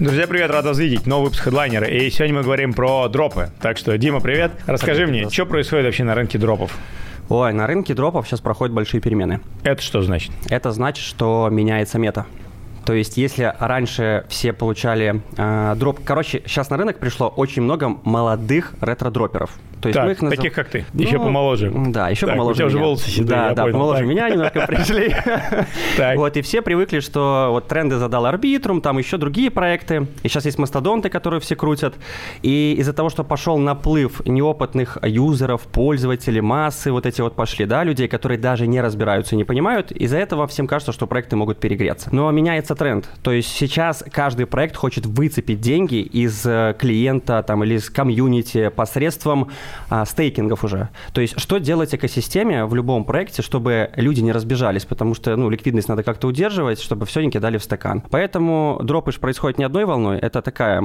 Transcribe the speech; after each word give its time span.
Друзья, 0.00 0.28
привет, 0.28 0.52
рад 0.52 0.64
вас 0.64 0.78
видеть. 0.78 1.06
Новый 1.06 1.24
выпуск 1.24 1.42
хедлайнера. 1.42 1.88
И 1.88 2.08
сегодня 2.10 2.36
мы 2.36 2.42
говорим 2.44 2.72
про 2.72 3.08
дропы. 3.08 3.50
Так 3.60 3.78
что, 3.78 3.98
Дима, 3.98 4.20
привет. 4.20 4.52
Расскажи 4.66 5.08
мне, 5.08 5.28
что 5.28 5.44
происходит 5.44 5.86
вообще 5.86 6.04
на 6.04 6.14
рынке 6.14 6.38
дропов? 6.38 6.78
Ой, 7.28 7.52
на 7.52 7.66
рынке 7.66 7.94
дропов 7.94 8.28
сейчас 8.28 8.40
проходят 8.40 8.72
большие 8.72 9.00
перемены. 9.00 9.40
Это 9.64 9.82
что 9.82 10.00
значит? 10.02 10.30
Это 10.48 10.70
значит, 10.70 11.04
что 11.04 11.48
меняется 11.50 11.98
мета. 11.98 12.26
То 12.86 12.92
есть, 12.92 13.16
если 13.16 13.52
раньше 13.58 14.24
все 14.28 14.52
получали 14.52 15.20
э, 15.36 15.74
дроп... 15.76 15.98
Короче, 16.04 16.42
сейчас 16.46 16.70
на 16.70 16.76
рынок 16.76 17.00
пришло 17.00 17.26
очень 17.26 17.62
много 17.62 17.88
молодых 18.04 18.74
ретро-дроперов. 18.80 19.50
То 19.80 19.88
есть 19.88 19.96
так, 19.96 20.06
мы 20.06 20.12
их 20.12 20.22
назов... 20.22 20.36
таких 20.36 20.52
как 20.54 20.68
ты, 20.68 20.84
ну, 20.92 21.02
еще 21.02 21.18
помоложе. 21.18 21.72
Да, 21.88 22.08
еще 22.08 22.26
так, 22.26 22.34
помоложе 22.34 22.52
У 22.52 22.56
тебя 22.56 22.66
меня. 22.66 22.76
уже 22.76 22.84
волосы 22.84 23.10
седые, 23.10 23.26
Да, 23.26 23.54
да, 23.54 23.62
понял, 23.62 23.72
помоложе 23.74 23.98
так. 24.00 24.08
меня 24.08 24.28
немножко 24.30 24.66
пришли. 24.66 25.14
Вот, 26.16 26.36
и 26.36 26.42
все 26.42 26.62
привыкли, 26.62 27.00
что 27.00 27.48
вот 27.50 27.68
тренды 27.68 27.96
задал 27.96 28.26
Арбитрум, 28.26 28.80
там 28.80 28.98
еще 28.98 29.16
другие 29.16 29.50
проекты. 29.50 30.06
И 30.22 30.28
сейчас 30.28 30.44
есть 30.44 30.58
мастодонты, 30.58 31.08
которые 31.08 31.40
все 31.40 31.56
крутят. 31.56 31.94
И 32.42 32.74
из-за 32.78 32.92
того, 32.92 33.08
что 33.08 33.24
пошел 33.24 33.58
наплыв 33.58 34.24
неопытных 34.26 34.98
юзеров, 35.02 35.62
пользователей, 35.62 36.40
массы, 36.40 36.92
вот 36.92 37.06
эти 37.06 37.20
вот 37.20 37.34
пошли, 37.34 37.66
да, 37.66 37.84
людей, 37.84 38.08
которые 38.08 38.38
даже 38.38 38.66
не 38.66 38.80
разбираются 38.80 39.34
и 39.34 39.38
не 39.38 39.44
понимают, 39.44 39.92
из-за 39.92 40.18
этого 40.18 40.46
всем 40.46 40.66
кажется, 40.66 40.92
что 40.92 41.06
проекты 41.06 41.36
могут 41.36 41.58
перегреться. 41.58 42.08
Но 42.12 42.30
меняется 42.30 42.74
тренд. 42.74 43.08
То 43.22 43.32
есть 43.32 43.48
сейчас 43.48 44.04
каждый 44.10 44.46
проект 44.46 44.76
хочет 44.76 45.06
выцепить 45.06 45.60
деньги 45.60 45.96
из 46.00 46.44
э, 46.46 46.74
клиента 46.78 47.42
там 47.42 47.64
или 47.64 47.74
из 47.74 47.90
комьюнити 47.90 48.68
посредством 48.68 49.50
а, 49.88 50.04
стейкингов 50.04 50.64
уже. 50.64 50.88
То 51.12 51.20
есть 51.20 51.38
что 51.38 51.58
делать 51.58 51.94
экосистеме 51.94 52.64
в 52.64 52.74
любом 52.74 53.04
проекте, 53.04 53.42
чтобы 53.42 53.90
люди 53.96 54.20
не 54.20 54.32
разбежались, 54.32 54.84
потому 54.84 55.14
что 55.14 55.34
ну, 55.36 55.50
ликвидность 55.50 55.88
надо 55.88 56.02
как-то 56.02 56.28
удерживать, 56.28 56.80
чтобы 56.80 57.06
все 57.06 57.20
не 57.20 57.30
кидали 57.30 57.58
в 57.58 57.64
стакан. 57.64 58.02
Поэтому 58.10 58.80
дропыш 58.82 59.18
происходит 59.18 59.58
не 59.58 59.64
одной 59.64 59.84
волной, 59.84 60.18
это 60.18 60.42
такая 60.42 60.80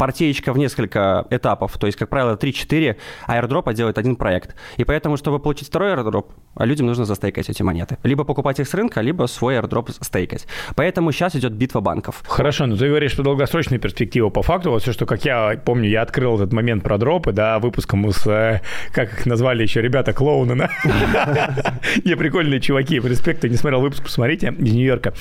партеечка 0.00 0.54
в 0.54 0.58
несколько 0.58 1.26
этапов. 1.28 1.76
То 1.76 1.86
есть, 1.86 1.98
как 1.98 2.08
правило, 2.08 2.34
3-4 2.34 2.96
аирдропа 3.26 3.74
делает 3.74 3.98
один 3.98 4.16
проект. 4.16 4.56
И 4.78 4.84
поэтому, 4.84 5.18
чтобы 5.18 5.38
получить 5.38 5.68
второй 5.68 5.92
аирдроп, 5.92 6.32
людям 6.58 6.86
нужно 6.86 7.04
застейкать 7.04 7.50
эти 7.50 7.62
монеты. 7.62 7.98
Либо 8.02 8.24
покупать 8.24 8.60
их 8.60 8.66
с 8.66 8.72
рынка, 8.72 9.02
либо 9.02 9.26
свой 9.26 9.56
аирдроп 9.56 9.90
стейкать. 9.90 10.46
Поэтому 10.74 11.12
сейчас 11.12 11.36
идет 11.36 11.52
битва 11.52 11.80
банков. 11.80 12.22
Хорошо, 12.26 12.64
но 12.64 12.78
ты 12.78 12.88
говоришь, 12.88 13.12
что 13.12 13.22
долгосрочная 13.22 13.78
перспектива 13.78 14.30
по 14.30 14.40
факту. 14.42 14.70
Вот 14.70 14.80
все, 14.80 14.92
что, 14.92 15.04
как 15.04 15.26
я 15.26 15.60
помню, 15.62 15.90
я 15.90 16.00
открыл 16.00 16.36
этот 16.36 16.54
момент 16.54 16.82
про 16.82 16.96
дропы, 16.96 17.32
да, 17.32 17.58
выпуском 17.58 18.10
с, 18.10 18.26
э, 18.26 18.62
как 18.94 19.12
их 19.12 19.26
назвали 19.26 19.62
еще 19.62 19.82
ребята, 19.82 20.14
клоуны, 20.14 20.56
да? 20.56 20.70
Не, 22.06 22.16
прикольные 22.16 22.60
чуваки, 22.60 23.00
респект, 23.00 23.40
кто 23.40 23.48
не 23.48 23.56
смотрел 23.56 23.82
выпуск, 23.82 24.02
посмотрите, 24.02 24.48
из 24.58 24.72
Нью-Йорка. 24.72 25.12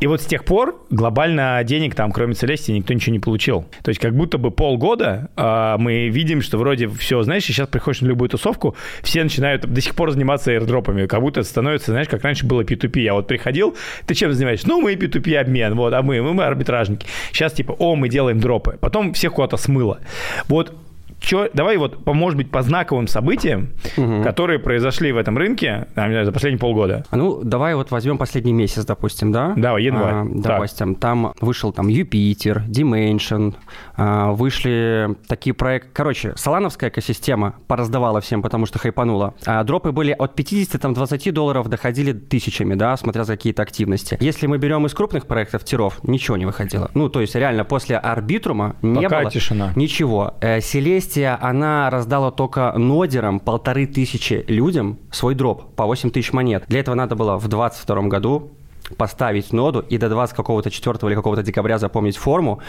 И 0.00 0.06
вот 0.06 0.20
с 0.20 0.26
тех 0.26 0.44
пор 0.44 0.78
глобально 0.90 1.62
денег 1.64 1.94
там, 1.94 2.12
кроме 2.12 2.34
Целестии, 2.34 2.72
никто 2.72 2.92
ничего 2.92 3.14
не 3.14 3.20
получил. 3.20 3.64
То 3.82 3.88
есть 3.88 4.00
как 4.00 4.14
будто 4.14 4.25
бы 4.34 4.50
полгода 4.50 5.30
а, 5.36 5.78
мы 5.78 6.08
видим, 6.08 6.42
что 6.42 6.58
вроде 6.58 6.88
все, 6.88 7.22
знаешь, 7.22 7.44
сейчас 7.44 7.68
приходишь 7.68 8.00
на 8.00 8.08
любую 8.08 8.28
тусовку, 8.28 8.76
все 9.02 9.22
начинают 9.22 9.66
до 9.66 9.80
сих 9.80 9.94
пор 9.94 10.10
заниматься 10.10 10.52
airdropами, 10.52 11.06
как 11.06 11.20
будто 11.20 11.42
становится, 11.42 11.92
знаешь, 11.92 12.08
как 12.08 12.22
раньше 12.22 12.46
было 12.46 12.62
P2P. 12.62 13.00
Я 13.00 13.14
вот 13.14 13.26
приходил, 13.26 13.76
ты 14.06 14.14
чем 14.14 14.32
занимаешься? 14.32 14.68
Ну, 14.68 14.80
мы 14.80 14.94
P2P 14.94 15.36
обмен, 15.36 15.74
вот, 15.74 15.94
а 15.94 16.02
мы, 16.02 16.20
мы, 16.22 16.34
мы 16.34 16.44
арбитражники. 16.44 17.06
Сейчас 17.32 17.52
типа, 17.52 17.72
о, 17.72 17.96
мы 17.96 18.08
делаем 18.08 18.40
дропы. 18.40 18.76
Потом 18.80 19.12
всех 19.12 19.34
куда-то 19.34 19.56
смыло. 19.56 19.98
Вот 20.48 20.74
Чё, 21.26 21.48
давай 21.52 21.76
вот, 21.76 22.04
по, 22.04 22.12
может 22.12 22.36
быть, 22.36 22.52
по 22.52 22.62
знаковым 22.62 23.08
событиям, 23.08 23.70
угу. 23.96 24.22
которые 24.22 24.60
произошли 24.60 25.10
в 25.10 25.16
этом 25.16 25.36
рынке, 25.36 25.88
там, 25.96 26.08
знаю, 26.10 26.24
за 26.24 26.30
последние 26.30 26.60
полгода. 26.60 27.04
Ну, 27.10 27.42
давай 27.42 27.74
вот 27.74 27.90
возьмем 27.90 28.16
последний 28.16 28.52
месяц, 28.52 28.84
допустим, 28.84 29.32
да? 29.32 29.52
Да, 29.56 29.76
январь. 29.76 30.14
А, 30.14 30.24
допустим, 30.24 30.94
там 30.94 31.32
вышел 31.40 31.72
там 31.72 31.88
Юпитер, 31.88 32.62
Dimension, 32.68 33.56
а, 33.96 34.30
вышли 34.30 35.16
такие 35.26 35.52
проекты. 35.52 35.88
Короче, 35.92 36.32
Солановская 36.36 36.90
экосистема 36.90 37.56
пораздавала 37.66 38.20
всем, 38.20 38.40
потому 38.40 38.66
что 38.66 38.78
хайпанула. 38.78 39.34
А 39.46 39.64
дропы 39.64 39.90
были 39.90 40.14
от 40.16 40.36
50, 40.36 40.80
там, 40.80 40.94
20 40.94 41.34
долларов 41.34 41.68
доходили 41.68 42.12
тысячами, 42.12 42.74
да, 42.74 42.96
смотря 42.96 43.24
за 43.24 43.32
какие-то 43.36 43.62
активности. 43.62 44.16
Если 44.20 44.46
мы 44.46 44.58
берем 44.58 44.86
из 44.86 44.94
крупных 44.94 45.26
проектов, 45.26 45.64
тиров, 45.64 45.98
ничего 46.04 46.36
не 46.36 46.46
выходило. 46.46 46.88
Ну, 46.94 47.08
то 47.08 47.20
есть 47.20 47.34
реально 47.34 47.64
после 47.64 47.96
Арбитрума 47.96 48.76
не 48.82 49.02
Пока 49.02 49.22
было 49.22 49.30
тишина. 49.32 49.72
ничего. 49.74 50.34
Э, 50.40 50.60
Селестия, 51.16 51.38
она 51.40 51.88
раздала 51.88 52.30
только 52.30 52.72
нодерам 52.76 53.40
полторы 53.40 53.86
тысячи 53.86 54.44
людям 54.48 54.98
свой 55.10 55.34
дроп 55.34 55.74
по 55.74 55.86
8 55.86 56.10
тысяч 56.10 56.34
монет. 56.34 56.64
Для 56.68 56.80
этого 56.80 56.94
надо 56.94 57.16
было 57.16 57.38
в 57.38 57.48
22 57.48 58.02
году 58.02 58.50
поставить 58.98 59.50
ноду 59.52 59.80
и 59.80 59.96
до 59.96 60.10
20 60.10 60.36
какого-то 60.36 60.70
4 60.70 60.98
или 61.08 61.14
какого-то 61.14 61.42
декабря 61.42 61.78
запомнить 61.78 62.18
форму, 62.18 62.60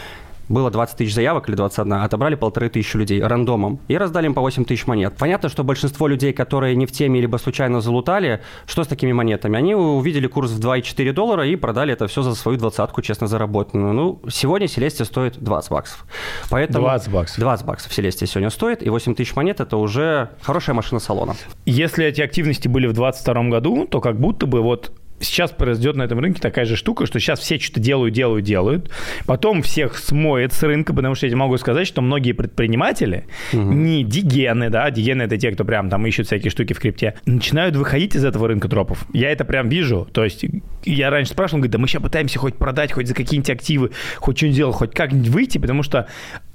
было 0.48 0.70
20 0.70 0.96
тысяч 0.96 1.14
заявок 1.14 1.48
или 1.48 1.56
21, 1.56 1.92
отобрали 1.94 2.34
полторы 2.34 2.68
тысячи 2.68 2.96
людей 2.96 3.22
рандомом 3.22 3.80
и 3.88 3.96
раздали 3.96 4.26
им 4.26 4.34
по 4.34 4.40
8 4.40 4.64
тысяч 4.64 4.86
монет. 4.86 5.14
Понятно, 5.18 5.48
что 5.48 5.64
большинство 5.64 6.06
людей, 6.06 6.32
которые 6.32 6.76
не 6.76 6.86
в 6.86 6.92
теме 6.92 7.20
либо 7.20 7.36
случайно 7.36 7.80
залутали, 7.80 8.42
что 8.66 8.84
с 8.84 8.86
такими 8.86 9.12
монетами? 9.12 9.56
Они 9.56 9.74
увидели 9.74 10.26
курс 10.26 10.50
в 10.50 10.60
2,4 10.60 11.12
доллара 11.12 11.46
и 11.46 11.56
продали 11.56 11.92
это 11.92 12.06
все 12.06 12.22
за 12.22 12.34
свою 12.34 12.58
двадцатку, 12.58 13.02
честно 13.02 13.26
заработанную. 13.26 13.92
Ну, 13.92 14.20
сегодня 14.28 14.68
Селестия 14.68 15.04
стоит 15.04 15.38
20 15.38 15.70
баксов. 15.70 16.04
Поэтому 16.50 16.86
20 16.86 17.12
баксов. 17.12 17.38
20 17.38 17.66
баксов 17.66 17.92
Селестия 17.92 18.26
сегодня 18.26 18.50
стоит, 18.50 18.82
и 18.82 18.90
8 18.90 19.14
тысяч 19.14 19.34
монет– 19.36 19.60
это 19.60 19.76
уже 19.76 20.30
хорошая 20.42 20.74
машина 20.74 21.00
салона. 21.00 21.34
Если 21.66 22.04
эти 22.04 22.20
активности 22.20 22.68
были 22.68 22.86
в 22.86 22.92
2022 22.92 23.50
году, 23.50 23.86
то 23.86 24.00
как 24.00 24.18
будто 24.18 24.46
бы 24.46 24.62
вот 24.62 24.92
сейчас 25.20 25.50
произойдет 25.50 25.96
на 25.96 26.02
этом 26.02 26.18
рынке 26.18 26.40
такая 26.40 26.64
же 26.64 26.76
штука, 26.76 27.06
что 27.06 27.18
сейчас 27.18 27.40
все 27.40 27.58
что-то 27.58 27.80
делают, 27.80 28.14
делают, 28.14 28.44
делают. 28.44 28.90
Потом 29.26 29.62
всех 29.62 29.96
смоет 29.98 30.52
с 30.52 30.62
рынка, 30.62 30.94
потому 30.94 31.14
что 31.14 31.26
я 31.26 31.36
могу 31.36 31.56
сказать, 31.58 31.86
что 31.86 32.02
многие 32.02 32.32
предприниматели, 32.32 33.26
угу. 33.52 33.62
не 33.62 34.04
дигены, 34.04 34.70
да, 34.70 34.90
дигены 34.90 35.22
это 35.22 35.36
те, 35.36 35.50
кто 35.50 35.64
прям 35.64 35.90
там 35.90 36.06
ищут 36.06 36.26
всякие 36.26 36.50
штуки 36.50 36.72
в 36.72 36.80
крипте, 36.80 37.14
начинают 37.26 37.76
выходить 37.76 38.14
из 38.14 38.24
этого 38.24 38.48
рынка 38.48 38.68
дропов. 38.68 39.06
Я 39.12 39.30
это 39.30 39.44
прям 39.44 39.68
вижу. 39.68 40.08
То 40.12 40.24
есть 40.24 40.44
я 40.84 41.10
раньше 41.10 41.32
спрашивал, 41.32 41.58
говорит, 41.58 41.72
да 41.72 41.78
мы 41.78 41.88
сейчас 41.88 42.02
пытаемся 42.02 42.38
хоть 42.38 42.56
продать, 42.56 42.92
хоть 42.92 43.08
за 43.08 43.14
какие-нибудь 43.14 43.50
активы, 43.50 43.90
хоть 44.16 44.36
что-нибудь 44.36 44.56
делать, 44.56 44.76
хоть 44.76 44.94
как-нибудь 44.94 45.28
выйти, 45.28 45.58
потому 45.58 45.82
что 45.82 46.08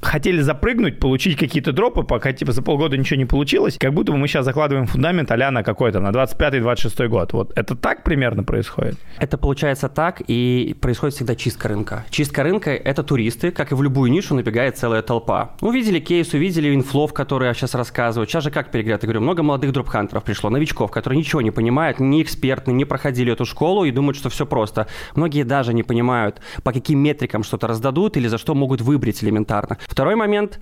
хотели 0.03 0.41
запрыгнуть, 0.41 0.99
получить 0.99 1.37
какие-то 1.37 1.71
дропы, 1.71 2.03
пока 2.03 2.33
типа 2.33 2.51
за 2.51 2.61
полгода 2.61 2.97
ничего 2.97 3.17
не 3.17 3.25
получилось, 3.25 3.77
как 3.79 3.93
будто 3.93 4.11
бы 4.11 4.17
мы 4.17 4.27
сейчас 4.27 4.45
закладываем 4.45 4.87
фундамент 4.87 5.31
а 5.31 5.51
на 5.51 5.63
какой-то, 5.63 5.99
на 5.99 6.09
25-26 6.09 7.07
год. 7.07 7.33
Вот 7.33 7.51
это 7.55 7.75
так 7.75 8.03
примерно 8.03 8.43
происходит? 8.43 8.97
Это 9.17 9.37
получается 9.37 9.89
так, 9.89 10.21
и 10.27 10.75
происходит 10.79 11.15
всегда 11.15 11.35
чистка 11.35 11.67
рынка. 11.67 12.05
Чистка 12.09 12.43
рынка– 12.43 12.71
это 12.71 13.03
туристы, 13.03 13.51
как 13.51 13.71
и 13.71 13.75
в 13.75 13.81
любую 13.81 14.11
нишу 14.11 14.35
набегает 14.35 14.77
целая 14.77 15.01
толпа. 15.01 15.55
Увидели 15.61 15.99
кейс, 15.99 16.33
увидели 16.33 16.73
инфлов, 16.73 17.13
который 17.13 17.47
я 17.47 17.53
сейчас 17.53 17.75
рассказываю. 17.75 18.27
Сейчас 18.27 18.43
же 18.43 18.51
как 18.51 18.71
перегрет? 18.71 19.03
Я 19.03 19.07
говорю, 19.07 19.21
много 19.21 19.43
молодых 19.43 19.71
дропхантеров 19.71 20.23
пришло, 20.23 20.49
новичков, 20.49 20.91
которые 20.91 21.17
ничего 21.17 21.41
не 21.41 21.51
понимают, 21.51 21.99
не 21.99 22.21
экспертны, 22.21 22.71
не 22.71 22.85
проходили 22.85 23.33
эту 23.33 23.45
школу 23.45 23.85
и 23.85 23.91
думают, 23.91 24.17
что 24.17 24.29
все 24.29 24.45
просто. 24.45 24.87
Многие 25.15 25.43
даже 25.43 25.73
не 25.73 25.83
понимают, 25.83 26.41
по 26.63 26.71
каким 26.71 26.99
метрикам 26.99 27.43
что-то 27.43 27.67
раздадут 27.67 28.17
или 28.17 28.27
за 28.27 28.37
что 28.37 28.55
могут 28.55 28.81
выбрать 28.81 29.23
элементарно. 29.23 29.77
Второй 29.93 30.15
момент 30.15 30.59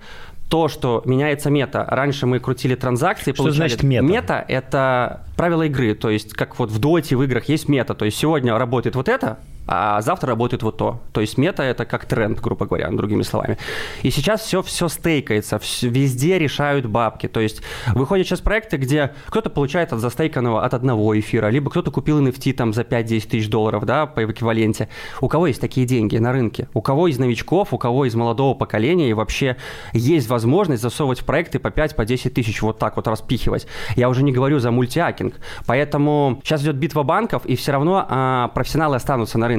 то, 0.50 0.68
что 0.68 1.02
меняется 1.06 1.48
мета. 1.48 1.86
Раньше 1.88 2.26
мы 2.26 2.38
крутили 2.38 2.74
транзакции, 2.74 3.32
что 3.32 3.50
значит 3.50 3.82
мета? 3.82 4.04
Мета– 4.04 4.44
это 4.48 5.22
правила 5.38 5.62
игры, 5.62 5.94
то 5.94 6.10
есть 6.10 6.34
как 6.34 6.58
вот 6.58 6.70
в 6.70 6.78
доте, 6.78 7.16
в 7.16 7.22
играх 7.22 7.48
есть 7.48 7.66
мета, 7.66 7.94
то 7.94 8.04
есть 8.04 8.18
сегодня 8.18 8.58
работает 8.58 8.94
вот 8.94 9.08
это, 9.08 9.38
а 9.66 10.00
завтра 10.00 10.30
работает 10.30 10.62
вот 10.62 10.76
то. 10.76 11.00
То 11.12 11.20
есть 11.20 11.38
мета 11.38 11.62
это 11.62 11.84
как 11.84 12.04
тренд, 12.04 12.40
грубо 12.40 12.66
говоря, 12.66 12.90
другими 12.90 13.22
словами. 13.22 13.58
И 14.02 14.10
сейчас 14.10 14.42
все, 14.42 14.62
все 14.62 14.88
стейкается, 14.88 15.58
все, 15.58 15.88
везде 15.88 16.38
решают 16.38 16.86
бабки. 16.86 17.28
То 17.28 17.40
есть 17.40 17.62
выходят 17.94 18.26
сейчас 18.26 18.40
проекты, 18.40 18.76
где 18.76 19.12
кто-то 19.26 19.50
получает 19.50 19.92
от 19.92 20.00
застейканного 20.00 20.64
от 20.64 20.74
одного 20.74 21.18
эфира, 21.18 21.48
либо 21.48 21.70
кто-то 21.70 21.90
купил 21.90 22.20
NFT 22.20 22.54
там 22.54 22.72
за 22.72 22.82
5-10 22.82 23.28
тысяч 23.28 23.48
долларов, 23.48 23.84
да, 23.84 24.06
по 24.06 24.24
эквиваленте. 24.24 24.88
У 25.20 25.28
кого 25.28 25.46
есть 25.46 25.60
такие 25.60 25.86
деньги 25.86 26.16
на 26.18 26.32
рынке? 26.32 26.68
У 26.74 26.82
кого 26.82 27.08
из 27.08 27.18
новичков, 27.18 27.72
у 27.72 27.78
кого 27.78 28.04
из 28.06 28.14
молодого 28.14 28.54
поколения 28.54 29.10
и 29.10 29.12
вообще 29.12 29.56
есть 29.92 30.28
возможность 30.28 30.82
засовывать 30.82 31.20
в 31.20 31.24
проекты 31.24 31.58
по 31.58 31.68
5-10 31.68 31.94
по 31.94 32.04
тысяч 32.04 32.62
вот 32.62 32.78
так 32.78 32.96
вот 32.96 33.06
распихивать. 33.06 33.66
Я 33.96 34.08
уже 34.08 34.22
не 34.22 34.32
говорю 34.32 34.58
за 34.58 34.70
мультиакинг. 34.70 35.34
Поэтому 35.66 36.40
сейчас 36.42 36.62
идет 36.62 36.76
битва 36.76 37.02
банков, 37.02 37.46
и 37.46 37.56
все 37.56 37.72
равно 37.72 38.06
а, 38.08 38.48
профессионалы 38.48 38.96
останутся 38.96 39.38
на 39.38 39.48
рынке. 39.48 39.51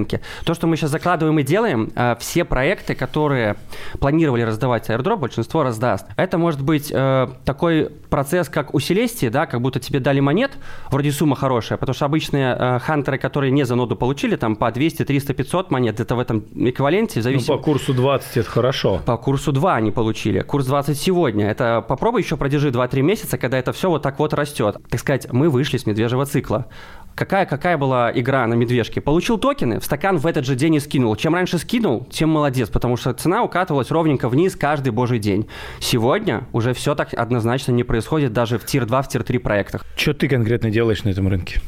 То, 0.46 0.54
что 0.54 0.68
мы 0.68 0.78
сейчас 0.78 0.92
закладываем 0.92 1.40
и 1.40 1.44
делаем, 1.44 1.92
э, 1.96 2.16
все 2.20 2.46
проекты, 2.46 2.96
которые 2.96 3.56
планировали 4.00 4.42
раздавать 4.42 4.90
airdrop, 4.90 5.18
большинство 5.18 5.64
раздаст. 5.64 6.06
Это 6.18 6.38
может 6.38 6.62
быть 6.62 6.92
э, 6.94 7.28
такой 7.46 7.90
процесс, 8.10 8.50
как 8.50 8.74
у 8.74 8.80
Селестии, 8.80 9.30
да, 9.30 9.46
как 9.46 9.62
будто 9.62 9.80
тебе 9.80 10.00
дали 10.00 10.20
монет, 10.20 10.52
вроде 10.90 11.12
сумма 11.12 11.36
хорошая, 11.36 11.78
потому 11.78 11.96
что 11.96 12.06
обычные 12.06 12.56
э, 12.58 12.80
хантеры, 12.80 13.18
которые 13.18 13.52
не 13.52 13.66
за 13.66 13.76
ноду 13.76 13.96
получили, 13.96 14.36
там 14.36 14.56
по 14.56 14.72
200, 14.72 15.06
300, 15.06 15.34
500 15.34 15.72
монет, 15.72 16.00
это 16.00 16.16
в 16.16 16.20
этом 16.20 16.44
эквиваленте. 16.56 17.22
Зависит... 17.22 17.48
Ну, 17.48 17.58
по 17.58 17.64
курсу 17.64 17.94
20 17.94 18.38
это 18.38 18.50
хорошо. 18.50 19.02
По 19.06 19.18
курсу 19.18 19.52
2 19.52 19.76
они 19.76 19.92
получили. 19.92 20.42
Курс 20.42 20.66
20 20.66 20.98
сегодня. 20.98 21.50
Это 21.50 21.84
попробуй 21.88 22.22
еще 22.22 22.38
продержи 22.38 22.70
2-3 22.70 23.02
месяца, 23.02 23.38
когда 23.38 23.58
это 23.58 23.72
все 23.74 23.90
вот 23.90 24.02
так 24.02 24.20
вот 24.20 24.34
растет. 24.34 24.78
Так 24.90 25.00
сказать, 25.00 25.32
мы 25.32 25.50
вышли 25.50 25.78
с 25.78 25.86
медвежьего 25.86 26.26
цикла. 26.26 26.68
Какая, 27.16 27.46
какая 27.46 27.78
была 27.78 28.12
игра 28.12 28.48
на 28.48 28.56
медвежке? 28.56 29.00
Получил 29.00 29.38
токены, 29.38 29.80
стакан 29.84 30.18
в 30.18 30.26
этот 30.26 30.46
же 30.46 30.56
день 30.56 30.76
и 30.76 30.80
скинул. 30.80 31.16
Чем 31.16 31.36
раньше 31.36 31.58
скинул, 31.58 32.08
тем 32.12 32.30
молодец, 32.30 32.70
потому 32.70 32.98
что 32.98 33.14
цена 33.14 33.44
укатывалась 33.44 33.92
ровненько 33.92 34.30
вниз 34.30 34.56
каждый 34.56 34.92
божий 34.92 35.20
день. 35.20 35.48
Сегодня 35.80 36.48
уже 36.54 36.74
все 36.74 36.96
так 36.96 37.14
однозначно 37.14 37.72
не 37.72 37.84
происходит 37.84 38.34
даже 38.34 38.58
в 38.58 38.66
tier-2, 38.66 39.04
в 39.04 39.08
tier-3 39.10 39.40
проектах. 39.40 39.86
Что 39.96 40.14
ты 40.14 40.28
конкретно 40.28 40.70
делаешь 40.70 41.04
на 41.04 41.10
этом 41.10 41.28
рынке? 41.28 41.62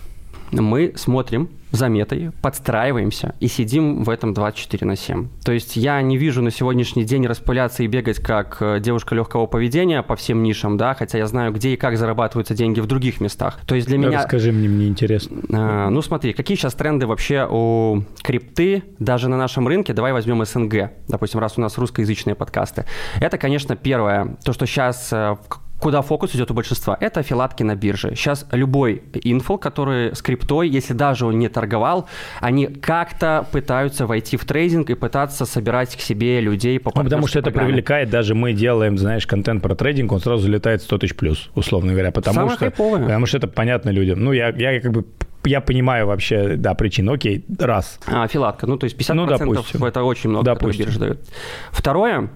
Мы 0.51 0.94
смотрим 0.95 1.50
за 1.75 1.89
метой, 1.89 2.31
подстраиваемся 2.42 3.36
и 3.39 3.47
сидим 3.47 4.03
в 4.03 4.09
этом 4.09 4.33
24 4.33 4.86
на 4.86 4.95
7. 4.95 5.27
То 5.44 5.51
есть 5.51 5.75
я 5.75 6.01
не 6.01 6.18
вижу 6.18 6.42
на 6.42 6.51
сегодняшний 6.51 7.03
день 7.03 7.27
распыляться 7.27 7.83
и 7.83 7.88
бегать 7.88 8.19
как 8.19 8.57
э, 8.62 8.80
девушка 8.80 9.13
легкого 9.13 9.45
поведения 9.45 10.01
по 10.01 10.15
всем 10.15 10.42
нишам, 10.42 10.77
да, 10.77 10.94
хотя 10.94 11.18
я 11.18 11.27
знаю, 11.27 11.51
где 11.51 11.74
и 11.74 11.77
как 11.77 11.97
зарабатываются 11.97 12.53
деньги 12.53 12.80
в 12.80 12.88
других 12.88 13.19
местах. 13.19 13.59
То 13.65 13.75
есть 13.75 13.88
для 13.88 13.97
да 13.97 14.07
меня... 14.07 14.19
Расскажи 14.19 14.51
мне, 14.51 14.69
мне 14.69 14.88
интересно. 14.88 15.42
А, 15.51 15.89
ну 15.89 16.01
смотри, 16.01 16.33
какие 16.33 16.57
сейчас 16.57 16.74
тренды 16.74 17.07
вообще 17.07 17.48
у 17.50 18.03
крипты 18.24 18.83
даже 19.00 19.27
на 19.27 19.38
нашем 19.38 19.68
рынке? 19.68 19.94
Давай 19.94 20.13
возьмем 20.13 20.45
СНГ, 20.45 20.91
допустим, 21.07 21.39
раз 21.39 21.57
у 21.57 21.62
нас 21.62 21.77
русскоязычные 21.77 22.36
подкасты. 22.36 22.86
Это, 23.19 23.38
конечно, 23.38 23.75
первое, 23.75 24.38
то, 24.44 24.53
что 24.53 24.65
сейчас 24.65 25.09
э, 25.12 25.36
куда 25.86 26.02
фокус 26.02 26.36
идет 26.36 26.50
у 26.50 26.56
большинства, 26.56 26.98
это 27.00 27.22
филатки 27.22 27.62
на 27.62 27.76
бирже. 27.76 28.16
Сейчас 28.16 28.48
любой 28.52 29.04
инфол, 29.24 29.60
который 29.60 30.16
с 30.16 30.22
криптой, 30.24 30.68
если 30.68 30.94
даже 30.94 31.28
он 31.28 31.38
не 31.38 31.48
торговал, 31.48 32.08
они 32.42 32.66
как-то 32.66 33.46
пытаются 33.52 34.08
войти 34.08 34.36
в 34.36 34.46
трейдинг 34.46 34.90
и 34.90 34.96
пытаться 34.96 35.46
собирать 35.46 35.96
к 35.96 36.00
себе 36.00 36.42
людей 36.42 36.80
по 36.80 36.92
ну, 36.96 37.04
Потому 37.04 37.28
что 37.28 37.38
это 37.38 37.52
программе. 37.52 37.68
привлекает, 37.68 38.10
даже 38.10 38.34
мы 38.34 38.54
делаем, 38.54 38.98
знаешь, 38.98 39.28
контент 39.28 39.62
про 39.62 39.76
трейдинг, 39.76 40.12
он 40.12 40.22
сразу 40.22 40.50
летает 40.50 40.82
100 40.82 40.98
тысяч 40.98 41.16
плюс, 41.16 41.52
условно 41.54 41.92
говоря, 41.92 42.10
потому 42.12 42.34
Самое 42.34 42.56
что, 42.56 42.66
хайповое. 42.66 43.04
потому 43.04 43.28
что 43.28 43.38
это 43.38 43.48
понятно 43.48 43.92
людям. 43.92 44.24
Ну, 44.24 44.32
я, 44.32 44.50
я 44.50 44.82
как 44.82 44.92
бы 44.92 45.06
я 45.44 45.62
понимаю 45.62 46.08
вообще, 46.08 46.56
да, 46.58 46.74
причину. 46.74 47.14
Окей, 47.14 47.46
раз. 47.60 48.00
А, 48.08 48.28
фиатка, 48.27 48.66
ну, 48.66 48.78
то 48.78 48.86
есть 48.86 48.98
50% 48.98 49.14
ну, 49.14 49.26
допустим. 49.28 49.84
это 49.84 50.04
очень 50.04 50.32
много, 50.32 50.46
допустим. 50.46 50.86
биржа 50.86 51.00
дает. 51.00 51.20
Второе, 51.72 52.30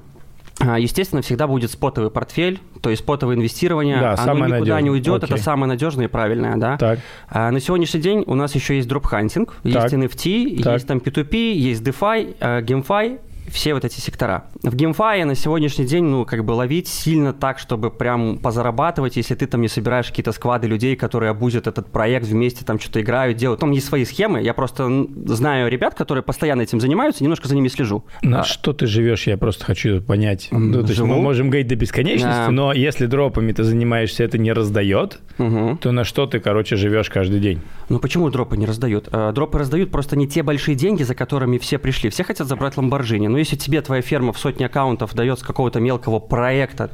естественно, 0.59 1.21
всегда 1.21 1.47
будет 1.47 1.71
спотовый 1.71 2.11
портфель, 2.11 2.59
то 2.81 2.89
есть 2.89 3.03
спотовое 3.03 3.35
инвестирование. 3.35 3.99
Да, 3.99 4.15
оно 4.17 4.33
никуда 4.33 4.47
надежное. 4.47 4.81
не 4.81 4.89
уйдет, 4.89 5.23
Окей. 5.23 5.35
это 5.35 5.43
самое 5.43 5.67
надежное 5.67 6.05
и 6.05 6.07
правильное, 6.07 6.57
да. 6.57 6.77
Так. 6.77 6.99
А 7.29 7.51
на 7.51 7.59
сегодняшний 7.59 8.01
день 8.01 8.23
у 8.27 8.35
нас 8.35 8.55
еще 8.55 8.75
есть 8.75 8.87
drop 8.87 9.10
hunting, 9.10 9.55
есть 9.63 9.93
NFT, 9.93 10.63
так. 10.63 10.73
есть 10.73 10.87
там 10.87 10.97
P2P, 10.97 11.53
есть 11.53 11.81
DeFi, 11.81 12.35
э, 12.39 12.61
GameFi, 12.61 13.19
все 13.49 13.73
вот 13.73 13.85
эти 13.85 13.99
сектора. 13.99 14.45
В 14.63 14.75
GameFi 14.75 15.25
на 15.25 15.35
сегодняшний 15.35 15.85
день, 15.85 16.03
ну, 16.03 16.25
как 16.25 16.45
бы 16.45 16.51
ловить 16.51 16.87
сильно 16.87 17.33
так, 17.33 17.59
чтобы 17.59 17.91
прям 17.91 18.37
позарабатывать, 18.37 19.17
если 19.17 19.35
ты 19.35 19.47
там 19.47 19.61
не 19.61 19.67
собираешь 19.67 20.07
какие-то 20.07 20.31
сквады 20.31 20.67
людей, 20.67 20.95
которые 20.95 21.31
абузят 21.31 21.67
этот 21.67 21.91
проект 21.91 22.25
вместе, 22.25 22.65
там 22.65 22.79
что-то 22.79 23.01
играют, 23.01 23.37
делают. 23.37 23.59
Там 23.61 23.71
есть 23.71 23.87
свои 23.87 24.05
схемы. 24.05 24.41
Я 24.41 24.53
просто 24.53 25.07
знаю 25.25 25.69
ребят, 25.69 25.95
которые 25.95 26.23
постоянно 26.23 26.61
этим 26.61 26.79
занимаются, 26.79 27.23
немножко 27.23 27.47
за 27.47 27.55
ними 27.55 27.67
слежу. 27.67 28.05
На 28.21 28.41
а... 28.41 28.43
что 28.43 28.73
ты 28.73 28.87
живешь, 28.87 29.27
я 29.27 29.37
просто 29.37 29.65
хочу 29.65 30.01
понять. 30.01 30.49
Ну, 30.51 30.81
то 30.81 30.89
есть 30.89 31.01
мы 31.01 31.21
можем 31.21 31.49
говорить 31.49 31.67
до 31.67 31.75
бесконечности, 31.75 32.47
а... 32.47 32.51
но 32.51 32.73
если 32.73 33.05
дропами 33.05 33.51
ты 33.51 33.63
занимаешься, 33.63 34.23
это 34.23 34.37
не 34.37 34.53
раздает, 34.53 35.19
угу. 35.37 35.77
то 35.81 35.91
на 35.91 36.03
что 36.03 36.25
ты, 36.25 36.39
короче, 36.39 36.75
живешь 36.75 37.09
каждый 37.09 37.39
день? 37.39 37.61
Ну 37.89 37.99
почему 37.99 38.29
дропы 38.29 38.57
не 38.57 38.65
раздают? 38.65 39.09
А, 39.11 39.31
дропы 39.31 39.57
раздают 39.57 39.91
просто 39.91 40.15
не 40.15 40.27
те 40.27 40.43
большие 40.43 40.75
деньги, 40.75 41.03
за 41.03 41.15
которыми 41.15 41.57
все 41.57 41.79
пришли. 41.79 42.09
Все 42.09 42.23
хотят 42.23 42.47
забрать 42.47 42.77
Ламборджини. 42.77 43.27
Но 43.27 43.38
если 43.39 43.55
тебе 43.55 43.81
твоя 43.81 44.01
ферма 44.01 44.33
в 44.33 44.39
сотни 44.39 44.63
аккаунтов 44.63 45.13
дает 45.13 45.39
с 45.39 45.43
какого-то 45.43 45.79
мелкого 45.79 46.19
проекта 46.19 46.91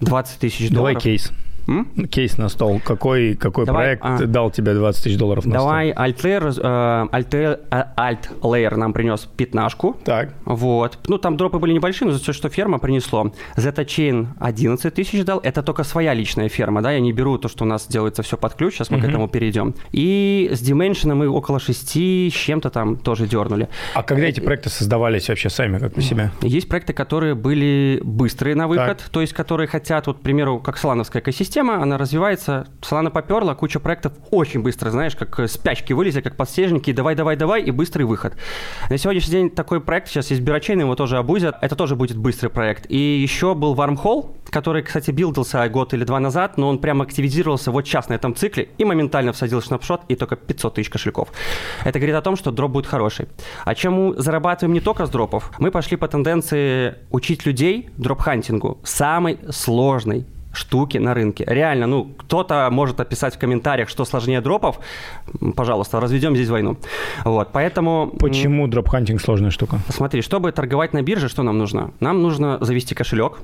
20 0.00 0.38
тысяч 0.38 0.70
долларов... 0.70 0.94
Давай 0.94 0.96
кейс. 0.96 1.32
М? 1.66 1.86
Кейс 2.10 2.38
на 2.38 2.48
стол. 2.48 2.80
Какой, 2.84 3.34
какой 3.34 3.66
Давай, 3.66 3.96
проект 3.96 4.04
а, 4.04 4.26
дал 4.26 4.50
тебе 4.50 4.74
20 4.74 5.04
тысяч 5.04 5.16
долларов 5.16 5.44
на 5.46 5.52
Давай 5.52 5.92
стол? 5.92 6.04
Altlayer, 6.04 7.08
э, 7.70 7.84
Altlayer 7.96 8.76
нам 8.76 8.92
принес 8.92 9.28
пятнашку. 9.36 9.96
Так. 10.04 10.34
Вот. 10.44 10.98
Ну, 11.06 11.18
там 11.18 11.36
дропы 11.36 11.58
были 11.58 11.72
небольшие, 11.72 12.08
но 12.08 12.14
за 12.14 12.24
то, 12.24 12.32
что 12.32 12.48
ферма 12.48 12.78
принесло. 12.78 13.32
Zeta-Chain 13.56 14.28
11 14.40 14.94
тысяч 14.94 15.24
дал. 15.24 15.40
Это 15.40 15.62
только 15.62 15.84
своя 15.84 16.14
личная 16.14 16.48
ферма, 16.48 16.82
да, 16.82 16.92
я 16.92 17.00
не 17.00 17.12
беру 17.12 17.38
то, 17.38 17.48
что 17.48 17.64
у 17.64 17.66
нас 17.66 17.86
делается 17.86 18.22
все 18.22 18.36
под 18.36 18.54
ключ, 18.54 18.74
сейчас 18.74 18.90
мы 18.90 18.98
угу. 18.98 19.06
к 19.06 19.08
этому 19.08 19.28
перейдем. 19.28 19.74
И 19.92 20.50
с 20.52 20.62
Dimension 20.62 21.14
мы 21.14 21.28
около 21.28 21.58
6 21.58 22.30
с 22.30 22.32
чем-то 22.32 22.70
там 22.70 22.96
тоже 22.96 23.26
дернули. 23.26 23.68
А 23.94 24.02
когда 24.02 24.26
эти 24.26 24.40
проекты 24.40 24.70
создавались 24.70 25.28
вообще 25.28 25.50
сами, 25.50 25.78
как 25.78 25.94
по 25.94 26.02
себе? 26.02 26.30
Есть 26.42 26.68
проекты, 26.68 26.92
которые 26.92 27.34
были 27.34 28.00
быстрые 28.02 28.54
на 28.54 28.66
выход, 28.68 28.98
так. 28.98 29.08
то 29.08 29.20
есть 29.20 29.32
которые 29.32 29.66
хотят, 29.66 30.06
вот, 30.06 30.18
к 30.18 30.20
примеру, 30.20 30.58
как 30.60 30.78
слановская 30.78 31.22
экосистема, 31.22 31.51
система, 31.52 31.82
она 31.82 31.98
развивается, 31.98 32.66
Solana 32.80 33.10
поперла, 33.10 33.54
куча 33.54 33.78
проектов 33.78 34.14
очень 34.30 34.62
быстро, 34.62 34.88
знаешь, 34.88 35.14
как 35.14 35.50
спячки 35.50 35.92
вылезли, 35.92 36.22
как 36.22 36.34
подснежники, 36.34 36.90
давай, 36.92 37.14
давай, 37.14 37.36
давай, 37.36 37.62
и 37.62 37.70
быстрый 37.70 38.04
выход. 38.04 38.32
На 38.88 38.96
сегодняшний 38.96 39.32
день 39.32 39.50
такой 39.50 39.82
проект, 39.82 40.08
сейчас 40.08 40.30
есть 40.30 40.40
Berachain, 40.40 40.80
его 40.80 40.94
тоже 40.94 41.18
абузят, 41.18 41.58
это 41.60 41.76
тоже 41.76 41.94
будет 41.94 42.16
быстрый 42.16 42.48
проект. 42.48 42.86
И 42.88 42.96
еще 42.96 43.54
был 43.54 43.74
Wormhole, 43.74 44.34
который, 44.48 44.82
кстати, 44.82 45.10
билдился 45.10 45.68
год 45.68 45.92
или 45.92 46.04
два 46.04 46.20
назад, 46.20 46.56
но 46.56 46.70
он 46.70 46.78
прямо 46.78 47.04
активизировался 47.04 47.70
вот 47.70 47.86
сейчас 47.86 48.08
на 48.08 48.14
этом 48.14 48.34
цикле 48.34 48.70
и 48.78 48.86
моментально 48.86 49.34
всадил 49.34 49.60
snapshot, 49.60 50.00
и 50.08 50.14
только 50.14 50.36
500 50.36 50.76
тысяч 50.76 50.88
кошельков. 50.88 51.28
Это 51.84 51.98
говорит 51.98 52.16
о 52.16 52.22
том, 52.22 52.36
что 52.36 52.50
дроп 52.50 52.72
будет 52.72 52.86
хороший. 52.86 53.28
А 53.66 53.74
чем 53.74 53.92
мы 53.92 54.14
зарабатываем 54.16 54.72
не 54.72 54.80
только 54.80 55.04
с 55.04 55.10
дропов, 55.10 55.50
мы 55.58 55.70
пошли 55.70 55.98
по 55.98 56.08
тенденции 56.08 56.94
учить 57.10 57.44
людей 57.44 57.90
дроп-хантингу, 57.98 58.78
самый 58.84 59.38
сложный 59.50 60.24
штуки 60.52 60.98
на 60.98 61.14
рынке. 61.14 61.44
Реально, 61.46 61.86
ну, 61.86 62.04
кто-то 62.04 62.68
может 62.70 63.00
описать 63.00 63.34
в 63.34 63.38
комментариях, 63.38 63.88
что 63.88 64.04
сложнее 64.04 64.40
дропов. 64.40 64.80
Пожалуйста, 65.56 66.00
разведем 66.00 66.34
здесь 66.34 66.48
войну. 66.48 66.76
Вот, 67.24 67.50
поэтому... 67.52 68.12
Почему 68.18 68.66
drop 68.68 68.87
hunting 68.87 69.20
сложная 69.20 69.50
штука? 69.50 69.78
Смотри, 69.88 70.22
чтобы 70.22 70.52
торговать 70.52 70.92
на 70.92 71.02
бирже, 71.02 71.28
что 71.28 71.42
нам 71.42 71.58
нужно? 71.58 71.92
Нам 72.00 72.22
нужно 72.22 72.58
завести 72.60 72.94
кошелек, 72.94 73.38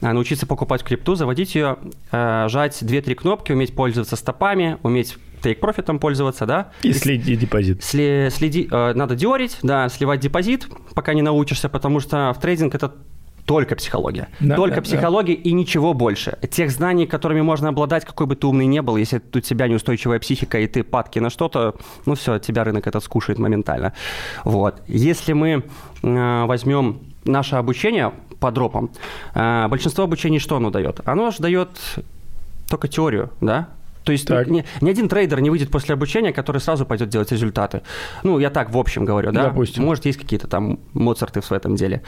а, 0.00 0.12
научиться 0.12 0.46
покупать 0.46 0.82
крипту, 0.82 1.14
заводить 1.14 1.54
ее, 1.54 1.78
э, 2.10 2.46
жать 2.48 2.82
2-3 2.82 3.14
кнопки, 3.14 3.52
уметь 3.52 3.74
пользоваться 3.74 4.16
стопами, 4.16 4.78
уметь 4.82 5.16
тейк-профитом 5.42 5.98
пользоваться, 5.98 6.46
да. 6.46 6.72
И, 6.82 6.88
и 6.88 6.92
слить 6.92 7.36
депозит. 7.36 7.82
Сли, 7.82 8.28
следи, 8.30 8.68
э, 8.70 8.92
надо 8.94 9.14
диорить, 9.14 9.58
да, 9.62 9.88
сливать 9.88 10.20
депозит, 10.20 10.68
пока 10.94 11.14
не 11.14 11.22
научишься, 11.22 11.68
потому 11.68 12.00
что 12.00 12.32
в 12.36 12.40
трейдинг 12.40 12.74
это 12.74 12.94
только 13.46 13.76
психология. 13.76 14.28
Да, 14.40 14.56
только 14.56 14.76
да, 14.76 14.82
психология 14.82 15.36
да. 15.36 15.42
и 15.42 15.52
ничего 15.52 15.92
больше. 15.94 16.38
Тех 16.50 16.70
знаний, 16.70 17.06
которыми 17.06 17.42
можно 17.42 17.68
обладать, 17.68 18.04
какой 18.04 18.26
бы 18.26 18.36
ты 18.36 18.46
умный 18.46 18.66
не 18.66 18.80
был, 18.82 18.96
если 18.96 19.20
у 19.34 19.40
тебя 19.40 19.68
неустойчивая 19.68 20.18
психика 20.18 20.58
и 20.58 20.66
ты 20.66 20.82
падки 20.82 21.18
на 21.18 21.30
что-то, 21.30 21.74
ну 22.06 22.14
все, 22.14 22.38
тебя 22.38 22.64
рынок 22.64 22.86
этот 22.86 23.04
скушает 23.04 23.38
моментально. 23.38 23.92
Вот. 24.44 24.82
Если 24.86 25.34
мы 25.34 25.62
э, 26.02 26.44
возьмем 26.46 27.00
наше 27.24 27.56
обучение 27.56 28.12
по 28.40 28.50
дропам, 28.50 28.90
э, 29.34 29.68
большинство 29.68 30.04
обучений 30.04 30.38
что 30.38 30.56
оно 30.56 30.70
дает? 30.70 31.00
Оно 31.04 31.30
же 31.30 31.38
дает 31.38 31.68
только 32.68 32.88
теорию, 32.88 33.30
да, 33.40 33.68
то 34.04 34.12
есть 34.12 34.26
так. 34.26 34.48
ни, 34.48 34.64
ни 34.82 34.90
один 34.90 35.08
трейдер 35.08 35.40
не 35.40 35.50
выйдет 35.50 35.70
после 35.70 35.94
обучения, 35.94 36.32
который 36.32 36.60
сразу 36.60 36.84
пойдет 36.84 37.08
делать 37.08 37.32
результаты. 37.32 37.82
Ну, 38.22 38.38
я 38.38 38.50
так 38.50 38.70
в 38.70 38.78
общем 38.78 39.04
говорю, 39.04 39.32
да? 39.32 39.44
Допустим. 39.44 39.84
Может, 39.84 40.04
есть 40.04 40.18
какие-то 40.18 40.46
там 40.46 40.78
Моцарты 40.92 41.40
в 41.40 41.50
этом 41.52 41.74
деле 41.74 42.02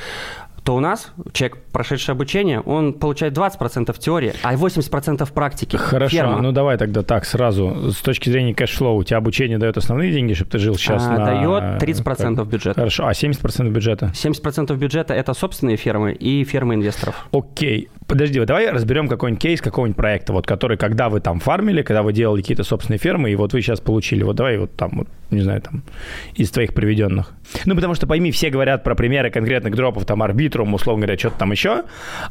то 0.66 0.74
у 0.74 0.80
нас 0.80 1.12
человек, 1.32 1.58
прошедший 1.70 2.12
обучение, 2.12 2.58
он 2.58 2.92
получает 2.92 3.38
20% 3.38 3.96
теории, 4.00 4.32
а 4.42 4.54
80% 4.54 5.32
практики. 5.32 5.76
Хорошо, 5.76 6.16
Ферма. 6.16 6.42
ну 6.42 6.50
давай 6.50 6.76
тогда 6.76 7.02
так 7.02 7.24
сразу. 7.24 7.92
С 7.92 7.98
точки 7.98 8.30
зрения 8.30 8.52
cash 8.52 8.72
flow, 8.72 8.96
у 8.96 9.04
тебя 9.04 9.18
обучение 9.18 9.58
дает 9.58 9.76
основные 9.76 10.10
деньги, 10.10 10.34
чтобы 10.34 10.50
ты 10.50 10.58
жил 10.58 10.74
сейчас 10.74 11.06
а, 11.06 11.18
на... 11.18 11.24
Дает 11.24 11.80
30% 11.80 12.34
как... 12.34 12.48
бюджета. 12.48 12.80
Хорошо, 12.80 13.06
а 13.06 13.12
70% 13.12 13.68
бюджета? 13.70 14.06
70% 14.12 14.76
бюджета– 14.76 15.14
это 15.14 15.34
собственные 15.34 15.76
фермы 15.76 16.14
и 16.14 16.42
фермы 16.42 16.74
инвесторов. 16.74 17.28
Окей. 17.30 17.88
Подожди, 18.08 18.40
вот 18.40 18.46
давай 18.46 18.68
разберем 18.70 19.06
какой-нибудь 19.06 19.42
кейс 19.42 19.60
какого-нибудь 19.60 19.96
проекта, 19.96 20.32
вот 20.32 20.46
который, 20.46 20.76
когда 20.76 21.08
вы 21.08 21.20
там 21.20 21.38
фармили, 21.38 21.82
когда 21.82 22.02
вы 22.02 22.12
делали 22.12 22.40
какие-то 22.40 22.64
собственные 22.64 22.98
фермы, 22.98 23.30
и 23.30 23.36
вот 23.36 23.52
вы 23.52 23.62
сейчас 23.62 23.80
получили. 23.80 24.24
Вот 24.24 24.36
давай 24.36 24.58
вот 24.58 24.74
там, 24.76 24.90
вот, 24.98 25.08
не 25.30 25.40
знаю, 25.40 25.60
там, 25.60 25.82
из 26.34 26.50
твоих 26.50 26.74
приведенных. 26.74 27.32
Ну, 27.64 27.74
потому 27.74 27.94
что, 27.94 28.06
пойми, 28.06 28.30
все 28.30 28.50
говорят 28.50 28.84
про 28.84 28.94
примеры 28.94 29.30
конкретных 29.30 29.74
дропов, 29.74 30.04
там, 30.04 30.22
Arbitrum, 30.56 30.74
условно 30.74 31.06
говоря, 31.06 31.18
что-то 31.18 31.38
там 31.38 31.52
еще, 31.52 31.84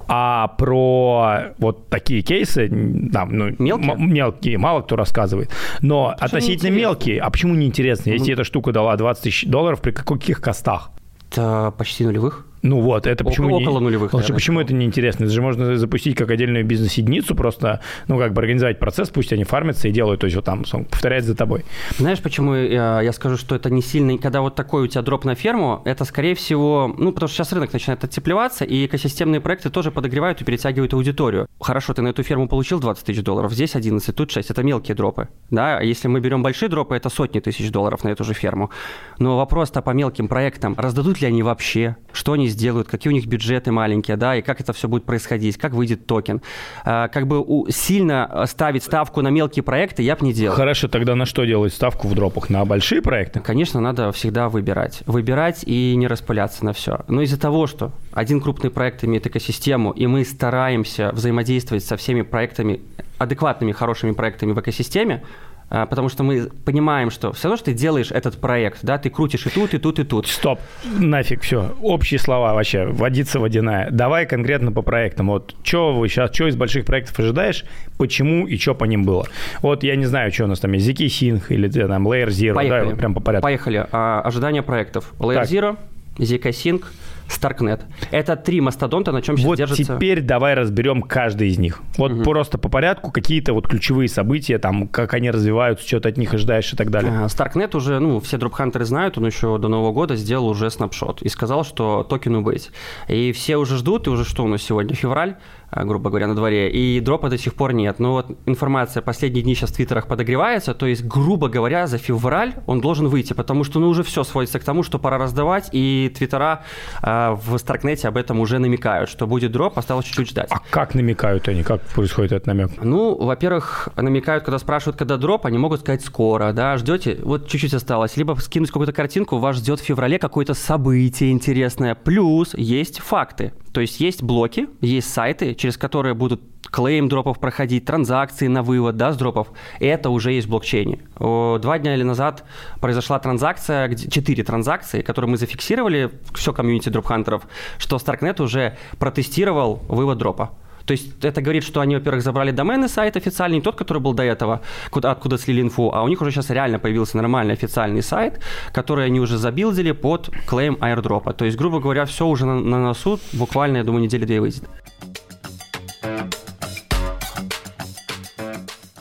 а 0.08 0.48
про 0.58 1.53
вот 1.58 1.89
такие 1.89 2.22
кейсы, 2.22 2.70
там, 3.12 3.36
ну, 3.36 3.55
мелкие, 3.60 3.96
мелкие 3.98 4.58
мало 4.58 4.82
кто 4.82 4.96
рассказывает. 4.96 5.51
Но 5.82 6.10
почему 6.10 6.25
относительно 6.25 6.70
мелкие, 6.75 7.20
а 7.20 7.29
почему 7.29 7.55
не 7.55 7.67
интересно? 7.67 8.10
Если 8.10 8.29
mm-hmm. 8.29 8.34
эта 8.34 8.44
штука 8.44 8.72
дала 8.72 8.96
20 8.96 9.24
тысяч 9.24 9.46
долларов, 9.46 9.82
при 9.82 9.91
каких 9.91 10.41
костах? 10.41 10.91
Это 11.32 11.74
почти 11.77 12.05
нулевых. 12.05 12.46
Ну 12.65 12.81
вот, 12.81 13.05
это 13.05 13.24
почему... 13.24 13.55
Около, 13.55 13.79
не, 13.79 13.86
нулевых, 13.86 14.12
наверное, 14.12 14.34
Почему 14.34 14.60
это 14.60 14.74
неинтересно? 14.74 15.25
Это 15.25 15.34
же 15.34 15.41
можно 15.41 15.77
запустить 15.77 16.17
как 16.17 16.31
отдельную 16.31 16.65
бизнес-единицу, 16.65 17.36
просто, 17.36 17.79
ну, 18.07 18.17
как 18.17 18.34
бы 18.34 18.41
организовать 18.41 18.79
процесс, 18.79 19.10
пусть 19.10 19.31
они 19.31 19.43
фармятся 19.43 19.88
и 19.88 19.91
делают, 19.91 20.22
то 20.22 20.25
есть 20.25 20.36
вот 20.36 20.45
там 20.45 20.63
повторяет 20.89 21.25
за 21.25 21.36
тобой. 21.36 21.63
Знаешь, 22.00 22.19
почему 22.22 22.55
я, 22.55 23.01
я 23.01 23.13
скажу, 23.13 23.38
что 23.38 23.53
это 23.55 23.69
не 23.69 23.84
сильно... 23.84 24.17
Когда 24.17 24.41
вот 24.41 24.55
такой 24.55 24.84
у 24.84 24.88
тебя 24.88 25.03
дроп 25.03 25.25
на 25.25 25.36
ферму, 25.36 25.84
это, 25.86 26.05
скорее 26.05 26.34
всего... 26.34 26.93
Ну, 26.98 27.12
потому 27.12 27.27
что 27.27 27.38
сейчас 27.38 27.53
рынок 27.53 27.72
начинает 27.72 28.03
отцеплеваться, 28.03 28.65
и 28.65 28.88
экосистемные 28.88 29.41
проекты 29.41 29.69
тоже 29.69 29.91
подогревают 29.91 30.41
и 30.41 30.43
перетягивают 30.43 30.95
аудиторию. 30.95 31.48
Хорошо, 31.60 31.93
ты 31.93 32.01
на 32.01 32.07
эту 32.07 32.24
ферму 32.24 32.48
получил 32.48 32.79
20 32.79 33.05
тысяч 33.05 33.22
долларов, 33.22 33.53
здесь 33.53 33.75
11, 33.75 34.15
тут 34.15 34.31
6. 34.31 34.50
Это 34.50 34.63
мелкие 34.63 34.95
дропы. 34.95 35.27
Да, 35.51 35.81
если 35.81 36.07
мы 36.07 36.19
берем 36.19 36.41
большие 36.41 36.67
дропы, 36.69 36.95
это 36.95 37.10
сотни 37.10 37.39
тысяч 37.39 37.69
долларов 37.69 38.03
на 38.03 38.10
эту 38.10 38.24
же 38.24 38.34
ферму. 38.34 38.72
Но 39.19 39.38
вопрос-то 39.38 39.84
по 39.84 39.91
мелким 39.91 40.27
проектам, 40.27 40.74
раздадут 40.77 41.22
ли 41.22 41.27
они 41.27 41.43
вообще, 41.43 41.95
что 42.12 42.34
они 42.34 42.55
сделают, 42.56 42.88
какие 42.88 43.12
у 43.12 43.14
них 43.14 43.28
бюджеты 43.28 43.72
маленькие, 43.72 44.18
да, 44.18 44.36
и 44.36 44.42
как 44.42 44.62
это 44.62 44.74
все 44.74 44.88
будет 44.88 45.06
происходить, 45.06 45.58
как 45.58 45.74
выйдет 45.74 46.08
токен. 46.08 46.42
А, 46.84 47.08
как 47.10 47.28
бы 47.28 47.46
сильно 47.70 48.46
ставить 48.48 48.84
ставку 48.84 49.22
на 49.22 49.30
мелкие 49.30 49.64
проекты 49.64 50.02
я 50.02 50.16
бы 50.16 50.26
не 50.26 50.34
делал. 50.34 50.56
Хорошо, 50.56 50.88
тогда 50.88 51.16
на 51.16 51.26
что 51.26 51.46
делать 51.46 51.74
ставку 51.74 52.08
в 52.08 52.16
дропах? 52.16 52.50
На 52.50 52.66
большие 52.66 53.02
проекты? 53.02 53.40
Конечно, 53.42 53.80
надо 53.82 54.12
всегда 54.12 54.50
выбирать. 54.50 55.04
Выбирать 55.06 55.64
и 55.66 55.96
не 55.96 56.08
распыляться 56.08 56.66
на 56.66 56.74
все. 56.74 57.02
Но 57.08 57.22
из-за 57.22 57.40
того, 57.40 57.68
что 57.68 57.92
один 58.12 58.42
крупный 58.42 58.70
проект 58.70 59.04
имеет 59.04 59.28
экосистему, 59.28 59.92
и 59.92 60.08
мы 60.08 60.24
стараемся 60.24 61.12
взаимодействовать 61.12 61.84
со 61.84 61.98
всеми 61.98 62.22
проектами, 62.22 62.82
адекватными, 63.18 63.72
хорошими 63.72 64.12
проектами 64.12 64.54
в 64.54 64.60
экосистеме, 64.60 65.24
потому 65.69 66.10
что 66.10 66.24
мы 66.24 66.50
понимаем, 66.63 67.10
что 67.10 67.31
все 67.34 67.48
равно, 67.48 67.57
что 67.57 67.65
ты 67.65 67.74
делаешь 67.74 68.12
этот 68.12 68.39
проект, 68.39 68.79
да, 68.84 68.98
ты 68.98 69.10
крутишь 69.10 69.45
и 69.45 69.50
тут, 69.50 69.74
и 69.74 69.77
тут, 69.77 70.00
и 70.00 70.03
тут. 70.03 70.27
Стоп, 70.27 70.60
нафиг, 71.00 71.41
все, 71.41 71.75
общие 71.81 72.19
слова 72.19 72.53
вообще, 72.53 72.86
водица 72.86 73.39
водяная. 73.39 73.89
Давай 73.91 74.25
конкретно 74.25 74.72
по 74.72 74.81
проектам. 74.81 75.27
Вот, 75.27 75.55
что 75.63 75.93
вы 75.93 76.07
сейчас, 76.07 76.34
что 76.34 76.48
из 76.48 76.55
больших 76.55 76.86
проектов 76.86 77.19
ожидаешь, 77.19 77.65
почему 77.98 78.48
и 78.48 78.57
что 78.57 78.75
по 78.75 78.86
ним 78.86 79.03
было? 79.03 79.25
Вот 79.62 79.84
я 79.84 79.95
не 79.95 80.05
знаю, 80.05 80.31
что 80.31 80.45
у 80.45 80.48
нас 80.48 80.60
там 80.60 80.72
есть, 80.74 80.88
ZK 80.88 81.05
Sync 81.07 81.43
или 81.50 81.67
там 81.69 82.07
Layer 82.07 82.27
Zero, 82.27 82.55
Поехали. 82.55 82.79
да, 82.79 82.86
вот 82.86 82.98
прям 82.98 83.13
по 83.13 83.19
порядку. 83.19 83.43
Поехали. 83.43 83.86
А, 83.91 84.22
ожидания 84.22 84.62
проектов. 84.62 85.13
Layer 85.19 85.36
так. 85.36 85.50
Zero, 85.50 85.77
ZK 86.17 86.50
Sync, 86.50 86.84
Starknet. 87.27 87.82
Это 88.12 88.36
три 88.36 88.62
мастодонта, 88.62 89.12
на 89.12 89.22
чем 89.22 89.38
сейчас 89.38 89.46
вот 89.46 89.58
держится. 89.58 89.96
теперь 89.96 90.22
давай 90.22 90.53
разберем 90.53 91.01
каждый 91.01 91.50
из 91.50 91.58
них. 91.58 91.82
Вот 91.98 92.12
угу. 92.12 92.24
просто 92.24 92.58
по 92.58 92.70
порядку 92.70 93.12
какие-то 93.12 93.53
вот 93.53 93.67
ключевые 93.67 94.08
события, 94.08 94.58
там, 94.58 94.88
как 94.88 95.13
они 95.13 95.32
развиваются, 95.32 95.88
что 95.88 96.00
ты 96.00 96.10
от 96.10 96.17
них 96.17 96.34
ожидаешь 96.34 96.72
и 96.72 96.75
так 96.75 96.91
далее. 96.91 97.12
Starknet 97.25 97.75
уже, 97.75 98.00
ну, 98.00 98.20
все 98.20 98.38
дропхантеры 98.38 98.86
знают, 98.86 99.17
он 99.17 99.25
еще 99.25 99.58
до 99.58 99.67
Нового 99.67 99.91
года 99.91 100.15
сделал 100.15 100.48
уже 100.48 100.70
снапшот 100.70 101.22
и 101.22 101.29
сказал, 101.29 101.63
что 101.63 102.03
токен 102.03 102.36
убыть. 102.36 102.72
И 103.08 103.32
все 103.32 103.58
уже 103.58 103.77
ждут, 103.77 104.08
и 104.08 104.10
уже 104.10 104.25
что 104.25 104.44
у 104.44 104.48
нас 104.48 104.62
сегодня, 104.62 104.96
февраль, 104.96 105.36
а, 105.64 105.64
грубо 105.72 106.10
говоря, 106.10 106.27
на 106.27 106.36
дворе, 106.36 106.69
и 106.72 107.00
дропа 107.00 107.29
до 107.29 107.38
сих 107.38 107.53
пор 107.53 107.74
нет. 107.74 108.00
Но 108.00 108.13
вот 108.13 108.38
информация 108.45 109.01
последние 109.01 109.43
дни 109.43 109.55
сейчас 109.55 109.72
в 109.72 109.75
твиттерах 109.75 110.07
подогревается, 110.07 110.74
то 110.74 110.86
есть, 110.86 111.05
грубо 111.05 111.50
говоря, 111.50 111.88
за 111.88 111.98
февраль 111.98 112.53
он 112.65 112.81
должен 112.81 113.07
выйти, 113.07 113.34
потому 113.34 113.63
что 113.63 113.79
ну 113.79 113.89
уже 113.89 114.03
все 114.03 114.24
сводится 114.24 114.60
к 114.60 114.63
тому, 114.63 114.84
что 114.84 115.00
пора 115.00 115.17
раздавать, 115.17 115.69
и 115.72 116.12
твиттера 116.15 116.63
э, 117.01 117.36
в 117.45 117.57
Старкнете 117.57 118.07
об 118.07 118.17
этом 118.17 118.39
уже 118.39 118.60
намекают, 118.60 119.10
что 119.10 119.27
будет 119.27 119.51
дроп, 119.51 119.77
осталось 119.77 120.05
чуть-чуть 120.05 120.29
ждать. 120.29 120.48
А 120.51 120.60
как 120.69 120.95
намекают 120.95 121.48
они? 121.48 121.63
Как 121.63 121.81
происходит 121.81 122.31
этот 122.31 122.48
намек? 122.48 122.72
Ну, 122.81 123.15
во-первых, 123.15 123.89
намекают, 123.95 124.43
когда 124.43 124.60
спрашивают, 124.60 124.98
когда 124.98 125.17
дроп, 125.17 125.45
они 125.45 125.57
могут 125.57 125.81
сказать 125.81 126.03
скоро, 126.03 126.53
да, 126.53 126.77
ждете, 126.77 127.19
вот 127.24 127.48
чуть-чуть 127.48 127.74
осталось, 127.74 128.17
либо 128.17 128.34
скинуть 128.36 128.69
какую-то 128.69 128.93
картинку, 128.93 129.38
вас 129.38 129.57
ждет 129.57 129.79
в 129.79 129.84
феврале 129.84 130.19
какое-то 130.19 130.53
событие 130.53 131.31
интересное, 131.31 131.95
плюс 131.95 132.53
есть 132.53 133.00
факты, 133.00 133.53
то 133.75 133.82
есть 133.82 134.00
есть 134.00 134.24
блоки, 134.24 134.70
есть 134.79 135.13
сайты, 135.13 135.53
через 135.53 135.77
которые 135.77 136.13
будут 136.13 136.41
клейм 136.62 137.10
дропов 137.10 137.41
проходить, 137.41 137.84
транзакции 137.84 138.48
на 138.48 138.63
вывод 138.63 138.96
да, 138.96 139.12
с 139.12 139.17
дропов. 139.17 139.50
Это 139.82 140.12
уже 140.12 140.32
есть 140.32 140.48
в 140.48 140.50
блокчейне. 140.50 141.01
Два 141.20 141.77
дня 141.77 141.94
или 141.94 142.03
назад 142.03 142.46
произошла 142.79 143.20
транзакция, 143.20 143.94
четыре 143.94 144.46
транзакции, 144.46 145.01
которые 145.01 145.29
мы 145.29 145.36
зафиксировали, 145.36 146.10
все 146.34 146.53
комьюнити 146.53 146.88
дропхантеров, 146.88 147.44
что 147.77 147.98
Starknet 147.98 148.41
уже 148.41 148.77
протестировал 148.98 149.82
вывод 149.89 150.20
дропа. 150.20 150.51
То 150.86 150.92
есть 150.92 151.24
это 151.24 151.42
говорит, 151.42 151.63
что 151.63 151.82
они, 151.82 151.96
во-первых, 151.96 152.24
забрали 152.24 152.51
домены 152.51 152.88
сайт 152.88 153.18
официальный, 153.18 153.58
не 153.58 153.62
тот, 153.62 153.75
который 153.75 154.00
был 154.00 154.13
до 154.13 154.24
этого, 154.24 154.62
куда, 154.92 155.12
откуда 155.12 155.38
слили 155.38 155.62
инфу, 155.62 155.92
а 155.94 156.04
у 156.04 156.08
них 156.08 156.22
уже 156.22 156.32
сейчас 156.32 156.50
реально 156.50 156.80
появился 156.80 157.18
нормальный 157.18 157.54
официальный 157.54 158.04
сайт, 158.04 158.39
который 158.72 159.06
они 159.06 159.20
уже 159.20 159.38
забилдили 159.38 159.92
под 159.92 160.30
клейм 160.48 160.75
airdrop. 160.75 161.34
То 161.34 161.46
есть, 161.46 161.58
грубо 161.58 161.80
говоря, 161.80 162.06
все 162.06 162.27
уже 162.27 162.46
на, 162.46 162.60
на 162.60 162.80
носу, 162.80 163.20
буквально, 163.34 163.77
я 163.77 163.84
думаю, 163.84 164.04
недели-две 164.04 164.42
выйдет. 164.42 164.63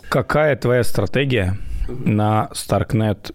Какая 0.09 0.57
твоя 0.57 0.85
стратегия 0.85 1.59
на 1.88 2.49
Starknet 2.53 3.35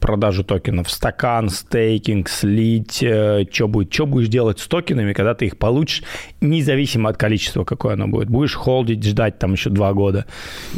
продажу 0.00 0.42
токенов, 0.44 0.90
стакан, 0.90 1.48
стейкинг, 1.50 2.28
слить, 2.28 3.02
э, 3.02 3.44
что 3.50 3.68
будет, 3.68 3.92
что 3.92 4.06
будешь 4.06 4.28
делать 4.28 4.58
с 4.58 4.66
токенами, 4.66 5.12
когда 5.12 5.34
ты 5.34 5.46
их 5.46 5.58
получишь, 5.58 6.02
независимо 6.40 7.10
от 7.10 7.16
количества, 7.16 7.64
какое 7.64 7.94
оно 7.94 8.08
будет. 8.08 8.28
Будешь 8.28 8.54
холдить, 8.54 9.04
ждать 9.04 9.38
там 9.38 9.52
еще 9.52 9.70
два 9.70 9.92
года. 9.92 10.26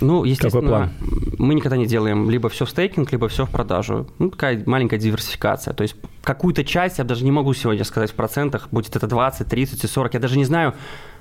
Ну, 0.00 0.24
естественно, 0.24 0.62
Какой 0.62 0.68
план? 0.68 0.90
мы 1.38 1.54
никогда 1.54 1.76
не 1.76 1.86
делаем 1.86 2.28
либо 2.28 2.48
все 2.48 2.66
в 2.66 2.70
стейкинг, 2.70 3.10
либо 3.12 3.28
все 3.28 3.46
в 3.46 3.50
продажу. 3.50 4.08
Ну, 4.18 4.30
такая 4.30 4.62
маленькая 4.66 4.98
диверсификация. 4.98 5.72
То 5.74 5.82
есть 5.82 5.96
какую-то 6.22 6.64
часть, 6.64 6.98
я 6.98 7.04
даже 7.04 7.24
не 7.24 7.30
могу 7.30 7.54
сегодня 7.54 7.84
сказать 7.84 8.10
в 8.10 8.14
процентах, 8.14 8.68
будет 8.70 8.96
это 8.96 9.06
20, 9.06 9.46
30 9.46 9.84
и 9.84 9.86
40, 9.86 10.14
я 10.14 10.20
даже 10.20 10.36
не 10.36 10.44
знаю, 10.44 10.74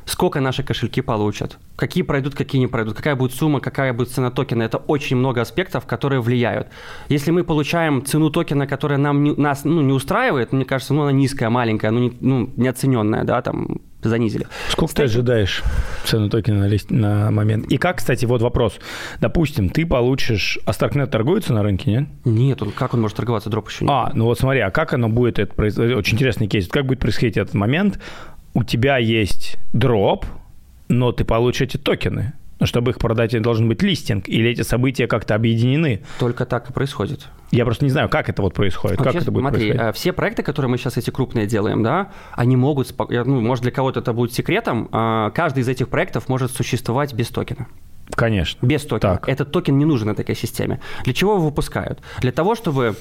сколько 0.05 0.39
наши 0.39 0.63
кошельки 0.63 1.01
получат, 1.01 1.57
какие 1.75 2.03
пройдут, 2.03 2.35
какие 2.35 2.59
не 2.59 2.67
пройдут, 2.67 2.95
какая 2.95 3.15
будет 3.15 3.33
сумма, 3.33 3.59
какая 3.59 3.93
будет 3.93 4.09
цена 4.09 4.31
токена. 4.31 4.63
Это 4.63 4.77
очень 4.77 5.17
много 5.17 5.41
аспектов, 5.41 5.85
которые 5.85 6.21
влияют. 6.21 6.67
Если 7.09 7.31
мы 7.31 7.43
получаем 7.43 8.05
цену 8.05 8.29
токена, 8.29 8.67
которая 8.67 8.97
нам 8.97 9.23
не, 9.23 9.33
нас 9.35 9.63
ну, 9.63 9.81
не 9.81 9.93
устраивает, 9.93 10.53
мне 10.53 10.65
кажется, 10.65 10.93
ну, 10.93 11.03
она 11.03 11.11
низкая, 11.11 11.49
маленькая, 11.49 11.91
ну, 11.91 11.99
не, 11.99 12.17
ну, 12.19 12.49
неоцененная, 12.55 13.23
да, 13.23 13.41
там, 13.41 13.79
занизили. 14.09 14.47
Сколько 14.69 14.89
Кстати, 14.89 15.07
ты 15.07 15.13
ожидаешь 15.13 15.63
цену 16.05 16.29
токена 16.29 16.67
на, 16.67 16.77
на 16.89 17.31
момент? 17.31 17.67
И 17.67 17.77
как, 17.77 17.97
кстати, 17.97 18.25
вот 18.25 18.41
вопрос. 18.41 18.79
Допустим, 19.19 19.69
ты 19.69 19.85
получишь... 19.85 20.59
А 20.65 20.71
Starknet 20.71 21.07
торгуется 21.07 21.53
на 21.53 21.63
рынке, 21.63 21.91
нет? 21.91 22.09
Нет, 22.25 22.61
он, 22.61 22.71
как 22.71 22.93
он 22.93 23.01
может 23.01 23.17
торговаться? 23.17 23.49
Дроп 23.49 23.69
еще 23.69 23.85
нет. 23.85 23.91
А, 23.91 24.11
ну 24.13 24.25
вот 24.25 24.39
смотри, 24.39 24.61
а 24.61 24.71
как 24.71 24.93
оно 24.93 25.09
будет, 25.09 25.39
это, 25.39 25.61
очень 25.61 26.15
интересный 26.15 26.47
кейс, 26.47 26.67
как 26.67 26.85
будет 26.85 26.99
происходить 26.99 27.37
этот 27.37 27.53
момент? 27.53 27.99
У 28.53 28.63
тебя 28.63 28.97
есть 28.97 29.57
дроп, 29.73 30.25
но 30.87 31.11
ты 31.11 31.23
получишь 31.23 31.61
эти 31.61 31.77
токены. 31.77 32.33
Но 32.59 32.67
чтобы 32.67 32.91
их 32.91 32.99
продать, 32.99 33.39
должен 33.41 33.67
быть 33.67 33.81
листинг, 33.81 34.29
или 34.29 34.51
эти 34.51 34.61
события 34.61 35.07
как-то 35.07 35.33
объединены. 35.33 36.03
Только 36.19 36.45
так 36.45 36.69
и 36.69 36.73
происходит. 36.73 37.27
Я 37.49 37.65
просто 37.65 37.85
не 37.85 37.89
знаю, 37.89 38.07
как 38.07 38.29
это 38.29 38.43
вот 38.43 38.53
происходит. 38.53 38.99
Вообще, 38.99 39.13
как 39.13 39.21
это 39.23 39.31
будет 39.31 39.41
смотри, 39.41 39.69
происходить? 39.69 39.89
Э, 39.89 39.93
все 39.93 40.13
проекты, 40.13 40.43
которые 40.43 40.69
мы 40.69 40.77
сейчас 40.77 40.95
эти 40.95 41.09
крупные 41.09 41.47
делаем, 41.47 41.81
да, 41.81 42.11
они 42.33 42.55
могут, 42.55 42.93
ну, 42.99 43.41
может, 43.41 43.63
для 43.63 43.71
кого-то 43.71 44.01
это 44.01 44.13
будет 44.13 44.33
секретом, 44.33 44.89
а 44.91 45.31
каждый 45.31 45.61
из 45.61 45.69
этих 45.69 45.89
проектов 45.89 46.29
может 46.29 46.51
существовать 46.51 47.15
без 47.15 47.29
токена. 47.29 47.65
Конечно. 48.11 48.63
Без 48.63 48.83
токена. 48.83 49.13
Так. 49.13 49.27
Этот 49.27 49.51
токен 49.51 49.79
не 49.79 49.85
нужен 49.85 50.09
этой 50.09 50.35
системе. 50.35 50.81
Для 51.03 51.13
чего 51.13 51.33
его 51.33 51.45
выпускают? 51.45 51.99
Для 52.19 52.31
того, 52.31 52.53
чтобы 52.53 52.95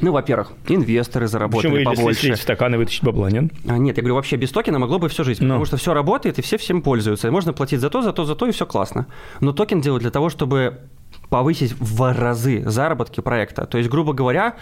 ну, 0.00 0.12
во-первых, 0.12 0.52
инвесторы 0.68 1.26
заработали 1.28 1.70
Почему 1.70 1.94
побольше. 1.96 2.20
Почему 2.20 2.36
стаканы 2.36 2.76
вытащить 2.76 3.04
бабла, 3.04 3.30
нет? 3.30 3.52
А, 3.66 3.78
нет, 3.78 3.96
я 3.96 4.02
говорю, 4.02 4.16
вообще 4.16 4.36
без 4.36 4.50
токена 4.50 4.78
могло 4.78 4.98
бы 4.98 5.08
всю 5.08 5.24
жизнь, 5.24 5.44
Но. 5.44 5.54
потому 5.54 5.64
что 5.64 5.76
все 5.76 5.94
работает, 5.94 6.38
и 6.38 6.42
все 6.42 6.58
всем 6.58 6.82
пользуются. 6.82 7.28
И 7.28 7.30
можно 7.30 7.52
платить 7.52 7.80
за 7.80 7.88
то, 7.88 8.02
за 8.02 8.12
то, 8.12 8.24
за 8.24 8.34
то, 8.34 8.46
и 8.46 8.52
все 8.52 8.66
классно. 8.66 9.06
Но 9.40 9.52
токен 9.52 9.80
делают 9.80 10.02
для 10.02 10.10
того, 10.10 10.28
чтобы 10.28 10.80
повысить 11.30 11.74
в 11.78 12.12
разы 12.12 12.62
заработки 12.66 13.20
проекта. 13.20 13.66
То 13.66 13.78
есть, 13.78 13.90
грубо 13.90 14.12
говоря, 14.12 14.56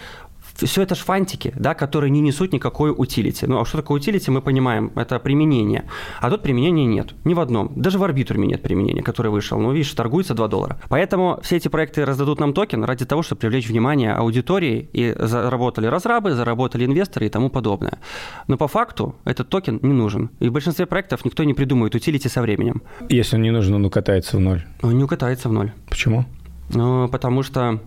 все 0.55 0.81
это 0.81 0.95
ж 0.95 0.99
фантики, 0.99 1.53
да, 1.55 1.73
которые 1.73 2.09
не 2.11 2.21
несут 2.21 2.53
никакой 2.53 2.93
utility. 2.95 3.45
Ну, 3.45 3.59
а 3.59 3.65
что 3.65 3.77
такое 3.77 3.99
utility, 3.99 4.31
мы 4.31 4.41
понимаем, 4.41 4.91
это 4.95 5.19
применение. 5.19 5.85
А 6.21 6.29
тут 6.29 6.41
применения 6.41 6.85
нет, 6.85 7.13
ни 7.23 7.33
в 7.33 7.39
одном. 7.39 7.71
Даже 7.75 7.97
в 7.97 8.03
арбитруме 8.03 8.47
нет 8.47 8.61
применения, 8.61 9.03
который 9.03 9.31
вышел. 9.31 9.59
Ну, 9.59 9.71
видишь, 9.71 9.91
торгуется 9.91 10.33
2 10.33 10.47
доллара. 10.47 10.79
Поэтому 10.89 11.39
все 11.41 11.57
эти 11.57 11.67
проекты 11.67 12.05
раздадут 12.05 12.39
нам 12.39 12.53
токен 12.53 12.83
ради 12.83 13.05
того, 13.05 13.21
чтобы 13.21 13.39
привлечь 13.39 13.67
внимание 13.67 14.13
аудитории, 14.13 14.89
и 14.93 15.15
заработали 15.19 15.87
разрабы, 15.87 16.33
заработали 16.33 16.85
инвесторы 16.85 17.25
и 17.25 17.29
тому 17.29 17.49
подобное. 17.49 17.99
Но 18.47 18.57
по 18.57 18.67
факту 18.67 19.15
этот 19.25 19.49
токен 19.49 19.79
не 19.81 19.93
нужен. 19.93 20.29
И 20.39 20.49
в 20.49 20.51
большинстве 20.51 20.85
проектов 20.85 21.25
никто 21.25 21.43
не 21.43 21.53
придумает 21.53 21.95
utility 21.95 22.29
со 22.29 22.41
временем. 22.41 22.81
Если 23.09 23.35
он 23.35 23.41
не 23.41 23.51
нужен, 23.51 23.75
он 23.75 23.85
укатается 23.85 24.37
в 24.37 24.39
ноль. 24.39 24.63
Он 24.81 24.97
не 24.97 25.03
укатается 25.03 25.49
в 25.49 25.51
ноль. 25.51 25.71
Почему? 25.89 26.25
Ну, 26.73 27.07
потому 27.09 27.43
что 27.43 27.79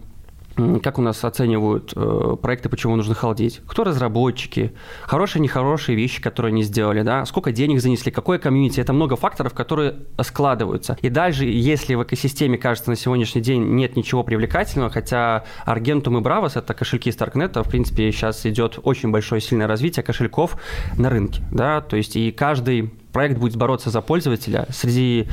как 0.82 0.98
у 0.98 1.02
нас 1.02 1.24
оценивают 1.24 1.92
э, 1.94 2.36
проекты, 2.40 2.68
почему 2.68 2.96
нужно 2.96 3.14
холдить, 3.14 3.60
кто 3.66 3.84
разработчики, 3.84 4.72
хорошие, 5.02 5.42
нехорошие 5.42 5.96
вещи, 5.96 6.20
которые 6.20 6.50
они 6.50 6.62
сделали, 6.62 7.02
да, 7.02 7.24
сколько 7.26 7.52
денег 7.52 7.80
занесли, 7.80 8.10
какое 8.10 8.38
комьюнити, 8.38 8.80
это 8.80 8.92
много 8.92 9.16
факторов, 9.16 9.54
которые 9.54 9.96
складываются. 10.20 10.96
И 11.02 11.08
даже 11.08 11.44
если 11.44 11.94
в 11.94 12.02
экосистеме, 12.02 12.58
кажется, 12.58 12.90
на 12.90 12.96
сегодняшний 12.96 13.40
день 13.40 13.62
нет 13.74 13.96
ничего 13.96 14.22
привлекательного, 14.22 14.90
хотя 14.90 15.44
Argent 15.66 16.18
и 16.18 16.22
Braavos, 16.22 16.58
это 16.58 16.74
кошельки 16.74 17.10
Starknet, 17.10 17.62
в 17.62 17.68
принципе, 17.68 18.10
сейчас 18.10 18.44
идет 18.46 18.78
очень 18.82 19.10
большое 19.10 19.40
сильное 19.40 19.66
развитие 19.66 20.02
кошельков 20.02 20.56
на 20.96 21.10
рынке, 21.10 21.42
да, 21.52 21.80
то 21.80 21.96
есть 21.96 22.16
и 22.16 22.32
каждый 22.32 22.92
проект 23.12 23.38
будет 23.38 23.56
бороться 23.56 23.90
за 23.90 24.00
пользователя 24.00 24.66
среди 24.70 25.28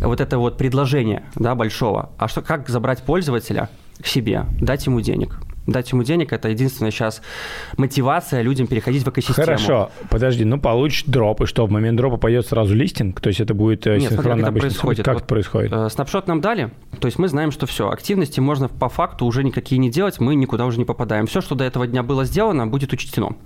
вот 0.00 0.20
этого 0.20 0.42
вот 0.42 0.58
предложения, 0.58 1.24
да, 1.36 1.54
большого. 1.54 2.10
А 2.18 2.28
что, 2.28 2.42
как 2.42 2.68
забрать 2.68 3.02
пользователя 3.02 3.68
к 4.00 4.06
себе, 4.06 4.46
дать 4.60 4.86
ему 4.86 5.00
денег. 5.00 5.38
Дать 5.66 5.90
ему 5.92 6.02
денег– 6.02 6.32
это 6.34 6.50
единственная 6.50 6.90
сейчас 6.90 7.22
мотивация 7.78 8.42
людям 8.42 8.66
переходить 8.66 9.02
в 9.02 9.08
экосистему. 9.08 9.46
Хорошо, 9.46 9.90
подожди, 10.10 10.44
ну 10.44 10.60
получишь 10.60 11.04
дроп, 11.06 11.42
и 11.42 11.46
что, 11.46 11.66
в 11.66 11.70
момент 11.70 11.96
дропа 11.96 12.18
пойдет 12.18 12.46
сразу 12.46 12.74
листинг? 12.74 13.20
То 13.20 13.28
есть 13.28 13.40
это 13.40 13.54
будет 13.54 13.86
э, 13.86 13.96
Нет, 13.96 14.10
синхронно 14.12 14.42
смотри, 14.42 14.42
как 14.42 14.52
это 14.52 14.60
происходит. 14.60 15.04
Как 15.04 15.14
вот, 15.14 15.22
это 15.22 15.28
происходит? 15.28 15.72
Э, 15.72 15.88
снапшот 15.88 16.26
нам 16.26 16.42
дали, 16.42 16.70
то 17.00 17.06
есть 17.06 17.18
мы 17.18 17.28
знаем, 17.28 17.50
что 17.50 17.66
все, 17.66 17.88
активности 17.88 18.40
можно 18.40 18.68
по 18.68 18.90
факту 18.90 19.24
уже 19.24 19.42
никакие 19.42 19.78
не 19.78 19.90
делать, 19.90 20.20
мы 20.20 20.34
никуда 20.34 20.66
уже 20.66 20.78
не 20.78 20.84
попадаем. 20.84 21.26
Все, 21.26 21.40
что 21.40 21.54
до 21.54 21.64
этого 21.64 21.86
дня 21.86 22.02
было 22.02 22.24
сделано, 22.24 22.66
будет 22.66 22.92
учтено. 22.92 23.36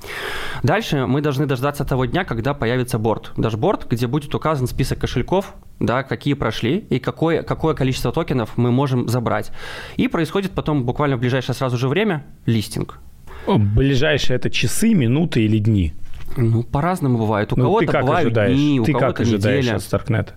Дальше 0.65 1.07
мы 1.07 1.21
должны 1.21 1.47
дождаться 1.47 1.85
того 1.85 2.07
дня, 2.07 2.25
когда 2.25 2.53
появится 2.53 2.99
борт. 2.99 3.33
Дашборд, 3.37 3.87
где 3.89 4.09
будет 4.09 4.35
указан 4.35 4.67
список 4.67 4.99
кошельков, 4.99 5.55
да, 5.81 6.03
какие 6.03 6.35
прошли 6.35 6.79
и 6.91 6.99
какое, 6.99 7.43
какое 7.43 7.75
количество 7.75 8.13
токенов 8.13 8.57
мы 8.57 8.71
можем 8.71 9.09
забрать. 9.09 9.53
И 9.97 10.09
происходит 10.09 10.53
потом 10.53 10.85
буквально 10.85 11.17
в 11.17 11.21
ближайшее 11.21 11.55
сразу 11.55 11.77
же 11.77 11.89
время 11.89 12.25
листинг. 12.47 12.99
Ближайшие 13.47 14.37
это 14.37 14.51
часы, 14.51 14.93
минуты 14.93 15.43
или 15.43 15.59
дни? 15.59 15.95
Ну, 16.37 16.63
по-разному 16.63 17.19
бывает. 17.19 17.53
У 17.53 17.57
ну, 17.57 17.65
кого-то 17.65 18.01
бывают 18.01 18.27
ожидаешь? 18.27 18.57
дни, 18.57 18.81
у 18.81 18.85
ты 18.85 18.93
кого-то 18.93 19.13
как 19.13 19.21
ожидаешь 19.21 19.65
неделя. 19.65 19.77
от 19.77 19.83
Starknet? 19.83 20.29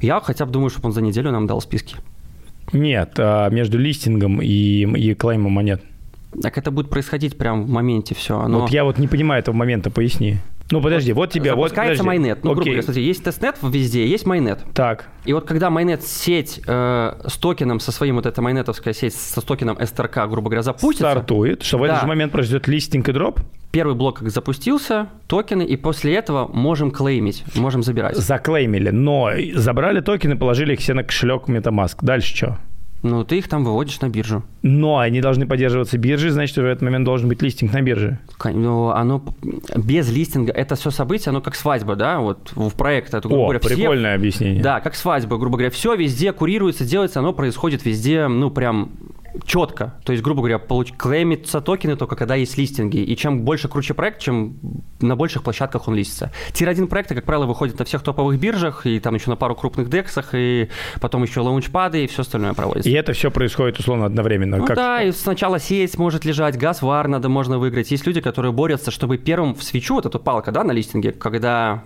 Я 0.00 0.20
хотя 0.20 0.46
бы 0.46 0.52
думаю, 0.52 0.70
чтобы 0.70 0.86
он 0.86 0.92
за 0.92 1.00
неделю 1.00 1.32
нам 1.32 1.46
дал 1.46 1.60
списки. 1.60 1.96
Нет, 2.72 3.14
а 3.18 3.48
между 3.50 3.78
листингом 3.78 4.40
и, 4.40 4.84
и 4.84 5.14
клеймом 5.14 5.52
монет. 5.52 5.82
Так 6.40 6.58
это 6.58 6.70
будет 6.70 6.90
происходить 6.90 7.36
прямо 7.36 7.62
в 7.62 7.68
моменте 7.68 8.14
все. 8.14 8.38
Оно... 8.38 8.60
Вот 8.60 8.70
я 8.70 8.84
вот 8.84 8.98
не 8.98 9.08
понимаю 9.08 9.40
этого 9.40 9.54
момента, 9.54 9.90
поясни. 9.90 10.38
Ну, 10.70 10.80
подожди, 10.80 11.12
вот, 11.12 11.20
вот 11.20 11.32
тебе... 11.32 11.50
Запускается 11.50 12.02
вот, 12.02 12.06
mainnet. 12.06 12.42
Ну, 12.42 12.50
грубо 12.52 12.64
говоря, 12.64 12.82
смотри, 12.82 13.04
есть 13.04 13.22
testnet 13.22 13.56
везде, 13.62 14.06
есть 14.06 14.26
mainnet. 14.26 14.60
Так. 14.74 15.08
И 15.24 15.32
вот 15.32 15.46
когда 15.46 15.70
mainnet 15.70 16.02
сеть 16.02 16.60
э, 16.66 17.14
с 17.26 17.36
токеном, 17.36 17.80
со 17.80 17.92
своим 17.92 18.16
вот 18.16 18.26
эта 18.26 18.40
майнетовская 18.40 18.94
сеть 18.94 19.14
со 19.14 19.40
токеном 19.42 19.76
STRK, 19.76 20.28
грубо 20.28 20.48
говоря, 20.48 20.62
запустится... 20.62 21.10
Стартует, 21.10 21.62
что 21.62 21.78
в 21.78 21.82
да. 21.82 21.88
этот 21.88 22.00
же 22.00 22.06
момент 22.06 22.32
произойдет 22.32 22.66
листинг 22.66 23.08
и 23.08 23.12
дроп? 23.12 23.40
Первый 23.72 23.94
блок 23.94 24.20
как 24.20 24.30
запустился, 24.30 25.08
токены, 25.26 25.64
и 25.64 25.76
после 25.76 26.14
этого 26.14 26.46
можем 26.46 26.90
клеймить, 26.90 27.44
можем 27.56 27.82
забирать. 27.82 28.16
Заклеймили, 28.16 28.90
но 28.90 29.30
забрали 29.54 30.00
токены, 30.00 30.36
положили 30.36 30.74
их 30.74 30.80
все 30.80 30.94
на 30.94 31.02
кошелек 31.02 31.48
MetaMask. 31.48 31.96
Дальше 32.00 32.34
что? 32.34 32.58
Ну, 33.04 33.22
ты 33.22 33.36
их 33.36 33.48
там 33.48 33.64
выводишь 33.64 34.00
на 34.00 34.08
биржу. 34.08 34.42
Но 34.62 34.96
они 34.96 35.20
должны 35.20 35.46
поддерживаться 35.46 35.98
биржей, 35.98 36.30
значит, 36.30 36.56
в 36.56 36.64
этот 36.64 36.80
момент 36.80 37.04
должен 37.04 37.28
быть 37.28 37.42
листинг 37.42 37.74
на 37.74 37.82
бирже. 37.82 38.18
Ну, 38.42 38.88
оно 38.88 39.22
без 39.76 40.10
листинга, 40.10 40.52
это 40.52 40.74
все 40.74 40.88
событие, 40.88 41.28
оно 41.28 41.42
как 41.42 41.54
свадьба, 41.54 41.96
да, 41.96 42.20
вот 42.20 42.52
в 42.54 42.74
проект. 42.74 43.12
Это, 43.12 43.28
грубо 43.28 43.42
О, 43.42 43.44
говоря, 43.48 43.60
прикольное 43.60 44.12
все, 44.12 44.18
объяснение. 44.18 44.62
Да, 44.62 44.80
как 44.80 44.94
свадьба, 44.94 45.36
грубо 45.36 45.58
говоря, 45.58 45.70
все 45.70 45.94
везде 45.94 46.32
курируется, 46.32 46.86
делается, 46.86 47.18
оно 47.18 47.34
происходит 47.34 47.84
везде, 47.84 48.26
ну, 48.26 48.50
прям 48.50 48.92
четко. 49.44 49.94
То 50.04 50.12
есть, 50.12 50.22
грубо 50.22 50.40
говоря, 50.40 50.58
получ... 50.58 50.92
клеймятся 50.96 51.60
токены 51.60 51.96
только 51.96 52.16
когда 52.16 52.34
есть 52.34 52.56
листинги. 52.56 52.98
И 52.98 53.16
чем 53.16 53.42
больше 53.42 53.68
круче 53.68 53.94
проект, 53.94 54.20
чем 54.20 54.56
на 55.00 55.16
больших 55.16 55.42
площадках 55.42 55.88
он 55.88 55.94
листится. 55.94 56.32
Тир-1 56.52 56.86
проекты, 56.86 57.14
как 57.14 57.24
правило, 57.24 57.46
выходят 57.46 57.78
на 57.78 57.84
всех 57.84 58.02
топовых 58.02 58.38
биржах, 58.38 58.86
и 58.86 59.00
там 59.00 59.14
еще 59.14 59.30
на 59.30 59.36
пару 59.36 59.54
крупных 59.54 59.88
дексах, 59.88 60.30
и 60.34 60.68
потом 61.00 61.22
еще 61.22 61.40
лаунчпады, 61.40 62.04
и 62.04 62.06
все 62.06 62.22
остальное 62.22 62.54
проводится. 62.54 62.88
И 62.88 62.92
это 62.92 63.12
все 63.12 63.30
происходит 63.30 63.78
условно 63.78 64.06
одновременно? 64.06 64.58
Ну 64.58 64.66
как... 64.66 64.76
да, 64.76 65.02
и 65.02 65.12
сначала 65.12 65.58
сеть 65.58 65.98
может 65.98 66.24
лежать, 66.24 66.56
газ 66.56 66.82
вар 66.82 67.08
надо 67.08 67.28
можно 67.28 67.58
выиграть. 67.58 67.90
Есть 67.90 68.06
люди, 68.06 68.20
которые 68.20 68.52
борются, 68.52 68.90
чтобы 68.90 69.18
первым 69.18 69.54
в 69.54 69.62
свечу, 69.62 69.94
вот 69.94 70.06
эту 70.06 70.18
палка, 70.18 70.52
да, 70.52 70.64
на 70.64 70.72
листинге, 70.72 71.12
когда 71.12 71.84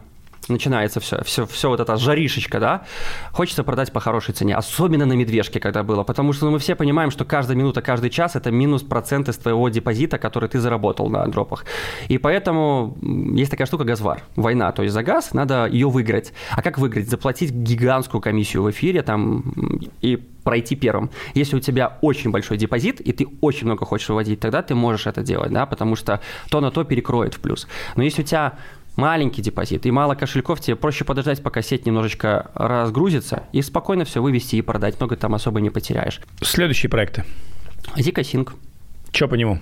начинается 0.48 1.00
все, 1.00 1.22
все, 1.24 1.46
все 1.46 1.68
вот 1.68 1.80
эта 1.80 1.96
жаришечка, 1.96 2.60
да, 2.60 2.82
хочется 3.32 3.64
продать 3.64 3.92
по 3.92 4.00
хорошей 4.00 4.34
цене, 4.34 4.56
особенно 4.56 5.06
на 5.06 5.14
медвежке, 5.14 5.60
когда 5.60 5.82
было, 5.82 6.02
потому 6.04 6.32
что 6.32 6.46
ну, 6.46 6.52
мы 6.52 6.58
все 6.58 6.74
понимаем, 6.74 7.10
что 7.10 7.24
каждая 7.24 7.56
минута, 7.56 7.82
каждый 7.82 8.10
час 8.10 8.36
это 8.36 8.50
минус 8.50 8.82
процент 8.82 9.28
из 9.28 9.36
твоего 9.36 9.68
депозита, 9.68 10.18
который 10.18 10.48
ты 10.48 10.60
заработал 10.60 11.08
на 11.08 11.26
дропах. 11.26 11.64
И 12.08 12.18
поэтому 12.18 12.96
есть 13.34 13.50
такая 13.50 13.66
штука 13.66 13.84
газвар, 13.84 14.22
война, 14.36 14.72
то 14.72 14.82
есть 14.82 14.94
за 14.94 15.02
газ 15.02 15.32
надо 15.32 15.66
ее 15.66 15.88
выиграть. 15.88 16.32
А 16.50 16.62
как 16.62 16.78
выиграть? 16.78 17.08
Заплатить 17.08 17.50
гигантскую 17.50 18.20
комиссию 18.20 18.62
в 18.62 18.70
эфире 18.70 19.02
там 19.02 19.44
и 20.00 20.16
пройти 20.48 20.76
первым. 20.76 21.10
Если 21.34 21.56
у 21.56 21.60
тебя 21.60 21.98
очень 22.00 22.30
большой 22.30 22.56
депозит, 22.56 23.00
и 23.00 23.12
ты 23.12 23.26
очень 23.42 23.66
много 23.66 23.84
хочешь 23.84 24.08
выводить, 24.08 24.40
тогда 24.40 24.62
ты 24.62 24.74
можешь 24.74 25.06
это 25.06 25.22
делать, 25.22 25.52
да, 25.52 25.66
потому 25.66 25.94
что 25.94 26.20
то 26.50 26.60
на 26.60 26.70
то 26.70 26.84
перекроет 26.84 27.34
в 27.34 27.40
плюс. 27.40 27.68
Но 27.96 28.02
если 28.02 28.22
у 28.22 28.24
тебя 28.24 28.54
маленький 28.98 29.40
депозит 29.40 29.86
и 29.86 29.90
мало 29.90 30.14
кошельков, 30.14 30.60
тебе 30.60 30.76
проще 30.76 31.04
подождать, 31.04 31.42
пока 31.42 31.62
сеть 31.62 31.86
немножечко 31.86 32.50
разгрузится, 32.54 33.44
и 33.52 33.62
спокойно 33.62 34.04
все 34.04 34.20
вывести 34.20 34.56
и 34.56 34.62
продать. 34.62 34.98
Много 34.98 35.16
там 35.16 35.34
особо 35.34 35.60
не 35.60 35.70
потеряешь. 35.70 36.20
Следующие 36.42 36.90
проекты. 36.90 37.24
Zika 37.96 38.22
Что 39.12 39.28
по 39.28 39.34
нему? 39.36 39.60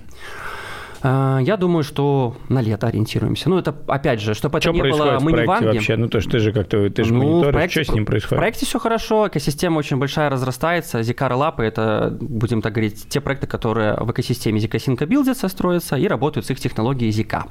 А, 1.01 1.39
я 1.39 1.57
думаю, 1.57 1.83
что 1.83 2.35
на 2.49 2.61
лето 2.61 2.87
ориентируемся. 2.87 3.49
Ну, 3.49 3.57
это, 3.57 3.75
опять 3.87 4.21
же, 4.21 4.33
чтобы 4.33 4.57
это 4.57 4.69
что 4.69 4.71
не 4.73 4.81
было... 4.81 5.19
Мы 5.21 5.31
не 5.31 5.45
в 5.45 5.51
Англии. 5.51 5.73
вообще? 5.73 5.95
Ну, 5.95 6.07
то 6.09 6.17
есть 6.17 6.29
ты 6.29 6.39
же 6.39 6.51
как-то... 6.51 6.89
Ты 6.89 7.03
же 7.03 7.13
ну, 7.13 7.19
мониторишь, 7.19 7.53
проекте, 7.53 7.83
что 7.83 7.91
с 7.93 7.95
ним 7.95 8.05
происходит? 8.05 8.37
В 8.37 8.41
проекте 8.41 8.65
все 8.65 8.79
хорошо, 8.79 9.27
экосистема 9.27 9.77
очень 9.79 9.97
большая, 9.97 10.29
разрастается. 10.29 10.99
Zikara 11.01 11.37
Lab— 11.37 11.55
это, 11.61 12.17
будем 12.19 12.61
так 12.61 12.73
говорить, 12.73 13.07
те 13.09 13.21
проекты, 13.21 13.47
которые 13.47 13.95
в 13.95 14.11
экосистеме 14.11 14.59
Zika 14.59 15.05
билдятся, 15.05 15.47
строятся 15.47 15.95
и 15.95 16.07
работают 16.07 16.45
с 16.45 16.49
их 16.51 16.59
технологией 16.59 17.11
Zika. 17.11 17.43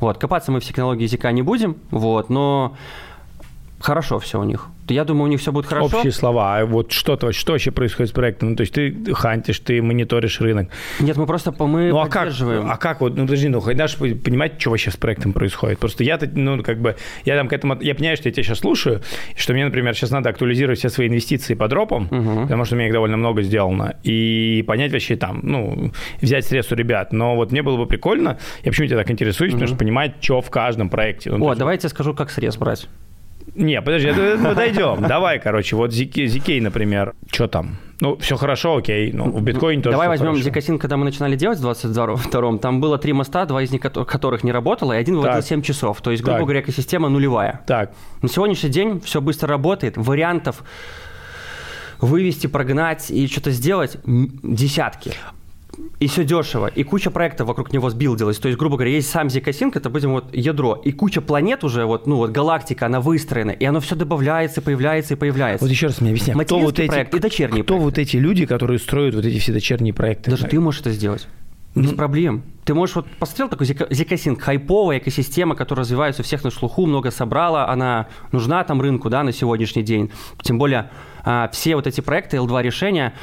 Вот, 0.00 0.18
копаться 0.18 0.52
мы 0.52 0.60
в 0.60 0.64
технологии 0.64 1.06
Zika 1.06 1.32
не 1.32 1.42
будем, 1.42 1.76
вот, 1.90 2.30
но 2.30 2.76
хорошо 3.80 4.18
все 4.18 4.40
у 4.40 4.44
них 4.44 4.68
я 4.92 5.04
думаю, 5.04 5.24
у 5.24 5.28
них 5.28 5.40
все 5.40 5.52
будет 5.52 5.66
хорошо. 5.66 5.96
Общие 5.98 6.12
слова. 6.12 6.58
А 6.58 6.66
вот 6.66 6.92
что-то, 6.92 7.32
что 7.32 7.52
вообще 7.52 7.70
происходит 7.70 8.10
с 8.10 8.12
проектом? 8.12 8.50
Ну, 8.50 8.56
то 8.56 8.62
есть 8.62 8.72
ты 8.74 8.94
хантишь, 9.14 9.58
ты 9.60 9.80
мониторишь 9.82 10.40
рынок. 10.40 10.68
Нет, 11.00 11.16
мы 11.16 11.26
просто 11.26 11.52
мы 11.58 11.90
ну, 11.90 11.98
а 11.98 12.08
как, 12.08 12.28
а 12.40 12.76
как 12.76 13.00
вот, 13.00 13.16
ну, 13.16 13.24
подожди, 13.24 13.48
ну, 13.48 13.60
даже 13.74 13.96
понимать, 13.96 14.60
что 14.60 14.70
вообще 14.70 14.90
с 14.90 14.96
проектом 14.96 15.32
происходит. 15.32 15.78
Просто 15.78 16.04
я, 16.04 16.18
ну, 16.32 16.62
как 16.62 16.80
бы, 16.80 16.96
я 17.24 17.36
там 17.36 17.48
к 17.48 17.52
этому, 17.52 17.80
я 17.80 17.94
понимаю, 17.94 18.16
что 18.16 18.28
я 18.28 18.32
тебя 18.32 18.42
сейчас 18.42 18.58
слушаю, 18.58 19.02
что 19.36 19.52
мне, 19.52 19.64
например, 19.64 19.94
сейчас 19.94 20.10
надо 20.10 20.30
актуализировать 20.30 20.78
все 20.78 20.88
свои 20.88 21.08
инвестиции 21.08 21.54
по 21.54 21.68
дропам, 21.68 22.08
угу. 22.10 22.42
потому 22.42 22.64
что 22.64 22.74
у 22.74 22.78
меня 22.78 22.88
их 22.88 22.92
довольно 22.92 23.16
много 23.16 23.42
сделано, 23.42 23.96
и 24.02 24.64
понять 24.66 24.92
вообще 24.92 25.16
там, 25.16 25.40
ну, 25.42 25.92
взять 26.20 26.46
средства 26.46 26.74
ребят. 26.74 27.12
Но 27.12 27.36
вот 27.36 27.52
мне 27.52 27.62
было 27.62 27.76
бы 27.76 27.86
прикольно, 27.86 28.38
я 28.64 28.70
почему 28.70 28.86
тебя 28.86 28.98
так 28.98 29.10
интересуюсь, 29.10 29.52
угу. 29.52 29.58
потому 29.58 29.68
что 29.68 29.76
понимать, 29.76 30.14
что 30.20 30.40
в 30.40 30.50
каждом 30.50 30.88
проекте. 30.88 31.30
Ну, 31.30 31.48
О, 31.48 31.54
давайте 31.54 31.86
я 31.86 31.88
скажу, 31.90 32.14
как 32.14 32.30
срез 32.30 32.56
брать. 32.56 32.88
Не, 33.54 33.80
подожди, 33.82 34.10
мы 34.10 34.54
дойдем. 34.54 35.02
Давай, 35.02 35.38
короче, 35.38 35.76
вот 35.76 35.92
Зикей, 35.92 36.60
например, 36.60 37.14
что 37.30 37.48
там? 37.48 37.78
Ну, 38.00 38.16
все 38.16 38.36
хорошо, 38.36 38.76
окей. 38.76 39.12
Ну, 39.12 39.30
в 39.30 39.42
биткоине 39.42 39.82
тоже 39.82 39.92
Давай 39.92 40.08
возьмем 40.08 40.34
Зикасин, 40.36 40.78
когда 40.78 40.96
мы 40.96 41.04
начинали 41.04 41.36
делать 41.36 41.58
в 41.58 41.66
22-м. 41.66 42.58
Там 42.58 42.80
было 42.80 42.96
три 42.96 43.12
моста, 43.12 43.44
два 43.44 43.62
из 43.62 43.70
них 43.70 43.82
которых 43.82 44.42
не 44.42 44.52
работало, 44.52 44.94
и 44.94 44.96
один 44.96 45.16
выводил 45.16 45.42
7 45.42 45.62
часов. 45.62 46.00
То 46.00 46.10
есть, 46.10 46.22
грубо 46.22 46.38
так. 46.38 46.46
говоря, 46.46 46.60
экосистема 46.60 47.08
нулевая. 47.08 47.60
Так. 47.66 47.92
На 48.22 48.28
сегодняшний 48.28 48.70
день 48.70 49.00
все 49.00 49.20
быстро 49.20 49.48
работает. 49.48 49.96
Вариантов 49.96 50.62
вывести, 52.00 52.46
прогнать 52.46 53.10
и 53.10 53.26
что-то 53.26 53.50
сделать 53.50 53.98
десятки 54.06 55.12
и 55.98 56.06
все 56.06 56.24
дешево, 56.24 56.66
и 56.66 56.82
куча 56.82 57.10
проектов 57.10 57.48
вокруг 57.48 57.72
него 57.72 57.90
сбилдилась. 57.90 58.38
То 58.38 58.48
есть, 58.48 58.58
грубо 58.58 58.76
говоря, 58.76 58.92
есть 58.92 59.10
сам 59.10 59.28
Зикасинк, 59.28 59.76
это, 59.76 59.90
будем 59.90 60.12
вот, 60.12 60.34
ядро, 60.34 60.80
и 60.82 60.92
куча 60.92 61.20
планет 61.20 61.62
уже, 61.64 61.84
вот, 61.84 62.06
ну, 62.06 62.16
вот, 62.16 62.30
галактика, 62.30 62.86
она 62.86 63.00
выстроена, 63.00 63.50
и 63.50 63.64
оно 63.64 63.80
все 63.80 63.96
добавляется, 63.96 64.62
появляется 64.62 65.14
и 65.14 65.16
появляется. 65.16 65.64
Вот 65.64 65.70
еще 65.70 65.88
раз 65.88 66.00
мне 66.00 66.10
объясни, 66.10 66.32
кто 66.32 66.58
вот 66.58 66.78
эти, 66.78 66.88
проект 66.88 67.14
и 67.14 67.18
дочерние 67.18 67.62
кто 67.62 67.74
проекты. 67.74 67.84
вот 67.84 67.98
эти 67.98 68.16
люди, 68.16 68.46
которые 68.46 68.78
строят 68.78 69.14
вот 69.14 69.24
эти 69.24 69.38
все 69.38 69.52
дочерние 69.52 69.92
проекты? 69.92 70.30
Даже 70.30 70.46
ты 70.46 70.58
можешь 70.58 70.80
это 70.80 70.90
сделать. 70.90 71.28
Без 71.74 71.92
mm. 71.92 71.96
проблем. 71.96 72.42
Ты 72.64 72.74
можешь 72.74 72.96
вот 72.96 73.06
посмотрел 73.18 73.48
такой 73.48 73.66
Зикасинг, 73.66 74.40
хайповая 74.40 74.98
экосистема, 74.98 75.54
которая 75.54 75.84
развивается 75.84 76.22
у 76.22 76.24
всех 76.24 76.42
на 76.42 76.50
слуху, 76.50 76.84
много 76.84 77.12
собрала, 77.12 77.68
она 77.68 78.08
нужна 78.32 78.64
там 78.64 78.80
рынку, 78.80 79.08
да, 79.08 79.22
на 79.22 79.32
сегодняшний 79.32 79.84
день. 79.84 80.10
Тем 80.42 80.58
более 80.58 80.90
а, 81.24 81.48
все 81.52 81.76
вот 81.76 81.86
эти 81.86 82.00
проекты 82.00 82.38
L2 82.38 82.62
решения, 82.62 83.14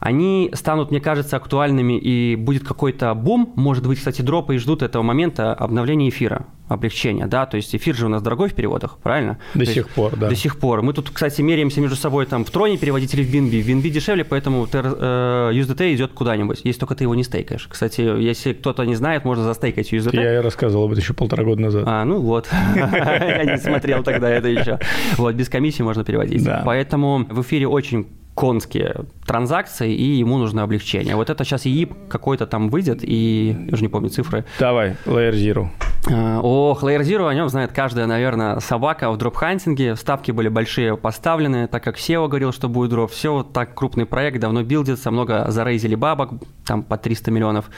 они 0.00 0.50
станут, 0.54 0.90
мне 0.90 1.00
кажется, 1.00 1.36
актуальными 1.36 1.98
и 1.98 2.34
будет 2.34 2.66
какой-то 2.66 3.14
бум. 3.14 3.52
Может 3.54 3.86
быть, 3.86 3.98
кстати, 3.98 4.22
дропы 4.22 4.54
и 4.54 4.58
ждут 4.58 4.82
этого 4.82 5.02
момента 5.02 5.52
обновления 5.52 6.08
эфира, 6.08 6.46
облегчения, 6.68 7.26
да, 7.26 7.44
то 7.44 7.56
есть 7.56 7.74
эфир 7.76 7.94
же 7.94 8.06
у 8.06 8.08
нас 8.08 8.22
дорогой 8.22 8.48
в 8.48 8.54
переводах, 8.54 8.98
правильно? 8.98 9.38
До 9.52 9.60
то 9.60 9.66
сих 9.66 9.76
есть, 9.76 9.90
пор, 9.90 10.16
да. 10.16 10.28
До 10.30 10.34
сих 10.34 10.58
пор. 10.58 10.80
Мы 10.80 10.94
тут, 10.94 11.10
кстати, 11.10 11.42
меряемся 11.42 11.82
между 11.82 11.96
собой 11.96 12.24
там 12.24 12.46
в 12.46 12.50
троне 12.50 12.78
переводить 12.78 13.12
или 13.12 13.22
в 13.22 13.30
BNB. 13.30 13.62
В 13.62 13.68
BNB 13.68 13.90
дешевле, 13.90 14.24
поэтому 14.24 14.66
э, 14.72 15.50
USDT 15.52 15.94
идет 15.94 16.12
куда-нибудь, 16.12 16.60
если 16.64 16.80
только 16.80 16.94
ты 16.94 17.04
его 17.04 17.14
не 17.14 17.22
стейкаешь. 17.22 17.68
Кстати, 17.70 18.00
если 18.00 18.54
кто-то 18.54 18.84
не 18.84 18.94
знает, 18.94 19.26
можно 19.26 19.44
застейкать 19.44 19.92
USDT. 19.92 20.16
Я 20.16 20.40
рассказывал 20.40 20.84
об 20.84 20.92
этом 20.92 21.02
еще 21.02 21.12
полтора 21.12 21.44
года 21.44 21.60
назад. 21.60 21.84
А, 21.86 22.04
ну 22.06 22.20
вот. 22.20 22.48
Я 22.74 23.44
не 23.44 23.58
смотрел 23.58 24.02
тогда 24.02 24.30
это 24.30 24.48
еще. 24.48 24.78
Вот, 25.18 25.34
без 25.34 25.50
комиссии 25.50 25.82
можно 25.82 26.04
переводить. 26.04 26.48
Поэтому 26.64 27.26
в 27.28 27.42
эфире 27.42 27.68
очень 27.68 28.06
конские 28.34 29.04
транзакции, 29.26 29.92
и 29.92 30.18
ему 30.18 30.38
нужно 30.38 30.62
облегчение. 30.62 31.14
Вот 31.16 31.30
это 31.30 31.44
сейчас 31.44 31.66
EIP 31.66 32.08
какой-то 32.08 32.46
там 32.46 32.68
выйдет, 32.70 33.00
и 33.02 33.56
я 33.68 33.74
уже 33.74 33.82
не 33.82 33.88
помню 33.88 34.08
цифры. 34.08 34.44
Давай, 34.58 34.96
Layer 35.04 35.32
Zero. 35.32 35.68
А, 36.10 36.40
ох, 36.40 36.82
Layer 36.82 37.02
Zero, 37.02 37.28
о 37.28 37.34
нем 37.34 37.48
знает 37.48 37.72
каждая, 37.72 38.06
наверное, 38.06 38.60
собака 38.60 39.10
в 39.10 39.18
дроп-хантинге. 39.18 39.96
Ставки 39.96 40.30
были 40.30 40.48
большие 40.48 40.96
поставлены, 40.96 41.68
так 41.68 41.84
как 41.84 41.96
CEO 41.96 42.28
говорил, 42.28 42.52
что 42.52 42.68
будет 42.68 42.90
дроп. 42.90 43.10
Все, 43.10 43.32
вот 43.32 43.52
так 43.52 43.74
крупный 43.74 44.06
проект, 44.06 44.40
давно 44.40 44.62
билдится, 44.62 45.10
много 45.10 45.50
зарейзили 45.50 45.94
бабок, 45.94 46.30
там 46.64 46.82
по 46.82 46.96
300 46.96 47.30
миллионов. 47.30 47.70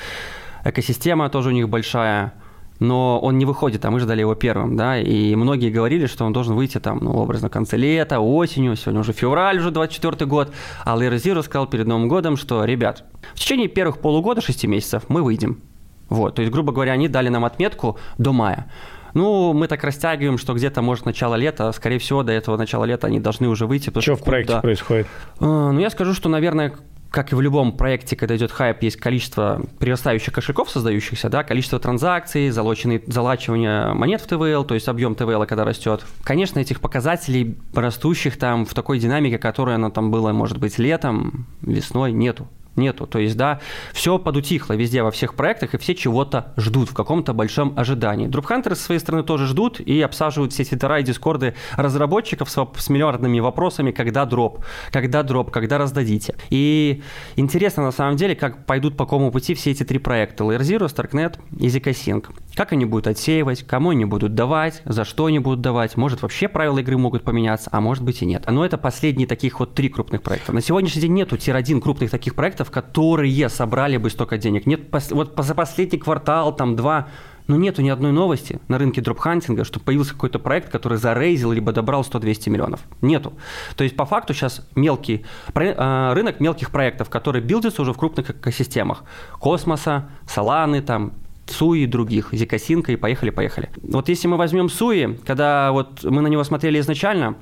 Экосистема 0.64 1.28
тоже 1.28 1.48
у 1.48 1.52
них 1.52 1.68
большая 1.68 2.34
но 2.82 3.20
он 3.20 3.38
не 3.38 3.44
выходит, 3.44 3.84
а 3.84 3.90
мы 3.92 4.00
ждали 4.00 4.20
его 4.20 4.34
первым, 4.34 4.76
да, 4.76 4.98
и 4.98 5.36
многие 5.36 5.70
говорили, 5.70 6.06
что 6.06 6.24
он 6.24 6.32
должен 6.32 6.56
выйти 6.56 6.78
там, 6.78 6.98
ну, 7.00 7.12
образно, 7.12 7.48
в 7.48 7.52
конце 7.52 7.76
лета, 7.76 8.18
осенью, 8.18 8.74
сегодня 8.74 9.00
уже 9.00 9.12
февраль, 9.12 9.58
уже 9.58 9.70
24 9.70 10.26
год, 10.26 10.52
а 10.84 10.96
Layer 10.96 11.14
Zero 11.14 11.42
сказал 11.42 11.68
перед 11.68 11.86
Новым 11.86 12.08
годом, 12.08 12.36
что, 12.36 12.64
ребят, 12.64 13.04
в 13.34 13.38
течение 13.38 13.68
первых 13.68 13.98
полугода, 13.98 14.40
6 14.40 14.64
месяцев, 14.64 15.04
мы 15.08 15.22
выйдем. 15.22 15.60
Вот, 16.08 16.34
то 16.34 16.42
есть, 16.42 16.52
грубо 16.52 16.72
говоря, 16.72 16.92
они 16.92 17.06
дали 17.06 17.28
нам 17.28 17.44
отметку 17.44 17.98
до 18.18 18.32
мая. 18.32 18.68
Ну, 19.14 19.52
мы 19.52 19.68
так 19.68 19.84
растягиваем, 19.84 20.36
что 20.36 20.52
где-то, 20.52 20.82
может, 20.82 21.04
начало 21.04 21.36
лета, 21.36 21.70
скорее 21.72 21.98
всего, 21.98 22.24
до 22.24 22.32
этого 22.32 22.56
начала 22.56 22.84
лета 22.84 23.06
они 23.06 23.20
должны 23.20 23.48
уже 23.48 23.66
выйти. 23.66 23.90
Что, 23.90 24.00
что 24.00 24.16
в 24.16 24.24
проекте 24.24 24.54
да. 24.54 24.60
происходит? 24.60 25.06
А, 25.38 25.70
ну, 25.70 25.78
я 25.78 25.90
скажу, 25.90 26.14
что, 26.14 26.28
наверное, 26.28 26.72
как 27.12 27.31
и 27.31 27.35
в 27.35 27.40
любом 27.40 27.77
проекте, 27.77 28.16
когда 28.16 28.37
идет 28.37 28.51
хайп, 28.51 28.83
есть 28.83 28.96
количество 28.96 29.62
прирастающих 29.79 30.33
кошельков 30.33 30.70
создающихся, 30.70 31.29
да, 31.29 31.44
количество 31.44 31.79
транзакций, 31.79 32.51
залоченный, 32.51 33.05
залачивание 33.07 33.92
монет 33.92 34.22
в 34.22 34.27
ТВЛ, 34.27 34.64
то 34.64 34.75
есть 34.75 34.88
объем 34.88 35.14
ТВЛ, 35.14 35.44
когда 35.46 35.64
растет. 35.64 36.05
Конечно, 36.25 36.59
этих 36.59 36.81
показателей 36.81 37.59
растущих 37.75 38.38
там 38.38 38.64
в 38.64 38.72
такой 38.72 38.98
динамике, 38.98 39.38
которая 39.38 39.77
она 39.77 39.90
там 39.90 40.11
была, 40.11 40.33
может 40.33 40.59
быть, 40.59 40.79
летом, 40.79 41.46
весной, 41.61 42.12
нету 42.12 42.48
нету. 42.76 43.06
То 43.06 43.18
есть, 43.18 43.37
да, 43.37 43.61
все 43.92 44.18
подутихло 44.18 44.74
везде 44.74 45.02
во 45.02 45.11
всех 45.11 45.35
проектах, 45.35 45.74
и 45.74 45.78
все 45.78 45.94
чего-то 45.94 46.52
ждут 46.56 46.90
в 46.90 46.94
каком-то 46.94 47.32
большом 47.32 47.74
ожидании. 47.76 48.26
Дропхантеры 48.26 48.76
со 48.76 48.85
своей 48.85 49.00
стороны 49.00 49.24
тоже 49.24 49.46
ждут 49.46 49.80
и 49.80 50.00
обсаживают 50.00 50.52
все 50.52 50.64
твиттера 50.64 51.00
и 51.00 51.02
дискорды 51.02 51.54
разработчиков 51.76 52.50
с, 52.50 52.68
с 52.76 52.88
миллиардными 52.88 53.40
вопросами, 53.40 53.90
когда 53.90 54.24
дроп, 54.24 54.64
когда 54.90 55.22
дроп, 55.22 55.50
когда 55.50 55.78
раздадите. 55.78 56.35
И 56.50 57.02
интересно 57.37 57.82
на 57.82 57.92
самом 57.92 58.16
деле, 58.16 58.35
как 58.35 58.66
пойдут 58.66 58.96
по 58.96 59.04
какому 59.04 59.30
пути 59.30 59.54
все 59.54 59.70
эти 59.70 59.85
три 59.85 59.98
проекта. 59.98 60.44
Layer 60.44 60.61
Zero, 60.61 60.87
Starknet 60.87 61.38
и 61.58 61.68
ZK 61.68 62.24
Как 62.54 62.72
они 62.72 62.85
будут 62.85 63.06
отсеивать, 63.06 63.66
кому 63.66 63.90
они 63.90 64.04
будут 64.04 64.35
давать, 64.35 64.82
за 64.85 65.04
что 65.04 65.26
они 65.26 65.38
будут 65.38 65.61
давать. 65.61 65.96
Может, 65.96 66.22
вообще 66.22 66.48
правила 66.48 66.78
игры 66.78 66.96
могут 66.96 67.22
поменяться, 67.24 67.68
а 67.72 67.80
может 67.80 68.04
быть 68.04 68.22
и 68.22 68.26
нет. 68.26 68.44
Но 68.48 68.64
это 68.64 68.78
последние 68.78 69.26
таких 69.26 69.61
вот 69.61 69.74
три 69.74 69.88
крупных 69.88 70.22
проекта. 70.22 70.52
На 70.52 70.61
сегодняшний 70.61 71.02
день 71.02 71.14
нету 71.14 71.37
тир-1 71.37 71.80
крупных 71.80 72.11
таких 72.11 72.35
проектов, 72.35 72.62
проектов, 72.62 72.70
которые 72.70 73.48
собрали 73.48 73.98
бы 73.98 74.11
столько 74.11 74.38
денег. 74.38 74.66
Нет, 74.66 74.81
вот 75.11 75.35
за 75.37 75.55
последний 75.55 75.98
квартал, 75.98 76.55
там, 76.55 76.77
два, 76.77 77.09
но 77.48 77.57
нету 77.57 77.83
ни 77.83 77.90
одной 77.90 78.12
новости 78.12 78.61
на 78.68 78.79
рынке 78.79 79.01
дропхантинга, 79.01 79.64
что 79.64 79.81
появился 79.81 80.14
какой-то 80.14 80.38
проект, 80.38 80.70
который 80.70 80.98
зарейзил 80.98 81.53
либо 81.53 81.72
добрал 81.72 82.03
100-200 82.03 82.51
миллионов. 82.51 82.81
Нету. 83.03 83.33
То 83.77 83.85
есть, 83.85 83.96
по 83.96 84.05
факту 84.05 84.33
сейчас 84.33 84.62
мелкий 84.77 85.25
а, 85.55 86.14
рынок 86.14 86.40
мелких 86.40 86.70
проектов, 86.70 87.09
которые 87.09 87.42
билдятся 87.42 87.83
уже 87.83 87.92
в 87.92 87.96
крупных 87.96 88.31
экосистемах. 88.31 89.03
Космоса, 89.40 90.05
Соланы, 90.27 90.83
там, 90.83 91.12
Суи 91.46 91.87
других, 91.87 92.29
Зикосинка 92.33 92.92
и 92.92 92.96
поехали-поехали. 92.96 93.68
Вот 93.83 94.09
если 94.09 94.29
мы 94.29 94.37
возьмем 94.37 94.68
Суи, 94.68 95.18
когда 95.27 95.72
вот 95.72 96.05
мы 96.05 96.22
на 96.22 96.29
него 96.29 96.44
смотрели 96.44 96.79
изначально, 96.79 97.35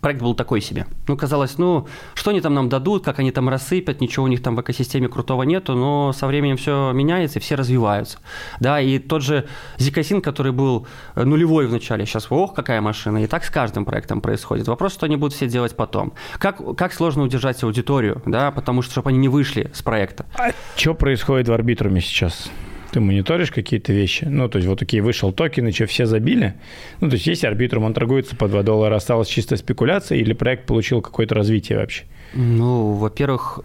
проект 0.00 0.22
был 0.22 0.34
такой 0.34 0.60
себе. 0.60 0.86
Ну, 1.08 1.16
казалось, 1.16 1.58
ну, 1.58 1.86
что 2.14 2.30
они 2.30 2.40
там 2.40 2.54
нам 2.54 2.68
дадут, 2.68 3.04
как 3.04 3.18
они 3.18 3.32
там 3.32 3.48
рассыпят, 3.48 4.00
ничего 4.00 4.24
у 4.24 4.28
них 4.28 4.42
там 4.42 4.56
в 4.56 4.60
экосистеме 4.60 5.08
крутого 5.08 5.42
нету, 5.42 5.74
но 5.74 6.12
со 6.12 6.26
временем 6.26 6.56
все 6.56 6.92
меняется, 6.92 7.38
и 7.38 7.42
все 7.42 7.54
развиваются. 7.54 8.18
Да, 8.60 8.80
и 8.80 8.98
тот 8.98 9.22
же 9.22 9.46
Зикасин, 9.78 10.22
который 10.22 10.52
был 10.52 10.86
э, 11.14 11.24
нулевой 11.24 11.66
в 11.66 11.72
начале, 11.72 12.06
сейчас, 12.06 12.26
ох, 12.30 12.54
какая 12.54 12.80
машина, 12.80 13.24
и 13.24 13.26
так 13.26 13.44
с 13.44 13.50
каждым 13.50 13.84
проектом 13.84 14.20
происходит. 14.20 14.68
Вопрос, 14.68 14.94
что 14.94 15.06
они 15.06 15.16
будут 15.16 15.34
все 15.34 15.48
делать 15.48 15.76
потом. 15.76 16.12
Как, 16.38 16.60
как 16.76 16.92
сложно 16.92 17.22
удержать 17.22 17.62
аудиторию, 17.62 18.22
да, 18.26 18.50
потому 18.50 18.82
что, 18.82 18.92
чтобы 18.92 19.10
они 19.10 19.18
не 19.18 19.28
вышли 19.28 19.70
с 19.74 19.82
проекта. 19.82 20.26
А 20.36 20.50
что 20.76 20.94
происходит 20.94 21.48
в 21.48 21.52
арбитруме 21.52 22.00
сейчас? 22.00 22.50
Ты 22.92 23.00
мониторишь 23.00 23.50
какие-то 23.50 23.92
вещи, 23.92 24.24
ну, 24.24 24.48
то 24.48 24.58
есть 24.58 24.68
вот 24.68 24.78
такие 24.78 25.02
вышел 25.02 25.32
токены, 25.32 25.72
что 25.72 25.86
все 25.86 26.06
забили, 26.06 26.54
ну, 27.00 27.08
то 27.08 27.14
есть 27.14 27.26
есть 27.26 27.44
арбитрум, 27.44 27.84
он 27.84 27.94
торгуется 27.94 28.36
по 28.36 28.48
2 28.48 28.62
доллара, 28.62 28.96
осталась 28.96 29.28
чисто 29.28 29.56
спекуляция 29.56 30.18
или 30.18 30.32
проект 30.32 30.66
получил 30.66 31.00
какое-то 31.00 31.34
развитие 31.34 31.78
вообще? 31.78 32.04
Ну, 32.34 32.92
во-первых, 32.92 33.60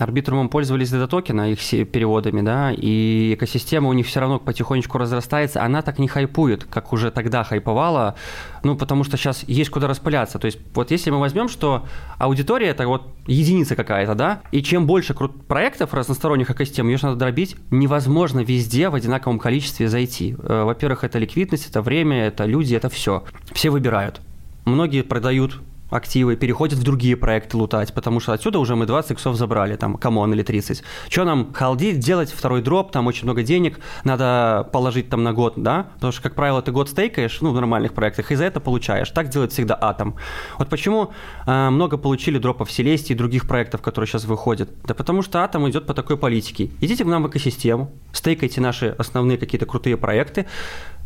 Арбитрумом 0.00 0.48
пользовались 0.48 0.90
дата-токена, 0.90 1.50
их 1.50 1.60
переводами, 1.90 2.40
да, 2.40 2.72
и 2.72 3.34
экосистема 3.34 3.88
у 3.88 3.92
них 3.92 4.06
все 4.06 4.20
равно 4.20 4.38
потихонечку 4.38 4.98
разрастается, 4.98 5.62
она 5.62 5.82
так 5.82 5.98
не 5.98 6.08
хайпует, 6.08 6.64
как 6.64 6.92
уже 6.92 7.10
тогда 7.10 7.44
хайповала, 7.44 8.14
ну, 8.62 8.76
потому 8.76 9.04
что 9.04 9.16
сейчас 9.16 9.44
есть 9.46 9.70
куда 9.70 9.86
распыляться. 9.86 10.38
То 10.38 10.46
есть 10.46 10.58
вот 10.74 10.90
если 10.90 11.10
мы 11.10 11.18
возьмем, 11.18 11.48
что 11.48 11.86
аудитория– 12.18 12.66
это 12.68 12.86
вот 12.86 13.08
единица 13.26 13.76
какая-то, 13.76 14.14
да, 14.14 14.42
и 14.52 14.62
чем 14.62 14.86
больше 14.86 15.14
проектов 15.14 15.94
разносторонних 15.94 16.50
экосистем, 16.50 16.88
ее 16.88 16.98
надо 17.02 17.16
дробить, 17.16 17.56
невозможно 17.70 18.40
везде 18.40 18.88
в 18.88 18.94
одинаковом 18.94 19.38
количестве 19.38 19.88
зайти. 19.88 20.36
Э, 20.38 20.64
во-первых, 20.64 21.04
это 21.04 21.18
ликвидность, 21.18 21.68
это 21.68 21.82
время, 21.82 22.26
это 22.26 22.44
люди, 22.44 22.74
это 22.74 22.88
все. 22.88 23.24
Все 23.52 23.70
выбирают. 23.70 24.20
Многие 24.64 25.02
продают 25.02 25.60
активы, 25.90 26.36
переходят 26.36 26.78
в 26.78 26.82
другие 26.82 27.16
проекты 27.16 27.56
лутать, 27.56 27.94
потому 27.94 28.20
что 28.20 28.32
отсюда 28.32 28.58
уже 28.58 28.76
мы 28.76 28.86
20 28.86 29.12
иксов 29.12 29.36
забрали, 29.36 29.76
там, 29.76 29.96
come 29.96 30.20
on 30.20 30.32
или 30.32 30.42
30. 30.42 30.82
Что 31.08 31.24
нам 31.24 31.52
халдить, 31.52 31.98
делать 31.98 32.30
второй 32.30 32.62
дроп, 32.62 32.92
там 32.92 33.06
очень 33.06 33.24
много 33.24 33.42
денег, 33.42 33.80
надо 34.04 34.68
положить 34.72 35.08
там 35.08 35.22
на 35.22 35.32
год, 35.32 35.54
да, 35.56 35.88
потому 35.94 36.12
что, 36.12 36.22
как 36.22 36.34
правило, 36.34 36.62
ты 36.62 36.72
год 36.72 36.90
стейкаешь, 36.90 37.40
ну, 37.40 37.52
в 37.52 37.54
нормальных 37.54 37.94
проектах, 37.94 38.30
и 38.30 38.34
за 38.34 38.44
это 38.44 38.60
получаешь. 38.60 39.10
Так 39.10 39.28
делает 39.28 39.52
всегда 39.52 39.78
Атом. 39.80 40.16
Вот 40.58 40.68
почему 40.68 41.12
э, 41.46 41.70
много 41.70 41.96
получили 41.96 42.38
дропов 42.38 42.70
Селестии 42.70 43.12
и 43.12 43.16
других 43.16 43.46
проектов, 43.46 43.80
которые 43.80 44.08
сейчас 44.08 44.24
выходят? 44.24 44.70
Да 44.84 44.94
потому 44.94 45.22
что 45.22 45.42
Атом 45.42 45.68
идет 45.68 45.86
по 45.86 45.94
такой 45.94 46.16
политике. 46.16 46.70
Идите 46.80 47.04
к 47.04 47.06
нам 47.06 47.22
в 47.22 47.28
экосистему, 47.28 47.90
стейкайте 48.12 48.60
наши 48.60 48.94
основные 48.98 49.38
какие-то 49.38 49.66
крутые 49.66 49.96
проекты, 49.96 50.46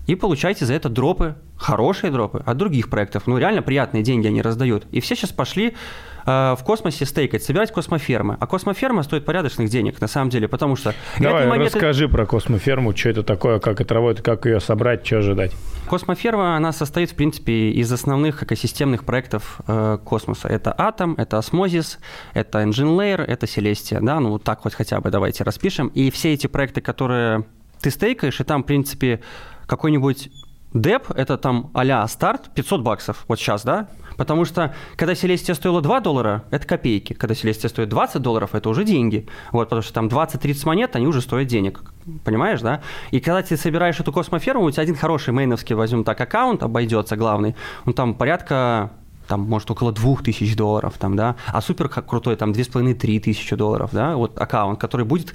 и 0.06 0.14
получаете 0.14 0.64
за 0.66 0.74
это 0.74 0.88
дропы, 0.88 1.36
хорошие 1.56 2.10
дропы 2.10 2.42
от 2.44 2.56
других 2.56 2.90
проектов. 2.90 3.24
Ну, 3.26 3.38
реально 3.38 3.62
приятные 3.62 4.02
деньги 4.02 4.26
они 4.26 4.42
раздают. 4.42 4.86
И 4.90 5.00
все 5.00 5.14
сейчас 5.14 5.30
пошли 5.30 5.76
э, 6.26 6.56
в 6.58 6.64
космосе 6.64 7.06
стейкать, 7.06 7.44
собирать 7.44 7.72
космофермы. 7.72 8.36
А 8.40 8.46
космоферма 8.46 9.04
стоит 9.04 9.24
порядочных 9.24 9.68
денег, 9.68 10.00
на 10.00 10.08
самом 10.08 10.30
деле, 10.30 10.48
потому 10.48 10.74
что... 10.74 10.94
Давай, 11.20 11.46
монеты... 11.46 11.76
расскажи 11.76 12.08
про 12.08 12.26
космоферму, 12.26 12.96
что 12.96 13.10
это 13.10 13.22
такое, 13.22 13.60
как 13.60 13.80
это 13.80 13.94
работает, 13.94 14.24
как 14.24 14.46
ее 14.46 14.58
собрать, 14.58 15.06
что 15.06 15.18
ожидать. 15.18 15.52
Космоферма, 15.88 16.56
она 16.56 16.72
состоит, 16.72 17.10
в 17.10 17.14
принципе, 17.14 17.70
из 17.70 17.92
основных 17.92 18.42
экосистемных 18.42 19.04
проектов 19.04 19.60
э, 19.68 19.98
космоса. 20.04 20.48
Это 20.48 20.74
Атом, 20.76 21.14
это 21.16 21.38
Осмозис, 21.38 22.00
это 22.34 22.62
EigenLayer, 22.62 23.22
это 23.22 23.46
Celestia, 23.46 24.00
да, 24.00 24.18
ну 24.18 24.30
вот 24.30 24.42
так 24.42 24.64
вот 24.64 24.74
хотя 24.74 25.00
бы 25.00 25.10
давайте 25.10 25.44
распишем. 25.44 25.88
И 25.88 26.10
все 26.10 26.32
эти 26.32 26.48
проекты, 26.48 26.80
которые 26.80 27.44
ты 27.82 27.90
стейкаешь, 27.90 28.40
и 28.40 28.44
там, 28.44 28.62
в 28.62 28.66
принципе, 28.66 29.20
какой-нибудь 29.76 30.30
деп, 30.74 31.10
это 31.10 31.38
там 31.38 31.70
а 31.74 32.06
старт 32.08 32.50
500 32.54 32.82
баксов, 32.82 33.24
вот 33.28 33.38
сейчас, 33.38 33.62
да? 33.64 33.88
Потому 34.16 34.44
что, 34.44 34.74
когда 34.96 35.14
Селестия 35.14 35.54
стоила 35.54 35.80
2 35.80 36.00
доллара, 36.00 36.44
это 36.50 36.66
копейки. 36.66 37.14
Когда 37.14 37.34
Селестия 37.34 37.70
стоит 37.70 37.88
20 37.88 38.20
долларов, 38.20 38.54
это 38.54 38.68
уже 38.68 38.84
деньги. 38.84 39.26
Вот, 39.52 39.64
потому 39.64 39.80
что 39.80 39.94
там 39.94 40.08
20-30 40.08 40.66
монет, 40.66 40.96
они 40.96 41.06
уже 41.06 41.22
стоят 41.22 41.48
денег. 41.48 41.82
Понимаешь, 42.24 42.60
да? 42.60 42.82
И 43.10 43.20
когда 43.20 43.42
ты 43.42 43.56
собираешь 43.56 43.98
эту 43.98 44.12
космоферму, 44.12 44.64
у 44.64 44.70
тебя 44.70 44.82
один 44.82 44.96
хороший 44.96 45.32
мейновский, 45.32 45.74
возьмем 45.74 46.04
так, 46.04 46.20
аккаунт 46.20 46.62
обойдется 46.62 47.16
главный, 47.16 47.56
он 47.86 47.94
там 47.94 48.14
порядка 48.14 48.90
там, 49.28 49.40
может, 49.42 49.70
около 49.70 49.92
2000 49.92 50.56
долларов, 50.56 50.94
там, 50.98 51.16
да, 51.16 51.36
а 51.46 51.62
супер 51.62 51.88
крутой, 51.88 52.36
там, 52.36 52.52
2500-3 52.52 53.20
тысячи 53.20 53.56
долларов, 53.56 53.90
да, 53.92 54.16
вот 54.16 54.38
аккаунт, 54.38 54.78
который 54.78 55.06
будет 55.06 55.32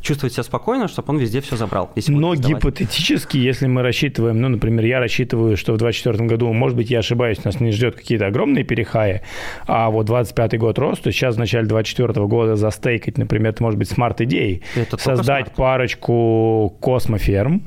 чувствовать 0.00 0.32
себя 0.32 0.42
спокойно, 0.44 0.88
чтобы 0.88 1.12
он 1.12 1.18
везде 1.18 1.40
все 1.40 1.56
забрал. 1.56 1.90
Но 2.08 2.34
гипотетически, 2.34 3.36
если 3.36 3.66
мы 3.66 3.82
рассчитываем, 3.82 4.40
ну, 4.40 4.48
например, 4.48 4.84
я 4.84 4.98
рассчитываю, 4.98 5.56
что 5.56 5.72
в 5.74 5.78
2024 5.78 6.28
году, 6.28 6.52
может 6.52 6.76
быть, 6.76 6.90
я 6.90 7.00
ошибаюсь, 7.00 7.44
нас 7.44 7.60
не 7.60 7.70
ждет 7.72 7.96
какие-то 7.96 8.26
огромные 8.26 8.64
перехаи, 8.64 9.22
а 9.66 9.90
вот 9.90 10.06
25 10.06 10.58
год 10.58 10.78
рост, 10.78 11.02
то 11.02 11.12
сейчас 11.12 11.36
в 11.36 11.38
начале 11.38 11.66
2024 11.66 12.26
года 12.26 12.56
застейкать, 12.56 13.18
например, 13.18 13.50
это 13.52 13.62
может 13.62 13.78
быть 13.78 13.88
smart-идеей, 13.88 14.62
создать 14.98 15.46
smart. 15.46 15.54
парочку 15.54 16.76
космоферм, 16.80 17.62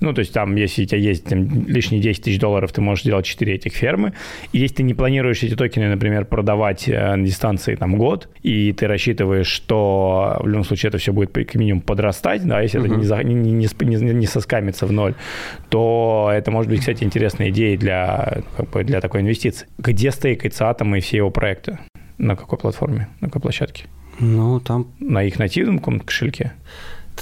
ну, 0.00 0.12
то 0.12 0.20
есть 0.20 0.32
там, 0.32 0.56
если 0.56 0.84
у 0.84 0.86
тебя 0.86 0.98
есть 0.98 1.24
там, 1.24 1.66
лишние 1.66 2.00
10 2.00 2.24
тысяч 2.24 2.38
долларов, 2.38 2.72
ты 2.72 2.80
можешь 2.80 3.04
сделать 3.04 3.26
4 3.26 3.54
этих 3.54 3.72
фермы. 3.72 4.12
И 4.52 4.58
если 4.58 4.76
ты 4.76 4.82
не 4.82 4.94
планируешь 4.94 5.42
эти 5.42 5.54
токены, 5.54 5.88
например, 5.88 6.24
продавать 6.24 6.88
э, 6.88 7.14
на 7.16 7.24
дистанции 7.24 7.74
там 7.74 7.96
год, 7.96 8.28
и 8.42 8.72
ты 8.72 8.86
рассчитываешь, 8.86 9.46
что 9.46 10.38
в 10.40 10.46
любом 10.46 10.64
случае 10.64 10.88
это 10.88 10.98
все 10.98 11.12
будет 11.12 11.32
как 11.32 11.54
минимум 11.54 11.75
подрастать, 11.80 12.46
да, 12.46 12.60
если 12.60 12.80
uh-huh. 12.80 12.86
это 12.86 13.24
не, 13.24 13.34
не, 13.34 13.52
не, 13.52 13.96
не, 13.96 14.14
не 14.14 14.26
соскамится 14.26 14.86
в 14.86 14.92
ноль, 14.92 15.14
то 15.68 16.30
это 16.32 16.50
может 16.50 16.70
быть, 16.70 16.80
кстати, 16.80 17.04
интересная 17.04 17.50
идея 17.50 17.76
для, 17.76 18.42
как 18.56 18.70
бы, 18.70 18.84
для 18.84 19.00
такой 19.00 19.20
инвестиции. 19.20 19.66
Где 19.78 20.10
стейкается 20.10 20.68
атом 20.68 20.94
и 20.96 21.00
все 21.00 21.18
его 21.18 21.30
проекты? 21.30 21.78
На 22.18 22.36
какой 22.36 22.58
платформе? 22.58 23.08
На 23.20 23.28
какой 23.28 23.42
площадке? 23.42 23.84
Ну, 24.18 24.60
там... 24.60 24.88
На 24.98 25.22
их 25.22 25.38
нативном 25.38 25.78
каком-то 25.78 26.06
кошельке? 26.06 26.52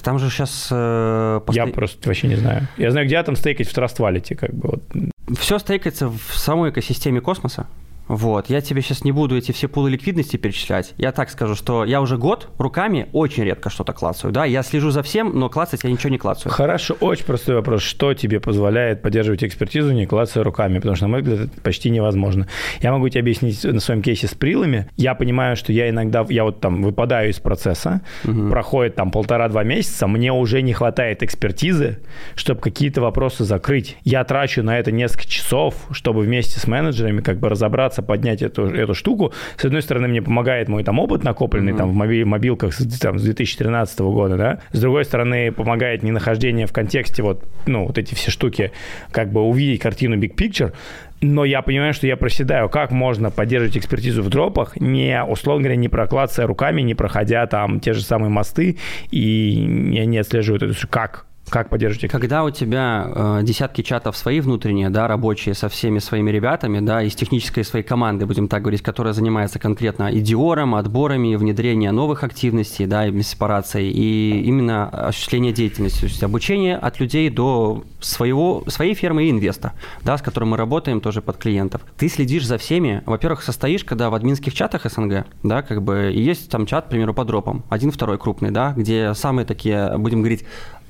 Там 0.02 0.18
же 0.18 0.28
сейчас... 0.28 0.68
Э, 0.70 1.40
посто... 1.44 1.60
Я 1.60 1.66
просто 1.66 2.08
вообще 2.08 2.28
не 2.28 2.36
знаю. 2.36 2.68
Я 2.76 2.90
знаю, 2.90 3.06
где 3.06 3.16
атом 3.16 3.36
стейкать 3.36 3.68
в 3.68 3.76
Trust 3.76 3.96
Wallet, 3.98 4.34
как 4.34 4.52
бы. 4.54 4.68
Вот. 4.68 5.38
Все 5.38 5.58
стейкается 5.58 6.08
в 6.08 6.36
самой 6.36 6.70
экосистеме 6.70 7.20
космоса. 7.20 7.66
Вот, 8.08 8.50
я 8.50 8.60
тебе 8.60 8.82
сейчас 8.82 9.04
не 9.04 9.12
буду 9.12 9.36
эти 9.36 9.52
все 9.52 9.68
пулы 9.68 9.90
ликвидности 9.90 10.36
перечислять. 10.36 10.94
Я 10.98 11.12
так 11.12 11.30
скажу, 11.30 11.54
что 11.54 11.84
я 11.84 12.00
уже 12.00 12.18
год 12.18 12.48
руками 12.58 13.08
очень 13.12 13.44
редко 13.44 13.70
что-то 13.70 13.92
клацаю. 13.92 14.32
Да, 14.32 14.44
я 14.44 14.62
слежу 14.62 14.90
за 14.90 15.02
всем, 15.02 15.38
но 15.38 15.48
клацать 15.48 15.84
я 15.84 15.90
ничего 15.90 16.10
не 16.10 16.18
клацаю. 16.18 16.52
Хорошо, 16.52 16.96
очень 17.00 17.24
простой 17.24 17.54
вопрос. 17.54 17.82
Что 17.82 18.14
тебе 18.14 18.40
позволяет 18.40 19.02
поддерживать 19.02 19.42
экспертизу, 19.44 19.92
не 19.92 20.06
клацая 20.06 20.44
руками? 20.44 20.76
Потому 20.76 20.96
что, 20.96 21.06
на 21.06 21.08
мой 21.10 21.22
взгляд, 21.22 21.40
это 21.40 21.60
почти 21.62 21.90
невозможно. 21.90 22.46
Я 22.80 22.92
могу 22.92 23.08
тебе 23.08 23.20
объяснить 23.20 23.64
на 23.64 23.80
своем 23.80 24.02
кейсе 24.02 24.26
с 24.26 24.34
прилами. 24.34 24.88
Я 24.96 25.14
понимаю, 25.14 25.56
что 25.56 25.72
я 25.72 25.88
иногда, 25.88 26.26
я 26.28 26.44
вот 26.44 26.60
там 26.60 26.82
выпадаю 26.82 27.30
из 27.30 27.38
процесса, 27.40 28.02
угу. 28.24 28.50
проходит 28.50 28.96
там 28.96 29.10
полтора-два 29.10 29.64
месяца, 29.64 30.06
мне 30.06 30.32
уже 30.32 30.62
не 30.62 30.72
хватает 30.72 31.22
экспертизы, 31.22 32.00
чтобы 32.34 32.60
какие-то 32.60 33.00
вопросы 33.00 33.44
закрыть. 33.44 33.96
Я 34.04 34.24
трачу 34.24 34.62
на 34.62 34.78
это 34.78 34.92
несколько 34.92 35.26
часов, 35.26 35.74
чтобы 35.90 36.20
вместе 36.20 36.60
с 36.60 36.66
менеджерами 36.66 37.20
как 37.20 37.38
бы 37.38 37.48
разобраться 37.48 37.93
пытаться 37.94 38.02
поднять 38.02 38.42
эту, 38.42 38.66
эту 38.66 38.94
штуку. 38.94 39.32
С 39.56 39.64
одной 39.64 39.82
стороны, 39.82 40.08
мне 40.08 40.22
помогает 40.22 40.68
мой 40.68 40.84
там 40.84 40.98
опыт 40.98 41.24
накопленный 41.24 41.72
mm-hmm. 41.72 41.76
там 41.76 41.90
в 41.90 41.94
моби- 41.94 42.24
мобилках 42.24 42.74
с, 42.74 42.98
там, 42.98 43.18
с 43.18 43.22
2013 43.22 44.00
года, 44.00 44.36
да. 44.36 44.58
С 44.72 44.80
другой 44.80 45.04
стороны, 45.04 45.52
помогает 45.52 46.02
не 46.02 46.12
нахождение 46.12 46.66
в 46.66 46.72
контексте 46.72 47.22
вот, 47.22 47.44
ну, 47.66 47.86
вот 47.86 47.98
эти 47.98 48.14
все 48.14 48.30
штуки, 48.30 48.72
как 49.10 49.30
бы 49.30 49.40
увидеть 49.40 49.80
картину 49.80 50.16
big 50.16 50.34
picture. 50.34 50.72
Но 51.20 51.44
я 51.44 51.62
понимаю, 51.62 51.94
что 51.94 52.06
я 52.06 52.16
проседаю. 52.16 52.68
Как 52.68 52.90
можно 52.90 53.30
поддерживать 53.30 53.76
экспертизу 53.78 54.22
в 54.22 54.28
дропах, 54.28 54.76
не, 54.76 55.22
условно 55.24 55.62
говоря, 55.62 55.76
не 55.76 55.88
проклаться 55.88 56.46
руками, 56.46 56.82
не 56.82 56.94
проходя 56.94 57.46
там 57.46 57.80
те 57.80 57.92
же 57.92 58.02
самые 58.02 58.30
мосты, 58.30 58.76
и 59.10 59.90
я 59.92 60.04
не 60.04 60.18
отслеживаю 60.18 60.62
это. 60.62 60.86
Как? 60.88 61.26
Как 61.48 61.68
поддерживаете? 61.68 62.08
Когда 62.08 62.42
у 62.44 62.50
тебя 62.50 63.06
э, 63.06 63.40
десятки 63.42 63.82
чатов 63.82 64.16
свои 64.16 64.40
внутренние, 64.40 64.90
да, 64.90 65.06
рабочие 65.06 65.54
со 65.54 65.68
всеми 65.68 65.98
своими 65.98 66.30
ребятами, 66.30 66.80
да, 66.80 67.02
из 67.02 67.14
технической 67.14 67.64
своей 67.64 67.84
команды, 67.84 68.26
будем 68.26 68.48
так 68.48 68.62
говорить, 68.62 68.82
которая 68.82 69.12
занимается 69.12 69.58
конкретно 69.58 70.08
идиором, 70.12 70.74
отборами, 70.74 71.36
внедрением 71.36 71.94
новых 71.94 72.24
активностей, 72.24 72.86
да, 72.86 73.06
и 73.06 73.22
сепарацией, 73.22 73.90
и 73.90 74.42
именно 74.42 74.88
осуществление 74.88 75.52
деятельности, 75.52 76.00
то 76.00 76.06
есть 76.06 76.22
обучение 76.22 76.76
от 76.76 76.98
людей 76.98 77.30
до 77.30 77.84
своего, 78.00 78.64
своей 78.68 78.94
фермы 78.94 79.24
и 79.24 79.30
инвеста, 79.30 79.72
да, 80.02 80.16
с 80.16 80.22
которым 80.22 80.50
мы 80.50 80.56
работаем 80.56 81.00
тоже 81.00 81.20
под 81.22 81.36
клиентов. 81.36 81.82
Ты 81.96 82.08
следишь 82.08 82.46
за 82.46 82.58
всеми, 82.58 83.02
во-первых, 83.06 83.42
состоишь, 83.42 83.84
когда 83.84 84.10
в 84.10 84.14
админских 84.14 84.54
чатах 84.54 84.90
СНГ, 84.90 85.26
да, 85.42 85.62
как 85.62 85.82
бы, 85.82 86.10
и 86.12 86.20
есть 86.20 86.50
там 86.50 86.66
чат, 86.66 86.86
к 86.86 86.88
примеру, 86.88 87.14
по 87.14 87.24
дропам, 87.24 87.64
один, 87.68 87.90
второй 87.90 88.18
крупный, 88.18 88.50
да, 88.50 88.72
где 88.76 89.14
самые 89.14 89.44
такие, 89.46 89.96
будем 89.98 90.20
говорить, 90.20 90.44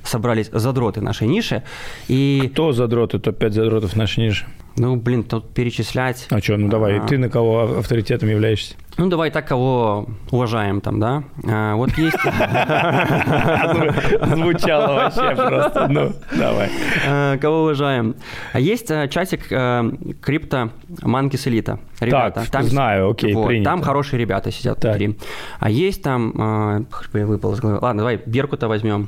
собрались 0.05 0.49
задроты 0.51 1.01
нашей 1.01 1.27
ниши. 1.27 1.63
И... 2.07 2.49
Кто 2.53 2.71
задроты? 2.71 3.19
Топ-5 3.19 3.51
задротов 3.51 3.95
нашей 3.95 4.25
ниши? 4.25 4.45
Ну, 4.77 4.97
блин, 4.97 5.23
тут 5.23 5.53
перечислять... 5.53 6.27
А 6.29 6.39
что, 6.39 6.57
ну 6.57 6.67
давай, 6.67 6.99
а... 6.99 7.05
ты 7.05 7.17
на 7.17 7.29
кого 7.29 7.77
авторитетом 7.79 8.27
являешься? 8.27 8.75
Ну, 8.97 9.07
давай 9.07 9.31
так, 9.31 9.47
кого 9.47 10.09
уважаем 10.31 10.81
там, 10.81 10.99
да? 10.99 11.23
А, 11.47 11.75
вот 11.75 11.97
есть... 11.97 12.17
Звучало 14.35 14.95
вообще 14.95 15.35
просто, 15.35 15.87
ну, 15.89 16.11
давай. 16.37 16.69
А, 17.07 17.37
кого 17.37 17.63
уважаем? 17.63 18.15
А 18.51 18.59
есть 18.59 18.91
а, 18.91 19.07
чатик 19.07 19.47
а, 19.51 19.89
крипто 20.21 20.71
Манкис 21.01 21.47
Элита. 21.47 21.79
Ребята, 22.01 22.41
так, 22.41 22.49
там, 22.49 22.63
знаю, 22.63 23.11
окей, 23.11 23.33
вот, 23.33 23.47
принято. 23.47 23.69
Там 23.69 23.81
хорошие 23.81 24.19
ребята 24.19 24.51
сидят 24.51 24.81
так. 24.81 24.97
внутри. 24.97 25.17
А 25.59 25.69
есть 25.69 26.03
там... 26.03 26.33
А, 26.37 26.81
выпал 27.13 27.53
из 27.53 27.61
головы. 27.61 27.79
Ладно, 27.81 27.99
давай 27.99 28.21
Беркута 28.25 28.67
возьмем. 28.67 29.07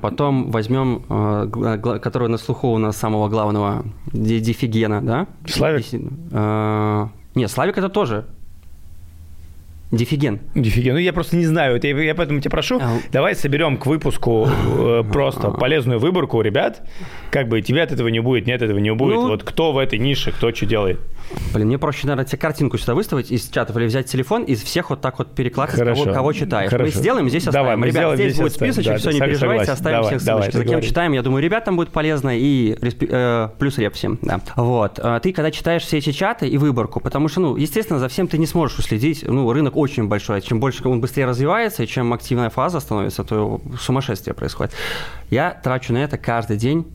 Потом 0.00 0.50
возьмем, 0.50 1.04
э, 1.08 1.98
который 2.02 2.28
на 2.28 2.38
слуху 2.38 2.68
у 2.68 2.78
нас 2.78 2.96
самого 2.96 3.28
главного, 3.28 3.84
Дефигена, 4.12 5.00
да? 5.00 5.26
Славик? 5.46 5.86
Э, 6.32 7.06
нет, 7.36 7.50
Славик 7.50 7.78
это 7.78 7.88
тоже 7.88 8.24
Дифиген. 9.96 10.40
Дифиген. 10.54 10.94
Ну, 10.94 11.00
я 11.00 11.12
просто 11.12 11.36
не 11.36 11.46
знаю. 11.46 11.76
Это, 11.76 11.86
я 11.88 12.14
поэтому 12.14 12.40
тебя 12.40 12.50
прошу, 12.50 12.78
а... 12.80 12.98
давай 13.12 13.34
соберем 13.34 13.76
к 13.76 13.86
выпуску 13.86 14.48
э, 14.48 15.02
просто 15.12 15.50
полезную 15.50 15.98
выборку 15.98 16.40
ребят. 16.40 16.82
Как 17.30 17.48
бы 17.48 17.60
тебе 17.62 17.82
от 17.82 17.92
этого 17.92 18.08
не 18.08 18.20
будет, 18.20 18.46
нет, 18.46 18.62
этого 18.62 18.78
не 18.78 18.92
будет. 18.92 19.16
Ну... 19.16 19.28
Вот 19.28 19.42
кто 19.42 19.72
в 19.72 19.78
этой 19.78 19.98
нише, 19.98 20.32
кто 20.32 20.52
что 20.52 20.66
делает. 20.66 21.00
Блин, 21.52 21.68
мне 21.68 21.78
проще, 21.78 22.06
наверное, 22.06 22.26
тебе 22.26 22.38
картинку 22.38 22.78
сюда 22.78 22.94
выставить 22.94 23.30
из 23.30 23.48
чатов 23.48 23.76
или 23.76 23.86
взять 23.86 24.06
телефон, 24.06 24.44
из 24.44 24.62
всех 24.62 24.90
вот 24.90 25.00
так 25.00 25.18
вот 25.18 25.34
перекласть, 25.34 25.74
кого, 25.74 26.04
кого 26.04 26.32
читаешь. 26.32 26.70
Хорошо. 26.70 26.92
Мы 26.94 27.00
сделаем, 27.00 27.28
здесь 27.28 27.46
оставим. 27.46 27.80
Давай, 27.80 27.90
Ребят, 27.90 28.14
здесь 28.14 28.36
будет 28.36 28.52
списочек, 28.52 28.92
да, 28.92 28.98
все, 28.98 29.10
не 29.10 29.20
переживайте, 29.20 29.72
оставим 29.72 29.98
давай, 29.98 30.10
всех 30.10 30.22
ссылочки. 30.22 30.56
За 30.56 30.64
кем 30.64 30.80
читаем, 30.80 31.12
я 31.12 31.22
думаю, 31.22 31.42
ребятам 31.42 31.76
будет 31.76 31.90
полезно 31.90 32.36
и 32.36 32.76
э, 32.80 33.48
плюс 33.58 33.78
реп 33.78 33.94
всем, 33.94 34.18
да. 34.22 34.40
Вот. 34.56 34.98
А 35.02 35.20
ты, 35.20 35.32
когда 35.32 35.50
читаешь 35.50 35.82
все 35.82 35.98
эти 35.98 36.12
чаты 36.12 36.48
и 36.48 36.58
выборку, 36.58 37.00
потому 37.00 37.28
что, 37.28 37.40
ну, 37.40 37.56
естественно, 37.56 37.98
за 37.98 38.08
всем 38.08 38.28
ты 38.28 38.38
не 38.38 38.46
сможешь 38.46 38.78
уследить, 38.78 39.24
ну, 39.26 39.50
рынок 39.52 39.76
очень 39.84 40.08
большой, 40.08 40.40
чем 40.40 40.60
больше 40.60 40.86
он 40.88 41.00
быстрее 41.00 41.26
развивается, 41.26 41.82
и 41.82 41.86
чем 41.86 42.12
активная 42.12 42.50
фаза 42.50 42.80
становится, 42.80 43.24
то 43.24 43.60
сумасшествие 43.80 44.34
происходит. 44.34 44.72
Я 45.30 45.50
трачу 45.50 45.92
на 45.92 45.98
это 45.98 46.18
каждый 46.18 46.56
день 46.56 46.86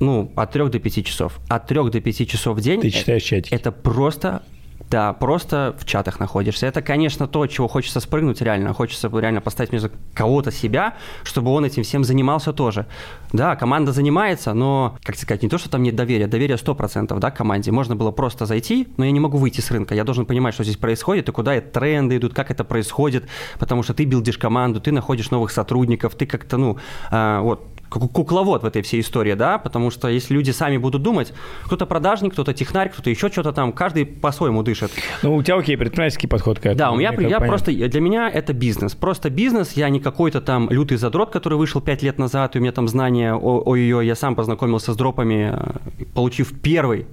ну, 0.00 0.32
от 0.36 0.50
3 0.50 0.68
до 0.68 0.78
5 0.78 1.06
часов. 1.06 1.40
От 1.48 1.66
3 1.66 1.90
до 1.90 2.00
5 2.00 2.28
часов 2.28 2.58
в 2.58 2.60
день. 2.60 2.80
Ты 2.80 2.90
читаешь 2.90 3.22
чатики? 3.22 3.54
Это 3.54 3.70
просто 3.70 4.42
да, 4.90 5.12
просто 5.12 5.74
в 5.78 5.84
чатах 5.84 6.20
находишься. 6.20 6.66
Это, 6.66 6.82
конечно, 6.82 7.26
то, 7.26 7.46
чего 7.46 7.68
хочется 7.68 8.00
спрыгнуть 8.00 8.40
реально. 8.40 8.72
Хочется 8.72 9.10
реально 9.12 9.40
поставить 9.40 9.72
между 9.72 9.90
кого-то 10.14 10.50
себя, 10.50 10.94
чтобы 11.22 11.50
он 11.50 11.64
этим 11.64 11.82
всем 11.82 12.04
занимался 12.04 12.52
тоже. 12.52 12.86
Да, 13.32 13.56
команда 13.56 13.92
занимается, 13.92 14.52
но, 14.52 14.96
как 15.02 15.16
сказать, 15.16 15.42
не 15.42 15.48
то, 15.48 15.58
что 15.58 15.70
там 15.70 15.82
нет 15.82 15.96
доверия, 15.96 16.26
доверие 16.26 16.56
100%, 16.56 17.18
да, 17.18 17.30
команде. 17.30 17.72
Можно 17.72 17.96
было 17.96 18.10
просто 18.10 18.46
зайти, 18.46 18.88
но 18.96 19.04
я 19.04 19.10
не 19.10 19.20
могу 19.20 19.38
выйти 19.38 19.60
с 19.60 19.70
рынка. 19.70 19.94
Я 19.94 20.04
должен 20.04 20.26
понимать, 20.26 20.54
что 20.54 20.64
здесь 20.64 20.76
происходит, 20.76 21.28
и 21.28 21.32
куда 21.32 21.60
тренды 21.60 22.16
идут, 22.16 22.34
как 22.34 22.50
это 22.50 22.64
происходит, 22.64 23.24
потому 23.58 23.82
что 23.82 23.94
ты 23.94 24.04
билдишь 24.04 24.38
команду, 24.38 24.80
ты 24.80 24.92
находишь 24.92 25.30
новых 25.30 25.50
сотрудников, 25.50 26.14
ты 26.14 26.26
как-то, 26.26 26.56
ну, 26.56 26.78
э, 27.10 27.40
вот, 27.40 27.71
кукловод 27.92 28.62
в 28.62 28.66
этой 28.66 28.82
всей 28.82 29.00
истории, 29.00 29.34
да, 29.34 29.58
потому 29.58 29.90
что 29.90 30.08
если 30.08 30.34
люди 30.34 30.50
сами 30.50 30.76
будут 30.76 31.02
думать, 31.02 31.32
кто-то 31.64 31.86
продажник, 31.86 32.32
кто-то 32.32 32.52
технарь, 32.52 32.90
кто-то 32.90 33.10
еще 33.10 33.28
что-то 33.28 33.52
там, 33.52 33.72
каждый 33.72 34.06
по-своему 34.06 34.62
дышит. 34.62 34.90
Ну, 35.22 35.36
у 35.36 35.42
тебя, 35.42 35.56
окей, 35.56 35.76
предпринимательский 35.76 36.28
подход 36.28 36.58
к 36.58 36.66
этому. 36.66 36.76
Да, 36.76 36.90
у 36.92 36.96
меня, 36.96 37.12
я 37.12 37.40
просто, 37.40 37.72
для 37.72 38.00
меня 38.00 38.30
это 38.30 38.52
бизнес. 38.52 38.94
Просто 38.94 39.30
бизнес, 39.30 39.72
я 39.72 39.88
не 39.88 40.00
какой-то 40.00 40.40
там 40.40 40.68
лютый 40.70 40.96
задрот, 40.96 41.30
который 41.30 41.58
вышел 41.58 41.80
пять 41.80 42.02
лет 42.02 42.18
назад, 42.18 42.56
и 42.56 42.58
у 42.58 42.62
меня 42.62 42.72
там 42.72 42.88
знания 42.88 43.34
о, 43.34 43.62
о 43.64 43.76
ее, 43.76 44.00
я 44.06 44.14
сам 44.14 44.34
познакомился 44.34 44.92
с 44.92 44.96
дропами, 44.96 45.52
э, 45.52 46.04
получив 46.14 46.60
первый 46.60 47.06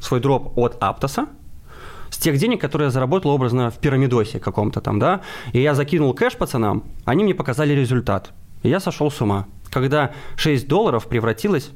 свой 0.00 0.20
дроп 0.20 0.56
от 0.56 0.76
Аптоса, 0.80 1.26
с 2.10 2.18
тех 2.18 2.38
денег, 2.38 2.60
которые 2.60 2.86
я 2.86 2.90
заработал 2.90 3.30
образно 3.30 3.70
в 3.70 3.78
пирамидосе 3.78 4.38
каком-то 4.38 4.80
там, 4.80 4.98
да, 4.98 5.20
и 5.52 5.60
я 5.60 5.74
закинул 5.74 6.14
кэш 6.14 6.36
пацанам, 6.36 6.84
они 7.04 7.24
мне 7.24 7.34
показали 7.34 7.72
результат, 7.72 8.32
и 8.62 8.68
я 8.68 8.80
сошел 8.80 9.10
с 9.10 9.20
ума 9.20 9.46
когда 9.74 10.14
6 10.36 10.68
долларов 10.68 11.08
превратилось 11.08 11.72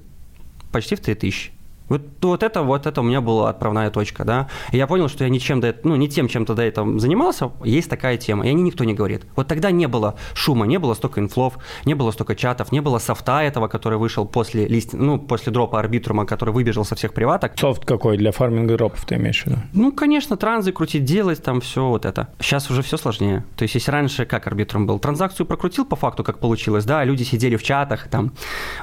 почти 0.70 0.94
в 0.94 1.00
3000. 1.00 1.50
Вот, 1.88 2.03
вот 2.22 2.42
это, 2.42 2.62
вот 2.62 2.87
это 2.87 3.01
у 3.01 3.05
меня 3.05 3.20
была 3.20 3.51
отправная 3.51 3.90
точка, 3.90 4.24
да. 4.24 4.48
И 4.72 4.77
я 4.77 4.87
понял, 4.87 5.09
что 5.09 5.24
я 5.24 5.31
ничем 5.31 5.61
до 5.61 5.74
ну, 5.85 5.96
не 5.96 6.09
тем, 6.09 6.29
чем-то 6.29 6.55
до 6.55 6.62
этого 6.62 6.98
занимался, 6.98 7.51
есть 7.64 7.88
такая 7.88 8.16
тема, 8.16 8.46
и 8.46 8.51
о 8.51 8.53
ней 8.53 8.62
никто 8.62 8.85
не 8.85 8.94
говорит. 8.94 9.24
Вот 9.37 9.48
тогда 9.48 9.70
не 9.70 9.87
было 9.87 10.16
шума, 10.35 10.66
не 10.66 10.79
было 10.79 10.94
столько 10.94 11.20
инфлов, 11.20 11.59
не 11.85 11.94
было 11.94 12.11
столько 12.11 12.35
чатов, 12.35 12.72
не 12.72 12.81
было 12.81 12.98
софта 12.98 13.42
этого, 13.42 13.68
который 13.68 13.98
вышел 13.98 14.27
после 14.27 14.66
лист, 14.66 14.92
ну, 14.92 15.18
после 15.18 15.53
дропа 15.53 15.79
арбитрума, 15.79 16.27
который 16.27 16.53
выбежал 16.53 16.85
со 16.85 16.94
всех 16.94 17.14
приваток. 17.14 17.53
Софт 17.59 17.85
какой 17.85 18.16
для 18.16 18.33
фарминга 18.33 18.77
дропов 18.77 19.05
ты 19.05 19.16
имеешь 19.16 19.42
в 19.42 19.46
виду? 19.46 19.57
Ну, 19.72 19.92
конечно, 19.92 20.37
транзы 20.37 20.72
крутить, 20.72 21.05
делать, 21.05 21.42
там 21.42 21.61
все 21.61 21.88
вот 21.88 22.05
это. 22.05 22.29
Сейчас 22.40 22.70
уже 22.70 22.83
все 22.83 22.96
сложнее. 22.96 23.44
То 23.57 23.62
есть, 23.62 23.74
если 23.74 23.90
раньше 23.90 24.27
как 24.27 24.46
арбитрум 24.46 24.87
был, 24.87 24.98
транзакцию 24.98 25.46
прокрутил 25.46 25.85
по 25.85 25.96
факту, 25.96 26.24
как 26.24 26.38
получилось, 26.38 26.85
да, 26.85 27.05
люди 27.05 27.22
сидели 27.22 27.57
в 27.57 27.62
чатах, 27.62 28.09
там, 28.09 28.33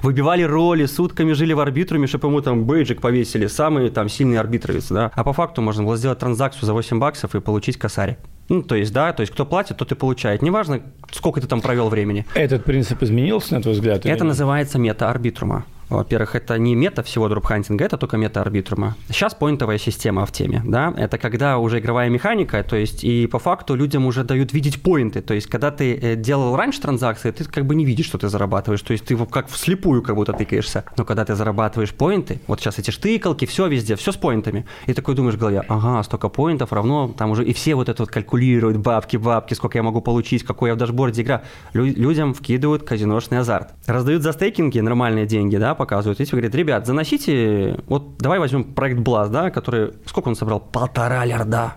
выбивали 0.02 0.44
роли, 0.44 0.86
сутками 0.86 1.34
жили 1.34 1.54
в 1.54 1.60
арбитруме, 1.60 2.08
чтобы 2.08 2.28
ему 2.28 2.41
там 2.41 2.65
бейджик 2.65 2.95
повесили, 3.02 3.48
самый 3.48 3.90
там 3.90 4.10
сильный 4.10 4.38
арбитровец, 4.38 4.90
да. 4.90 5.12
А 5.14 5.24
по 5.24 5.34
факту 5.34 5.62
можно 5.62 5.84
было 5.84 5.98
сделать 5.98 6.20
транзакцию 6.20 6.66
за 6.66 6.74
8 6.74 7.00
баксов 7.00 7.36
и 7.36 7.40
получить 7.40 7.78
косарь. 7.78 8.18
Ну, 8.50 8.62
то 8.62 8.76
есть, 8.76 8.94
да, 8.94 9.12
то 9.12 9.22
есть, 9.22 9.34
кто 9.34 9.46
платит, 9.46 9.78
тот 9.78 9.92
и 9.92 9.96
получает. 9.96 10.42
Неважно, 10.42 10.82
сколько 11.12 11.42
ты 11.42 11.48
там 11.48 11.62
провел 11.62 11.90
времени. 11.90 12.26
Этот 12.36 12.64
принцип 12.64 13.02
изменился, 13.02 13.56
на 13.56 13.62
твой 13.62 13.74
взгляд? 13.74 14.06
Это 14.06 14.24
называется 14.24 14.78
мета-арбитрума. 14.78 15.66
Во-первых, 15.89 16.36
это 16.36 16.58
не 16.58 16.76
мета 16.76 17.04
всего 17.04 17.30
дропхантинга, 17.30 17.86
это 17.86 17.98
только 17.98 18.17
мета 18.17 18.41
арбитрума. 18.41 18.95
Сейчас 19.10 19.34
поинтовая 19.36 19.78
система 19.78 20.26
в 20.26 20.32
теме, 20.32 20.62
да, 20.65 20.93
это 20.98 21.17
когда 21.17 21.58
уже 21.60 21.80
игровая 21.80 22.10
механика, 22.10 22.63
то 22.63 22.76
есть 22.76 23.04
и 23.04 23.28
по 23.28 23.39
факту 23.39 23.76
людям 23.76 24.06
уже 24.06 24.24
дают 24.24 24.54
видеть 24.54 24.82
поинты, 24.82 25.21
то 25.21 25.34
есть 25.34 25.48
когда 25.48 25.69
ты 25.71 25.95
э, 25.95 26.15
делал 26.15 26.56
раньше 26.56 26.82
транзакции, 26.82 27.32
ты 27.32 27.43
как 27.45 27.65
бы 27.65 27.76
не 27.76 27.86
видишь, 27.86 28.08
что 28.08 28.17
ты 28.17 28.30
зарабатываешь, 28.30 28.82
то 28.82 28.93
есть 28.93 29.06
ты 29.06 29.15
как 29.26 29.48
вслепую 29.48 30.02
как 30.02 30.15
будто 30.15 30.34
тыкаешься, 30.34 30.86
но 30.98 31.06
когда 31.06 31.24
ты 31.24 31.36
зарабатываешь 31.36 31.93
поинты, 31.93 32.41
вот 32.48 32.60
сейчас 32.60 32.80
эти 32.80 32.89
штыкалки, 32.91 33.45
все 33.45 33.67
везде, 33.67 33.95
все 33.95 34.12
с 34.12 34.17
поинтами, 34.17 34.65
и 34.88 34.93
такой 34.93 35.13
думаешь 35.15 35.36
в 35.36 35.39
голове, 35.39 35.63
ага, 35.67 36.02
столько 36.04 36.30
поинтов 36.30 36.74
равно, 36.74 37.13
там 37.15 37.32
уже 37.32 37.45
и 37.45 37.54
все 37.54 37.76
вот 37.76 37.89
это 37.89 38.02
вот 38.04 38.12
калькулируют, 38.12 38.78
бабки, 38.78 39.17
бабки, 39.17 39.54
сколько 39.54 39.78
я 39.78 39.84
могу 39.84 40.02
получить, 40.02 40.43
какой 40.43 40.69
я 40.69 40.76
в 40.76 40.78
дашборде 40.78 41.21
игра, 41.21 41.43
Лю- 41.74 41.86
людям 41.86 42.34
вкидывают 42.34 42.84
казиношный 42.84 43.39
азарт, 43.39 43.74
раздают 43.86 44.24
за 44.24 44.34
стейкинги 44.34 44.80
нормальные 44.80 45.26
деньги, 45.26 45.58
да, 45.58 45.75
показывают. 45.76 46.20
Если 46.20 46.32
говорят, 46.32 46.56
ребят, 46.56 46.88
заносите, 46.88 47.80
вот 47.88 48.18
давай 48.18 48.40
возьмем 48.40 48.64
проект 48.64 49.00
Blast, 49.00 49.30
да, 49.30 49.52
который, 49.52 49.94
сколько 50.06 50.30
он 50.30 50.36
собрал? 50.36 50.60
Полтора 50.60 51.24
лярда. 51.26 51.76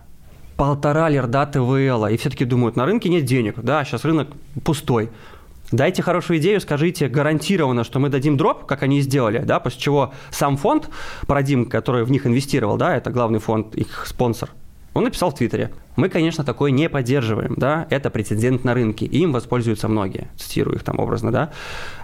Полтора 0.56 1.08
лярда 1.08 1.46
ТВЛ. 1.46 2.06
И 2.06 2.16
все 2.16 2.30
таки 2.30 2.44
думают, 2.44 2.76
на 2.76 2.86
рынке 2.86 3.08
нет 3.08 3.24
денег, 3.24 3.56
да, 3.60 3.84
сейчас 3.84 4.04
рынок 4.04 4.28
пустой. 4.64 5.10
Дайте 5.70 6.02
хорошую 6.02 6.38
идею, 6.38 6.60
скажите 6.60 7.08
гарантированно, 7.08 7.84
что 7.84 7.98
мы 7.98 8.08
дадим 8.08 8.38
дроп, 8.38 8.64
как 8.64 8.82
они 8.82 9.02
сделали, 9.02 9.40
да, 9.40 9.60
после 9.60 9.80
чего 9.80 10.14
сам 10.30 10.56
фонд, 10.56 10.88
Парадим, 11.26 11.66
который 11.66 12.04
в 12.04 12.10
них 12.10 12.26
инвестировал, 12.26 12.78
да, 12.78 12.96
это 12.96 13.10
главный 13.10 13.38
фонд, 13.38 13.74
их 13.74 14.06
спонсор, 14.06 14.48
он 14.94 15.04
написал 15.04 15.30
в 15.30 15.34
Твиттере, 15.34 15.70
мы, 15.98 16.08
конечно, 16.08 16.44
такое 16.44 16.70
не 16.70 16.88
поддерживаем, 16.88 17.54
да, 17.56 17.86
это 17.90 18.08
прецедент 18.08 18.62
на 18.62 18.72
рынке, 18.72 19.04
и 19.04 19.18
им 19.18 19.32
воспользуются 19.32 19.88
многие, 19.88 20.28
цитирую 20.36 20.76
их 20.76 20.84
там 20.84 21.00
образно, 21.00 21.32
да. 21.32 21.50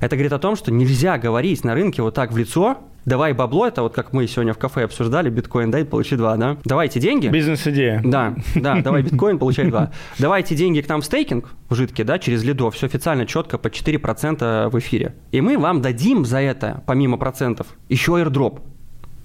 Это 0.00 0.16
говорит 0.16 0.32
о 0.32 0.40
том, 0.40 0.56
что 0.56 0.72
нельзя 0.72 1.16
говорить 1.16 1.62
на 1.62 1.74
рынке 1.74 2.02
вот 2.02 2.12
так 2.12 2.32
в 2.32 2.36
лицо, 2.36 2.78
давай 3.04 3.34
бабло, 3.34 3.68
это 3.68 3.82
вот 3.82 3.94
как 3.94 4.12
мы 4.12 4.26
сегодня 4.26 4.52
в 4.52 4.58
кафе 4.58 4.82
обсуждали, 4.84 5.30
биткоин 5.30 5.70
дай, 5.70 5.84
получи 5.84 6.16
два, 6.16 6.36
да. 6.36 6.56
Давайте 6.64 6.98
деньги. 6.98 7.28
Бизнес-идея. 7.28 8.02
Да, 8.04 8.34
да, 8.56 8.80
давай 8.82 9.02
биткоин, 9.02 9.38
получай 9.38 9.66
два. 9.66 9.92
Давайте 10.18 10.56
деньги 10.56 10.80
к 10.80 10.88
нам 10.88 11.00
в 11.00 11.04
стейкинг, 11.04 11.50
в 11.68 11.74
жидкий, 11.76 12.02
да, 12.02 12.18
через 12.18 12.42
лидов, 12.42 12.74
все 12.74 12.86
официально, 12.86 13.26
четко, 13.26 13.58
по 13.58 13.68
4% 13.68 14.70
в 14.70 14.78
эфире. 14.80 15.14
И 15.30 15.40
мы 15.40 15.56
вам 15.56 15.82
дадим 15.82 16.24
за 16.24 16.40
это, 16.40 16.82
помимо 16.86 17.16
процентов, 17.16 17.68
еще 17.88 18.12
airdrop. 18.12 18.60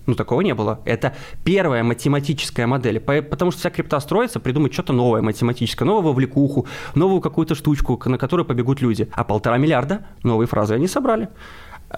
Ну, 0.09 0.15
такого 0.15 0.41
не 0.41 0.55
было. 0.55 0.79
Это 0.85 1.13
первая 1.43 1.83
математическая 1.83 2.65
модель. 2.65 2.99
Потому 2.99 3.51
что 3.51 3.59
вся 3.59 3.69
крипта 3.69 3.99
строится, 3.99 4.39
придумать 4.39 4.73
что-то 4.73 4.91
новое 4.91 5.21
математическое, 5.21 5.85
новую 5.85 6.01
вовлекуху, 6.01 6.65
новую 6.95 7.21
какую-то 7.21 7.53
штучку, 7.53 8.01
на 8.05 8.17
которую 8.17 8.47
побегут 8.47 8.81
люди. 8.81 9.07
А 9.13 9.23
полтора 9.23 9.59
миллиарда 9.59 10.07
новые 10.23 10.47
фразы 10.47 10.73
они 10.73 10.87
собрали. 10.87 11.29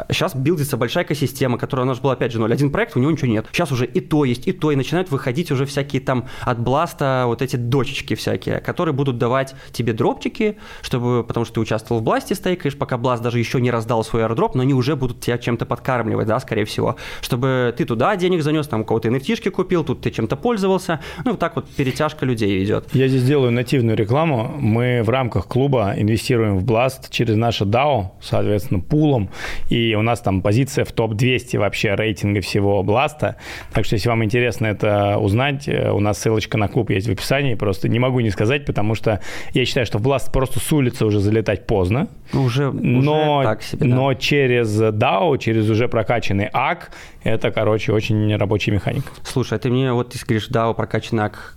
Сейчас 0.10 0.36
билдится 0.36 0.78
большая 0.78 1.04
экосистема, 1.04 1.58
которая 1.58 1.86
у 1.86 1.88
нас 1.88 2.00
была, 2.00 2.14
опять 2.14 2.32
же, 2.32 2.40
0.1 2.40 2.70
проект, 2.70 2.96
у 2.96 3.00
него 3.00 3.12
ничего 3.12 3.28
нет. 3.28 3.48
Сейчас 3.52 3.72
уже 3.72 3.86
и 3.86 4.00
то 4.00 4.24
есть, 4.26 4.48
и 4.48 4.54
то, 4.54 4.72
и 4.72 4.76
начинают 4.76 5.12
выходить 5.12 5.52
уже 5.52 5.66
всякие 5.66 6.02
там 6.02 6.28
от 6.42 6.60
бласта 6.60 7.24
вот 7.28 7.42
эти 7.42 7.58
дочечки 7.58 8.16
всякие, 8.16 8.60
которые 8.60 8.94
будут 8.94 9.18
давать 9.18 9.54
тебе 9.72 9.94
дропчики, 9.94 10.58
чтобы, 10.82 11.24
потому 11.24 11.46
что 11.46 11.56
ты 11.56 11.60
участвовал 11.60 12.02
в 12.02 12.04
бласте, 12.04 12.36
стейкаешь, 12.36 12.78
пока 12.78 12.98
бласт 12.98 13.22
даже 13.22 13.40
еще 13.40 13.60
не 13.60 13.70
раздал 13.70 14.04
свой 14.04 14.24
аэродроп, 14.24 14.56
но 14.56 14.62
они 14.62 14.74
уже 14.74 14.96
будут 14.96 15.20
тебя 15.20 15.38
чем-то 15.38 15.66
подкармливать, 15.66 16.28
да, 16.28 16.40
скорее 16.40 16.66
всего, 16.66 16.96
чтобы 17.22 17.74
ты 17.78 17.86
туда 17.86 18.16
денег 18.16 18.44
занес, 18.44 18.68
там 18.68 18.82
у 18.82 18.86
кого-то 18.86 19.10
nft 19.10 19.50
купил, 19.52 19.84
тут 19.84 20.02
ты 20.02 20.12
чем-то 20.12 20.38
пользовался, 20.38 21.02
ну, 21.26 21.32
вот 21.32 21.40
так 21.40 21.56
вот 21.56 21.68
перетяжка 21.70 22.26
людей 22.26 22.64
идет. 22.64 22.88
Я 22.94 23.08
здесь 23.08 23.24
делаю 23.24 23.52
нативную 23.52 23.98
рекламу. 23.98 24.56
Мы 24.58 25.02
в 25.04 25.10
рамках 25.10 25.48
клуба 25.48 25.94
инвестируем 25.98 26.58
в 26.58 26.66
Blast 26.66 27.08
через 27.10 27.36
наше 27.36 27.66
DAO, 27.66 28.12
соответственно, 28.22 28.80
пулом, 28.80 29.30
и 29.70 29.81
и 29.82 29.96
у 29.96 30.02
нас 30.02 30.22
там 30.22 30.42
позиция 30.42 30.86
в 30.86 30.92
топ-200 30.92 31.60
вообще 31.60 31.96
рейтинга 31.96 32.42
всего 32.42 32.84
Бласта. 32.84 33.38
Так 33.74 33.86
что, 33.86 33.96
если 33.96 34.10
вам 34.10 34.24
интересно 34.24 34.68
это 34.68 35.18
узнать, 35.18 35.68
э, 35.68 35.92
у 35.92 36.00
нас 36.00 36.20
ссылочка 36.20 36.58
на 36.58 36.68
клуб 36.68 36.90
есть 36.90 37.08
в 37.08 37.12
описании, 37.12 37.56
просто 37.56 37.90
не 37.90 38.00
могу 38.00 38.20
не 38.20 38.30
сказать, 38.30 38.66
потому 38.66 38.96
что 38.96 39.22
я 39.54 39.66
считаю, 39.66 39.86
что 39.86 39.98
в 39.98 40.02
Бласт 40.02 40.32
просто 40.32 40.60
с 40.60 40.72
улицы 40.72 41.06
уже 41.06 41.20
залетать 41.20 41.66
поздно. 41.66 42.08
Уже, 42.34 42.70
уже 42.70 42.82
но, 42.82 43.44
так 43.44 43.64
себе, 43.64 43.88
да. 43.88 43.96
но 43.96 44.14
через 44.14 44.82
DAO, 44.82 45.38
через 45.38 45.70
уже 45.70 45.88
прокачанный 45.88 46.50
АК, 46.52 46.92
это, 47.24 47.52
короче, 47.52 47.92
очень 47.92 48.36
рабочая 48.36 48.72
механика. 48.72 49.12
Слушай, 49.24 49.58
а 49.58 49.60
ты 49.60 49.70
мне 49.70 49.94
вот 49.94 50.10
ты 50.10 50.20
говоришь 50.26 50.50
DAO 50.50 50.74
прокачанный 50.74 51.26
АК, 51.26 51.56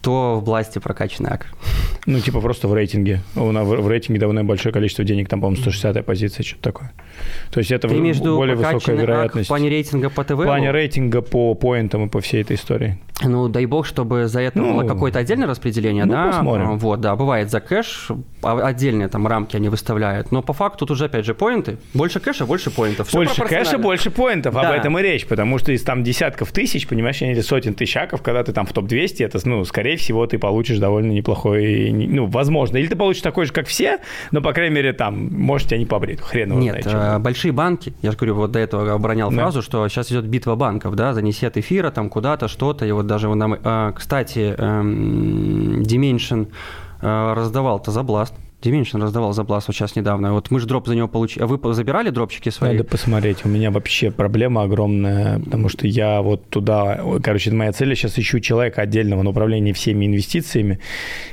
что 0.00 0.36
в 0.36 0.44
Бласте 0.44 0.80
прокачанный 0.80 1.30
АК? 1.30 1.46
Ну, 2.06 2.20
типа 2.20 2.40
просто 2.40 2.68
в 2.68 2.74
рейтинге. 2.74 3.20
В 3.34 3.88
рейтинге 3.88 4.18
довольно 4.18 4.44
большое 4.44 4.72
количество 4.72 5.04
денег, 5.04 5.28
там, 5.28 5.40
по-моему, 5.40 5.60
160 5.60 6.04
позиция, 6.04 6.42
что-то 6.42 6.62
такое. 6.62 6.92
То 7.50 7.58
есть 7.58 7.70
это 7.70 7.88
Ты 7.88 7.94
более 7.94 8.56
высокая 8.56 8.96
вероятность. 8.96 9.46
в 9.46 9.48
плане 9.48 9.68
рейтинга 9.68 10.08
по 10.08 10.24
ТВ? 10.24 10.32
В 10.32 10.44
плане 10.44 10.72
рейтинга 10.72 11.20
по 11.20 11.54
поинтам 11.54 12.06
и 12.06 12.08
по 12.08 12.20
всей 12.20 12.42
этой 12.42 12.56
истории. 12.56 12.98
Ну, 13.22 13.48
дай 13.48 13.66
бог, 13.66 13.84
чтобы 13.84 14.28
за 14.28 14.40
это 14.40 14.58
ну, 14.58 14.72
было 14.72 14.88
какое-то 14.88 15.18
отдельное 15.18 15.46
распределение, 15.46 16.06
ну, 16.06 16.12
да? 16.12 16.26
посмотрим. 16.28 16.78
Вот, 16.78 17.00
да, 17.00 17.14
бывает 17.16 17.50
за 17.50 17.60
кэш, 17.60 18.08
а 18.42 18.66
отдельные 18.66 19.08
там 19.08 19.26
рамки 19.26 19.56
они 19.56 19.68
выставляют, 19.68 20.32
но 20.32 20.42
по 20.42 20.54
факту 20.54 20.86
тут 20.86 20.92
уже, 20.92 21.04
опять 21.04 21.26
же, 21.26 21.34
поинты. 21.34 21.76
Больше 21.92 22.20
кэша, 22.20 22.46
больше 22.46 22.70
поинтов. 22.70 23.08
Все 23.08 23.18
больше 23.18 23.42
кэша, 23.42 23.76
больше 23.76 24.10
поинтов, 24.10 24.54
да. 24.54 24.70
об 24.70 24.74
этом 24.74 24.98
и 24.98 25.02
речь, 25.02 25.26
потому 25.26 25.58
что 25.58 25.72
из 25.72 25.82
там 25.82 26.02
десятков 26.02 26.50
тысяч, 26.52 26.88
понимаешь, 26.88 27.20
или 27.20 27.42
сотен 27.42 27.74
тысяч 27.74 27.96
аков, 27.98 28.22
когда 28.22 28.42
ты 28.42 28.54
там 28.54 28.64
в 28.64 28.72
топ-200, 28.72 29.24
это, 29.26 29.38
ну, 29.46 29.64
скорее 29.64 29.89
всего, 29.96 30.26
ты 30.26 30.38
получишь 30.38 30.78
довольно 30.78 31.12
неплохой, 31.12 31.90
ну, 31.92 32.26
возможно, 32.26 32.76
или 32.76 32.86
ты 32.86 32.96
получишь 32.96 33.22
такой 33.22 33.46
же, 33.46 33.52
как 33.52 33.66
все, 33.66 33.98
но, 34.30 34.40
по 34.40 34.52
крайней 34.52 34.74
мере, 34.74 34.92
там, 34.92 35.28
может, 35.32 35.68
тебя 35.68 35.78
не 35.78 35.86
побрит, 35.86 36.20
хрен 36.20 36.50
его 36.50 36.60
Нет, 36.60 36.82
знает, 36.82 37.16
э, 37.16 37.18
большие 37.18 37.52
банки, 37.52 37.92
я 38.02 38.12
же 38.12 38.16
говорю, 38.16 38.34
вот 38.34 38.52
до 38.52 38.58
этого 38.58 38.92
оборонял 38.92 39.30
да. 39.30 39.36
фразу, 39.36 39.62
что 39.62 39.86
сейчас 39.88 40.10
идет 40.10 40.26
битва 40.26 40.54
банков, 40.54 40.94
да, 40.94 41.12
занеси 41.12 41.46
от 41.46 41.56
эфира 41.56 41.90
там 41.90 42.08
куда-то, 42.08 42.48
что-то, 42.48 42.86
и 42.86 42.92
вот 42.92 43.06
даже 43.06 43.32
нам, 43.34 43.54
э, 43.54 43.92
кстати, 43.94 44.54
эм, 44.56 45.82
Dimension 45.82 46.48
э, 47.00 47.32
раздавал-то 47.34 47.90
за 47.90 48.00
Blast. 48.00 48.32
Dimension 48.62 49.00
раздавал 49.00 49.32
за 49.32 49.42
вот 49.42 49.64
сейчас 49.64 49.96
недавно. 49.96 50.34
Вот 50.34 50.50
мы 50.50 50.60
же 50.60 50.66
дроп 50.66 50.86
за 50.86 50.94
него 50.94 51.08
получили. 51.08 51.42
А 51.42 51.46
вы 51.46 51.74
забирали 51.74 52.10
дропчики 52.10 52.50
свои? 52.50 52.72
Надо 52.72 52.84
посмотреть. 52.84 53.44
У 53.44 53.48
меня 53.48 53.70
вообще 53.70 54.10
проблема 54.10 54.62
огромная, 54.62 55.38
потому 55.38 55.68
что 55.68 55.86
я 55.86 56.20
вот 56.20 56.48
туда... 56.48 57.00
Короче, 57.22 57.50
моя 57.52 57.72
цель, 57.72 57.88
я 57.88 57.94
сейчас 57.94 58.18
ищу 58.18 58.38
человека 58.40 58.82
отдельного 58.82 59.22
на 59.22 59.30
управлении 59.30 59.72
всеми 59.72 60.04
инвестициями, 60.04 60.78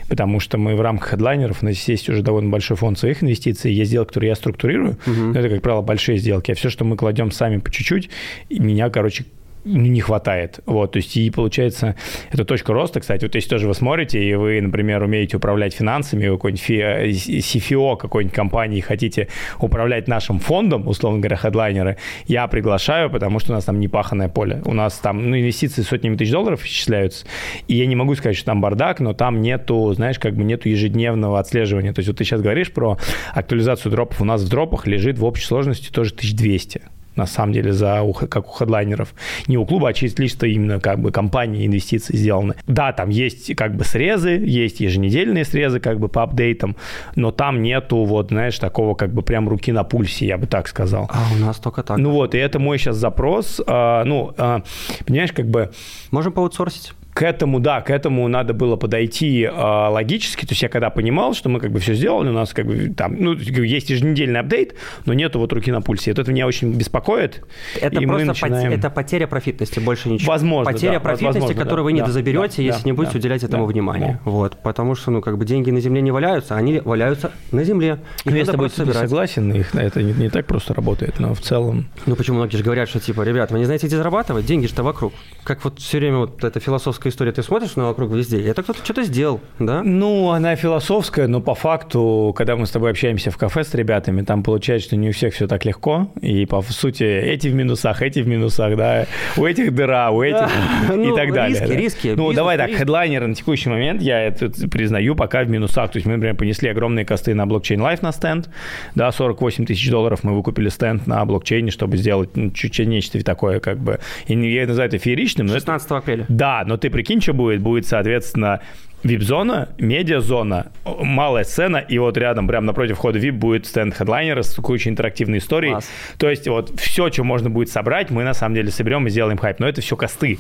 потому 0.07 0.39
что 0.39 0.57
мы 0.57 0.75
в 0.75 0.81
рамках 0.81 1.09
хедлайнеров, 1.09 1.63
у 1.63 1.65
нас 1.65 1.87
есть 1.87 2.09
уже 2.09 2.21
довольно 2.21 2.49
большой 2.49 2.77
фонд 2.77 2.97
своих 2.97 3.23
инвестиций, 3.23 3.73
есть 3.73 3.89
сделки, 3.89 4.09
которые 4.09 4.29
я 4.29 4.35
структурирую, 4.35 4.97
угу. 5.05 5.31
это, 5.31 5.49
как 5.49 5.61
правило, 5.61 5.81
большие 5.81 6.17
сделки, 6.17 6.51
а 6.51 6.55
все, 6.55 6.69
что 6.69 6.85
мы 6.85 6.95
кладем 6.95 7.31
сами 7.31 7.57
по 7.57 7.71
чуть-чуть, 7.71 8.09
меня, 8.49 8.89
короче, 8.89 9.25
не 9.67 10.01
хватает. 10.01 10.59
Вот, 10.65 10.93
то 10.93 10.97
есть, 10.97 11.15
и 11.17 11.29
получается, 11.29 11.95
это 12.31 12.45
точка 12.45 12.73
роста, 12.73 12.99
кстати, 12.99 13.25
вот 13.25 13.35
если 13.35 13.49
тоже 13.49 13.67
вы 13.67 13.73
смотрите, 13.73 14.23
и 14.23 14.33
вы, 14.35 14.61
например, 14.61 15.03
умеете 15.03 15.37
управлять 15.37 15.73
финансами, 15.73 16.27
вы 16.27 16.37
какой-нибудь 16.37 16.69
CFO 16.69 17.93
э, 17.93 17.97
какой-нибудь 17.97 18.35
компании 18.35 18.79
хотите 18.79 19.27
управлять 19.59 20.07
нашим 20.07 20.39
фондом, 20.39 20.87
условно 20.87 21.19
говоря, 21.19 21.35
хедлайнеры, 21.35 21.97
я 22.25 22.47
приглашаю, 22.47 23.09
потому 23.09 23.39
что 23.39 23.51
у 23.51 23.55
нас 23.55 23.65
там 23.65 23.79
непаханное 23.79 24.29
поле. 24.29 24.61
У 24.65 24.73
нас 24.73 24.97
там, 24.99 25.29
ну, 25.29 25.37
инвестиции 25.37 25.81
сотнями 25.81 26.15
тысяч 26.15 26.31
долларов 26.31 26.63
исчисляются, 26.63 27.25
и 27.67 27.75
я 27.75 27.85
не 27.85 27.95
могу 27.95 28.15
сказать, 28.15 28.37
что 28.37 28.45
там 28.45 28.61
бардак, 28.61 28.99
но 28.99 29.13
там 29.13 29.41
нету, 29.41 29.93
знаешь, 29.93 30.19
как 30.19 30.35
бы 30.35 30.43
нету 30.43 30.69
ежедневного 30.69 31.39
отслеживания. 31.39 31.93
То 31.93 31.99
есть, 31.99 32.07
вот 32.07 32.17
ты 32.17 32.23
сейчас 32.23 32.41
говоришь 32.41 32.71
про 32.71 32.97
актуализацию 33.33 33.91
дропов, 33.91 34.21
у 34.21 34.25
нас 34.25 34.41
в 34.41 34.49
дропах 34.49 34.87
лежит 34.87 35.19
в 35.19 35.25
общей 35.25 35.45
сложности 35.45 35.91
тоже 35.91 36.13
1200 36.13 36.96
на 37.17 37.25
самом 37.25 37.53
деле, 37.53 37.73
за, 37.73 38.01
как 38.29 38.47
у 38.47 38.51
хедлайнеров. 38.51 39.13
Не 39.47 39.57
у 39.57 39.65
клуба, 39.65 39.89
а 39.89 39.93
чисто 39.93 40.47
именно 40.47 40.79
как 40.79 40.99
бы 40.99 41.11
компании 41.11 41.65
инвестиции 41.65 42.15
сделаны. 42.15 42.55
Да, 42.67 42.93
там 42.93 43.09
есть 43.09 43.55
как 43.55 43.75
бы 43.75 43.83
срезы, 43.83 44.29
есть 44.29 44.79
еженедельные 44.79 45.45
срезы 45.45 45.79
как 45.79 45.99
бы 45.99 46.07
по 46.07 46.23
апдейтам, 46.23 46.75
но 47.15 47.31
там 47.31 47.61
нету 47.61 48.03
вот, 48.05 48.29
знаешь, 48.29 48.57
такого 48.59 48.95
как 48.95 49.13
бы 49.13 49.21
прям 49.21 49.49
руки 49.49 49.71
на 49.71 49.83
пульсе, 49.83 50.25
я 50.25 50.37
бы 50.37 50.47
так 50.47 50.67
сказал. 50.67 51.09
А 51.11 51.33
у 51.35 51.39
нас 51.39 51.57
только 51.57 51.83
так. 51.83 51.97
Ну 51.97 52.11
вот, 52.11 52.35
и 52.35 52.37
это 52.37 52.59
мой 52.59 52.77
сейчас 52.77 52.97
запрос. 52.97 53.61
А, 53.65 54.03
ну, 54.03 54.33
а, 54.37 54.61
понимаешь, 55.05 55.31
как 55.31 55.47
бы... 55.47 55.71
Можем 56.11 56.33
поаутсорсить 56.33 56.93
к 57.17 57.23
этому, 57.23 57.59
да, 57.59 57.81
к 57.81 57.89
этому 57.89 58.27
надо 58.27 58.53
было 58.53 58.75
подойти 58.75 59.41
э, 59.41 59.49
логически. 59.51 60.45
То 60.45 60.51
есть 60.51 60.61
я 60.61 60.69
когда 60.69 60.91
понимал, 60.91 61.33
что 61.33 61.49
мы 61.49 61.59
как 61.59 61.71
бы 61.71 61.79
все 61.79 61.95
сделали, 61.95 62.29
у 62.29 62.31
нас 62.31 62.53
как 62.53 62.67
бы 62.67 62.93
там, 62.95 63.15
ну, 63.17 63.33
есть 63.33 63.89
еженедельный 63.89 64.39
апдейт, 64.39 64.75
но 65.05 65.15
нету 65.15 65.39
вот 65.39 65.51
руки 65.51 65.71
на 65.71 65.81
пульсе. 65.81 66.11
Это 66.11 66.31
меня 66.31 66.45
очень 66.45 66.73
беспокоит. 66.73 67.43
Это 67.81 67.99
просто 68.01 68.27
начинаем... 68.27 68.71
это 68.71 68.91
потеря 68.91 69.25
профитности, 69.25 69.79
больше 69.79 70.09
ничего. 70.09 70.31
Возможно, 70.31 70.71
Потеря 70.71 70.93
да, 70.93 70.99
профитности, 70.99 71.39
возможно, 71.39 71.63
которую 71.63 71.83
да, 71.83 71.85
вы 71.85 71.93
не 71.93 72.01
да, 72.01 72.05
дозаберете, 72.05 72.57
да, 72.57 72.61
если 72.61 72.83
да, 72.83 72.85
не 72.85 72.91
будете 72.91 73.13
да, 73.13 73.17
уделять 73.17 73.43
этому 73.43 73.65
да, 73.65 73.73
внимания. 73.73 74.19
Да. 74.23 74.31
Вот, 74.31 74.57
потому 74.61 74.93
что, 74.93 75.09
ну, 75.09 75.21
как 75.21 75.39
бы 75.39 75.45
деньги 75.45 75.71
на 75.71 75.79
земле 75.79 76.03
не 76.03 76.11
валяются, 76.11 76.55
они 76.55 76.81
валяются 76.85 77.31
на 77.51 77.63
земле. 77.63 77.97
Их 78.25 78.31
ну, 78.31 78.37
я 78.37 78.45
с 78.45 78.49
тобой 78.49 78.69
согласен, 78.69 79.51
их, 79.53 79.73
это 79.73 80.03
не, 80.03 80.13
не 80.13 80.29
так 80.29 80.45
просто 80.45 80.75
работает, 80.75 81.19
но 81.19 81.33
в 81.33 81.41
целом... 81.41 81.87
Ну, 82.05 82.15
почему 82.15 82.37
многие 82.37 82.57
же 82.57 82.63
говорят, 82.63 82.87
что, 82.89 82.99
типа, 82.99 83.23
ребят, 83.23 83.49
вы 83.49 83.57
не 83.57 83.65
знаете, 83.65 83.87
где 83.87 83.97
зарабатывать? 83.97 84.45
Деньги 84.45 84.67
же-то 84.67 84.83
вокруг. 84.83 85.13
Как 85.43 85.63
вот 85.63 85.79
все 85.79 85.97
время 85.97 86.17
вот 86.17 86.43
эта 86.43 86.59
философская 86.59 87.06
история, 87.09 87.31
ты 87.31 87.43
смотришь 87.43 87.75
на 87.75 87.85
вокруг 87.85 88.11
везде, 88.11 88.41
это 88.47 88.63
кто-то 88.63 88.83
что-то 88.83 89.03
сделал, 89.03 89.39
да? 89.59 89.81
Ну, 89.83 90.29
она 90.31 90.55
философская, 90.55 91.27
но 91.27 91.41
по 91.41 91.55
факту, 91.55 92.33
когда 92.37 92.55
мы 92.55 92.65
с 92.65 92.71
тобой 92.71 92.91
общаемся 92.91 93.31
в 93.31 93.37
кафе 93.37 93.63
с 93.63 93.73
ребятами, 93.73 94.21
там 94.21 94.43
получается, 94.43 94.87
что 94.87 94.95
не 94.95 95.09
у 95.09 95.11
всех 95.11 95.33
все 95.33 95.47
так 95.47 95.65
легко, 95.65 96.11
и 96.21 96.45
по 96.45 96.61
сути 96.61 97.03
эти 97.03 97.47
в 97.47 97.55
минусах, 97.55 98.01
эти 98.01 98.19
в 98.19 98.27
минусах, 98.27 98.75
да, 98.77 99.05
у 99.37 99.45
этих 99.45 99.73
дыра, 99.73 100.11
у 100.11 100.21
этих 100.23 100.47
и 100.91 100.95
Ну, 100.95 101.15
так 101.15 101.33
далее. 101.33 101.59
риски, 101.59 101.73
риски, 101.77 102.07
Ну, 102.15 102.33
давай 102.33 102.57
так, 102.57 102.71
хедлайнер 102.71 103.25
на 103.27 103.35
текущий 103.35 103.69
момент, 103.69 104.01
я 104.01 104.21
это 104.21 104.49
признаю, 104.69 105.15
пока 105.15 105.43
в 105.43 105.49
минусах. 105.49 105.91
То 105.91 105.97
есть 105.97 106.05
мы, 106.05 106.13
например, 106.13 106.35
понесли 106.35 106.69
огромные 106.69 107.05
косты 107.05 107.33
на 107.33 107.45
блокчейн 107.45 107.81
Life 107.81 107.99
на 108.01 108.11
стенд, 108.11 108.49
да, 108.95 109.11
48 109.11 109.65
тысяч 109.65 109.89
долларов 109.89 110.23
мы 110.23 110.35
выкупили 110.35 110.69
стенд 110.69 111.07
на 111.07 111.23
блокчейне, 111.25 111.71
чтобы 111.71 111.97
сделать 111.97 112.35
ну, 112.35 112.51
чуть-чуть 112.51 112.87
нечто 112.87 113.23
такое, 113.23 113.59
как 113.59 113.79
бы, 113.79 113.99
и 114.27 114.33
я 114.53 114.67
называю 114.67 114.89
это 114.89 114.97
фееричным, 114.97 115.47
но 115.47 115.53
это 115.53 115.61
16 115.61 115.91
апреля. 115.91 116.25
да, 116.29 116.63
но 116.65 116.77
ты 116.77 116.89
прикинь, 116.97 117.21
что 117.21 117.33
будет? 117.33 117.61
Будет, 117.61 117.85
соответственно, 117.85 118.59
вип-зона, 119.03 119.69
медиа-зона, 119.77 120.71
малая 120.85 121.43
сцена, 121.43 121.77
и 121.77 121.97
вот 121.99 122.17
рядом, 122.17 122.47
прямо 122.47 122.67
напротив 122.67 122.97
входа 122.97 123.19
VIP 123.19 123.31
будет 123.31 123.65
стенд 123.65 123.93
хедлайнера 123.95 124.41
с 124.41 124.55
кучей 124.55 124.89
интерактивной 124.89 125.37
истории. 125.37 125.71
Класс. 125.71 125.89
То 126.17 126.29
есть 126.29 126.47
вот 126.47 126.79
все, 126.79 127.09
что 127.11 127.23
можно 127.23 127.49
будет 127.49 127.69
собрать, 127.69 128.09
мы 128.09 128.23
на 128.23 128.33
самом 128.33 128.55
деле 128.55 128.71
соберем 128.71 129.07
и 129.07 129.09
сделаем 129.09 129.37
хайп. 129.37 129.59
Но 129.59 129.67
это 129.67 129.81
все 129.81 129.95
косты. 129.95 130.39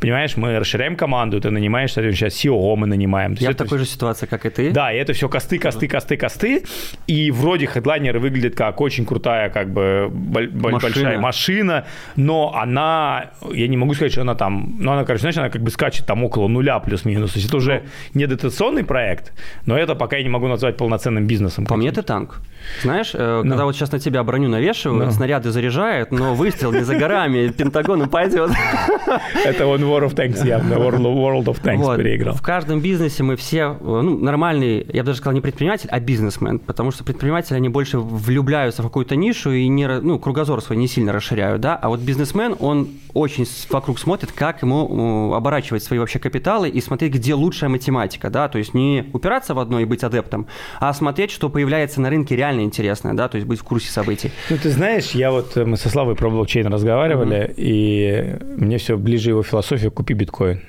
Понимаешь, 0.00 0.36
мы 0.36 0.58
расширяем 0.58 0.96
команду, 0.96 1.40
ты 1.40 1.50
нанимаешь, 1.50 1.92
сейчас 1.92 2.34
CEO 2.34 2.76
мы 2.76 2.86
нанимаем. 2.86 3.34
Я 3.40 3.50
в 3.50 3.54
такой 3.54 3.78
же 3.78 3.86
ситуации, 3.86 4.26
как 4.26 4.46
и 4.46 4.50
ты. 4.50 4.70
да, 4.70 4.92
и 4.92 4.96
это 4.96 5.12
все 5.12 5.28
косты, 5.28 5.58
косты, 5.58 5.88
косты, 5.88 6.16
косты. 6.16 6.64
И 7.06 7.30
вроде 7.30 7.66
хедлайнеры 7.66 8.20
выглядят 8.20 8.54
как 8.54 8.80
очень 8.80 9.06
крутая, 9.06 9.48
как 9.48 9.72
бы 9.72 10.10
Машина. 10.12 10.78
большая 10.80 11.18
машина, 11.18 11.86
но 12.16 12.54
она, 12.54 13.30
я 13.52 13.68
не 13.68 13.76
могу 13.76 13.94
сказать, 13.94 14.12
что 14.12 14.22
она 14.22 14.34
там, 14.34 14.76
ну 14.78 14.92
она, 14.92 15.04
короче, 15.04 15.22
знаешь, 15.22 15.36
она 15.36 15.50
как 15.50 15.62
бы 15.62 15.70
скачет 15.70 16.06
там 16.06 16.22
около 16.24 16.48
нуля 16.48 16.78
плюс-минус. 16.78 17.32
То 17.32 17.38
есть 17.38 17.48
это 17.48 17.56
уже 17.56 17.82
не 18.12 18.26
дотационный 18.26 18.84
проект, 18.84 19.32
но 19.66 19.76
это 19.78 19.94
пока 19.94 20.16
я 20.16 20.22
не 20.22 20.28
могу 20.28 20.46
назвать 20.48 20.76
полноценным 20.76 21.26
бизнесом. 21.26 21.66
По 21.66 21.76
мне 21.76 21.90
ты 21.92 22.02
танк. 22.02 22.40
Знаешь, 22.82 23.10
э, 23.14 23.42
когда 23.42 23.64
вот 23.64 23.74
сейчас 23.76 23.92
на 23.92 23.98
тебя 23.98 24.22
броню 24.24 24.48
навешивают, 24.48 25.06
Ну. 25.06 25.10
снаряды 25.12 25.50
заряжают, 25.50 26.10
но 26.12 26.34
выстрел 26.34 26.72
не 26.72 26.80
за 26.82 26.96
горами, 26.96 27.48
Пентагон 27.48 28.08
пойдет. 28.08 28.50
Это 29.44 29.66
он 29.66 29.82
War 29.82 30.04
of 30.06 30.14
Tanks 30.14 30.46
явно, 30.46 30.74
World 30.74 31.44
of, 31.44 31.62
Tanks 31.62 31.76
Вот. 31.76 31.98
переиграл. 31.98 32.34
В 32.34 32.42
каждом 32.42 32.80
бизнесе 32.80 33.22
мы 33.22 33.36
все, 33.36 33.76
э, 33.80 33.84
ну, 33.84 34.18
нормальные, 34.18 34.86
я 34.92 35.02
бы 35.02 35.06
даже 35.06 35.18
сказал, 35.18 35.34
не 35.34 35.40
предприниматель, 35.40 35.88
а 35.90 36.00
бизнесмен, 36.00 36.58
потому 36.58 36.90
что 36.90 37.04
предприниматели, 37.04 37.56
они 37.56 37.68
больше 37.68 37.98
влюбляются 37.98 38.82
в 38.82 38.86
какую-то 38.86 39.16
нишу 39.16 39.50
и 39.52 39.68
не, 39.68 39.86
ну, 39.86 40.18
кругозор 40.18 40.60
свой 40.62 40.78
не 40.78 40.88
сильно 40.88 41.12
расширяют, 41.12 41.60
да, 41.60 41.76
а 41.76 41.88
вот 41.88 42.00
бизнесмен, 42.00 42.56
он 42.58 42.88
очень 43.12 43.46
вокруг 43.70 43.98
смотрит, 43.98 44.32
как 44.32 44.62
ему 44.62 45.34
оборачивать 45.34 45.82
свои 45.84 45.98
вообще 45.98 46.18
капиталы 46.18 46.68
и 46.68 46.80
смотреть, 46.80 47.12
где 47.12 47.34
лучшая 47.34 47.70
математика, 47.84 48.30
да, 48.30 48.48
то 48.48 48.58
есть 48.58 48.74
не 48.74 49.10
упираться 49.12 49.54
в 49.54 49.58
одно 49.58 49.80
и 49.80 49.84
быть 49.84 50.02
адептом, 50.04 50.46
а 50.80 50.92
смотреть, 50.94 51.30
что 51.30 51.50
появляется 51.50 52.00
на 52.00 52.10
рынке 52.10 52.36
реально 52.36 52.62
интересное, 52.62 53.12
да, 53.12 53.28
то 53.28 53.36
есть 53.36 53.46
быть 53.46 53.60
в 53.60 53.64
курсе 53.64 53.90
событий. 53.90 54.30
Ну, 54.50 54.56
ты 54.56 54.70
знаешь, 54.70 55.10
я 55.10 55.30
вот, 55.30 55.56
э, 55.56 55.64
мы 55.64 55.76
со 55.76 55.88
Славой 55.88 56.16
про 56.16 56.30
блокчейн 56.30 56.66
разговаривали, 56.66 57.52
и 57.56 58.36
мне 58.56 58.78
все 58.78 58.96
ближе 58.96 59.30
его 59.30 59.42
философия 59.42 59.90
«купи 59.90 60.14
биткоин». 60.14 60.60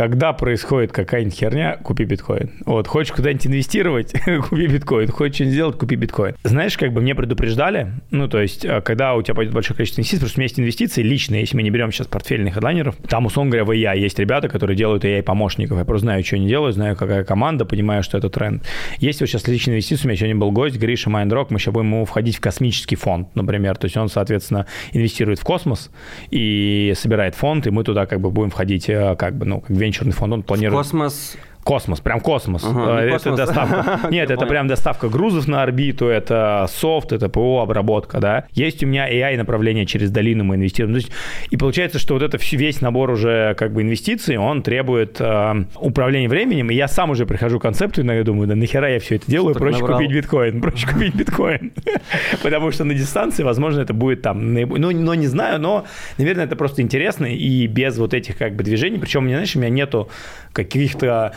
Когда 0.00 0.32
происходит 0.32 0.92
какая-нибудь 0.92 1.38
херня, 1.38 1.76
купи 1.76 2.04
биткоин. 2.04 2.52
Вот, 2.64 2.88
хочешь 2.88 3.12
куда-нибудь 3.12 3.48
инвестировать, 3.48 4.14
купи 4.48 4.66
биткоин. 4.66 5.08
Хочешь 5.08 5.34
что-нибудь 5.34 5.52
сделать, 5.52 5.76
купи 5.76 5.94
биткоин. 5.96 6.36
Знаешь, 6.42 6.78
как 6.78 6.94
бы 6.94 7.02
мне 7.02 7.14
предупреждали, 7.14 7.92
ну, 8.10 8.26
то 8.26 8.40
есть, 8.40 8.64
э, 8.64 8.80
когда 8.80 9.14
у 9.14 9.20
тебя 9.20 9.34
пойдет 9.34 9.52
большое 9.52 9.76
количество 9.76 10.00
инвестиций, 10.00 10.20
потому 10.20 10.30
что 10.30 10.38
у 10.38 10.40
меня 10.40 10.46
есть 10.46 10.58
инвестиции 10.58 11.02
личные, 11.02 11.40
если 11.42 11.54
мы 11.54 11.62
не 11.62 11.68
берем 11.68 11.92
сейчас 11.92 12.06
портфельных 12.06 12.54
хедлайнеров, 12.54 12.96
там, 13.10 13.26
условно 13.26 13.50
говоря, 13.50 13.66
в 13.66 13.70
AI 13.72 13.98
есть 13.98 14.18
ребята, 14.18 14.48
которые 14.48 14.74
делают 14.74 15.04
AI-помощников. 15.04 15.76
Я 15.76 15.84
просто 15.84 16.06
знаю, 16.06 16.24
что 16.24 16.36
они 16.36 16.48
делают, 16.48 16.76
знаю, 16.76 16.96
какая 16.96 17.22
команда, 17.22 17.66
понимаю, 17.66 18.02
что 18.02 18.16
это 18.16 18.30
тренд. 18.30 18.64
Есть 19.00 19.20
вот 19.20 19.26
сейчас 19.26 19.46
личные 19.48 19.74
инвестиции, 19.74 20.06
у 20.06 20.08
меня 20.08 20.16
сегодня 20.16 20.36
был 20.36 20.50
гость, 20.50 20.78
Гриша 20.78 21.10
Майндрок, 21.10 21.50
мы 21.50 21.58
сейчас 21.58 21.74
будем 21.74 21.88
ему 21.88 22.06
входить 22.06 22.38
в 22.38 22.40
космический 22.40 22.96
фонд, 22.96 23.28
например. 23.36 23.76
То 23.76 23.84
есть 23.84 23.98
он, 23.98 24.08
соответственно, 24.08 24.64
инвестирует 24.92 25.40
в 25.40 25.44
космос 25.44 25.90
и 26.30 26.94
собирает 26.96 27.34
фонд, 27.34 27.66
и 27.66 27.70
мы 27.70 27.84
туда 27.84 28.06
как 28.06 28.22
бы 28.22 28.30
будем 28.30 28.48
входить 28.48 28.88
э, 28.88 29.14
как 29.16 29.36
бы, 29.36 29.44
ну, 29.44 29.60
как 29.60 29.76
венчурный 29.90 30.12
фонд, 30.12 30.32
он 30.32 30.42
планирует... 30.42 30.78
Космос 30.78 31.36
Космос, 31.64 32.00
прям 32.00 32.20
космос. 32.20 32.64
Ага, 32.64 33.02
Э, 33.02 33.04
это 33.04 33.12
космос. 33.30 33.36
доставка. 33.38 34.08
Нет, 34.10 34.30
это 34.30 34.46
прям 34.46 34.66
доставка 34.66 35.08
грузов 35.08 35.46
на 35.46 35.62
орбиту, 35.62 36.06
это 36.06 36.66
софт, 36.70 37.12
это 37.12 37.28
ПО 37.28 37.60
обработка, 37.62 38.18
да. 38.18 38.44
Есть 38.52 38.82
у 38.82 38.86
меня 38.86 39.08
AI 39.10 39.36
направление 39.36 39.84
через 39.86 40.10
долину 40.10 40.42
мы 40.44 40.56
инвестируем. 40.56 40.94
То 40.94 41.00
есть, 41.00 41.12
и 41.50 41.56
получается, 41.56 41.98
что 41.98 42.14
вот 42.14 42.22
это 42.22 42.38
весь 42.52 42.80
набор 42.80 43.10
уже 43.10 43.54
как 43.58 43.72
бы 43.72 43.82
инвестиций, 43.82 44.38
он 44.38 44.62
требует 44.62 45.20
э, 45.20 45.64
управления 45.76 46.28
временем, 46.28 46.70
и 46.70 46.74
я 46.74 46.88
сам 46.88 47.10
уже 47.10 47.26
прихожу 47.26 47.58
к 47.58 47.62
концепту, 47.62 48.00
иногда 48.00 48.24
думаю, 48.24 48.48
да 48.48 48.54
нахера 48.56 48.88
я 48.90 48.98
все 48.98 49.16
это 49.16 49.30
делаю, 49.30 49.54
Что-то 49.54 49.64
проще 49.66 49.80
набрал. 49.80 49.98
купить 49.98 50.12
биткоин, 50.16 50.60
проще 50.62 50.86
купить 50.88 51.14
биткоин. 51.14 51.72
Потому 52.42 52.70
что 52.72 52.84
на 52.84 52.94
дистанции, 52.94 53.42
возможно, 53.42 53.80
это 53.80 53.92
будет 53.92 54.22
там, 54.22 54.54
ну, 54.54 54.90
но 54.92 55.14
не 55.14 55.26
знаю, 55.26 55.60
но, 55.60 55.84
наверное, 56.18 56.46
это 56.46 56.56
просто 56.56 56.80
интересно 56.82 57.26
и 57.26 57.66
без 57.66 57.98
вот 57.98 58.14
этих 58.14 58.38
как 58.38 58.56
бы 58.56 58.64
движений, 58.64 58.98
причем, 58.98 59.28
знаешь, 59.28 59.54
у 59.56 59.58
меня 59.58 59.68
нету 59.70 60.08
каких-то 60.52 61.34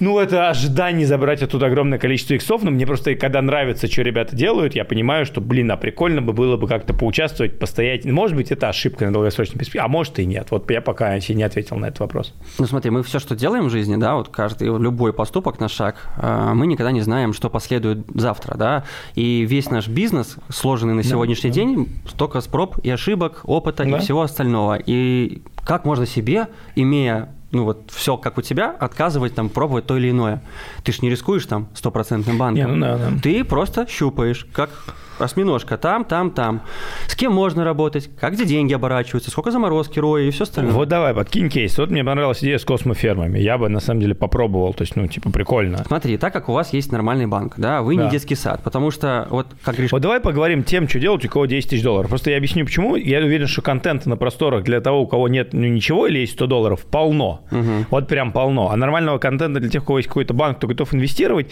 ну, 0.00 0.18
это 0.18 0.48
ожидание 0.48 1.06
забрать 1.06 1.42
оттуда 1.42 1.66
огромное 1.66 1.98
количество 1.98 2.34
иксов, 2.34 2.62
но 2.62 2.70
мне 2.70 2.86
просто, 2.86 3.14
когда 3.14 3.40
нравится, 3.42 3.86
что 3.86 4.02
ребята 4.02 4.36
делают, 4.36 4.74
я 4.74 4.84
понимаю, 4.84 5.26
что, 5.26 5.40
блин, 5.40 5.70
а 5.70 5.76
прикольно 5.76 6.22
бы 6.22 6.32
было 6.32 6.56
бы 6.56 6.66
как-то 6.68 6.94
поучаствовать, 6.94 7.58
постоять. 7.58 8.04
Может 8.04 8.36
быть, 8.36 8.50
это 8.50 8.68
ошибка 8.68 9.06
на 9.06 9.12
долгосрочной 9.12 9.58
перспективе, 9.58 9.84
а 9.84 9.88
может 9.88 10.18
и 10.18 10.26
нет. 10.26 10.48
Вот 10.50 10.70
я 10.70 10.80
пока 10.80 11.18
себе 11.20 11.36
не 11.36 11.42
ответил 11.42 11.76
на 11.76 11.86
этот 11.86 12.00
вопрос. 12.00 12.34
Ну 12.58 12.66
смотри, 12.66 12.90
мы 12.90 13.02
все, 13.02 13.18
что 13.18 13.34
делаем 13.36 13.66
в 13.66 13.70
жизни, 13.70 13.96
да, 13.96 14.14
вот 14.16 14.28
каждый, 14.28 14.66
любой 14.78 15.12
поступок 15.12 15.60
на 15.60 15.68
шаг, 15.68 15.96
э, 16.16 16.52
мы 16.54 16.66
никогда 16.66 16.92
не 16.92 17.00
знаем, 17.00 17.32
что 17.32 17.50
последует 17.50 17.98
завтра, 18.14 18.56
да, 18.56 18.84
и 19.14 19.42
весь 19.42 19.70
наш 19.70 19.88
бизнес, 19.88 20.36
сложенный 20.48 20.94
на 20.94 21.02
сегодняшний 21.02 21.50
день, 21.50 21.88
столько 22.08 22.40
с 22.40 22.46
проб 22.46 22.78
и 22.82 22.90
ошибок, 22.90 23.40
опыта 23.44 23.84
Да. 23.84 23.96
и 23.96 24.00
всего 24.00 24.22
остального. 24.22 24.78
И 24.84 25.42
как 25.64 25.84
можно 25.84 26.06
себе, 26.06 26.48
имея 26.74 27.28
ну 27.56 27.64
вот 27.64 27.90
все 27.90 28.16
как 28.16 28.38
у 28.38 28.42
тебя, 28.42 28.70
отказывать 28.70 29.34
там 29.34 29.48
пробовать 29.48 29.86
то 29.86 29.96
или 29.96 30.10
иное. 30.10 30.42
Ты 30.84 30.92
ж 30.92 31.02
не 31.02 31.10
рискуешь 31.10 31.46
там 31.46 31.68
стопроцентным 31.74 32.38
банком. 32.38 32.66
Не, 32.66 32.76
ну 32.76 32.80
да, 32.80 32.98
да. 32.98 33.18
Ты 33.22 33.44
просто 33.44 33.86
щупаешь, 33.88 34.46
как 34.52 34.70
осьминожка, 35.18 35.76
там, 35.76 36.04
там, 36.04 36.30
там. 36.30 36.62
С 37.06 37.14
кем 37.14 37.32
можно 37.32 37.64
работать, 37.64 38.10
как 38.20 38.34
где 38.34 38.44
деньги 38.44 38.74
оборачиваются, 38.74 39.30
сколько 39.30 39.50
заморозки, 39.50 39.98
роя 39.98 40.24
и 40.24 40.30
все 40.30 40.44
остальное. 40.44 40.72
Вот 40.72 40.88
давай, 40.88 41.14
подкинь 41.14 41.48
кейс. 41.48 41.76
Вот 41.78 41.90
мне 41.90 42.04
понравилась 42.04 42.40
идея 42.40 42.58
с 42.58 42.64
космофермами. 42.64 43.38
Я 43.38 43.58
бы, 43.58 43.68
на 43.68 43.80
самом 43.80 44.00
деле, 44.00 44.14
попробовал. 44.14 44.74
То 44.74 44.82
есть, 44.82 44.96
ну, 44.96 45.06
типа, 45.06 45.30
прикольно. 45.30 45.84
Смотри, 45.86 46.16
так 46.18 46.32
как 46.32 46.48
у 46.48 46.52
вас 46.52 46.72
есть 46.72 46.92
нормальный 46.92 47.26
банк, 47.26 47.54
да, 47.56 47.82
вы 47.82 47.96
Да. 47.96 48.04
не 48.04 48.10
детский 48.10 48.34
сад, 48.34 48.62
потому 48.62 48.90
что 48.90 49.26
вот 49.30 49.46
как 49.62 49.76
Гриш, 49.76 49.92
Вот 49.92 50.02
давай 50.02 50.20
поговорим 50.20 50.62
тем, 50.62 50.88
что 50.88 50.98
делать, 50.98 51.24
у 51.24 51.28
кого 51.28 51.46
10 51.46 51.70
тысяч 51.70 51.82
долларов. 51.82 52.08
Просто 52.08 52.30
я 52.30 52.36
объясню, 52.36 52.64
почему. 52.64 52.96
Я 52.96 53.18
уверен, 53.20 53.46
что 53.46 53.62
контента 53.62 54.08
на 54.08 54.16
просторах 54.16 54.64
для 54.64 54.80
того, 54.80 55.02
у 55.02 55.06
кого 55.06 55.28
нет 55.28 55.52
ну, 55.52 55.66
ничего 55.66 56.06
или 56.06 56.20
есть 56.20 56.32
100 56.34 56.46
долларов, 56.46 56.84
полно. 56.84 57.42
Угу. 57.50 57.86
Вот 57.90 58.08
прям 58.08 58.32
полно. 58.32 58.70
А 58.70 58.76
нормального 58.76 59.18
контента 59.18 59.60
для 59.60 59.70
тех, 59.70 59.82
у 59.82 59.86
кого 59.86 59.98
есть 59.98 60.08
какой-то 60.08 60.34
банк, 60.34 60.58
кто 60.58 60.66
готов 60.66 60.94
инвестировать, 60.94 61.50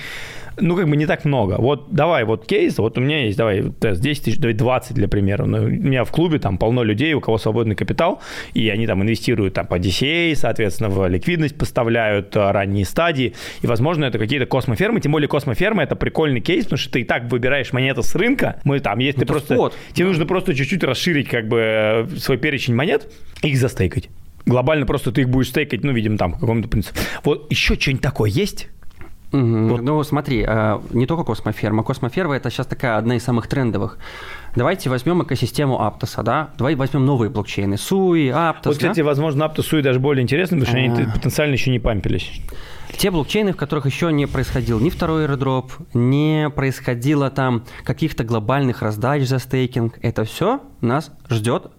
ну, 0.58 0.76
как 0.76 0.88
бы 0.88 0.96
не 0.96 1.06
так 1.06 1.24
много. 1.24 1.56
Вот 1.58 1.86
давай, 1.90 2.24
вот 2.24 2.46
кейс, 2.46 2.78
вот 2.78 2.98
у 2.98 3.00
меня 3.00 3.24
есть, 3.24 3.36
давай, 3.36 3.62
тест 3.80 4.00
10 4.00 4.24
тысяч, 4.24 4.38
давай 4.38 4.54
20 4.54 4.94
для 4.94 5.08
примера. 5.08 5.44
Ну, 5.44 5.58
у 5.58 5.68
меня 5.68 6.04
в 6.04 6.10
клубе 6.10 6.38
там 6.38 6.58
полно 6.58 6.82
людей, 6.82 7.14
у 7.14 7.20
кого 7.20 7.38
свободный 7.38 7.74
капитал, 7.74 8.20
и 8.52 8.68
они 8.68 8.86
там 8.86 9.02
инвестируют 9.02 9.54
там 9.54 9.66
по 9.66 9.78
DCA, 9.78 10.34
соответственно, 10.34 10.90
в 10.90 11.06
ликвидность 11.08 11.56
поставляют, 11.56 12.34
э, 12.36 12.50
ранние 12.50 12.84
стадии, 12.84 13.34
и, 13.62 13.66
возможно, 13.66 14.04
это 14.04 14.18
какие-то 14.18 14.46
космофермы, 14.46 15.00
тем 15.00 15.12
более 15.12 15.28
космофермы 15.28 15.82
это 15.82 15.96
прикольный 15.96 16.40
кейс, 16.40 16.64
потому 16.64 16.78
что 16.78 16.92
ты 16.92 17.00
и 17.00 17.04
так 17.04 17.24
выбираешь 17.30 17.72
монеты 17.72 18.02
с 18.02 18.14
рынка, 18.14 18.60
мы 18.64 18.80
там, 18.80 18.98
если 18.98 19.20
ты 19.20 19.26
просто, 19.26 19.54
спот. 19.54 19.74
тебе 19.92 20.06
нужно 20.06 20.26
просто 20.26 20.54
чуть-чуть 20.54 20.84
расширить 20.84 21.28
как 21.28 21.48
бы 21.48 21.58
э, 21.60 22.06
свой 22.18 22.38
перечень 22.38 22.74
монет, 22.74 23.10
их 23.42 23.56
застейкать. 23.56 24.08
Глобально 24.46 24.84
просто 24.84 25.10
ты 25.10 25.22
их 25.22 25.30
будешь 25.30 25.48
стейкать, 25.48 25.82
ну, 25.84 25.92
видим, 25.92 26.18
там, 26.18 26.32
по 26.32 26.40
какому-то 26.40 26.68
принципу. 26.68 26.98
Вот 27.24 27.50
еще 27.50 27.76
что-нибудь 27.76 28.02
такое 28.02 28.30
есть? 28.30 28.68
Угу. 29.34 29.66
Вот. 29.68 29.82
Ну, 29.82 30.02
смотри, 30.04 30.44
а, 30.46 30.80
не 30.90 31.06
только 31.06 31.24
космоферма. 31.24 31.82
Космоферма– 31.82 32.36
это 32.36 32.50
сейчас 32.50 32.68
такая 32.68 32.96
одна 32.96 33.16
из 33.16 33.24
самых 33.24 33.48
трендовых. 33.48 33.98
Давайте 34.54 34.88
возьмем 34.88 35.24
экосистему 35.24 35.82
Аптоса, 35.82 36.22
да? 36.22 36.50
Давай 36.56 36.76
возьмем 36.76 37.04
новые 37.04 37.30
блокчейны. 37.30 37.76
Суи, 37.76 38.28
Аптос, 38.28 38.74
Вот, 38.74 38.76
кстати, 38.76 39.00
да? 39.00 39.06
возможно, 39.06 39.44
Аптос, 39.44 39.66
Суи 39.66 39.82
даже 39.82 39.98
более 39.98 40.22
интересны, 40.22 40.60
потому 40.60 40.78
что 40.78 40.86
они 40.86 41.02
а. 41.02 41.12
потенциально 41.12 41.52
еще 41.54 41.72
не 41.72 41.80
пампились. 41.80 42.30
Те 42.96 43.10
блокчейны, 43.10 43.52
в 43.52 43.56
которых 43.56 43.86
еще 43.86 44.12
не 44.12 44.26
происходил 44.26 44.78
ни 44.78 44.88
второй 44.88 45.24
airdrop, 45.24 45.70
не 45.94 46.48
происходило 46.48 47.28
там 47.28 47.64
каких-то 47.82 48.22
глобальных 48.22 48.82
раздач 48.82 49.24
за 49.24 49.40
стейкинг, 49.40 49.98
это 50.00 50.22
все 50.22 50.60
нас 50.80 51.10
ждет 51.28 51.72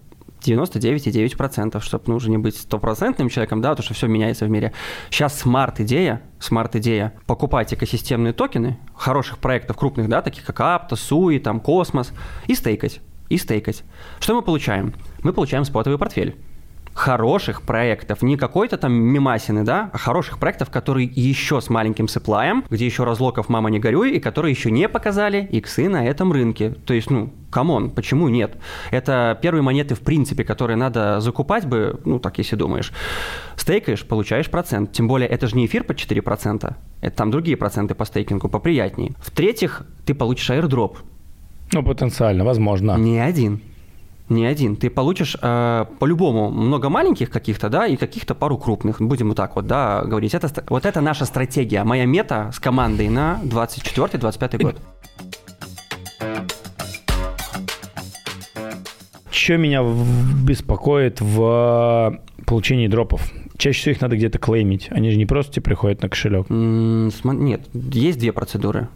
99,9%, 0.48 1.82
чтобы 1.82 2.04
ну, 2.08 2.16
уже 2.16 2.30
не 2.30 2.38
быть 2.38 2.58
стопроцентным 2.58 3.30
человеком, 3.30 3.62
да, 3.62 3.72
потому 3.72 3.86
что 3.86 3.94
все 3.94 4.08
меняется 4.08 4.46
в 4.46 4.50
мире. 4.50 4.74
Сейчас 5.10 5.40
smart-идея, 5.40 6.22
smart-идея, 6.40 7.14
покупать 7.26 7.74
экосистемные 7.74 8.34
токены 8.34 8.78
хороших 8.96 9.40
проектов 9.40 9.78
крупных, 9.78 10.10
да, 10.10 10.22
таких 10.22 10.46
как 10.46 10.60
Aptos, 10.60 11.00
Sui, 11.10 11.40
там, 11.40 11.60
Космос, 11.60 12.14
и 12.48 12.56
стейкать, 12.56 13.02
и 13.30 13.38
стейкать. 13.38 13.84
Что 14.20 14.36
мы 14.36 14.42
получаем? 14.42 14.94
Мы 15.24 15.34
получаем 15.34 15.66
спотовый 15.66 15.98
портфель 15.98 16.36
хороших 16.96 17.62
проектов, 17.62 18.22
не 18.22 18.38
какой-то 18.38 18.78
там 18.78 18.94
мемасины, 18.94 19.64
да, 19.64 19.90
а 19.94 19.98
хороших 19.98 20.40
проектов, 20.40 20.70
которые 20.72 21.12
еще 21.14 21.60
с 21.60 21.70
маленьким 21.70 22.08
supply 22.08 22.45
ем, 22.45 22.64
где 22.70 22.86
еще 22.86 23.04
разлоков 23.04 23.50
«мама 23.50 23.70
не 23.70 23.80
горюй», 23.80 24.14
и 24.14 24.20
которые 24.20 24.54
еще 24.54 24.72
не 24.72 24.88
показали 24.88 25.46
иксы 25.52 25.90
на 25.90 26.08
этом 26.08 26.32
рынке. 26.32 26.70
То 26.86 26.94
есть, 26.94 27.12
ну, 27.12 27.34
come 27.52 27.75
on, 27.75 27.92
почему 27.92 28.30
нет? 28.30 28.56
Это 28.92 29.38
первые 29.42 29.62
монеты, 29.62 29.94
в 29.94 30.00
принципе, 30.00 30.46
которые 30.46 30.78
надо 30.78 31.20
закупать 31.20 31.66
бы, 31.66 32.00
ну, 32.06 32.18
так 32.18 32.38
если 32.38 32.56
думаешь. 32.56 32.94
Стейкаешь, 33.58 34.06
получаешь 34.06 34.50
процент. 34.50 34.94
Тем 34.94 35.10
более, 35.10 35.28
это 35.28 35.48
же 35.48 35.58
не 35.58 35.66
эфир 35.66 35.84
по 35.84 35.92
4%, 35.92 36.76
это 37.02 37.16
там 37.16 37.30
другие 37.30 37.58
проценты 37.58 37.94
по 37.94 38.06
стейкингу 38.06 38.48
поприятнее. 38.48 39.12
В-третьих, 39.20 39.84
ты 40.06 40.14
получишь 40.14 40.50
airdrop. 40.50 41.00
Ну, 41.74 41.84
потенциально, 41.84 42.46
возможно. 42.46 42.96
Не 42.98 43.20
один 43.20 43.62
не 44.30 44.46
один. 44.46 44.76
Ты 44.76 44.90
получишь 44.90 45.38
э, 45.42 45.86
по-любому 46.00 46.50
много 46.50 46.90
маленьких 46.90 47.30
каких-то, 47.30 47.70
да, 47.70 47.86
и 47.88 47.96
каких-то 47.96 48.36
пару 48.36 48.58
крупных. 48.58 49.02
Будем 49.02 49.30
вот 49.30 49.38
так 49.38 49.56
вот, 49.56 49.68
да, 49.68 50.04
говорить. 50.04 50.34
Это, 50.34 50.50
вот 50.70 50.86
это 50.86 51.02
наша 51.02 51.26
стратегия, 51.26 51.84
моя 51.84 52.06
мета 52.06 52.52
с 52.54 52.60
командой 52.60 53.10
на 53.10 53.40
24-25 53.44 54.64
год. 54.64 54.82
Что 59.30 59.58
меня 59.58 59.84
беспокоит 60.44 61.22
в 61.22 62.20
получении 62.46 62.88
дропов? 62.88 63.32
Чаще 63.58 63.80
всего 63.80 63.92
их 63.92 64.02
надо 64.02 64.18
где-то 64.18 64.40
клеймить. 64.40 64.88
Они 64.90 65.12
же 65.12 65.18
не 65.18 65.26
просто 65.26 65.54
тебе 65.54 65.64
приходят 65.64 66.02
на 66.02 66.10
кошелек. 66.10 66.48
Нет, 66.50 67.62
есть 67.74 68.20
две 68.20 68.32
процедуры. 68.32 68.88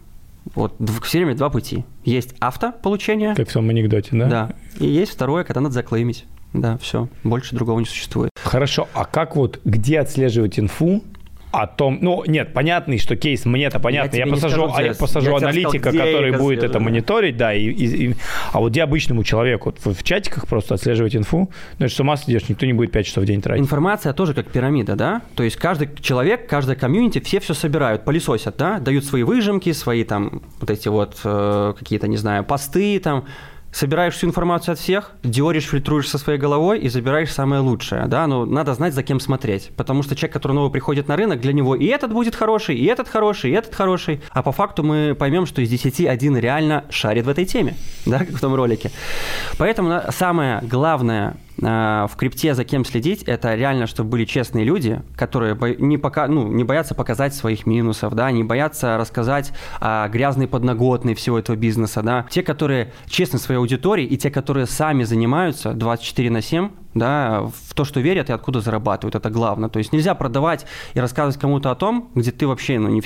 Вот 0.54 0.74
все 1.02 1.18
время 1.18 1.34
два 1.36 1.50
пути. 1.50 1.84
Есть 2.04 2.34
авто 2.40 2.72
получение. 2.72 3.34
Как 3.34 3.48
в 3.48 3.52
том 3.52 3.68
анекдоте, 3.68 4.10
да? 4.12 4.26
Да. 4.28 4.50
И 4.78 4.86
есть 4.86 5.12
второе, 5.12 5.44
когда 5.44 5.60
надо 5.60 5.74
заклеймить. 5.74 6.26
Да, 6.52 6.78
все. 6.78 7.08
Больше 7.22 7.54
другого 7.54 7.78
не 7.78 7.86
существует. 7.86 8.30
Хорошо. 8.42 8.88
А 8.92 9.04
как 9.04 9.36
вот, 9.36 9.60
где 9.64 10.00
отслеживать 10.00 10.58
инфу, 10.58 11.04
о 11.50 11.66
том, 11.66 11.98
ну, 12.00 12.24
нет, 12.26 12.52
понятный, 12.52 12.98
что 12.98 13.16
кейс, 13.16 13.44
мне 13.44 13.64
это 13.64 13.80
понятно, 13.80 14.16
я, 14.16 14.24
я 14.24 14.32
посажу, 14.32 14.68
скажу, 14.70 14.86
я 14.86 14.94
посажу 14.94 15.30
я 15.30 15.36
аналитика, 15.36 15.90
сказал, 15.90 16.06
который 16.06 16.38
будет 16.38 16.58
скажу, 16.58 16.70
это 16.70 16.80
мониторить, 16.80 17.36
да, 17.36 17.52
и, 17.52 17.64
и, 17.64 18.06
и, 18.06 18.14
а 18.52 18.60
вот 18.60 18.70
где 18.70 18.82
обычному 18.82 19.24
человеку, 19.24 19.74
в, 19.84 19.94
в 19.94 20.02
чатиках 20.04 20.46
просто 20.46 20.74
отслеживать 20.74 21.16
инфу, 21.16 21.50
ну, 21.78 21.86
это 21.86 21.94
с 21.94 21.98
ума 21.98 22.16
сидишь, 22.16 22.48
никто 22.48 22.66
не 22.66 22.72
будет 22.72 22.92
5 22.92 23.06
часов 23.06 23.24
в 23.24 23.26
день 23.26 23.42
тратить. 23.42 23.62
Информация 23.62 24.12
тоже 24.12 24.34
как 24.34 24.46
пирамида, 24.46 24.94
да, 24.94 25.22
то 25.34 25.42
есть 25.42 25.56
каждый 25.56 25.88
человек, 26.00 26.48
каждая 26.48 26.76
комьюнити, 26.76 27.18
все 27.20 27.40
все 27.40 27.54
собирают, 27.54 28.04
пылесосят, 28.04 28.56
да, 28.56 28.78
дают 28.78 29.04
свои 29.04 29.24
выжимки, 29.24 29.72
свои 29.72 30.04
там 30.04 30.42
вот 30.60 30.70
эти 30.70 30.88
вот 30.88 31.18
э, 31.24 31.74
какие-то, 31.76 32.06
не 32.06 32.16
знаю, 32.16 32.44
посты 32.44 33.00
там, 33.00 33.26
собираешь 33.72 34.14
всю 34.14 34.26
информацию 34.26 34.72
от 34.72 34.78
всех, 34.78 35.12
диоришь, 35.22 35.68
фильтруешь 35.68 36.08
со 36.08 36.18
своей 36.18 36.38
головой 36.38 36.80
и 36.80 36.88
забираешь 36.88 37.32
самое 37.32 37.60
лучшее, 37.60 38.06
да, 38.06 38.26
но 38.26 38.44
надо 38.44 38.74
знать, 38.74 38.94
за 38.94 39.02
кем 39.02 39.20
смотреть, 39.20 39.70
потому 39.76 40.02
что 40.02 40.16
человек, 40.16 40.32
который 40.32 40.52
новый 40.52 40.70
приходит 40.70 41.08
на 41.08 41.16
рынок, 41.16 41.40
для 41.40 41.52
него 41.52 41.74
и 41.74 41.86
этот 41.86 42.12
будет 42.12 42.34
хороший, 42.34 42.76
и 42.76 42.84
этот 42.86 43.08
хороший, 43.08 43.50
и 43.50 43.54
этот 43.54 43.74
хороший, 43.74 44.20
а 44.30 44.42
по 44.42 44.52
факту 44.52 44.82
мы 44.82 45.14
поймем, 45.18 45.46
что 45.46 45.62
из 45.62 45.68
10 45.68 46.06
один 46.06 46.36
реально 46.36 46.84
шарит 46.90 47.26
в 47.26 47.28
этой 47.28 47.44
теме, 47.44 47.76
да, 48.06 48.18
как 48.18 48.30
в 48.30 48.40
том 48.40 48.54
ролике. 48.54 48.90
Поэтому 49.58 50.00
самое 50.10 50.60
главное 50.62 51.36
в 51.60 52.10
крипте 52.16 52.54
за 52.54 52.64
кем 52.64 52.84
следить, 52.84 53.22
это 53.24 53.54
реально, 53.54 53.86
чтобы 53.86 54.10
были 54.10 54.24
честные 54.24 54.64
люди, 54.64 55.02
которые 55.16 55.56
не, 55.78 55.98
пока, 55.98 56.26
ну, 56.26 56.48
не 56.48 56.64
боятся 56.64 56.94
показать 56.94 57.34
своих 57.34 57.66
минусов, 57.66 58.14
да, 58.14 58.30
не 58.30 58.44
боятся 58.44 58.96
рассказать 58.96 59.52
о 59.78 60.08
грязной 60.08 60.48
подноготной 60.48 61.14
всего 61.14 61.38
этого 61.38 61.56
бизнеса, 61.56 62.02
да. 62.02 62.26
Те, 62.30 62.42
которые 62.42 62.92
честны 63.06 63.38
своей 63.38 63.58
аудитории, 63.58 64.04
и 64.04 64.16
те, 64.16 64.30
которые 64.30 64.66
сами 64.66 65.04
занимаются 65.04 65.72
24 65.72 66.30
на 66.30 66.40
7, 66.40 66.70
да, 66.94 67.42
в 67.42 67.74
то, 67.74 67.84
что 67.84 68.00
верят 68.00 68.30
и 68.30 68.32
откуда 68.32 68.60
зарабатывают, 68.60 69.14
это 69.14 69.30
главное. 69.30 69.68
То 69.68 69.78
есть 69.78 69.92
нельзя 69.92 70.14
продавать 70.14 70.66
и 70.94 71.00
рассказывать 71.00 71.38
кому-то 71.38 71.70
о 71.70 71.74
том, 71.74 72.10
где 72.14 72.30
ты 72.32 72.46
вообще 72.46 72.78
ну, 72.78 72.88
не, 72.88 73.02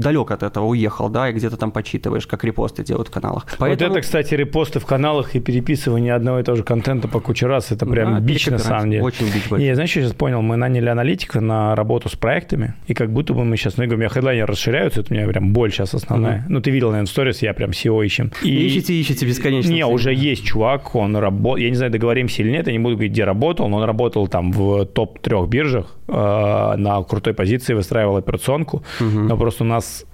далек 0.00 0.30
от 0.30 0.42
этого 0.42 0.66
уехал, 0.66 1.08
да, 1.08 1.28
и 1.28 1.32
где-то 1.32 1.56
там 1.56 1.70
почитываешь, 1.70 2.26
как 2.26 2.44
репосты 2.44 2.82
делают 2.82 3.08
в 3.08 3.10
каналах. 3.10 3.46
Поэтому... 3.58 3.90
Вот 3.90 3.96
это, 3.96 4.06
кстати, 4.06 4.34
репосты 4.34 4.80
в 4.80 4.86
каналах 4.86 5.34
и 5.34 5.40
переписывание 5.40 6.14
одного 6.14 6.40
и 6.40 6.42
того 6.42 6.56
же 6.56 6.64
контента 6.64 7.08
по 7.08 7.20
куче 7.20 7.46
раз, 7.46 7.72
это 7.72 7.86
прям 7.86 8.14
да, 8.14 8.20
бич 8.20 8.46
на 8.46 8.58
самом 8.58 8.90
деле. 8.90 9.02
Очень 9.02 9.26
бич 9.26 9.50
Не, 9.50 9.74
знаешь, 9.74 9.94
я 9.96 10.02
сейчас 10.02 10.14
понял, 10.14 10.42
мы 10.42 10.56
наняли 10.56 10.88
аналитика 10.88 11.40
на 11.40 11.74
работу 11.74 12.08
с 12.08 12.16
проектами, 12.16 12.74
и 12.86 12.94
как 12.94 13.12
будто 13.12 13.34
бы 13.34 13.44
мы 13.44 13.56
сейчас, 13.56 13.76
ну, 13.76 13.82
я 13.82 13.88
говорю, 13.88 13.98
у 13.98 14.00
меня 14.00 14.08
хедлайнеры 14.08 14.46
расширяются, 14.46 15.00
это 15.00 15.12
у 15.12 15.16
меня 15.16 15.26
прям 15.28 15.52
боль 15.52 15.70
сейчас 15.70 15.94
основная. 15.94 16.40
Угу. 16.40 16.52
Ну, 16.52 16.60
ты 16.60 16.70
видел, 16.70 16.88
наверное, 16.90 17.08
сторис, 17.08 17.42
я 17.42 17.52
прям 17.52 17.70
SEO 17.70 18.04
ищем. 18.04 18.32
И... 18.42 18.66
Ищите, 18.66 19.00
ищите 19.00 19.26
бесконечно. 19.26 19.70
Не, 19.70 19.84
уже 19.84 20.14
есть 20.14 20.44
чувак, 20.44 20.94
он 20.94 21.16
работает, 21.16 21.64
я 21.64 21.70
не 21.70 21.76
знаю, 21.76 21.92
договоримся 21.92 22.42
или 22.42 22.50
нет, 22.50 22.66
я 22.66 22.72
не 22.72 22.78
буду 22.78 22.94
говорить, 22.96 23.12
работал, 23.26 23.68
но 23.68 23.76
он 23.78 23.84
работал 23.84 24.28
там 24.28 24.52
в 24.52 24.86
топ-трех 24.86 25.48
биржах, 25.48 25.94
э, 26.08 26.74
на 26.76 27.02
крутой 27.02 27.34
позиции 27.34 27.74
выстраивал 27.74 28.16
операционку, 28.16 28.82
угу. 29.00 29.20
но 29.20 29.36
просто 29.36 29.64
у 29.64 29.66
нас 29.66 30.06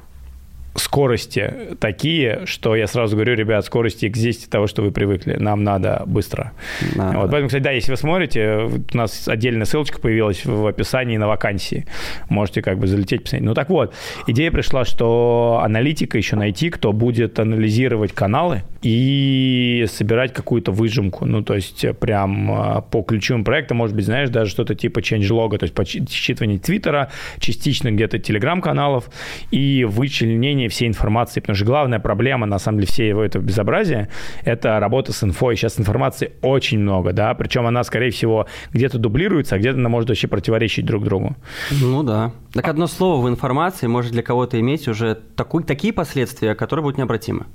скорости 0.75 1.77
такие, 1.81 2.43
что 2.47 2.75
я 2.77 2.87
сразу 2.87 3.17
говорю, 3.17 3.35
ребят, 3.35 3.65
скорости 3.65 4.11
здесь 4.15 4.39
того, 4.39 4.67
что 4.67 4.83
вы 4.83 4.91
привыкли. 4.91 5.37
Нам 5.39 5.65
надо 5.65 6.03
быстро. 6.07 6.53
Надо. 6.95 7.19
Вот, 7.19 7.31
поэтому, 7.31 7.49
кстати, 7.49 7.63
да, 7.63 7.71
если 7.71 7.91
вы 7.91 7.97
смотрите, 7.97 8.71
у 8.93 8.97
нас 8.97 9.29
отдельная 9.29 9.67
ссылочка 9.67 10.01
появилась 10.01 10.45
в 10.45 10.67
описании 10.67 11.17
на 11.17 11.29
вакансии. 11.29 11.87
Можете 12.29 12.63
как 12.63 12.79
бы 12.79 12.87
залететь, 12.87 13.23
посмотреть. 13.23 13.47
Ну 13.47 13.55
так 13.55 13.69
вот, 13.71 13.95
идея 14.27 14.51
пришла, 14.51 14.85
что 14.85 15.61
аналитика 15.63 16.19
еще 16.19 16.37
найти, 16.37 16.71
кто 16.71 16.93
будет 16.93 17.39
анализировать 17.39 18.13
каналы 18.13 18.63
и 18.83 19.87
собирать 19.89 20.33
какую-то 20.33 20.73
выжимку. 20.73 21.25
Ну, 21.25 21.43
то 21.43 21.55
есть 21.55 21.85
прям 21.99 22.51
а, 22.53 22.81
по 22.81 23.03
ключевым 23.03 23.45
проектам, 23.45 23.77
может 23.79 23.95
быть, 23.95 24.05
знаешь, 24.05 24.29
даже 24.29 24.51
что-то 24.51 24.75
типа 24.75 24.99
change-лога, 24.99 25.59
то 25.59 25.65
есть 25.65 25.75
подсчитывание 25.75 26.59
Твиттера, 26.59 27.11
частично 27.39 27.91
где-то 27.91 28.19
Телеграм-каналов 28.19 29.09
и 29.51 29.85
вычленение 29.85 30.62
хранение 30.63 30.69
всей 30.69 30.89
информации, 30.89 31.41
потому 31.41 31.57
что 31.57 31.65
главная 31.65 31.99
проблема, 32.01 32.47
на 32.47 32.59
самом 32.59 32.81
деле, 32.81 32.93
всего 32.93 33.23
этого 33.23 33.43
безобразия– 33.43 34.09
это 34.45 34.79
работа 34.81 35.13
с 35.13 35.23
инфой. 35.23 35.57
Сейчас 35.57 35.79
информации 35.79 36.33
очень 36.43 36.79
много, 36.81 37.13
да, 37.13 37.35
причем 37.35 37.67
она, 37.67 37.85
скорее 37.85 38.11
всего, 38.11 38.47
где-то 38.73 38.99
дублируется, 38.99 39.57
а 39.57 39.59
где-то 39.59 39.79
она 39.79 39.89
может 39.89 40.09
вообще 40.09 40.29
противоречить 40.29 40.85
друг 40.85 41.05
другу. 41.05 41.37
Ну 41.71 42.03
да. 42.03 42.33
Так 42.53 42.69
одно 42.69 42.87
слово 42.87 43.25
в 43.25 43.29
информации 43.29 43.87
может 43.87 44.13
для 44.13 44.23
кого-то 44.23 44.59
иметь 44.61 44.89
уже 44.89 45.19
такой, 45.37 45.65
такие 45.65 45.93
последствия, 45.93 46.55
которые 46.55 46.83
будут 46.83 46.99
необратимы. 46.99 47.47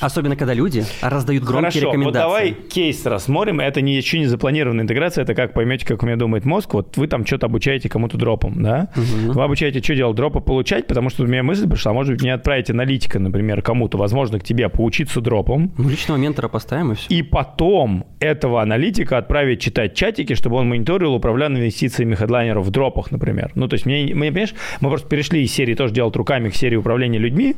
Особенно, 0.00 0.36
когда 0.36 0.54
люди 0.54 0.84
раздают 1.02 1.44
громкие 1.44 1.70
Хорошо, 1.70 1.88
рекомендации. 1.88 2.04
вот 2.04 2.12
давай 2.12 2.52
кейс 2.52 3.06
рассмотрим. 3.06 3.60
Это 3.60 3.80
не, 3.80 3.96
еще 3.96 4.18
не 4.18 4.26
запланированная 4.26 4.84
интеграция, 4.84 5.22
это 5.22 5.34
как 5.34 5.54
поймете, 5.54 5.86
как 5.86 6.02
у 6.02 6.06
меня 6.06 6.16
думает 6.16 6.44
мозг. 6.44 6.74
Вот 6.74 6.96
вы 6.96 7.06
там 7.06 7.26
что-то 7.26 7.46
обучаете 7.46 7.88
кому-то 7.88 8.16
дропом, 8.16 8.62
да? 8.62 8.90
Вы 8.94 9.42
обучаете, 9.42 9.82
что 9.82 9.94
делать, 9.94 10.16
дропы 10.16 10.40
получать, 10.40 10.86
потому 10.86 11.10
что 11.10 11.24
у 11.24 11.26
меня 11.26 11.42
мысль 11.42 11.68
пришла, 11.68 11.92
может 11.92 12.12
быть, 12.12 12.22
мне 12.22 12.32
отправить 12.34 12.53
аналитика, 12.70 13.18
например, 13.18 13.62
кому-то, 13.62 13.98
возможно, 13.98 14.38
к 14.38 14.44
тебе 14.44 14.68
поучиться 14.68 15.20
дропом, 15.20 15.72
Ну, 15.78 15.88
личного 15.88 16.18
ментора 16.18 16.48
поставим 16.48 16.92
и 16.92 16.94
все. 16.94 17.06
и 17.14 17.22
потом 17.22 18.04
этого 18.20 18.62
аналитика 18.62 19.18
отправить 19.18 19.60
читать 19.60 19.94
чатики, 19.94 20.34
чтобы 20.34 20.56
он 20.56 20.68
мониторил, 20.68 21.14
управлял 21.14 21.50
инвестициями 21.50 22.14
хедлайнеров 22.14 22.64
в 22.66 22.70
дропах, 22.70 23.10
например. 23.10 23.50
Ну, 23.54 23.68
то 23.68 23.74
есть, 23.74 23.86
мне, 23.86 24.14
мне, 24.14 24.30
понимаешь, 24.30 24.54
мы 24.80 24.88
просто 24.88 25.08
перешли 25.08 25.42
из 25.42 25.52
серии 25.52 25.74
тоже 25.74 25.92
делать 25.94 26.16
руками 26.16 26.48
к 26.48 26.54
серии 26.54 26.76
управления 26.76 27.18
людьми, 27.18 27.56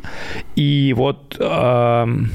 и 0.56 0.92
вот... 0.96 1.36
эм, 1.40 2.30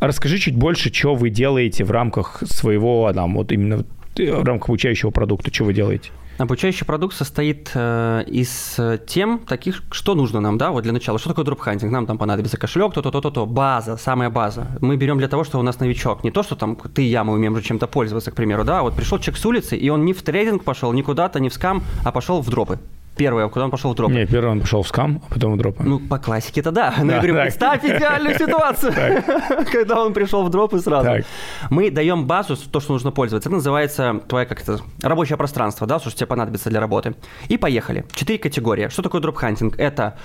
Расскажи 0.00 0.38
чуть 0.38 0.54
больше, 0.54 0.92
что 0.92 1.14
вы 1.14 1.30
делаете 1.30 1.84
в 1.84 1.90
рамках 1.90 2.42
своего, 2.46 3.10
там, 3.14 3.34
вот 3.34 3.52
именно 3.52 3.84
э, 4.18 4.32
в 4.34 4.44
рамках 4.44 4.68
обучающего 4.68 5.10
продукта, 5.10 5.52
что 5.52 5.64
вы 5.64 5.72
делаете? 5.74 6.10
Обучающий 6.38 6.86
продукт 6.86 7.14
состоит 7.14 7.70
э, 7.74 8.24
из 8.26 8.74
э, 8.78 8.98
тем 9.06 9.38
таких, 9.38 9.82
что 9.90 10.14
нужно 10.14 10.40
нам, 10.40 10.58
да, 10.58 10.70
вот 10.70 10.82
для 10.82 10.92
начала. 10.92 11.18
Что 11.18 11.28
такое 11.28 11.44
дропхантинг? 11.44 11.92
Нам 11.92 12.06
там 12.06 12.18
понадобится 12.18 12.56
кошелек, 12.56 12.94
то-то, 12.94 13.10
то-то, 13.10 13.30
то. 13.30 13.46
База, 13.46 13.96
самая 13.96 14.30
база. 14.30 14.66
Мы 14.80 14.96
берем 14.96 15.18
для 15.18 15.28
того, 15.28 15.44
что 15.44 15.58
у 15.58 15.62
нас 15.62 15.78
новичок. 15.78 16.24
Не 16.24 16.30
то, 16.30 16.42
что 16.42 16.56
там 16.56 16.76
ты 16.76 17.04
и 17.04 17.08
я, 17.08 17.22
мы 17.22 17.34
умеем 17.34 17.52
уже 17.52 17.62
чем-то 17.62 17.86
пользоваться, 17.86 18.30
к 18.30 18.34
примеру, 18.34 18.64
да. 18.64 18.82
Вот 18.82 18.94
пришел 18.94 19.18
человек 19.18 19.38
с 19.38 19.46
улицы, 19.46 19.76
и 19.76 19.88
он 19.90 20.04
не 20.04 20.12
в 20.14 20.22
трейдинг 20.22 20.64
пошел, 20.64 20.92
ни 20.92 21.02
куда-то, 21.02 21.38
не 21.38 21.48
в 21.48 21.54
скам, 21.54 21.82
а 22.04 22.12
пошел 22.12 22.40
в 22.40 22.48
дропы. 22.48 22.78
Первое, 23.16 23.48
куда 23.48 23.66
он 23.66 23.70
пошел 23.70 23.92
в 23.92 23.94
дропы. 23.94 24.14
Нет, 24.14 24.30
первый 24.30 24.50
он 24.52 24.60
пошел 24.60 24.82
в 24.82 24.88
скам, 24.88 25.22
а 25.28 25.34
потом 25.34 25.54
в 25.54 25.58
дропы. 25.58 25.82
Ну, 25.82 26.00
по 26.00 26.18
классике-то 26.18 26.70
да. 26.70 26.94
Но 26.98 27.12
я 27.12 27.18
говорю, 27.18 27.34
так. 27.34 27.42
представь 27.44 27.84
идеальную 27.84 28.38
ситуацию, 28.38 28.92
когда 29.70 30.02
он 30.02 30.14
пришел 30.14 30.42
в 30.44 30.50
дропы 30.50 30.78
сразу. 30.78 31.04
Так. 31.04 31.24
Мы 31.68 31.90
даем 31.90 32.26
базу, 32.26 32.56
то, 32.56 32.80
что 32.80 32.94
нужно 32.94 33.10
пользоваться. 33.10 33.48
Это 33.48 33.56
называется 33.56 34.20
твое 34.28 34.46
как 34.46 34.62
это, 34.62 34.80
рабочее 35.02 35.36
пространство, 35.36 35.86
да, 35.86 35.98
что 36.00 36.10
тебе 36.10 36.26
понадобится 36.26 36.70
для 36.70 36.80
работы. 36.80 37.14
И 37.48 37.58
поехали. 37.58 38.06
Четыре 38.14 38.38
категории. 38.38 38.88
Что 38.88 39.02
такое 39.02 39.20
дропхантинг? 39.20 39.78
Это 39.78 40.16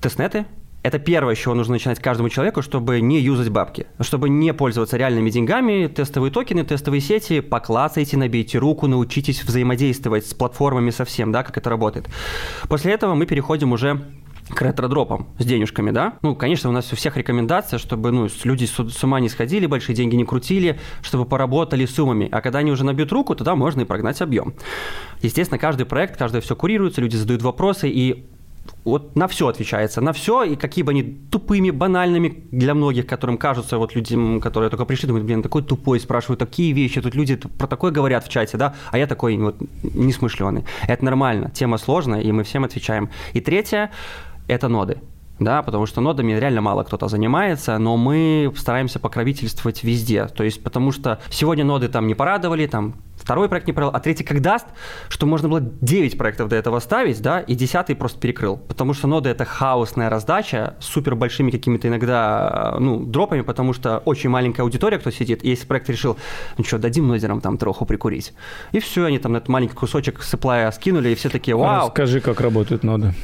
тестнеты, 0.00 0.46
это 0.82 0.98
первое, 0.98 1.34
с 1.34 1.38
чего 1.38 1.54
нужно 1.54 1.74
начинать 1.74 2.00
каждому 2.00 2.28
человеку, 2.28 2.62
чтобы 2.62 3.00
не 3.00 3.20
юзать 3.20 3.50
бабки, 3.50 3.86
чтобы 4.00 4.28
не 4.28 4.52
пользоваться 4.52 4.96
реальными 4.96 5.30
деньгами, 5.30 5.86
тестовые 5.86 6.32
токены, 6.32 6.64
тестовые 6.64 7.00
сети, 7.00 7.40
поклацайте, 7.40 8.16
набейте 8.16 8.58
руку, 8.58 8.86
научитесь 8.88 9.44
взаимодействовать 9.44 10.26
с 10.26 10.34
платформами 10.34 10.90
совсем, 10.90 11.30
да, 11.30 11.42
как 11.44 11.56
это 11.56 11.70
работает. 11.70 12.08
После 12.68 12.92
этого 12.92 13.14
мы 13.14 13.26
переходим 13.26 13.72
уже 13.72 14.00
к 14.48 14.60
ретро-дропам 14.60 15.28
с 15.38 15.44
денежками, 15.44 15.92
да? 15.92 16.14
Ну, 16.22 16.34
конечно, 16.34 16.68
у 16.68 16.72
нас 16.72 16.92
у 16.92 16.96
всех 16.96 17.16
рекомендация, 17.16 17.78
чтобы 17.78 18.10
ну, 18.10 18.28
люди 18.42 18.64
с 18.64 18.72
с 18.72 19.04
ума 19.04 19.20
не 19.20 19.28
сходили, 19.28 19.66
большие 19.66 19.94
деньги 19.94 20.16
не 20.16 20.24
крутили, 20.24 20.80
чтобы 21.00 21.24
поработали 21.24 21.86
суммами. 21.86 22.28
А 22.30 22.40
когда 22.40 22.58
они 22.58 22.72
уже 22.72 22.84
набьют 22.84 23.12
руку, 23.12 23.36
тогда 23.36 23.54
можно 23.54 23.82
и 23.82 23.84
прогнать 23.84 24.20
объем. 24.20 24.54
Естественно, 25.22 25.58
каждый 25.58 25.86
проект, 25.86 26.18
каждое 26.18 26.40
все 26.40 26.56
курируется, 26.56 27.00
люди 27.00 27.16
задают 27.16 27.42
вопросы, 27.42 27.88
и 27.88 28.26
вот 28.84 29.16
на 29.16 29.28
все 29.28 29.48
отвечается, 29.48 30.00
на 30.00 30.12
все, 30.12 30.42
и 30.44 30.56
какие 30.56 30.84
бы 30.84 30.90
они 30.90 31.02
тупыми, 31.02 31.70
банальными 31.70 32.44
для 32.50 32.74
многих, 32.74 33.06
которым 33.06 33.38
кажутся 33.38 33.78
вот 33.78 33.94
людям, 33.94 34.40
которые 34.40 34.70
только 34.70 34.84
пришли, 34.84 35.06
думают, 35.06 35.26
блин, 35.26 35.42
такой 35.42 35.62
тупой, 35.62 36.00
спрашивают 36.00 36.40
такие 36.40 36.72
вещи, 36.72 37.00
тут 37.00 37.14
люди 37.14 37.36
про 37.36 37.66
такое 37.66 37.92
говорят 37.92 38.24
в 38.24 38.28
чате, 38.28 38.56
да, 38.56 38.74
а 38.90 38.98
я 38.98 39.06
такой 39.06 39.36
вот 39.36 39.56
несмышленый. 39.82 40.64
Это 40.88 41.04
нормально, 41.04 41.50
тема 41.50 41.78
сложная, 41.78 42.20
и 42.20 42.32
мы 42.32 42.42
всем 42.42 42.64
отвечаем. 42.64 43.10
И 43.32 43.40
третье– 43.40 43.90
это 44.48 44.68
ноды. 44.68 44.98
Да, 45.38 45.62
потому 45.62 45.86
что 45.86 46.00
нодами 46.00 46.34
реально 46.34 46.60
мало 46.60 46.84
кто-то 46.84 47.08
занимается, 47.08 47.76
но 47.78 47.96
мы 47.96 48.52
стараемся 48.56 49.00
покровительствовать 49.00 49.82
везде. 49.82 50.26
То 50.26 50.44
есть, 50.44 50.62
потому 50.62 50.92
что 50.92 51.20
сегодня 51.30 51.64
ноды 51.64 51.88
там 51.88 52.06
не 52.06 52.14
порадовали, 52.14 52.66
там 52.66 52.94
второй 53.22 53.48
проект 53.48 53.66
не 53.66 53.72
порадовал, 53.72 53.96
а 53.96 54.00
третий 54.00 54.24
как 54.24 54.40
даст, 54.40 54.66
что 55.08 55.26
можно 55.26 55.48
было 55.48 55.60
9 55.60 56.18
проектов 56.18 56.48
до 56.48 56.56
этого 56.56 56.80
ставить, 56.80 57.22
да, 57.22 57.40
и 57.40 57.54
десятый 57.54 57.96
просто 57.96 58.18
перекрыл. 58.20 58.56
Потому 58.56 58.92
что 58.94 59.06
ноды 59.06 59.30
это 59.30 59.44
хаосная 59.44 60.10
раздача 60.10 60.74
с 60.80 60.86
супер 60.86 61.14
большими 61.14 61.50
какими-то 61.50 61.88
иногда, 61.88 62.76
ну, 62.78 63.04
дропами, 63.04 63.42
потому 63.42 63.72
что 63.72 63.98
очень 63.98 64.30
маленькая 64.30 64.62
аудитория, 64.62 64.98
кто 64.98 65.10
сидит, 65.10 65.44
и 65.44 65.50
если 65.50 65.66
проект 65.66 65.88
решил, 65.88 66.16
ну 66.58 66.64
что, 66.64 66.78
дадим 66.78 67.08
нодерам 67.08 67.40
там 67.40 67.58
троху 67.58 67.86
прикурить. 67.86 68.32
И 68.72 68.80
все, 68.80 69.04
они 69.04 69.18
там 69.18 69.36
этот 69.36 69.48
маленький 69.48 69.74
кусочек 69.74 70.22
сыплая 70.22 70.70
скинули, 70.72 71.10
и 71.10 71.14
все 71.14 71.28
такие, 71.28 71.56
вау, 71.56 71.90
Скажи, 71.90 72.20
как 72.20 72.40
работают 72.40 72.82
ноды. 72.82 73.14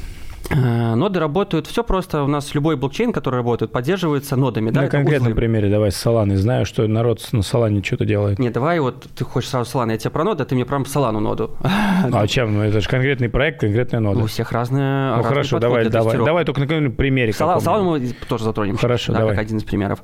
Э, 0.49 0.95
Ноды 0.95 1.19
работают, 1.19 1.67
все 1.67 1.83
просто. 1.83 2.23
У 2.23 2.27
нас 2.27 2.53
любой 2.55 2.75
блокчейн, 2.75 3.13
который 3.13 3.35
работает, 3.35 3.71
поддерживается 3.71 4.35
нодами. 4.35 4.71
Да, 4.71 4.81
На 4.81 4.87
конкретном 4.87 5.31
узлы. 5.31 5.35
примере 5.35 5.69
давай 5.69 5.91
с 5.91 6.05
Solana. 6.05 6.35
Знаю, 6.35 6.65
что 6.65 6.87
народ 6.87 7.21
на 7.31 7.39
Solana 7.39 7.83
что-то 7.85 8.05
делает. 8.05 8.39
Не, 8.39 8.49
давай 8.49 8.79
вот 8.79 9.07
ты 9.15 9.23
хочешь 9.23 9.49
сразу 9.49 9.77
Solana, 9.77 9.91
я 9.91 9.97
тебе 9.97 10.09
про 10.09 10.23
ноды, 10.23 10.43
а 10.43 10.45
ты 10.45 10.55
мне 10.55 10.65
прям 10.65 10.83
Solana 10.83 11.19
ноду. 11.19 11.51
А 12.11 12.27
чем? 12.27 12.53
Ну, 12.55 12.63
это 12.63 12.81
же 12.81 12.89
конкретный 12.89 13.29
проект, 13.29 13.59
конкретная 13.59 13.99
нода. 13.99 14.21
У 14.21 14.25
всех 14.25 14.51
разные 14.51 15.15
Ну 15.17 15.23
хорошо, 15.23 15.59
давай, 15.59 15.89
давай. 15.89 16.17
Давай 16.17 16.45
только 16.45 16.61
на 16.61 16.67
каком-нибудь 16.67 16.97
примере. 16.97 17.33
Солану. 17.33 17.61
Солану 17.61 17.91
мы 17.91 18.15
тоже 18.27 18.43
затронем. 18.43 18.77
Хорошо, 18.77 19.13
да, 19.13 19.19
давай. 19.19 19.35
как 19.35 19.45
один 19.45 19.57
из 19.57 19.63
примеров. 19.63 20.01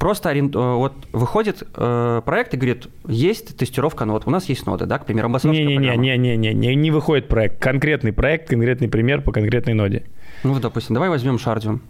Просто 0.00 0.30
э, 0.30 0.40
вот 0.42 0.94
выходит 1.12 1.62
э, 1.76 2.22
проект 2.24 2.54
и 2.54 2.56
говорит, 2.56 2.88
есть 3.06 3.54
тестировка 3.58 4.06
нод, 4.06 4.22
у 4.24 4.30
нас 4.30 4.48
есть 4.48 4.64
ноды, 4.64 4.86
да, 4.86 4.98
к 4.98 5.04
примеру, 5.04 5.26
амбассадорская 5.26 5.66
программа. 5.66 6.02
Не-не-не, 6.02 6.54
не, 6.54 6.74
не 6.74 6.90
выходит 6.90 7.28
проект. 7.28 7.62
Конкретный 7.62 8.14
проект, 8.14 8.48
конкретный 8.48 8.88
пример 8.88 9.20
по 9.20 9.30
конкретной 9.30 9.74
ноде. 9.74 10.06
Ну, 10.42 10.58
допустим, 10.58 10.94
давай 10.94 11.10
возьмем 11.10 11.38
Шардиум. 11.38 11.82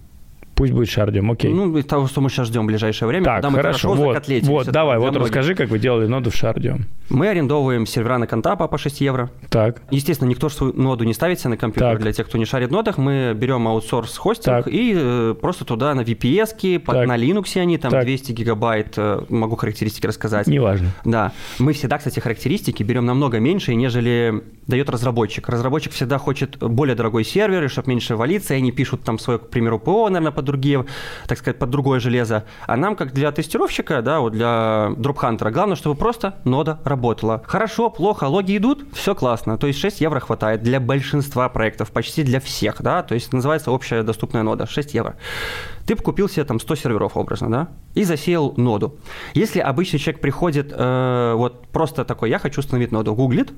Пусть 0.60 0.74
будет 0.74 0.90
шардиум, 0.90 1.30
окей. 1.30 1.50
Ну, 1.50 1.74
из 1.78 1.86
того, 1.86 2.06
что 2.06 2.20
мы 2.20 2.28
сейчас 2.28 2.48
ждем 2.48 2.64
в 2.64 2.66
ближайшее 2.66 3.08
время, 3.08 3.24
так, 3.24 3.36
когда 3.36 3.48
мы 3.48 3.56
хорошо, 3.56 3.88
хорошо 3.88 4.02
вот, 4.04 4.12
закотлетимся 4.12 4.52
вот, 4.52 4.66
давай, 4.66 4.98
вот 4.98 5.12
многих. 5.12 5.28
расскажи, 5.28 5.54
как 5.54 5.70
вы 5.70 5.78
делали 5.78 6.06
ноду 6.06 6.28
в 6.28 6.34
шардиум. 6.34 6.84
Мы 7.08 7.28
арендовываем 7.28 7.86
сервера 7.86 8.18
на 8.18 8.26
Контапа 8.26 8.68
по 8.68 8.76
6 8.76 9.00
евро. 9.00 9.30
Так, 9.48 9.80
Естественно, 9.90 10.28
никто 10.28 10.50
свою 10.50 10.74
ноду 10.74 11.04
не 11.04 11.14
ставит 11.14 11.40
себе 11.40 11.48
на 11.50 11.56
компьютер. 11.56 11.92
Так. 11.92 12.02
Для 12.02 12.12
тех, 12.12 12.26
кто 12.28 12.36
не 12.36 12.44
шарит 12.44 12.68
в 12.68 12.72
нодах, 12.72 12.98
мы 12.98 13.32
берем 13.34 13.66
аутсорс 13.68 14.18
хостинг 14.18 14.64
Так. 14.64 14.68
и 14.68 14.92
э, 14.94 15.34
просто 15.40 15.64
туда 15.64 15.94
на 15.94 16.02
VPS, 16.02 16.78
под, 16.78 16.94
Так. 16.94 17.08
на 17.08 17.16
Linux 17.16 17.58
они 17.58 17.78
там 17.78 17.90
Так. 17.90 18.04
200 18.04 18.32
гигабайт, 18.32 18.92
э, 18.98 19.22
могу 19.30 19.56
характеристики 19.56 20.06
рассказать. 20.06 20.46
неважно. 20.46 20.90
Да, 21.06 21.32
мы 21.58 21.72
всегда, 21.72 21.96
кстати, 21.96 22.20
характеристики 22.20 22.82
берем 22.82 23.06
намного 23.06 23.40
меньше, 23.40 23.74
нежели 23.74 24.44
дает 24.70 24.88
разработчик. 24.88 25.48
Разработчик 25.48 25.92
всегда 25.92 26.18
хочет 26.18 26.56
более 26.58 26.96
дорогой 26.96 27.24
сервер, 27.24 27.68
чтобы 27.68 27.90
меньше 27.90 28.16
валиться, 28.16 28.54
и 28.54 28.56
они 28.56 28.72
пишут 28.72 29.02
там 29.02 29.18
свое, 29.18 29.38
к 29.38 29.50
примеру, 29.50 29.78
ПО, 29.78 30.08
наверное, 30.08 30.32
под 30.32 30.44
другие, 30.46 30.86
так 31.26 31.38
сказать, 31.38 31.58
под 31.58 31.68
другое 31.70 32.00
железо. 32.00 32.44
А 32.66 32.76
нам, 32.76 32.96
как 32.96 33.12
для 33.12 33.30
тестировщика, 33.32 34.00
да, 34.00 34.20
вот 34.20 34.32
для 34.32 34.92
дропхантера, 34.96 35.50
главное, 35.50 35.76
чтобы 35.76 35.96
просто 35.96 36.36
нода 36.44 36.80
работала. 36.84 37.42
Хорошо, 37.46 37.90
плохо, 37.90 38.24
логи 38.24 38.56
идут, 38.56 38.84
все 38.94 39.14
классно. 39.14 39.58
То 39.58 39.66
есть 39.66 39.78
6 39.78 40.00
евро 40.00 40.20
хватает 40.20 40.62
для 40.62 40.80
большинства 40.80 41.48
проектов, 41.48 41.90
почти 41.90 42.22
для 42.22 42.40
всех, 42.40 42.80
да, 42.80 43.02
то 43.02 43.14
есть 43.14 43.32
называется 43.32 43.70
общая 43.70 44.02
доступная 44.02 44.42
нода, 44.42 44.66
6 44.66 44.94
евро. 44.94 45.16
Ты 45.86 45.96
бы 45.96 46.02
купил 46.02 46.28
себе 46.28 46.44
там 46.44 46.60
100 46.60 46.74
серверов 46.76 47.16
образно, 47.16 47.50
да, 47.50 47.68
и 47.94 48.04
засеял 48.04 48.54
ноду. 48.56 48.96
Если 49.34 49.58
обычный 49.58 49.98
человек 49.98 50.20
приходит, 50.20 50.72
э, 50.72 51.32
вот 51.34 51.66
просто 51.68 52.04
такой, 52.04 52.30
я 52.30 52.38
хочу 52.38 52.60
установить 52.60 52.92
ноду, 52.92 53.14
гуглит, 53.14 53.52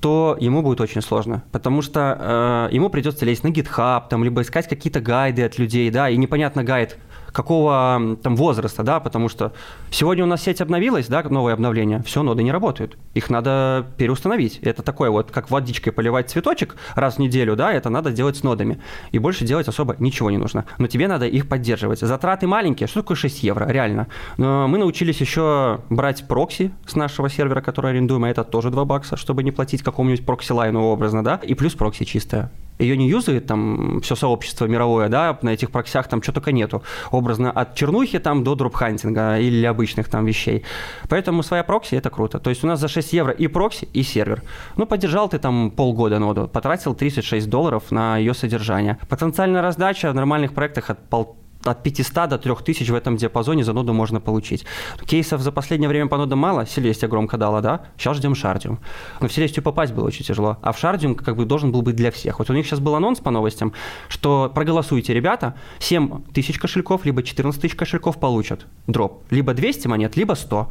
то 0.00 0.36
ему 0.40 0.53
будет 0.62 0.80
очень 0.80 1.02
сложно, 1.02 1.42
потому 1.52 1.82
что 1.82 2.68
э, 2.70 2.74
ему 2.74 2.90
придется 2.90 3.24
лезть 3.24 3.44
на 3.44 3.48
GitHub, 3.48 4.08
там, 4.08 4.24
либо 4.24 4.42
искать 4.42 4.68
какие-то 4.68 5.00
гайды 5.00 5.42
от 5.42 5.58
людей, 5.58 5.90
да, 5.90 6.10
и 6.10 6.16
непонятно 6.16 6.64
гайд, 6.64 6.96
какого 7.34 8.16
там 8.22 8.36
возраста, 8.36 8.84
да, 8.84 9.00
потому 9.00 9.28
что 9.28 9.52
сегодня 9.90 10.22
у 10.24 10.26
нас 10.26 10.42
сеть 10.42 10.60
обновилась, 10.60 11.08
да, 11.08 11.22
новое 11.24 11.52
обновление, 11.52 12.02
все, 12.04 12.22
ноды 12.22 12.44
не 12.44 12.52
работают, 12.52 12.96
их 13.12 13.28
надо 13.28 13.86
переустановить. 13.98 14.60
Это 14.62 14.82
такое 14.82 15.10
вот, 15.10 15.32
как 15.32 15.50
водичкой 15.50 15.92
поливать 15.92 16.30
цветочек 16.30 16.76
раз 16.94 17.16
в 17.16 17.18
неделю, 17.18 17.56
да, 17.56 17.72
это 17.72 17.90
надо 17.90 18.12
делать 18.12 18.36
с 18.36 18.44
нодами. 18.44 18.80
И 19.10 19.18
больше 19.18 19.44
делать 19.44 19.66
особо 19.66 19.96
ничего 19.98 20.30
не 20.30 20.38
нужно. 20.38 20.64
Но 20.78 20.86
тебе 20.86 21.08
надо 21.08 21.26
их 21.26 21.48
поддерживать. 21.48 22.00
Затраты 22.00 22.46
маленькие, 22.46 22.86
что 22.86 23.02
такое 23.02 23.16
6 23.16 23.42
евро, 23.42 23.68
реально. 23.68 24.06
Но 24.36 24.68
мы 24.68 24.78
научились 24.78 25.20
еще 25.20 25.80
брать 25.90 26.28
прокси 26.28 26.70
с 26.86 26.94
нашего 26.94 27.28
сервера, 27.28 27.60
который 27.60 27.90
арендуем, 27.90 28.24
а 28.24 28.30
это 28.30 28.44
тоже 28.44 28.70
2 28.70 28.84
бакса, 28.84 29.16
чтобы 29.16 29.42
не 29.42 29.50
платить 29.50 29.82
какому-нибудь 29.82 30.24
Proxyline 30.24 30.76
у 30.76 30.82
образно, 30.82 31.24
да, 31.24 31.40
и 31.42 31.54
плюс 31.54 31.74
прокси 31.74 32.04
чистая 32.04 32.52
ее 32.78 32.96
не 32.96 33.08
юзает 33.08 33.46
там 33.46 34.00
все 34.02 34.16
сообщество 34.16 34.66
мировое, 34.66 35.08
да, 35.08 35.38
на 35.42 35.50
этих 35.50 35.70
проксях 35.70 36.08
там 36.08 36.22
что 36.22 36.32
только 36.32 36.52
нету. 36.52 36.82
Образно 37.10 37.50
от 37.50 37.74
чернухи 37.74 38.18
там 38.18 38.44
до 38.44 38.54
дропхантинга 38.54 39.38
или 39.38 39.64
обычных 39.64 40.08
там 40.08 40.24
вещей. 40.24 40.64
Поэтому 41.08 41.42
своя 41.42 41.62
прокси 41.62 41.94
это 41.96 42.10
круто. 42.10 42.38
То 42.38 42.50
есть 42.50 42.64
у 42.64 42.66
нас 42.66 42.80
за 42.80 42.88
6 42.88 43.12
евро 43.12 43.32
и 43.32 43.46
прокси, 43.46 43.88
и 43.92 44.02
сервер. 44.02 44.42
Ну, 44.76 44.86
поддержал 44.86 45.28
ты 45.28 45.38
там 45.38 45.70
полгода 45.70 46.18
ноду, 46.18 46.48
потратил 46.48 46.94
36 46.94 47.48
долларов 47.48 47.90
на 47.90 48.16
ее 48.18 48.34
содержание. 48.34 48.98
Потенциальная 49.08 49.62
раздача 49.62 50.10
в 50.10 50.14
нормальных 50.14 50.52
проектах 50.52 50.90
от 50.90 51.08
пол 51.08 51.36
от 51.64 51.82
500 51.82 52.28
до 52.28 52.38
3000 52.38 52.90
в 52.90 52.94
этом 52.94 53.16
диапазоне 53.16 53.64
за 53.64 53.72
ноду 53.72 53.92
можно 53.92 54.20
получить. 54.20 54.64
Кейсов 55.06 55.40
за 55.40 55.52
последнее 55.52 55.88
время 55.88 56.08
по 56.08 56.16
нодам 56.16 56.38
мало, 56.38 56.66
Селестия 56.66 57.08
громко 57.08 57.36
дала, 57.36 57.60
да? 57.60 57.86
Сейчас 57.96 58.16
ждем 58.18 58.34
Шардиум. 58.34 58.78
Но 59.20 59.28
в 59.28 59.32
Селестию 59.32 59.62
попасть 59.62 59.92
было 59.92 60.06
очень 60.06 60.24
тяжело, 60.24 60.58
а 60.62 60.72
в 60.72 60.78
Шардиум 60.78 61.14
как 61.14 61.36
бы 61.36 61.44
должен 61.44 61.72
был 61.72 61.82
быть 61.82 61.96
для 61.96 62.10
всех. 62.10 62.38
Вот 62.38 62.50
у 62.50 62.52
них 62.52 62.66
сейчас 62.66 62.80
был 62.80 62.94
анонс 62.94 63.20
по 63.20 63.30
новостям, 63.30 63.72
что 64.08 64.50
проголосуйте, 64.54 65.14
ребята, 65.14 65.54
7 65.78 66.22
тысяч 66.32 66.58
кошельков, 66.58 67.04
либо 67.04 67.22
14 67.22 67.60
тысяч 67.60 67.74
кошельков 67.74 68.18
получат 68.18 68.66
дроп. 68.86 69.22
Либо 69.30 69.54
200 69.54 69.88
монет, 69.88 70.16
либо 70.16 70.34
100. 70.34 70.68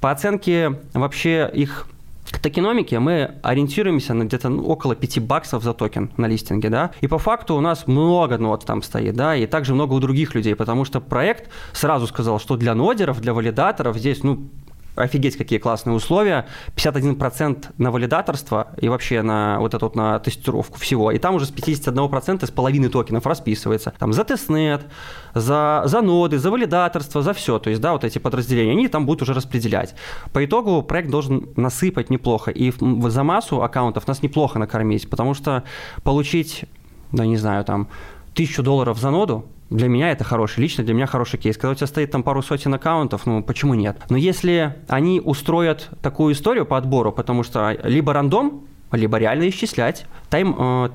По 0.00 0.10
оценке 0.10 0.80
вообще 0.94 1.50
их 1.52 1.88
к 2.30 2.38
токеномике 2.38 2.98
мы 2.98 3.36
ориентируемся 3.42 4.14
на 4.14 4.24
где-то 4.24 4.48
ну, 4.48 4.64
около 4.64 4.94
5 4.94 5.20
баксов 5.20 5.62
за 5.62 5.72
токен 5.72 6.10
на 6.16 6.26
листинге, 6.26 6.68
да, 6.68 6.90
и 7.00 7.06
по 7.06 7.18
факту 7.18 7.54
у 7.54 7.60
нас 7.60 7.86
много 7.86 8.38
нод 8.38 8.64
там 8.64 8.82
стоит, 8.82 9.14
да, 9.14 9.36
и 9.36 9.46
также 9.46 9.74
много 9.74 9.94
у 9.94 10.00
других 10.00 10.34
людей, 10.34 10.54
потому 10.54 10.84
что 10.84 11.00
проект 11.00 11.50
сразу 11.72 12.06
сказал, 12.06 12.40
что 12.40 12.56
для 12.56 12.74
нодеров, 12.74 13.20
для 13.20 13.32
валидаторов 13.32 13.96
здесь, 13.96 14.22
ну, 14.22 14.48
офигеть, 14.96 15.36
какие 15.36 15.58
классные 15.58 15.94
условия, 15.94 16.46
51% 16.74 17.66
на 17.78 17.90
валидаторство 17.90 18.68
и 18.80 18.88
вообще 18.88 19.22
на 19.22 19.58
вот 19.60 19.74
эту 19.74 19.86
вот 19.86 19.96
на 19.96 20.18
тестировку 20.18 20.78
всего. 20.78 21.12
И 21.12 21.18
там 21.18 21.34
уже 21.34 21.46
с 21.46 21.52
51% 21.52 22.46
с 22.46 22.50
половины 22.50 22.88
токенов 22.88 23.26
расписывается. 23.26 23.92
Там 23.98 24.12
за 24.12 24.24
тестнет, 24.24 24.86
за, 25.34 25.82
за 25.84 26.00
ноды, 26.00 26.38
за 26.38 26.50
валидаторство, 26.50 27.22
за 27.22 27.32
все. 27.32 27.58
То 27.58 27.70
есть, 27.70 27.80
да, 27.80 27.92
вот 27.92 28.04
эти 28.04 28.18
подразделения, 28.18 28.72
они 28.72 28.88
там 28.88 29.06
будут 29.06 29.22
уже 29.22 29.34
распределять. 29.34 29.94
По 30.32 30.44
итогу 30.44 30.82
проект 30.82 31.10
должен 31.10 31.50
насыпать 31.56 32.10
неплохо. 32.10 32.50
И 32.50 32.72
за 33.08 33.22
массу 33.22 33.62
аккаунтов 33.62 34.08
нас 34.08 34.22
неплохо 34.22 34.58
накормить, 34.58 35.08
потому 35.08 35.34
что 35.34 35.62
получить, 36.02 36.64
да 37.12 37.26
не 37.26 37.36
знаю, 37.36 37.64
там, 37.64 37.88
тысячу 38.34 38.62
долларов 38.62 38.98
за 38.98 39.10
ноду, 39.10 39.46
для 39.70 39.88
меня 39.88 40.10
это 40.10 40.24
хороший, 40.24 40.60
лично 40.60 40.84
для 40.84 40.94
меня 40.94 41.06
хороший 41.06 41.38
кейс. 41.38 41.56
Когда 41.56 41.70
у 41.72 41.74
тебя 41.74 41.86
стоит 41.86 42.10
там 42.10 42.22
пару 42.22 42.42
сотен 42.42 42.72
аккаунтов, 42.74 43.26
ну 43.26 43.42
почему 43.42 43.74
нет? 43.74 43.96
Но 44.08 44.16
если 44.16 44.76
они 44.88 45.20
устроят 45.20 45.88
такую 46.02 46.34
историю 46.34 46.66
по 46.66 46.76
отбору, 46.76 47.12
потому 47.12 47.42
что 47.42 47.76
либо 47.82 48.12
рандом, 48.12 48.64
либо 48.92 49.18
реально 49.18 49.48
исчислять, 49.48 50.06
тайм, 50.30 50.54
э, 50.58 50.90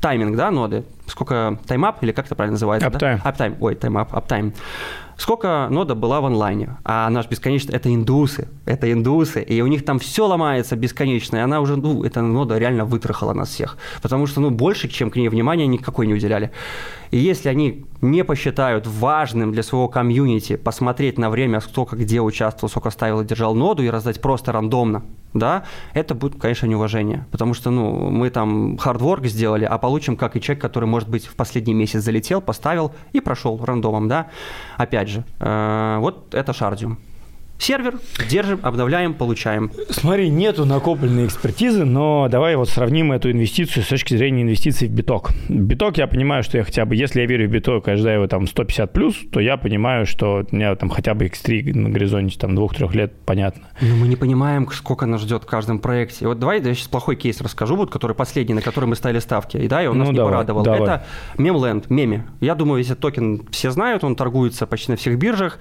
тайминг, 0.00 0.36
да, 0.36 0.50
ноды, 0.50 0.84
сколько 1.06 1.58
time 1.66 1.90
up 1.90 2.02
или 2.02 2.12
как 2.12 2.26
это 2.26 2.34
правильно 2.34 2.54
называется? 2.54 2.88
Uptime. 2.88 3.20
Да? 3.22 3.30
Uptime, 3.30 3.56
ой, 3.60 3.74
time 3.74 3.96
up, 3.96 4.12
uptime. 4.12 4.54
Сколько 5.16 5.68
нода 5.70 5.94
была 5.94 6.20
в 6.20 6.26
онлайне? 6.26 6.76
А 6.84 7.08
наш 7.10 7.28
бесконечно, 7.28 7.72
это 7.72 7.92
индусы, 7.94 8.48
это 8.66 8.90
индусы, 8.90 9.42
и 9.42 9.60
у 9.62 9.66
них 9.66 9.84
там 9.84 9.98
все 9.98 10.26
ломается 10.26 10.76
бесконечно, 10.76 11.36
и 11.36 11.40
она 11.40 11.60
уже, 11.60 11.76
ну, 11.76 12.02
эта 12.02 12.22
нода 12.22 12.58
реально 12.58 12.84
вытрахала 12.84 13.32
нас 13.32 13.50
всех, 13.50 13.78
потому 14.02 14.26
что, 14.26 14.40
ну, 14.40 14.50
больше, 14.50 14.88
чем 14.88 15.10
к 15.10 15.16
ней 15.16 15.28
внимания 15.28 15.66
никакой 15.66 16.06
не 16.06 16.14
уделяли. 16.14 16.50
И 17.10 17.18
если 17.18 17.48
они 17.48 17.84
не 18.00 18.24
посчитают 18.24 18.86
важным 18.86 19.52
для 19.52 19.62
своего 19.62 19.88
комьюнити 19.88 20.56
посмотреть 20.56 21.16
на 21.16 21.30
время, 21.30 21.60
сколько 21.60 21.96
где 21.96 22.20
участвовал, 22.20 22.68
сколько 22.68 22.90
ставил 22.90 23.20
и 23.20 23.24
держал 23.24 23.54
ноду, 23.54 23.82
и 23.82 23.88
раздать 23.88 24.20
просто 24.20 24.50
рандомно, 24.50 25.04
да, 25.32 25.64
это 25.94 26.14
будет, 26.14 26.40
конечно, 26.40 26.66
неуважение. 26.66 27.26
Потому 27.30 27.54
что, 27.54 27.70
ну, 27.70 28.10
мы 28.10 28.30
там 28.30 28.78
hard 28.78 29.02
work 29.02 29.26
сделали, 29.26 29.64
а 29.64 29.78
получим 29.78 30.16
как 30.16 30.36
и 30.36 30.40
человек, 30.40 30.62
который, 30.62 30.86
может 30.86 31.08
быть, 31.08 31.26
в 31.26 31.34
последний 31.34 31.74
месяц 31.74 32.02
залетел, 32.02 32.40
поставил 32.40 32.92
и 33.12 33.20
прошел 33.20 33.62
рандомом, 33.64 34.08
да. 34.08 34.28
Опять 34.76 35.03
же, 35.08 35.24
э, 35.40 35.96
вот 36.00 36.34
это 36.34 36.52
Shardeum. 36.52 36.98
Сервер, 37.58 37.98
держим, 38.28 38.60
обновляем, 38.62 39.14
получаем. 39.14 39.70
Смотри, 39.88 40.28
нету 40.28 40.66
накопленной 40.66 41.26
экспертизы, 41.26 41.84
но 41.84 42.28
давай 42.28 42.56
вот 42.56 42.68
сравним 42.68 43.12
эту 43.12 43.30
инвестицию 43.30 43.84
с 43.84 43.86
точки 43.86 44.16
зрения 44.16 44.42
инвестиций 44.42 44.88
в 44.88 44.90
биток. 44.90 45.30
Биток, 45.48 45.96
я 45.96 46.06
понимаю, 46.06 46.42
что 46.42 46.58
я 46.58 46.64
хотя 46.64 46.84
бы, 46.84 46.96
если 46.96 47.20
я 47.20 47.26
верю 47.26 47.48
в 47.48 47.52
биток, 47.52 47.86
я 47.86 47.94
ожидаю 47.94 48.16
его 48.16 48.26
там 48.26 48.46
150 48.46 48.92
плюс, 48.92 49.16
то 49.30 49.40
я 49.40 49.56
понимаю, 49.56 50.04
что 50.04 50.44
у 50.50 50.54
меня 50.54 50.74
там 50.74 50.90
хотя 50.90 51.14
бы 51.14 51.26
X3 51.26 51.74
на 51.74 51.90
горизонте 51.90 52.38
там 52.38 52.54
двух-трех 52.54 52.94
лет, 52.94 53.14
понятно. 53.24 53.68
Но 53.80 53.96
мы 53.96 54.08
не 54.08 54.16
понимаем, 54.16 54.68
сколько 54.70 55.06
нас 55.06 55.22
ждет 55.22 55.44
в 55.44 55.46
каждом 55.46 55.78
проекте. 55.78 56.26
Вот 56.26 56.38
давай 56.38 56.60
я 56.60 56.74
сейчас 56.74 56.88
плохой 56.88 57.16
кейс 57.16 57.40
расскажу, 57.40 57.76
вот, 57.76 57.90
который 57.90 58.16
последний, 58.16 58.54
на 58.54 58.62
который 58.62 58.86
мы 58.86 58.96
ставили 58.96 59.20
ставки. 59.20 59.56
И 59.56 59.68
да, 59.68 59.82
и 59.82 59.86
он 59.86 59.98
ну, 59.98 60.04
нас 60.04 60.14
давай, 60.14 60.26
не 60.26 60.32
порадовал. 60.32 60.62
Давай. 60.64 60.82
Это 60.82 61.06
Memeland, 61.38 61.86
MEME. 61.88 62.26
Я 62.40 62.56
думаю, 62.56 62.78
весь 62.78 62.86
этот 62.86 63.00
токен 63.00 63.46
все 63.52 63.70
знают, 63.70 64.04
он 64.04 64.16
торгуется 64.16 64.66
почти 64.66 64.90
на 64.90 64.96
всех 64.96 65.18
биржах. 65.18 65.58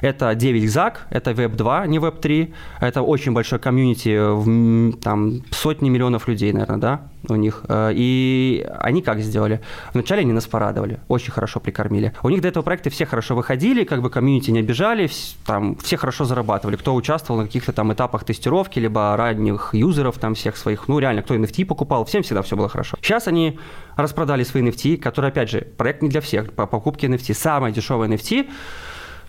Это 0.00 0.34
9GAG, 0.34 0.94
это 1.10 1.35
Web 1.36 1.56
2, 1.56 1.86
не 1.86 1.98
Web 1.98 2.20
3. 2.20 2.54
Это 2.80 3.02
очень 3.02 3.32
большой 3.32 3.58
комьюнити, 3.58 5.00
там 5.00 5.42
сотни 5.50 5.88
миллионов 5.88 6.28
людей, 6.28 6.52
наверное, 6.52 6.78
да, 6.78 7.00
у 7.28 7.36
них. 7.36 7.64
Э, 7.68 7.90
и 7.94 8.66
они 8.80 9.02
как 9.02 9.20
сделали? 9.20 9.60
Вначале 9.92 10.22
они 10.22 10.32
нас 10.32 10.46
порадовали, 10.46 11.00
очень 11.08 11.32
хорошо 11.32 11.60
прикормили. 11.60 12.12
У 12.22 12.28
них 12.28 12.40
до 12.40 12.48
этого 12.48 12.62
проекта 12.62 12.90
все 12.90 13.06
хорошо 13.06 13.34
выходили, 13.34 13.84
как 13.84 14.02
бы 14.02 14.10
комьюнити 14.10 14.50
не 14.50 14.60
обижали, 14.60 15.08
там 15.46 15.76
все 15.76 15.96
хорошо 15.96 16.24
зарабатывали. 16.24 16.76
Кто 16.76 16.94
участвовал 16.94 17.40
на 17.40 17.46
каких-то 17.46 17.72
там 17.72 17.92
этапах 17.92 18.24
тестировки, 18.24 18.78
либо 18.78 19.16
ранних 19.16 19.70
юзеров 19.72 20.18
там 20.18 20.34
всех 20.34 20.56
своих, 20.56 20.88
ну 20.88 20.98
реально, 20.98 21.22
кто 21.22 21.34
NFT 21.34 21.64
покупал, 21.64 22.04
всем 22.04 22.22
всегда 22.22 22.42
все 22.42 22.56
было 22.56 22.68
хорошо. 22.68 22.96
Сейчас 23.00 23.28
они 23.28 23.58
распродали 23.96 24.44
свои 24.44 24.62
NFT, 24.62 24.98
которые, 24.98 25.30
опять 25.30 25.50
же, 25.50 25.60
проект 25.60 26.02
не 26.02 26.08
для 26.08 26.20
всех, 26.20 26.52
по 26.52 26.66
покупке 26.66 27.06
NFT. 27.06 27.34
Самая 27.34 27.72
дешевая 27.72 28.08
NFT, 28.08 28.48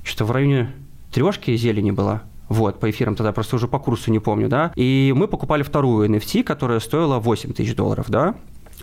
что-то 0.03 0.26
в 0.26 0.32
районе 0.32 0.72
трешки 1.12 1.55
зелени 1.55 1.91
была. 1.91 2.24
Вот, 2.49 2.80
по 2.80 2.89
эфирам 2.89 3.16
тогда 3.16 3.34
просто 3.34 3.58
уже 3.58 3.68
по 3.68 3.78
курсу 3.78 4.12
не 4.12 4.20
помню, 4.20 4.47
да. 4.47 4.72
И 4.76 5.14
мы 5.16 5.28
покупали 5.28 5.64
вторую 5.64 6.10
NFT, 6.10 6.43
которая 6.43 6.80
стоила 6.80 7.20
8 7.20 7.53
тысяч 7.53 7.76
долларов, 7.76 8.05
да. 8.10 8.36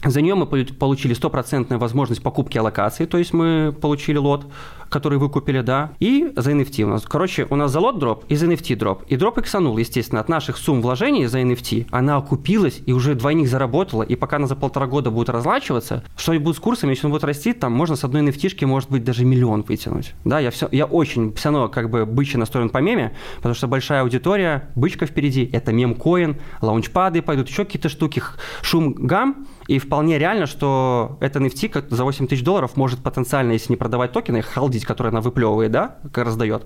За 0.02 0.20
нее 0.20 0.34
мы 0.34 0.46
получили 0.46 1.14
стопроцентную 1.14 1.78
возможность 1.78 2.22
покупки 2.22 2.58
аллокации, 2.58 3.06
то 3.06 3.18
есть 3.18 3.32
мы 3.32 3.74
получили 3.78 4.16
лот, 4.16 4.46
который 4.88 5.18
выкупили, 5.18 5.60
да, 5.60 5.92
и 5.98 6.32
за 6.36 6.52
NFT 6.52 6.82
у 6.84 6.88
нас. 6.88 7.02
Короче, 7.02 7.46
у 7.50 7.56
нас 7.56 7.72
за 7.72 7.80
лот 7.80 7.98
дроп 7.98 8.24
и 8.28 8.36
за 8.36 8.46
NFT 8.46 8.76
дроп. 8.76 9.02
И 9.08 9.16
дроп 9.16 9.38
иксанул, 9.38 9.76
естественно, 9.78 10.20
от 10.20 10.28
наших 10.28 10.56
сумм 10.56 10.82
вложений 10.82 11.26
за 11.26 11.40
NFT. 11.40 11.88
Она 11.90 12.16
окупилась 12.16 12.80
и 12.86 12.92
уже 12.92 13.14
двойник 13.14 13.48
заработала, 13.48 14.02
и 14.02 14.14
пока 14.14 14.36
она 14.36 14.46
за 14.46 14.56
полтора 14.56 14.86
года 14.86 15.10
будет 15.10 15.30
разлачиваться, 15.30 16.04
что 16.16 16.38
будет 16.38 16.56
с 16.56 16.60
курсами, 16.60 16.90
если 16.90 17.06
он 17.06 17.12
будет 17.12 17.24
расти, 17.24 17.52
там 17.52 17.72
можно 17.72 17.96
с 17.96 18.04
одной 18.04 18.22
NFT, 18.22 18.66
может 18.66 18.90
быть, 18.90 19.04
даже 19.04 19.24
миллион 19.24 19.62
вытянуть. 19.62 20.14
Да, 20.24 20.38
я, 20.38 20.50
все, 20.50 20.68
я 20.70 20.84
очень 20.86 21.32
все 21.34 21.50
равно 21.50 21.68
как 21.68 21.90
бы 21.90 22.06
бычья 22.06 22.38
настроен 22.38 22.68
по 22.68 22.78
меме, 22.78 23.16
потому 23.36 23.54
что 23.54 23.66
большая 23.66 24.02
аудитория, 24.02 24.70
бычка 24.74 25.06
впереди, 25.06 25.48
это 25.52 25.72
мем-коин, 25.72 26.36
лаунчпады 26.60 27.22
пойдут, 27.22 27.48
еще 27.48 27.64
какие-то 27.64 27.88
штуки, 27.88 28.22
шум, 28.62 28.92
гам, 28.92 29.46
и 29.68 29.78
вполне 29.78 30.18
реально, 30.18 30.46
что 30.46 31.16
эта 31.20 31.38
NFT 31.38 31.86
за 31.90 32.04
8 32.04 32.26
тысяч 32.26 32.42
долларов 32.42 32.76
может 32.76 33.02
потенциально, 33.02 33.52
если 33.52 33.72
не 33.72 33.76
продавать 33.76 34.12
токены, 34.12 34.42
холдить, 34.42 34.84
которые 34.84 35.10
она 35.10 35.20
выплевывает, 35.20 35.70
да, 35.72 35.96
как 36.12 36.26
раздает, 36.26 36.64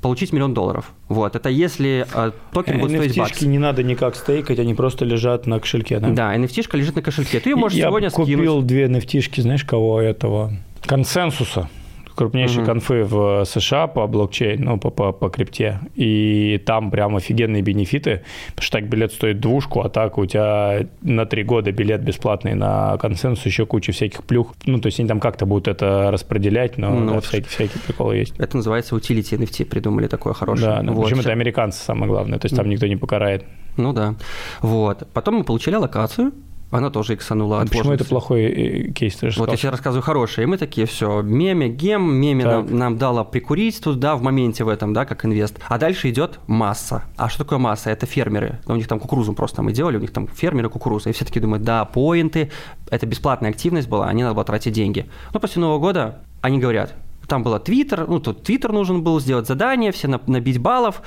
получить 0.00 0.32
миллион 0.32 0.54
долларов. 0.54 0.92
Вот, 1.08 1.36
это 1.36 1.48
если 1.48 2.06
э, 2.12 2.32
токен 2.52 2.80
будет 2.80 3.00
стоить 3.00 3.18
бакс. 3.18 3.40
не 3.42 3.58
надо 3.58 3.82
никак 3.82 4.16
стейкать, 4.16 4.58
они 4.58 4.74
просто 4.74 5.04
лежат 5.04 5.46
на 5.46 5.60
кошельке, 5.60 5.98
да? 5.98 6.08
Да, 6.10 6.36
NFT 6.36 6.76
лежит 6.76 6.96
на 6.96 7.02
кошельке. 7.02 7.40
Ты 7.40 7.50
ее 7.50 7.56
можешь 7.56 7.78
Я 7.78 7.86
сегодня 7.86 8.10
купил 8.10 8.38
скинуть. 8.38 8.66
две 8.66 8.86
NFT, 8.86 9.40
знаешь, 9.40 9.64
кого 9.64 10.00
этого? 10.00 10.52
Consensus'а 10.84 11.68
крупнейшие 12.16 12.60
угу. 12.60 12.66
конфы 12.66 13.04
в 13.04 13.44
США 13.44 13.86
по 13.86 14.06
блокчейн, 14.06 14.60
ну, 14.60 14.78
по, 14.78 14.90
по, 14.90 15.12
по 15.12 15.28
крипте, 15.28 15.80
и 15.94 16.60
там 16.64 16.90
прям 16.90 17.14
офигенные 17.14 17.62
бенефиты, 17.62 18.22
потому 18.48 18.64
что 18.64 18.78
так 18.78 18.88
билет 18.88 19.12
стоит 19.12 19.38
двушку, 19.38 19.82
а 19.82 19.88
так 19.88 20.18
у 20.18 20.26
тебя 20.26 20.86
на 21.02 21.26
три 21.26 21.44
года 21.44 21.70
билет 21.70 22.02
бесплатный 22.02 22.54
на 22.54 22.96
консенсус, 22.96 23.44
еще 23.46 23.66
куча 23.66 23.92
всяких 23.92 24.24
плюх, 24.24 24.54
ну, 24.64 24.80
то 24.80 24.86
есть 24.86 24.98
они 24.98 25.08
там 25.08 25.20
как-то 25.20 25.46
будут 25.46 25.68
это 25.68 26.10
распределять, 26.10 26.78
но 26.78 26.90
ну, 26.90 27.14
да, 27.14 27.20
всякие, 27.20 27.48
всякие 27.48 27.82
приколы 27.82 28.16
есть. 28.16 28.34
Это 28.38 28.56
называется 28.56 28.96
utility 28.96 29.38
NFT, 29.38 29.66
придумали 29.66 30.06
такое 30.06 30.32
хорошее. 30.32 30.70
Да, 30.70 30.82
ну, 30.82 30.94
вот. 30.94 31.06
причем 31.06 31.20
это 31.20 31.32
американцы 31.32 31.84
самое 31.84 32.10
главное, 32.10 32.38
то 32.38 32.46
есть 32.46 32.56
там 32.56 32.68
никто 32.68 32.86
не 32.86 32.96
покарает. 32.96 33.44
Ну 33.76 33.92
да, 33.92 34.14
вот. 34.62 35.06
Потом 35.12 35.36
мы 35.36 35.44
получили 35.44 35.74
локацию, 35.74 36.32
она 36.70 36.90
тоже 36.90 37.14
иксанула. 37.14 37.60
А 37.60 37.66
почему 37.66 37.92
это 37.92 38.04
плохой 38.04 38.42
э, 38.42 38.90
кейс? 38.90 39.16
Ты 39.16 39.30
вот 39.36 39.50
я 39.50 39.56
тебе 39.56 39.70
рассказываю 39.70 40.02
хороший. 40.02 40.44
И 40.44 40.46
мы 40.46 40.58
такие, 40.58 40.86
все, 40.86 41.22
меме, 41.22 41.68
гем, 41.68 42.02
меме 42.14 42.44
нам, 42.44 42.76
нам 42.76 42.98
дала 42.98 43.24
прикурить 43.24 43.80
тут, 43.80 44.00
да, 44.00 44.16
в 44.16 44.22
моменте 44.22 44.64
в 44.64 44.68
этом, 44.68 44.92
да, 44.92 45.04
как 45.04 45.24
инвест. 45.24 45.58
А 45.68 45.78
дальше 45.78 46.10
идет 46.10 46.40
масса. 46.46 47.04
А 47.16 47.28
что 47.28 47.44
такое 47.44 47.58
масса? 47.58 47.90
Это 47.90 48.06
фермеры. 48.06 48.60
У 48.66 48.74
них 48.74 48.88
там 48.88 48.98
кукурузу 48.98 49.32
просто 49.32 49.62
мы 49.62 49.72
делали, 49.72 49.96
у 49.96 50.00
них 50.00 50.12
там 50.12 50.26
фермеры 50.26 50.68
кукуруза. 50.68 51.10
И 51.10 51.12
все 51.12 51.24
таки 51.24 51.38
думают, 51.38 51.62
да, 51.62 51.84
поинты, 51.84 52.50
это 52.90 53.06
бесплатная 53.06 53.50
активность 53.50 53.88
была, 53.88 54.08
они 54.08 54.22
надо 54.22 54.34
было 54.34 54.44
тратить 54.44 54.72
деньги. 54.72 55.06
Но 55.32 55.40
после 55.40 55.60
Нового 55.60 55.78
года 55.78 56.22
они 56.40 56.58
говорят, 56.58 56.94
там 57.26 57.42
было 57.42 57.58
Твиттер, 57.58 58.06
ну, 58.06 58.20
тут 58.20 58.42
Твиттер 58.42 58.72
нужен 58.72 59.02
был 59.02 59.20
сделать 59.20 59.46
задание, 59.46 59.92
все 59.92 60.08
набить 60.08 60.58
баллов. 60.58 61.02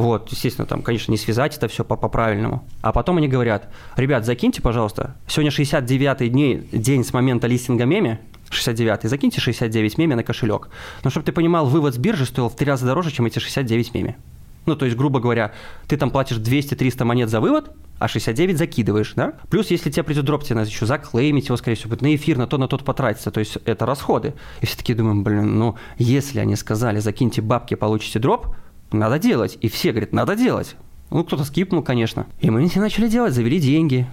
Вот, 0.00 0.30
естественно, 0.30 0.66
там, 0.66 0.80
конечно, 0.80 1.12
не 1.12 1.18
связать 1.18 1.54
это 1.58 1.68
все 1.68 1.84
по-правильному. 1.84 2.64
А 2.80 2.90
потом 2.92 3.18
они 3.18 3.28
говорят, 3.28 3.68
ребят, 3.96 4.24
закиньте, 4.24 4.62
пожалуйста, 4.62 5.14
сегодня 5.28 5.50
69-й 5.50 6.28
день, 6.30 6.68
день 6.72 7.04
с 7.04 7.12
момента 7.12 7.46
листинга 7.46 7.84
меме, 7.84 8.18
69, 8.48 9.02
закиньте 9.10 9.42
69 9.42 9.98
меме 9.98 10.16
на 10.16 10.22
кошелек. 10.24 10.70
Но 11.04 11.10
чтобы 11.10 11.26
ты 11.26 11.32
понимал, 11.32 11.66
вывод 11.66 11.94
с 11.94 11.98
биржи 11.98 12.24
стоил 12.24 12.48
в 12.48 12.56
три 12.56 12.66
раза 12.66 12.86
дороже, 12.86 13.10
чем 13.10 13.26
эти 13.26 13.38
69 13.40 13.92
меме. 13.92 14.16
Ну, 14.64 14.74
то 14.74 14.86
есть, 14.86 14.96
грубо 14.96 15.20
говоря, 15.20 15.52
ты 15.86 15.98
там 15.98 16.10
платишь 16.10 16.38
200-300 16.38 17.04
монет 17.04 17.28
за 17.28 17.40
вывод, 17.40 17.70
а 17.98 18.08
69 18.08 18.56
закидываешь, 18.56 19.12
да? 19.14 19.34
Плюс, 19.50 19.70
если 19.70 19.90
тебе 19.90 20.02
придет 20.02 20.24
дроп, 20.24 20.44
тебе 20.44 20.56
надо 20.56 20.70
еще 20.70 20.86
заклеймить 20.86 21.46
его, 21.46 21.58
скорее 21.58 21.76
всего, 21.76 21.94
на 22.00 22.14
эфир, 22.14 22.38
на 22.38 22.46
то, 22.46 22.56
на 22.56 22.68
тот 22.68 22.84
потратиться. 22.84 23.30
То 23.30 23.40
есть 23.40 23.58
это 23.66 23.84
расходы. 23.84 24.32
И 24.62 24.66
все 24.66 24.78
таки 24.78 24.94
думаем, 24.94 25.22
блин, 25.22 25.58
ну, 25.58 25.76
если 25.98 26.40
они 26.40 26.56
сказали, 26.56 27.00
закиньте 27.00 27.42
бабки, 27.42 27.74
получите 27.74 28.18
дроп, 28.18 28.54
надо 28.92 29.18
делать. 29.18 29.58
И 29.60 29.68
все 29.68 29.90
говорят, 29.90 30.12
надо 30.12 30.36
делать. 30.36 30.76
Ну, 31.10 31.24
кто-то 31.24 31.44
скипнул, 31.44 31.82
конечно. 31.82 32.26
И 32.40 32.50
мы 32.50 32.66
все 32.68 32.80
начали 32.80 33.08
делать, 33.08 33.34
завели 33.34 33.58
деньги. 33.60 34.06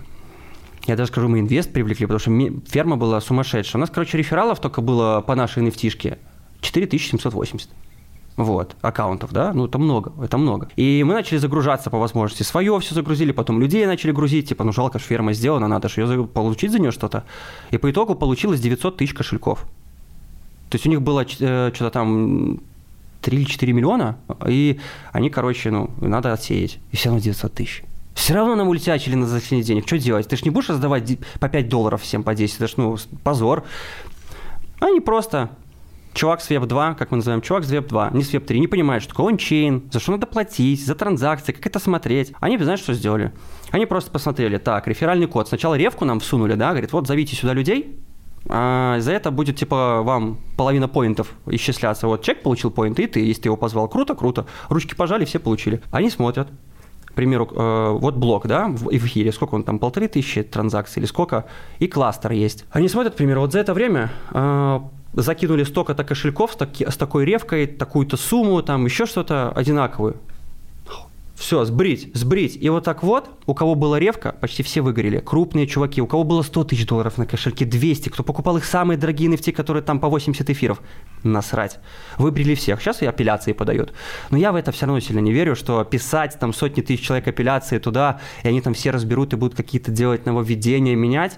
Я 0.85 0.95
даже 0.95 1.11
скажу, 1.11 1.27
мы 1.27 1.39
инвест 1.39 1.71
привлекли, 1.71 2.05
потому 2.05 2.19
что 2.19 2.69
ферма 2.69 2.95
была 2.95 3.19
сумасшедшая. 3.19 3.79
У 3.79 3.81
нас, 3.81 3.89
короче, 3.89 4.17
рефералов 4.17 4.59
только 4.59 4.81
было 4.81 5.21
по 5.21 5.35
нашей 5.35 5.63
nft 5.63 6.17
4780 6.61 7.69
вот, 8.37 8.75
аккаунтов, 8.81 9.33
да, 9.33 9.51
ну 9.51 9.65
это 9.65 9.79
много, 9.79 10.13
это 10.23 10.37
много. 10.37 10.69
И 10.75 11.03
мы 11.03 11.15
начали 11.15 11.39
загружаться 11.39 11.89
по 11.89 11.97
возможности. 11.97 12.43
Свое 12.43 12.79
все 12.79 12.93
загрузили, 12.93 13.31
потом 13.31 13.59
людей 13.59 13.85
начали 13.87 14.11
грузить, 14.11 14.49
типа, 14.49 14.63
ну 14.63 14.71
жалко, 14.71 14.99
что 14.99 15.07
ферма 15.07 15.33
сделана, 15.33 15.67
надо 15.67 15.89
же 15.89 16.01
ее 16.01 16.25
получить 16.27 16.71
за 16.71 16.79
нее 16.79 16.91
что-то. 16.91 17.23
И 17.71 17.77
по 17.77 17.89
итогу 17.89 18.13
получилось 18.13 18.59
900 18.61 18.97
тысяч 18.97 19.13
кошельков. 19.15 19.61
То 20.69 20.75
есть 20.75 20.85
у 20.85 20.89
них 20.89 21.01
было 21.01 21.21
э, 21.21 21.71
что-то 21.73 21.89
там 21.89 22.59
3 23.21 23.37
или 23.37 23.43
4 23.45 23.73
миллиона, 23.73 24.17
и 24.47 24.79
они, 25.11 25.29
короче, 25.29 25.71
ну, 25.71 25.89
надо 25.99 26.33
отсеять. 26.33 26.79
И 26.91 26.95
все 26.95 27.09
равно 27.09 27.21
900 27.21 27.53
тысяч. 27.53 27.83
Все 28.13 28.33
равно 28.33 28.55
нам 28.55 28.67
улетячили 28.67 29.15
на 29.15 29.27
заселение 29.27 29.63
денег. 29.63 29.85
Что 29.85 29.99
делать? 29.99 30.27
Ты 30.27 30.37
же 30.37 30.43
не 30.43 30.49
будешь 30.49 30.69
раздавать 30.69 31.19
по 31.39 31.49
5 31.49 31.69
долларов 31.69 32.01
всем 32.01 32.23
по 32.23 32.33
10. 32.33 32.55
Это 32.55 32.67
ж, 32.67 32.73
ну, 32.77 32.97
позор. 33.23 33.63
Они 34.79 34.99
просто 34.99 35.51
чувак 36.17 36.41
с 36.41 36.49
Web2, 36.49 36.95
как 36.95 37.11
мы 37.11 37.17
называем, 37.17 37.41
чувак 37.41 37.63
с 37.63 37.71
Web2, 37.71 38.15
не 38.17 38.23
с 38.23 38.33
Web3, 38.33 38.57
не 38.57 38.67
понимает, 38.67 39.03
что 39.03 39.11
такое 39.11 39.31
ончейн, 39.31 39.83
за 39.91 39.99
что 39.99 40.13
надо 40.13 40.25
платить, 40.25 40.83
за 40.83 40.95
транзакции, 40.95 41.51
как 41.51 41.65
это 41.67 41.79
смотреть. 41.79 42.33
Они, 42.39 42.57
знаешь, 42.57 42.79
что 42.79 42.93
сделали? 42.93 43.31
Они 43.69 43.85
просто 43.85 44.09
посмотрели, 44.09 44.57
так, 44.57 44.87
реферальный 44.87 45.27
код. 45.27 45.47
Сначала 45.47 45.75
ревку 45.75 46.05
нам 46.05 46.19
всунули, 46.19 46.55
да, 46.55 46.71
говорит, 46.71 46.91
вот 46.93 47.07
зовите 47.07 47.35
сюда 47.35 47.53
людей, 47.53 47.99
а 48.49 48.99
за 48.99 49.11
это 49.11 49.31
будет, 49.31 49.57
типа, 49.57 50.01
вам 50.03 50.37
половина 50.55 50.87
поинтов 50.87 51.33
исчисляться. 51.47 52.07
Вот 52.07 52.21
человек 52.21 52.43
получил 52.43 52.71
поинты, 52.71 53.03
и 53.03 53.07
ты, 53.07 53.19
если 53.19 53.43
ты 53.43 53.47
его 53.49 53.57
позвал. 53.57 53.87
Круто, 53.87 54.15
круто. 54.15 54.45
Ручки 54.69 54.95
пожали, 54.95 55.25
все 55.25 55.39
получили. 55.39 55.81
Они 55.91 56.09
смотрят, 56.09 56.49
к 57.05 57.13
примеру, 57.13 57.49
э, 57.51 57.97
вот 57.99 58.15
блок, 58.15 58.47
да, 58.47 58.67
в 58.67 58.89
эфире, 58.95 59.31
сколько 59.31 59.55
он 59.55 59.63
там, 59.63 59.79
полторы 59.79 60.07
тысячи 60.07 60.43
транзакций 60.43 61.01
или 61.01 61.07
сколько, 61.07 61.45
и 61.79 61.87
кластер 61.87 62.31
есть. 62.31 62.65
Они 62.71 62.87
смотрят, 62.87 63.13
к 63.13 63.17
примеру, 63.17 63.41
вот 63.41 63.51
за 63.51 63.59
это 63.59 63.73
время 63.73 64.11
э, 64.31 64.79
закинули 65.13 65.63
столько-то 65.63 66.03
кошельков 66.03 66.53
с, 66.53 66.55
таки, 66.55 66.85
с 66.85 66.95
такой 66.95 67.25
ревкой, 67.25 67.67
такую-то 67.67 68.17
сумму, 68.17 68.61
там 68.61 68.85
еще 68.85 69.05
что-то 69.05 69.51
одинаковую. 69.51 70.17
Все, 71.37 71.65
сбрить, 71.65 72.09
сбрить. 72.15 72.57
И 72.59 72.67
вот 72.67 72.83
так 72.83 73.03
вот, 73.03 73.29
у 73.45 73.53
кого 73.53 73.75
была 73.75 73.99
ревка, 73.99 74.35
почти 74.41 74.63
все 74.63 74.81
выгорели. 74.81 75.19
Крупные 75.19 75.67
чуваки, 75.67 76.01
у 76.01 76.07
кого 76.07 76.23
было 76.23 76.41
100 76.41 76.63
тысяч 76.63 76.87
долларов 76.87 77.19
на 77.19 77.27
кошельке, 77.27 77.63
200, 77.63 78.09
кто 78.09 78.23
покупал 78.23 78.57
их 78.57 78.65
самые 78.65 78.97
дорогие 78.97 79.29
NFT, 79.29 79.51
которые 79.51 79.83
там 79.83 79.99
по 79.99 80.09
80 80.09 80.49
эфиров. 80.49 80.81
Насрать. 81.21 81.77
Выбрили 82.17 82.55
всех. 82.55 82.81
Сейчас 82.81 83.03
и 83.03 83.05
апелляции 83.05 83.53
подают. 83.53 83.93
Но 84.31 84.37
я 84.37 84.51
в 84.51 84.55
это 84.55 84.71
все 84.71 84.87
равно 84.87 84.99
сильно 84.99 85.19
не 85.19 85.31
верю, 85.31 85.55
что 85.55 85.83
писать 85.83 86.39
там 86.39 86.53
сотни 86.53 86.81
тысяч 86.81 87.05
человек 87.05 87.27
апелляции 87.27 87.77
туда, 87.77 88.19
и 88.41 88.47
они 88.47 88.59
там 88.59 88.73
все 88.73 88.89
разберут 88.89 89.33
и 89.33 89.35
будут 89.35 89.55
какие-то 89.55 89.91
делать 89.91 90.25
нововведения, 90.25 90.95
менять. 90.95 91.37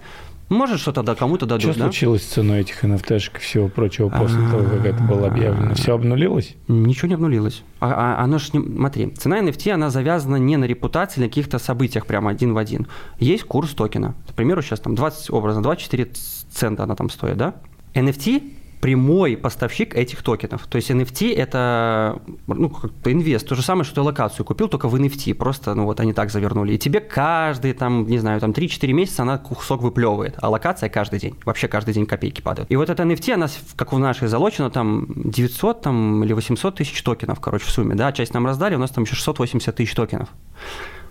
Может, 0.49 0.79
что 0.79 0.91
тогда 0.91 1.13
кому-то 1.13 1.45
дадут, 1.45 1.71
Что 1.71 1.79
да? 1.79 1.85
случилось 1.85 2.23
с 2.23 2.25
ценой 2.25 2.61
этих 2.61 2.83
nft 2.83 3.15
и 3.17 3.39
всего 3.39 3.69
прочего 3.69 4.09
после 4.09 4.37
того, 4.49 4.63
как 4.63 4.83
это 4.83 5.03
было 5.03 5.27
объявлено? 5.27 5.75
Все 5.75 5.93
обнулилось? 5.93 6.55
Ничего 6.67 7.07
не 7.07 7.13
обнулилось. 7.13 7.63
А, 7.79 8.17
а, 8.17 8.23
оно 8.23 8.39
ж 8.39 8.53
не... 8.53 8.75
Смотри, 8.75 9.11
цена 9.11 9.39
NFT, 9.41 9.71
она 9.71 9.91
завязана 9.91 10.37
не 10.37 10.57
на 10.57 10.65
репутации, 10.65 11.21
на 11.21 11.27
каких-то 11.27 11.59
событиях 11.59 12.07
прямо 12.07 12.31
один 12.31 12.53
в 12.53 12.57
один. 12.57 12.87
Есть 13.19 13.43
курс 13.43 13.69
токена. 13.71 14.15
К 14.27 14.33
примеру, 14.33 14.63
сейчас 14.63 14.79
там 14.79 14.95
20, 14.95 15.29
образно, 15.29 15.61
24 15.61 16.09
цента 16.51 16.83
она 16.83 16.95
там 16.95 17.11
стоит, 17.11 17.37
да? 17.37 17.55
NFT 17.93 18.58
прямой 18.79 19.35
поставщик 19.37 19.95
этих 19.95 20.23
токенов. 20.23 20.65
То 20.67 20.77
есть 20.77 20.89
NFT– 20.89 21.35
это 21.35 22.21
ну, 22.47 22.71
инвест. 23.05 23.47
То 23.47 23.55
же 23.55 23.61
самое, 23.61 23.83
что 23.83 23.95
ты 23.95 24.01
локацию 24.01 24.45
купил, 24.45 24.67
только 24.67 24.87
в 24.87 24.95
NFT. 24.95 25.33
Просто 25.33 25.75
ну, 25.75 25.85
вот 25.85 25.99
они 25.99 26.13
так 26.13 26.31
завернули. 26.31 26.73
И 26.73 26.77
тебе 26.77 26.99
каждый, 26.99 27.73
там, 27.73 28.05
не 28.07 28.17
знаю, 28.19 28.39
там 28.39 28.51
3-4 28.51 28.93
месяца 28.93 29.23
она 29.23 29.37
кусок 29.37 29.81
выплевывает. 29.81 30.35
А 30.37 30.49
локация 30.49 30.89
каждый 30.89 31.19
день. 31.19 31.35
Вообще 31.45 31.67
каждый 31.67 31.93
день 31.93 32.05
копейки 32.05 32.41
падают. 32.41 32.71
И 32.71 32.75
вот 32.75 32.89
эта 32.89 33.03
NFT, 33.03 33.33
она, 33.33 33.47
как 33.75 33.93
в 33.93 33.99
нашей 33.99 34.27
залочена, 34.27 34.69
там 34.69 35.07
900 35.15 35.81
там, 35.81 36.23
или 36.23 36.33
800 36.33 36.75
тысяч 36.75 37.01
токенов, 37.03 37.39
короче, 37.39 37.65
в 37.65 37.69
сумме. 37.69 37.95
Да? 37.95 38.11
Часть 38.11 38.33
нам 38.33 38.45
раздали, 38.45 38.75
у 38.75 38.79
нас 38.79 38.91
там 38.91 39.03
еще 39.03 39.15
680 39.15 39.75
тысяч 39.75 39.93
токенов. 39.93 40.29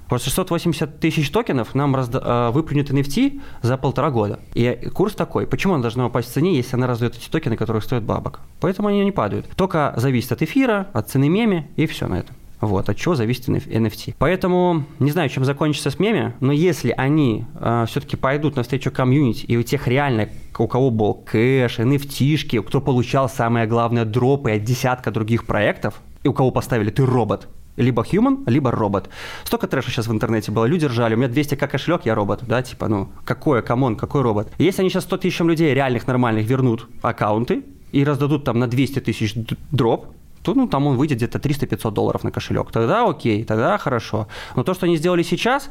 Вот 0.08 0.22
680 0.22 1.00
тысяч 1.00 1.30
токенов 1.30 1.74
нам 1.74 1.94
разда- 1.94 2.48
э, 2.48 2.50
выплюнет 2.50 2.90
NFT 2.90 3.40
за 3.62 3.76
полтора 3.76 4.10
года. 4.10 4.40
И 4.54 4.88
курс 4.94 5.14
такой. 5.14 5.46
Почему 5.46 5.74
она 5.74 5.82
должна 5.82 6.06
упасть 6.06 6.30
в 6.30 6.32
цене, 6.32 6.56
если 6.56 6.76
она 6.76 6.86
раздает 6.86 7.16
эти 7.16 7.28
токены, 7.28 7.56
которые 7.56 7.82
стоят 7.82 8.04
бабок? 8.04 8.40
Поэтому 8.60 8.88
они 8.88 9.04
не 9.04 9.12
падают. 9.12 9.46
Только 9.56 9.92
зависит 9.96 10.32
от 10.32 10.42
эфира, 10.42 10.88
от 10.92 11.10
цены 11.10 11.28
меме 11.28 11.68
и 11.76 11.86
все 11.86 12.06
на 12.06 12.20
этом. 12.20 12.34
Вот, 12.60 12.88
от 12.88 12.96
чего 12.96 13.14
зависит 13.14 13.48
NFT. 13.48 14.14
Поэтому 14.18 14.84
не 14.98 15.12
знаю, 15.12 15.28
чем 15.28 15.44
закончится 15.44 15.90
с 15.90 16.00
меме, 16.00 16.34
но 16.40 16.52
если 16.52 16.92
они 16.96 17.44
э, 17.54 17.84
все-таки 17.86 18.16
пойдут 18.16 18.56
навстречу 18.56 18.90
комьюнити, 18.90 19.44
и 19.46 19.56
у 19.56 19.62
тех 19.62 19.86
реально, 19.86 20.28
у 20.58 20.66
кого 20.66 20.90
был 20.90 21.14
кэш, 21.14 21.78
NFT, 21.78 22.62
кто 22.62 22.80
получал 22.80 23.28
самое 23.28 23.66
главное 23.66 24.04
дропы 24.04 24.52
от 24.52 24.64
десятка 24.64 25.12
других 25.12 25.46
проектов, 25.46 26.00
и 26.24 26.28
у 26.28 26.32
кого 26.32 26.50
поставили 26.50 26.90
«ты 26.90 27.06
робот», 27.06 27.46
либо 27.78 28.02
human, 28.02 28.42
либо 28.46 28.70
робот. 28.70 29.08
Столько 29.44 29.66
трэша 29.66 29.90
сейчас 29.90 30.06
в 30.06 30.12
интернете 30.12 30.52
было. 30.52 30.66
Люди 30.66 30.86
ржали, 30.86 31.14
у 31.14 31.18
меня 31.18 31.28
200к 31.28 31.68
кошелек, 31.68 32.02
я 32.04 32.14
робот, 32.14 32.44
да, 32.46 32.62
типа, 32.62 32.88
ну, 32.88 33.08
какое, 33.24 33.62
come 33.62 33.82
on, 33.82 33.96
какой 33.96 34.22
робот. 34.22 34.52
Если 34.58 34.82
они 34.82 34.90
сейчас 34.90 35.04
100 35.04 35.16
тысячам 35.18 35.48
людей 35.48 35.74
реальных, 35.74 36.06
нормальных 36.06 36.46
вернут 36.46 36.88
аккаунты 37.02 37.64
и 37.92 38.04
раздадут 38.04 38.44
там 38.44 38.58
на 38.58 38.66
200 38.66 39.00
тысяч 39.00 39.34
дроп, 39.70 40.06
то 40.42 40.54
ну, 40.54 40.68
там 40.68 40.86
он 40.86 40.96
выйдет 40.96 41.18
где-то 41.18 41.38
300-500 41.38 41.90
долларов 41.92 42.24
на 42.24 42.30
кошелек. 42.30 42.70
Тогда 42.70 43.08
окей, 43.08 43.44
тогда 43.44 43.76
хорошо. 43.78 44.28
Но 44.56 44.62
то, 44.62 44.74
что 44.74 44.86
они 44.86 44.96
сделали 44.96 45.22
сейчас, 45.22 45.70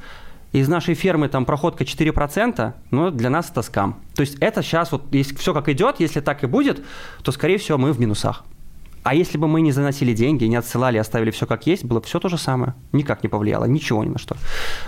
из 0.52 0.68
нашей 0.68 0.94
фермы 0.96 1.30
там 1.30 1.46
проходка 1.46 1.84
4%, 1.84 2.74
ну, 2.92 3.12
для 3.12 3.30
нас 3.30 3.50
это 3.50 3.62
скам. 3.62 4.00
То 4.16 4.22
есть 4.22 4.38
это 4.40 4.62
сейчас 4.62 4.92
вот, 4.92 5.04
если 5.14 5.36
все 5.36 5.54
как 5.54 5.70
идет, 5.70 6.00
если 6.00 6.22
так 6.22 6.44
и 6.44 6.48
будет, 6.48 6.84
то, 7.24 7.32
скорее 7.32 7.58
всего, 7.58 7.78
мы 7.78 7.92
в 7.92 8.00
минусах. 8.00 8.44
А 9.08 9.14
если 9.14 9.38
бы 9.38 9.48
мы 9.48 9.62
не 9.62 9.72
заносили 9.72 10.12
деньги, 10.12 10.44
не 10.44 10.58
отсылали, 10.58 10.98
оставили 10.98 11.32
все 11.32 11.46
как 11.46 11.66
есть, 11.66 11.86
было 11.86 12.02
бы 12.02 12.06
все 12.06 12.20
то 12.20 12.28
же 12.28 12.38
самое. 12.38 12.76
Никак 12.92 13.24
не 13.24 13.30
повлияло, 13.30 13.64
ничего 13.64 14.04
ни 14.04 14.10
на 14.10 14.18
что. 14.18 14.36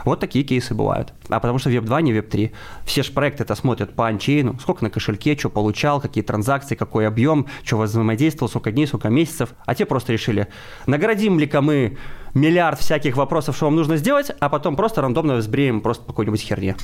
Вот 0.04 0.20
такие 0.20 0.44
кейсы 0.44 0.76
бывают. 0.76 1.14
А 1.30 1.40
потому 1.40 1.58
что 1.58 1.70
Web2 1.70 2.02
не 2.02 2.12
Web3. 2.12 2.52
Все 2.84 3.04
же 3.04 3.14
проекты 3.14 3.44
это 3.44 3.56
смотрят 3.56 3.94
по 3.94 4.08
анчейну, 4.08 4.60
сколько 4.60 4.84
на 4.84 4.90
кошельке, 4.90 5.38
что 5.38 5.50
получал, 5.50 6.02
какие 6.02 6.22
транзакции, 6.22 6.76
какой 6.76 7.08
объем, 7.08 7.48
что 7.64 7.78
взаимодействовал, 7.78 8.50
сколько 8.50 8.74
дней, 8.74 8.88
сколько 8.88 9.08
месяцев. 9.08 9.54
А 9.66 9.74
те 9.74 9.86
просто 9.86 10.12
решили, 10.12 10.50
наградим 10.86 11.40
ли 11.40 11.50
мы 11.62 11.98
миллиард 12.34 12.78
всяких 12.78 13.16
вопросов, 13.16 13.56
что 13.56 13.68
вам 13.68 13.78
нужно 13.78 13.96
сделать, 13.96 14.32
а 14.42 14.50
потом 14.50 14.76
просто 14.76 15.02
рандомно 15.02 15.36
взбреем 15.36 15.80
просто 15.80 16.04
по 16.04 16.12
какой-нибудь 16.12 16.42
херне. 16.42 16.76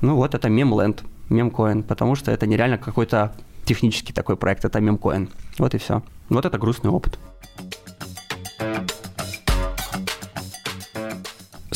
Ну 0.00 0.16
вот, 0.16 0.34
это 0.34 0.48
мемленд, 0.48 1.04
мемкоин, 1.28 1.84
потому 1.84 2.16
что 2.16 2.32
это 2.32 2.48
нереально 2.48 2.78
какой-то 2.78 3.32
технический 3.64 4.12
такой 4.12 4.36
проект, 4.36 4.64
это 4.64 4.80
мемкоин. 4.80 5.30
Вот 5.58 5.74
и 5.74 5.78
все. 5.78 6.02
Вот 6.28 6.44
это 6.44 6.58
грустный 6.58 6.90
опыт. 6.90 7.18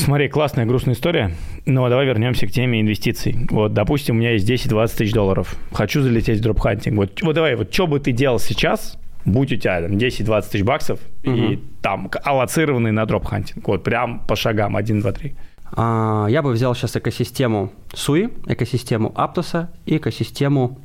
Смотри, 0.05 0.29
классная 0.29 0.65
грустная 0.65 0.93
история. 0.93 1.31
Но 1.65 1.89
давай 1.89 2.05
вернемся 2.05 2.45
к 2.45 2.51
теме 2.51 2.79
инвестиций. 2.79 3.47
Вот, 3.49 3.73
допустим, 3.73 4.15
у 4.15 4.19
меня 4.19 4.33
есть 4.33 4.47
10-20 4.47 4.97
тысяч 4.97 5.13
долларов. 5.13 5.55
Хочу 5.71 6.01
залететь 6.01 6.39
в 6.39 6.43
дропхантинг. 6.43 6.95
Вот, 6.95 7.21
вот 7.23 7.33
давай, 7.33 7.55
вот 7.55 7.73
что 7.73 7.87
бы 7.87 7.99
ты 7.99 8.11
делал 8.11 8.37
сейчас, 8.37 8.99
будь 9.25 9.51
у 9.51 9.55
тебя 9.55 9.81
там 9.81 9.93
10-20 9.93 10.49
тысяч 10.51 10.63
баксов 10.63 10.99
угу. 11.23 11.33
и 11.33 11.59
там 11.81 12.11
аллоцированный 12.23 12.91
на 12.91 13.05
дропхантинг. 13.07 13.67
Вот 13.67 13.83
прям 13.83 14.19
по 14.27 14.35
шагам 14.35 14.75
1, 14.75 15.01
2, 15.01 15.11
3. 15.11 15.35
А, 15.71 16.27
я 16.29 16.41
бы 16.41 16.51
взял 16.51 16.75
сейчас 16.75 16.95
экосистему 16.95 17.71
Суи, 17.93 18.29
экосистему 18.45 19.11
Аптоса 19.15 19.71
и 19.85 19.97
экосистему 19.97 20.79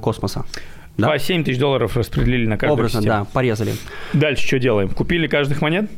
космоса. 0.00 0.44
Да? 0.96 1.08
По 1.08 1.18
7 1.18 1.44
тысяч 1.44 1.58
долларов 1.58 1.96
распределили 1.96 2.46
на 2.46 2.58
каждую 2.58 2.74
Образно, 2.74 3.00
систему. 3.00 3.24
да, 3.24 3.30
порезали. 3.32 3.72
Дальше 4.12 4.46
что 4.46 4.58
делаем? 4.58 4.90
Купили 4.90 5.26
каждых 5.26 5.62
монет? 5.62 5.90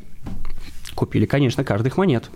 Купили, 0.95 1.27
конечно, 1.27 1.65
каждых 1.65 1.97
монет. 1.97 2.31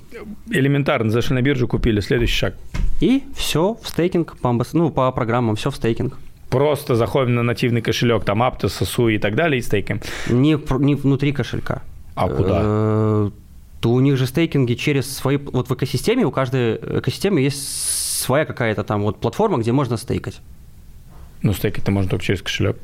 Элементарно, 0.51 1.11
зашли 1.11 1.35
на 1.35 1.43
биржу, 1.43 1.69
купили. 1.69 2.01
Следующий 2.01 2.35
шаг. 2.35 2.55
И 3.01 3.23
все 3.37 3.79
в 3.81 3.89
стейкинг, 3.89 4.37
по, 4.39 4.53
ну, 4.73 4.91
по 4.91 5.11
программам, 5.13 5.55
все 5.55 5.71
в 5.71 5.77
стейкинг. 5.77 6.19
Просто 6.51 6.97
заходим 6.97 7.35
на 7.37 7.43
нативный 7.43 7.83
кошелек, 7.83 8.25
там 8.25 8.43
Aptos, 8.43 8.81
Sui 8.81 9.14
и 9.15 9.19
так 9.19 9.37
далее, 9.37 9.61
и 9.61 9.63
стейкаем. 9.63 10.01
Не, 10.29 10.59
не 10.83 10.95
внутри 10.97 11.33
кошелька. 11.33 11.83
А 12.15 12.29
куда? 12.29 12.61
Э, 12.63 13.31
то 13.81 13.91
у 13.91 14.01
них 14.01 14.17
же 14.17 14.27
стейкинги 14.27 14.75
через 14.75 15.15
свои... 15.15 15.37
Вот 15.37 15.69
в 15.69 15.75
экосистеме, 15.75 16.25
у 16.25 16.33
каждой 16.33 16.77
экосистемы 16.77 17.41
есть 17.41 18.21
своя 18.21 18.45
какая-то 18.45 18.83
там 18.83 19.03
вот 19.03 19.21
платформа, 19.21 19.59
где 19.59 19.71
можно 19.71 19.97
стейкать. 19.97 20.41
Ну, 21.43 21.53
стейкать 21.53 21.84
ты 21.84 21.91
можно 21.91 22.11
только 22.11 22.24
через 22.24 22.43
кошелек. 22.43 22.76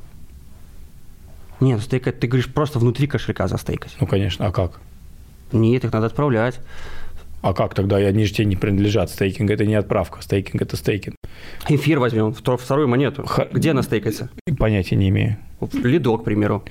Нет, 1.61 1.81
стейкать, 1.81 2.21
ты 2.21 2.27
говоришь, 2.27 2.53
просто 2.53 2.79
внутри 2.79 3.07
кошелька 3.07 3.49
застейкать. 3.49 3.97
Ну, 4.01 4.07
конечно, 4.07 4.47
а 4.47 4.53
как? 4.53 4.81
Нет, 5.53 5.85
их 5.85 5.93
надо 5.93 6.07
отправлять. 6.07 6.61
А 7.43 7.53
как 7.53 7.75
тогда? 7.75 7.97
Они 7.97 8.25
же 8.25 8.33
тебе 8.33 8.47
не 8.47 8.57
принадлежат. 8.57 9.11
Стейкинг– 9.11 9.51
это 9.53 9.67
не 9.67 9.75
отправка. 9.75 10.23
Стейкинг– 10.23 10.63
это 10.63 10.77
стейкинг. 10.77 11.15
Эфир 11.69 11.99
возьмем, 11.99 12.33
вторую 12.33 12.89
монету. 12.89 13.25
Х... 13.27 13.49
Где 13.53 13.73
она 13.73 13.83
стейкается? 13.83 14.31
Понятия 14.59 14.97
не 14.97 15.11
имею. 15.11 15.37
Lido, 15.75 16.17
к 16.17 16.25
примеру. 16.25 16.65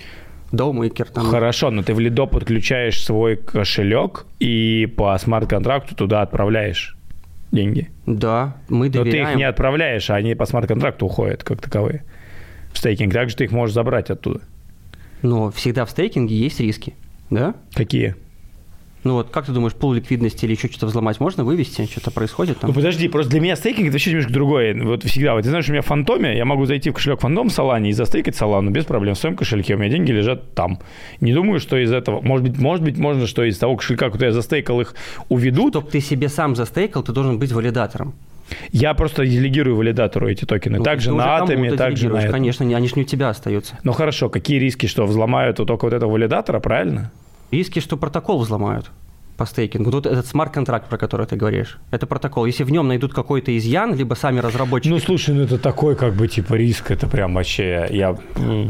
DAO 0.52 0.73
Maker 0.73 1.10
там. 1.10 1.28
Хорошо, 1.28 1.70
но 1.70 1.84
ты 1.84 1.94
в 1.94 2.00
Lido 2.00 2.26
подключаешь 2.26 3.04
свой 3.04 3.36
кошелек 3.38 4.26
и 4.40 4.92
по 4.98 5.18
смарт-контракту 5.18 5.96
туда 5.96 6.22
отправляешь 6.22 6.96
деньги. 7.54 7.90
Да, 8.06 8.58
мы 8.68 8.90
доверяем. 8.90 9.24
Но 9.24 9.28
ты 9.28 9.32
их 9.32 9.38
не 9.38 9.44
отправляешь, 9.44 10.10
а 10.10 10.16
они 10.16 10.36
по 10.36 10.46
смарт-контракту 10.46 11.06
уходят 11.06 11.44
как 11.44 11.62
таковые. 11.62 12.04
В 12.74 12.78
стейкинг. 12.78 13.14
Также 13.14 13.36
ты 13.36 13.46
их 13.46 13.52
можешь 13.52 13.74
забрать 13.74 14.10
оттуда. 14.10 14.42
Но 15.22 15.52
всегда 15.52 15.86
в 15.86 15.92
стейкинге 15.92 16.36
есть 16.36 16.60
риски, 16.60 16.96
да? 17.30 17.56
Какие? 17.74 18.16
Ну 19.04 19.16
вот, 19.16 19.30
как 19.30 19.46
ты 19.46 19.52
думаешь, 19.52 19.74
пул 19.74 19.94
ликвидности 19.94 20.46
или 20.46 20.54
еще 20.54 20.70
что-то 20.70 20.88
взломать 20.88 21.20
можно 21.20 21.44
вывести? 21.44 21.86
Что-то 21.86 22.12
происходит 22.12 22.60
там? 22.60 22.70
Ну 22.70 22.74
подожди, 22.74 23.08
просто 23.08 23.32
для 23.32 23.42
меня 23.42 23.56
стейкинг 23.56 23.88
это 23.88 23.94
вообще 23.94 24.12
немножко 24.12 24.32
другое. 24.32 24.82
Вот 24.82 25.04
всегда, 25.04 25.34
вот 25.34 25.44
ты 25.44 25.50
знаешь, 25.50 25.68
у 25.68 25.72
меня 25.72 25.82
в 25.82 25.86
Фантоме, 25.86 26.38
я 26.38 26.46
могу 26.46 26.66
зайти 26.66 26.90
в 26.90 26.94
кошелек 26.94 27.20
Фантом 27.20 27.50
Солане 27.50 27.90
и 27.90 27.94
застейкать 27.94 28.36
Солану 28.36 28.72
без 28.72 28.86
проблем 28.86 29.16
в 29.16 29.18
своем 29.18 29.36
кошельке. 29.36 29.76
У 29.76 29.78
меня 29.78 29.90
деньги 29.90 30.12
лежат 30.12 30.54
там. 30.54 30.80
Не 31.20 31.34
думаю, 31.34 31.60
что 31.60 31.78
из 31.78 31.92
этого, 31.92 32.22
может 32.22 32.48
быть, 32.48 32.58
может 32.58 32.84
быть, 32.84 32.98
можно, 32.98 33.28
что 33.28 33.44
из 33.44 33.58
того 33.58 33.76
кошелька, 33.76 34.10
куда 34.10 34.28
я 34.28 34.32
застейкал 34.32 34.80
их, 34.82 34.96
уведут. 35.30 35.74
Чтобы 35.74 35.92
ты 35.92 36.00
себе 36.00 36.30
сам 36.30 36.56
застейкал, 36.56 37.04
ты 37.04 37.12
должен 37.12 37.40
быть 37.40 37.52
валидатором. 37.52 38.14
Я 38.72 38.94
просто 38.94 39.26
делегирую 39.26 39.76
валидатору 39.76 40.30
эти 40.30 40.46
токены. 40.46 40.78
Ну, 40.78 40.84
также 40.84 41.14
на 41.14 41.38
атоме, 41.38 41.74
также 41.74 42.10
на 42.10 42.20
этом. 42.20 42.32
Конечно, 42.32 42.66
они 42.66 42.88
же 42.88 42.94
не 42.96 43.02
у 43.04 43.06
тебя 43.06 43.30
остаются. 43.30 43.78
Ну 43.84 43.94
хорошо, 43.94 44.30
какие 44.30 44.60
риски, 44.60 44.86
что 44.86 45.06
взломают 45.06 45.60
вот 45.60 45.68
только 45.68 45.86
вот 45.86 45.94
этого 45.94 46.12
валидатора, 46.12 46.60
правильно? 46.60 47.12
Риски, 47.52 47.80
что 47.80 47.98
протокол 47.98 48.40
взломают 48.40 48.92
по 49.38 49.46
стейкингу. 49.46 49.92
Тут 49.92 50.06
этот 50.06 50.28
смарт-контракт, 50.28 50.88
про 50.88 50.98
который 50.98 51.26
ты 51.26 51.36
говоришь, 51.36 51.80
это 51.92 52.06
протокол. 52.06 52.46
Если 52.46 52.64
в 52.64 52.72
нем 52.72 52.88
найдут 52.88 53.14
какой-то 53.14 53.56
изъян, 53.58 53.96
либо 53.96 54.14
сами 54.14 54.40
разработчики... 54.40 54.94
Ну, 54.94 55.00
слушай, 55.00 55.34
ну 55.34 55.42
это 55.42 55.58
такой 55.58 55.96
как 55.96 56.14
бы 56.14 56.28
типа 56.28 56.54
риск, 56.54 56.92
это 56.92 57.08
прям 57.08 57.34
вообще... 57.34 57.88
Я... 57.90 58.16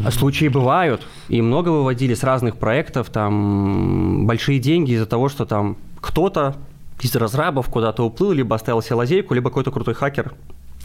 А 0.05 0.11
случаи 0.11 0.47
бывают, 0.47 1.05
и 1.28 1.41
много 1.41 1.69
выводили 1.69 2.13
с 2.13 2.24
разных 2.24 2.57
проектов, 2.57 3.09
там, 3.09 4.26
большие 4.26 4.59
деньги 4.59 4.93
из-за 4.93 5.05
того, 5.05 5.30
что 5.30 5.45
там 5.45 5.78
кто-то 5.99 6.55
из 7.01 7.13
разрабов 7.15 7.67
куда-то 7.67 8.03
уплыл, 8.03 8.32
либо 8.32 8.55
оставил 8.55 8.82
себе 8.82 8.95
лазейку, 8.95 9.34
либо 9.34 9.49
какой-то 9.49 9.71
крутой 9.71 9.95
хакер 9.95 10.34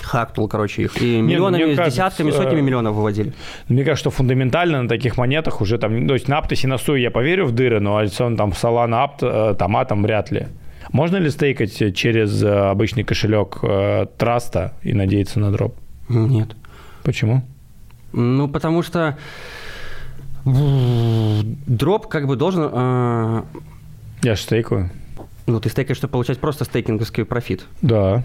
хакнул, 0.03 0.49
короче, 0.49 0.83
их. 0.83 1.01
И 1.01 1.21
миллионами, 1.21 1.63
Нет, 1.65 1.77
кажется, 1.77 2.01
десятками, 2.01 2.31
сотнями 2.31 2.61
миллионов 2.61 2.95
выводили. 2.95 3.33
Мне 3.69 3.85
кажется, 3.85 4.01
что 4.01 4.11
фундаментально 4.11 4.83
на 4.83 4.89
таких 4.89 5.17
монетах 5.17 5.61
уже 5.61 5.79
там, 5.79 6.07
то 6.07 6.15
есть 6.15 6.29
на 6.29 6.39
Аптосе, 6.39 6.69
на 6.69 6.79
Суе 6.79 7.03
я 7.03 7.11
поверю 7.11 7.47
в 7.47 7.53
дыры, 7.53 7.81
но 7.81 7.95
он 7.95 8.37
там 8.37 8.51
Solana, 8.51 9.05
Апт, 9.05 9.23
э, 9.23 9.55
там 9.59 9.77
Атом 9.77 10.03
вряд 10.03 10.31
ли. 10.31 10.49
Можно 10.93 11.17
ли 11.17 11.31
стейкать 11.31 11.95
через 11.95 12.43
э, 12.43 12.49
обычный 12.49 13.05
кошелек 13.05 13.59
э, 13.63 14.07
Траста 14.17 14.75
и 14.83 14.95
надеяться 14.95 15.39
на 15.41 15.53
дроп? 15.53 15.77
Нет. 16.09 16.57
Почему? 17.03 17.43
Ну, 18.13 18.49
потому 18.49 18.83
что 18.83 19.19
дроп 20.45 22.09
как 22.09 22.27
бы 22.27 22.37
должен... 22.37 22.71
Э... 22.73 23.43
Я 24.23 24.35
же 24.35 24.43
стейкаю. 24.43 24.91
Ну, 25.47 25.61
ты 25.61 25.69
стейкаешь, 25.69 25.99
чтобы 25.99 26.13
получать 26.13 26.39
просто 26.39 26.65
стейкинговский 26.65 27.25
профит. 27.25 27.65
Да. 27.83 28.23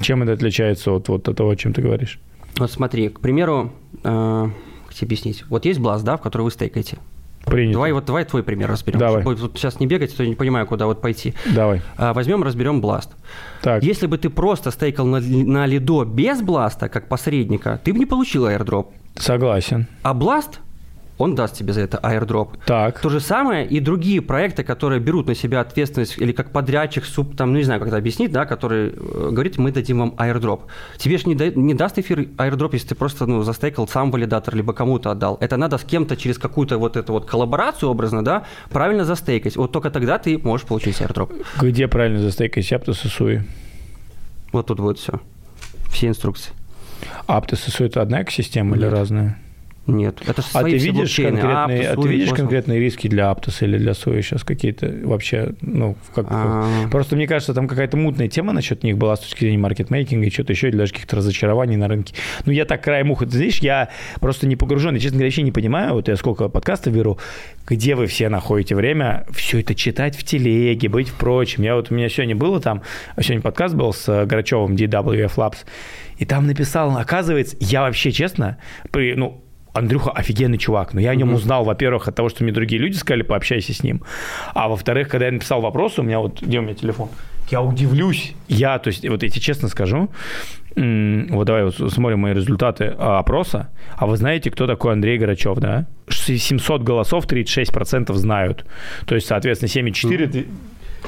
Чем 0.00 0.22
это 0.22 0.32
отличается 0.32 0.92
от, 0.92 1.08
вот 1.08 1.28
от 1.28 1.36
того, 1.36 1.50
о 1.50 1.56
чем 1.56 1.72
ты 1.72 1.82
говоришь? 1.82 2.18
Вот 2.56 2.70
смотри, 2.70 3.08
к 3.08 3.20
примеру, 3.20 3.72
э, 4.02 4.48
как 4.86 4.94
тебе 4.94 5.06
объяснить? 5.06 5.44
Вот 5.48 5.64
есть 5.64 5.80
Blast, 5.80 6.02
да, 6.02 6.16
в 6.16 6.22
который 6.22 6.42
вы 6.42 6.50
стейкаете. 6.50 6.98
Принято. 7.44 7.74
Давай 7.74 7.92
вот 7.92 8.06
давай 8.06 8.24
твой 8.24 8.42
пример 8.42 8.70
разберем. 8.70 8.98
Давай. 8.98 9.22
Чтобы 9.22 9.36
вот 9.36 9.58
сейчас 9.58 9.78
не 9.78 9.86
бегать, 9.86 10.14
а 10.14 10.16
то 10.16 10.22
я 10.22 10.28
не 10.28 10.34
понимаю, 10.34 10.66
куда 10.66 10.86
вот 10.86 11.02
пойти. 11.02 11.34
Давай. 11.54 11.82
А, 11.96 12.14
возьмем, 12.14 12.42
разберем 12.42 12.80
Blast. 12.80 13.10
Так. 13.60 13.82
Если 13.82 14.06
бы 14.06 14.16
ты 14.16 14.30
просто 14.30 14.70
стейкал 14.70 15.06
на, 15.06 15.20
на 15.20 15.66
лидо 15.66 16.04
без 16.04 16.40
Бласта, 16.40 16.88
как 16.88 17.08
посредника, 17.08 17.80
ты 17.84 17.92
бы 17.92 17.98
не 17.98 18.06
получил 18.06 18.46
airdrop. 18.46 18.88
Согласен. 19.16 19.86
А 20.02 20.14
Blast 20.14 20.60
он 21.18 21.34
даст 21.34 21.56
тебе 21.56 21.72
за 21.72 21.82
это 21.82 21.98
airdrop. 22.02 22.58
Так. 22.66 23.00
То 23.00 23.08
же 23.08 23.20
самое 23.20 23.66
и 23.66 23.80
другие 23.80 24.20
проекты, 24.20 24.64
которые 24.64 25.00
берут 25.00 25.28
на 25.28 25.34
себя 25.34 25.60
ответственность 25.60 26.18
или 26.18 26.32
как 26.32 26.50
подрядчик, 26.50 27.04
суп, 27.04 27.36
там, 27.36 27.52
ну 27.52 27.58
не 27.58 27.64
знаю, 27.64 27.80
как 27.80 27.88
это 27.88 27.96
объяснить, 27.96 28.32
да, 28.32 28.46
который 28.46 28.88
э, 28.88 29.28
говорит, 29.30 29.58
мы 29.58 29.70
дадим 29.70 29.98
вам 29.98 30.14
airdrop. 30.18 30.62
Тебе 30.98 31.18
же 31.18 31.24
не, 31.26 31.34
да, 31.34 31.48
не 31.48 31.74
даст 31.74 31.98
эфир 31.98 32.20
airdrop, 32.20 32.70
если 32.72 32.88
ты 32.88 32.94
просто 32.94 33.26
ну, 33.26 33.42
застейкал 33.42 33.86
сам 33.86 34.10
валидатор, 34.10 34.54
либо 34.54 34.72
кому-то 34.72 35.10
отдал. 35.10 35.38
Это 35.40 35.56
надо 35.56 35.78
с 35.78 35.84
кем-то 35.84 36.16
через 36.16 36.38
какую-то 36.38 36.78
вот 36.78 36.96
эту 36.96 37.12
вот 37.12 37.26
коллаборацию 37.26 37.90
образно, 37.90 38.24
да, 38.24 38.44
правильно 38.70 39.04
застейкать. 39.04 39.56
Вот 39.56 39.70
только 39.72 39.90
тогда 39.90 40.18
ты 40.18 40.38
можешь 40.38 40.66
получить 40.66 41.00
airdrop. 41.00 41.44
Где 41.60 41.86
правильно 41.86 42.18
застейкать? 42.18 42.70
Aptos 42.72 43.00
и 43.04 43.08
SUI? 43.08 43.42
Вот 44.52 44.66
тут 44.66 44.80
будет 44.80 44.98
все. 44.98 45.20
Все 45.90 46.08
инструкции. 46.08 46.52
Aptos 47.28 47.68
и 47.68 47.70
SUI 47.70 47.86
это 47.86 48.02
одна 48.02 48.22
экосистема 48.22 48.76
Нет. 48.76 48.78
или 48.78 48.86
разная? 48.86 49.38
Нет, 49.86 50.22
это 50.26 50.42
а 50.54 50.62
ты 50.62 50.78
видишь 50.78 51.16
конкретные, 51.16 51.82
Aptos, 51.82 51.86
а 51.86 52.02
ты 52.02 52.08
видишь 52.08 52.30
конкретные 52.30 52.80
риски 52.80 53.06
для 53.06 53.30
Aptos 53.30 53.62
или 53.62 53.76
для 53.76 53.92
Сои 53.92 54.22
сейчас 54.22 54.42
какие-то 54.42 54.90
вообще, 55.04 55.54
ну, 55.60 55.96
как, 56.14 56.26
А-а-а. 56.30 56.88
просто 56.88 57.16
мне 57.16 57.26
кажется, 57.26 57.52
там 57.52 57.68
какая-то 57.68 57.98
мутная 57.98 58.28
тема 58.28 58.54
насчет 58.54 58.82
них 58.82 58.96
была 58.96 59.16
с 59.16 59.20
точки 59.20 59.40
зрения 59.40 59.58
маркетмейкинга 59.58 60.26
и 60.26 60.30
что-то 60.30 60.52
еще, 60.52 60.68
или 60.68 60.76
даже 60.76 60.92
каких-то 60.92 61.16
разочарований 61.16 61.76
на 61.76 61.88
рынке. 61.88 62.14
Ну, 62.46 62.52
я 62.52 62.64
так 62.64 62.82
краем 62.82 63.10
уха, 63.10 63.26
ты 63.26 63.32
знаешь, 63.32 63.58
я 63.58 63.90
просто 64.20 64.46
не 64.46 64.56
погружен, 64.56 64.94
я, 64.94 65.00
честно 65.00 65.16
говоря, 65.18 65.28
вообще 65.28 65.42
не 65.42 65.52
понимаю, 65.52 65.92
вот 65.92 66.08
я 66.08 66.16
сколько 66.16 66.48
подкастов 66.48 66.94
беру, 66.94 67.18
где 67.66 67.94
вы 67.94 68.06
все 68.06 68.30
находите 68.30 68.74
время 68.74 69.26
все 69.32 69.60
это 69.60 69.74
читать 69.74 70.16
в 70.16 70.24
телеге, 70.24 70.88
быть 70.88 71.08
в 71.08 71.14
прочем. 71.14 71.62
Я 71.62 71.74
вот, 71.76 71.90
у 71.90 71.94
меня 71.94 72.08
сегодня 72.08 72.34
было 72.34 72.58
там, 72.58 72.80
сегодня 73.20 73.42
подкаст 73.42 73.74
был 73.74 73.92
с 73.92 74.24
Грачевым, 74.24 74.76
DWF 74.76 75.34
Labs, 75.36 75.58
и 76.16 76.24
там 76.24 76.46
написал, 76.46 76.96
оказывается, 76.96 77.56
я 77.60 77.82
вообще, 77.82 78.12
честно, 78.12 78.56
при, 78.90 79.14
ну, 79.14 79.42
Андрюха 79.74 80.10
офигенный 80.12 80.56
чувак. 80.56 80.94
Но 80.94 81.00
я 81.00 81.10
о 81.10 81.14
нем 81.16 81.34
узнал, 81.34 81.64
во-первых, 81.64 82.08
от 82.08 82.14
того, 82.14 82.28
что 82.28 82.44
мне 82.44 82.52
другие 82.52 82.80
люди 82.80 82.96
сказали, 82.96 83.22
пообщайся 83.22 83.74
с 83.74 83.82
ним. 83.82 84.02
А 84.54 84.68
во-вторых, 84.68 85.08
когда 85.08 85.26
я 85.26 85.32
написал 85.32 85.60
вопрос, 85.60 85.98
у 85.98 86.02
меня 86.02 86.20
вот, 86.20 86.40
где 86.40 86.60
у 86.60 86.62
меня 86.62 86.74
телефон? 86.74 87.08
Я 87.50 87.60
удивлюсь. 87.60 88.34
Я, 88.48 88.78
то 88.78 88.88
есть, 88.88 89.06
вот 89.06 89.22
я 89.22 89.28
тебе 89.28 89.40
честно 89.40 89.68
скажу, 89.68 90.08
вот 90.76 91.44
давай 91.44 91.64
вот 91.64 91.92
смотрим 91.92 92.20
мои 92.20 92.34
результаты 92.34 92.94
а, 92.96 93.18
опроса. 93.18 93.70
А 93.96 94.06
вы 94.06 94.16
знаете, 94.16 94.50
кто 94.50 94.66
такой 94.66 94.92
Андрей 94.92 95.18
Горачев, 95.18 95.58
да? 95.58 95.86
700 96.08 96.82
голосов, 96.82 97.26
36% 97.26 98.12
знают. 98.14 98.64
То 99.06 99.14
есть, 99.14 99.26
соответственно, 99.26 99.88
7,4... 99.88 100.46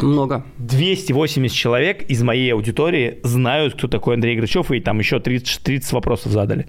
Много. 0.03 0.45
280 0.59 1.57
человек 1.57 2.03
из 2.03 2.23
моей 2.23 2.53
аудитории 2.53 3.19
знают, 3.23 3.75
кто 3.75 3.89
такой 3.89 4.17
Андрей 4.17 4.37
Грачев, 4.37 4.71
и 4.71 4.81
там 4.81 4.99
еще 4.99 5.21
30, 5.21 5.63
30 5.63 5.93
вопросов 5.93 6.33
задали 6.33 6.67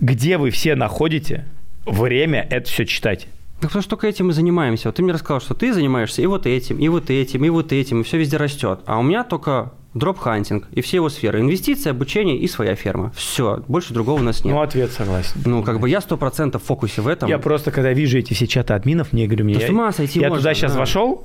где 0.00 0.38
вы 0.38 0.50
все 0.50 0.74
находите 0.74 1.44
время 1.84 2.46
это 2.50 2.68
все 2.68 2.84
читать? 2.84 3.26
Так 3.60 3.70
потому 3.70 3.82
что 3.82 3.90
только 3.90 4.08
этим 4.08 4.26
мы 4.26 4.32
занимаемся. 4.32 4.88
Вот 4.88 4.96
ты 4.96 5.02
мне 5.02 5.12
рассказал, 5.12 5.40
что 5.40 5.54
ты 5.54 5.72
занимаешься 5.72 6.20
и 6.20 6.26
вот 6.26 6.46
этим, 6.46 6.78
и 6.78 6.88
вот 6.88 7.10
этим, 7.10 7.44
и 7.44 7.48
вот 7.48 7.72
этим, 7.72 8.00
и 8.00 8.04
все 8.04 8.18
везде 8.18 8.36
растет. 8.36 8.80
А 8.84 8.98
у 8.98 9.02
меня 9.02 9.24
только 9.24 9.72
дроп-хантинг 9.96 10.68
и 10.72 10.80
все 10.80 10.98
его 10.98 11.08
сферы. 11.08 11.40
Инвестиции, 11.40 11.90
обучение 11.90 12.38
и 12.38 12.48
своя 12.48 12.74
ферма. 12.74 13.12
Все, 13.16 13.64
больше 13.68 13.94
другого 13.94 14.20
у 14.20 14.22
нас 14.22 14.44
нет. 14.44 14.54
Ну, 14.54 14.60
ответ 14.60 14.92
согласен. 14.92 15.40
Ну, 15.44 15.62
как 15.62 15.80
бы 15.80 15.88
я 15.88 16.00
сто 16.00 16.16
процентов 16.16 16.62
в 16.62 16.66
фокусе 16.66 17.02
в 17.02 17.08
этом. 17.08 17.28
Я 17.28 17.38
просто, 17.38 17.70
когда 17.70 17.92
вижу 17.92 18.18
эти 18.18 18.34
все 18.34 18.46
чаты 18.46 18.74
админов, 18.74 19.12
мне 19.12 19.26
говорю, 19.26 19.44
мне... 19.44 19.60
С 19.60 19.70
ума 19.70 19.92
сойти 19.92 20.20
я 20.20 20.28
можно, 20.28 20.42
туда 20.42 20.54
сейчас 20.54 20.74
да. 20.74 20.80
вошел, 20.80 21.24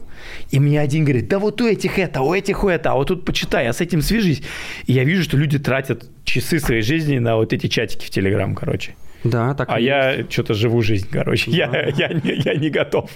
и 0.50 0.60
мне 0.60 0.80
один 0.80 1.04
говорит, 1.04 1.28
да 1.28 1.40
вот 1.40 1.62
у 1.62 1.68
этих 1.68 2.00
это, 2.00 2.22
у 2.22 2.34
этих 2.34 2.64
это, 2.64 2.92
а 2.92 2.96
вот 2.96 3.08
тут 3.08 3.26
почитай, 3.26 3.66
я 3.66 3.74
с 3.74 3.82
этим 3.82 4.02
свяжись. 4.02 4.42
И 4.86 4.94
я 4.94 5.04
вижу, 5.04 5.24
что 5.24 5.38
люди 5.38 5.60
тратят 5.60 6.06
часы 6.24 6.60
своей 6.60 6.82
жизни 6.82 7.20
на 7.20 7.36
вот 7.36 7.54
эти 7.54 7.68
чатики 7.68 8.06
в 8.06 8.10
Телеграм, 8.10 8.56
короче. 8.56 8.96
Да, 9.24 9.54
так 9.54 9.70
А 9.70 9.80
я 9.80 10.26
что-то 10.30 10.54
живу 10.54 10.82
жизнь, 10.82 11.08
короче. 11.12 11.52
Да. 11.52 11.58
Я, 11.58 11.90
я, 11.96 12.08
не, 12.10 12.42
я 12.44 12.56
не 12.56 12.70
готов. 12.70 13.10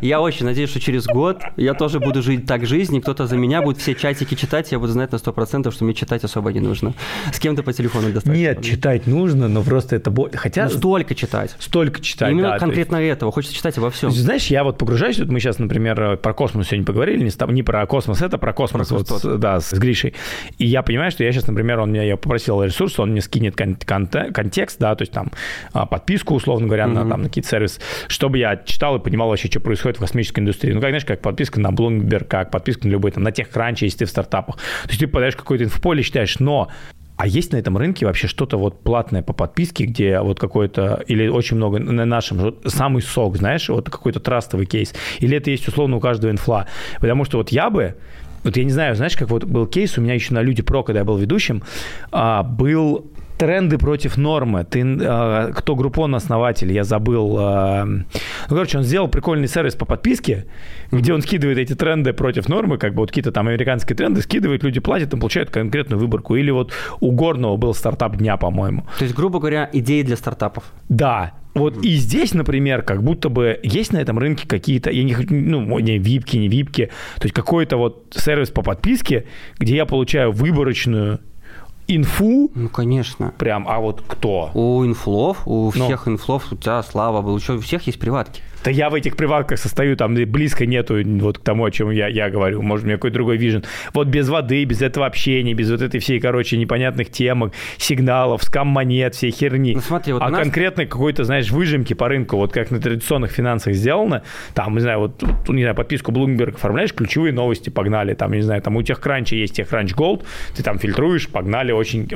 Я 0.00 0.20
очень 0.20 0.46
надеюсь, 0.46 0.70
что 0.70 0.80
через 0.80 1.06
год 1.06 1.42
я 1.56 1.74
тоже 1.74 2.00
буду 2.00 2.22
жить 2.22 2.46
так 2.46 2.66
жизнь, 2.66 2.96
и 2.96 3.00
кто-то 3.00 3.26
за 3.26 3.36
меня 3.36 3.62
будет 3.62 3.78
все 3.78 3.94
чатики 3.94 4.34
читать, 4.34 4.72
я 4.72 4.78
буду 4.78 4.92
знать 4.92 5.12
на 5.12 5.16
100%, 5.16 5.70
что 5.70 5.84
мне 5.84 5.94
читать 5.94 6.24
особо 6.24 6.52
не 6.52 6.60
нужно. 6.60 6.94
С 7.32 7.38
кем-то 7.38 7.62
по 7.62 7.72
телефону 7.72 8.12
достаточно. 8.12 8.32
Нет, 8.32 8.62
читать 8.62 9.06
нужно, 9.06 9.48
но 9.48 9.62
просто 9.62 9.96
это... 9.96 10.10
боль. 10.10 10.30
Хотя... 10.34 10.64
Ну, 10.64 10.70
столько 10.70 11.14
читать. 11.14 11.54
Столько 11.58 12.00
читать, 12.00 12.30
Именно 12.30 12.50
да, 12.50 12.58
конкретно 12.58 12.96
есть... 12.96 13.16
этого. 13.16 13.32
Хочется 13.32 13.54
читать 13.54 13.76
обо 13.78 13.90
всем. 13.90 14.10
Знаешь, 14.10 14.46
я 14.46 14.64
вот 14.64 14.78
погружаюсь, 14.78 15.18
вот 15.18 15.28
мы 15.28 15.40
сейчас, 15.40 15.58
например, 15.58 16.16
про 16.16 16.32
космос 16.32 16.68
сегодня 16.68 16.86
поговорили, 16.86 17.22
не, 17.22 17.52
не 17.52 17.62
про 17.62 17.86
космос, 17.86 18.22
это 18.22 18.38
про 18.38 18.52
космос, 18.52 18.88
про 18.88 18.96
вот, 18.96 19.08
с, 19.08 19.38
да, 19.38 19.60
с 19.60 19.72
Гришей. 19.72 20.14
И 20.58 20.66
я 20.66 20.82
понимаю, 20.82 21.10
что 21.10 21.24
я 21.24 21.32
сейчас, 21.32 21.46
например, 21.46 21.80
он 21.80 21.92
меня, 21.92 22.02
я 22.02 22.16
попросил 22.16 22.62
ресурс, 22.62 22.98
он 22.98 23.10
мне 23.10 23.20
скинет 23.20 23.56
кон- 23.56 23.76
кон- 23.76 24.08
контекст, 24.32 24.78
да, 24.78 24.94
то 24.94 25.02
есть 25.02 25.12
там 25.12 25.30
подписку 25.72 26.12
подписку, 26.12 26.34
условно 26.34 26.66
говоря, 26.66 26.84
mm-hmm. 26.84 27.04
на, 27.04 27.08
там, 27.08 27.22
на 27.22 27.28
какие-то 27.28 27.48
сервисы, 27.48 27.80
чтобы 28.08 28.38
я 28.38 28.56
читал 28.56 28.96
и 28.96 29.00
понимал 29.00 29.28
вообще, 29.28 29.48
что 29.48 29.60
происходит 29.60 29.98
в 29.98 30.00
космической 30.00 30.40
индустрии. 30.40 30.72
Ну, 30.72 30.80
как, 30.80 30.90
знаешь, 30.90 31.04
как 31.04 31.20
подписка 31.20 31.60
на 31.60 31.68
Bloomberg, 31.68 32.24
как 32.24 32.50
подписка 32.50 32.86
на 32.86 32.92
любой, 32.92 33.10
там, 33.12 33.22
на 33.22 33.28
TechCrunch, 33.28 33.78
если 33.80 33.98
ты 33.98 34.04
в 34.04 34.10
стартапах. 34.10 34.56
То 34.56 34.88
есть 34.88 35.00
ты 35.00 35.06
подаешь 35.06 35.36
какое-то 35.36 35.64
инфополе, 35.64 36.02
читаешь, 36.02 36.38
но 36.38 36.68
а 37.16 37.26
есть 37.26 37.52
на 37.52 37.56
этом 37.56 37.76
рынке 37.76 38.06
вообще 38.06 38.26
что-то 38.26 38.58
вот 38.58 38.82
платное 38.82 39.22
по 39.22 39.32
подписке, 39.32 39.84
где 39.84 40.18
вот 40.20 40.40
какое-то, 40.40 41.04
или 41.06 41.28
очень 41.28 41.56
много 41.56 41.78
на 41.78 42.04
нашем, 42.04 42.56
самый 42.64 43.02
сок, 43.02 43.36
знаешь, 43.36 43.68
вот 43.68 43.88
какой-то 43.90 44.18
трастовый 44.18 44.66
кейс, 44.66 44.92
или 45.20 45.36
это 45.36 45.50
есть 45.50 45.68
условно 45.68 45.96
у 45.96 46.00
каждого 46.00 46.32
инфла? 46.32 46.66
Потому 47.00 47.24
что 47.24 47.38
вот 47.38 47.50
я 47.50 47.70
бы 47.70 47.94
вот 48.44 48.56
я 48.56 48.64
не 48.64 48.70
знаю, 48.70 48.96
знаешь, 48.96 49.16
как 49.16 49.30
вот 49.30 49.44
был 49.44 49.66
кейс 49.66 49.96
у 49.98 50.00
меня 50.00 50.14
еще 50.14 50.34
на 50.34 50.42
Люди 50.42 50.62
Про, 50.62 50.82
когда 50.82 51.00
я 51.00 51.04
был 51.04 51.16
ведущим, 51.16 51.62
а, 52.10 52.42
был 52.42 53.11
тренды 53.42 53.76
против 53.76 54.16
нормы. 54.16 54.64
Ты, 54.64 54.80
э, 54.80 55.52
кто 55.52 55.74
группон 55.74 56.14
основатель, 56.14 56.72
я 56.72 56.84
забыл. 56.84 57.36
Э, 57.40 57.84
ну, 57.84 58.04
короче, 58.48 58.78
он 58.78 58.84
сделал 58.84 59.08
прикольный 59.08 59.48
сервис 59.48 59.74
по 59.74 59.84
подписке, 59.84 60.46
где 60.92 61.12
он 61.12 61.22
скидывает 61.22 61.58
эти 61.58 61.74
тренды 61.74 62.12
против 62.12 62.48
нормы, 62.48 62.78
как 62.78 62.94
бы 62.94 63.00
вот 63.00 63.08
какие-то 63.08 63.32
там 63.32 63.48
американские 63.48 63.96
тренды, 63.96 64.22
скидывает, 64.22 64.62
люди 64.62 64.78
платят, 64.78 65.12
и 65.12 65.16
получают 65.16 65.50
конкретную 65.50 65.98
выборку. 65.98 66.36
Или 66.36 66.52
вот 66.52 66.72
у 67.00 67.10
Горного 67.10 67.56
был 67.56 67.74
стартап 67.74 68.16
дня, 68.16 68.36
по-моему. 68.36 68.86
То 68.98 69.04
есть, 69.04 69.16
грубо 69.16 69.40
говоря, 69.40 69.68
идеи 69.72 70.02
для 70.02 70.16
стартапов. 70.16 70.62
Да, 70.88 71.32
вот 71.54 71.76
mm-hmm. 71.76 71.86
и 71.86 71.94
здесь, 71.96 72.34
например, 72.34 72.82
как 72.82 73.02
будто 73.02 73.28
бы 73.28 73.58
есть 73.64 73.92
на 73.92 73.98
этом 73.98 74.20
рынке 74.20 74.46
какие-то, 74.46 74.90
я 74.90 75.02
не 75.02 75.14
хочу, 75.14 75.34
ну, 75.34 75.78
не 75.80 75.98
випки, 75.98 76.36
не 76.36 76.46
випки, 76.48 76.90
то 77.16 77.24
есть 77.24 77.34
какой-то 77.34 77.76
вот 77.76 78.14
сервис 78.16 78.50
по 78.50 78.62
подписке, 78.62 79.26
где 79.58 79.74
я 79.74 79.84
получаю 79.84 80.30
выборочную 80.30 81.18
инфу. 81.88 82.50
Ну, 82.54 82.68
конечно. 82.68 83.32
Прям, 83.38 83.66
а 83.68 83.78
вот 83.78 84.02
кто? 84.06 84.50
У 84.54 84.84
инфлов, 84.84 85.46
у 85.46 85.72
Но. 85.74 85.84
всех 85.84 86.08
инфлов, 86.08 86.46
у 86.50 86.56
тебя 86.56 86.82
Слава 86.82 87.22
был, 87.22 87.36
еще 87.36 87.54
у 87.54 87.60
всех 87.60 87.86
есть 87.86 87.98
приватки. 87.98 88.42
Да 88.64 88.70
я 88.70 88.90
в 88.90 88.94
этих 88.94 89.16
приватках 89.16 89.58
состою, 89.58 89.96
там 89.96 90.14
близко 90.14 90.66
нету 90.66 90.96
вот 91.20 91.38
к 91.38 91.42
тому, 91.42 91.64
о 91.64 91.70
чем 91.70 91.90
я, 91.90 92.08
я 92.08 92.30
говорю. 92.30 92.62
Может, 92.62 92.84
у 92.84 92.86
меня 92.88 92.96
какой-то 92.96 93.14
другой 93.14 93.36
вижен. 93.36 93.64
Вот 93.92 94.08
без 94.08 94.28
воды, 94.28 94.64
без 94.64 94.82
этого 94.82 95.06
общения, 95.06 95.54
без 95.54 95.70
вот 95.70 95.82
этой 95.82 96.00
всей, 96.00 96.20
короче, 96.20 96.56
непонятных 96.56 97.10
темок, 97.10 97.52
сигналов, 97.76 98.42
скам-монет, 98.44 99.14
всей 99.14 99.30
херни. 99.30 99.74
Ну, 99.74 99.80
смотри, 99.80 100.12
вот 100.12 100.22
а 100.22 100.30
нас... 100.30 100.40
конкретно 100.40 100.86
какой-то, 100.86 101.24
знаешь, 101.24 101.50
выжимки 101.50 101.94
по 101.94 102.08
рынку, 102.08 102.36
вот 102.36 102.52
как 102.52 102.70
на 102.70 102.80
традиционных 102.80 103.30
финансах 103.30 103.74
сделано, 103.74 104.22
там, 104.54 104.74
не 104.74 104.80
знаю, 104.80 105.00
вот, 105.00 105.22
не 105.48 105.62
знаю, 105.62 105.74
подписку 105.74 106.12
Bloomberg 106.12 106.54
оформляешь, 106.54 106.92
ключевые 106.94 107.32
новости, 107.32 107.70
погнали, 107.70 108.14
там, 108.14 108.32
не 108.32 108.42
знаю, 108.42 108.62
там 108.62 108.76
у 108.76 108.82
TechCrunch 108.82 109.34
есть 109.34 109.58
TechCrunch 109.58 109.94
Gold, 109.94 110.24
ты 110.56 110.62
там 110.62 110.78
фильтруешь, 110.78 111.28
погнали, 111.28 111.72
очень 111.72 112.08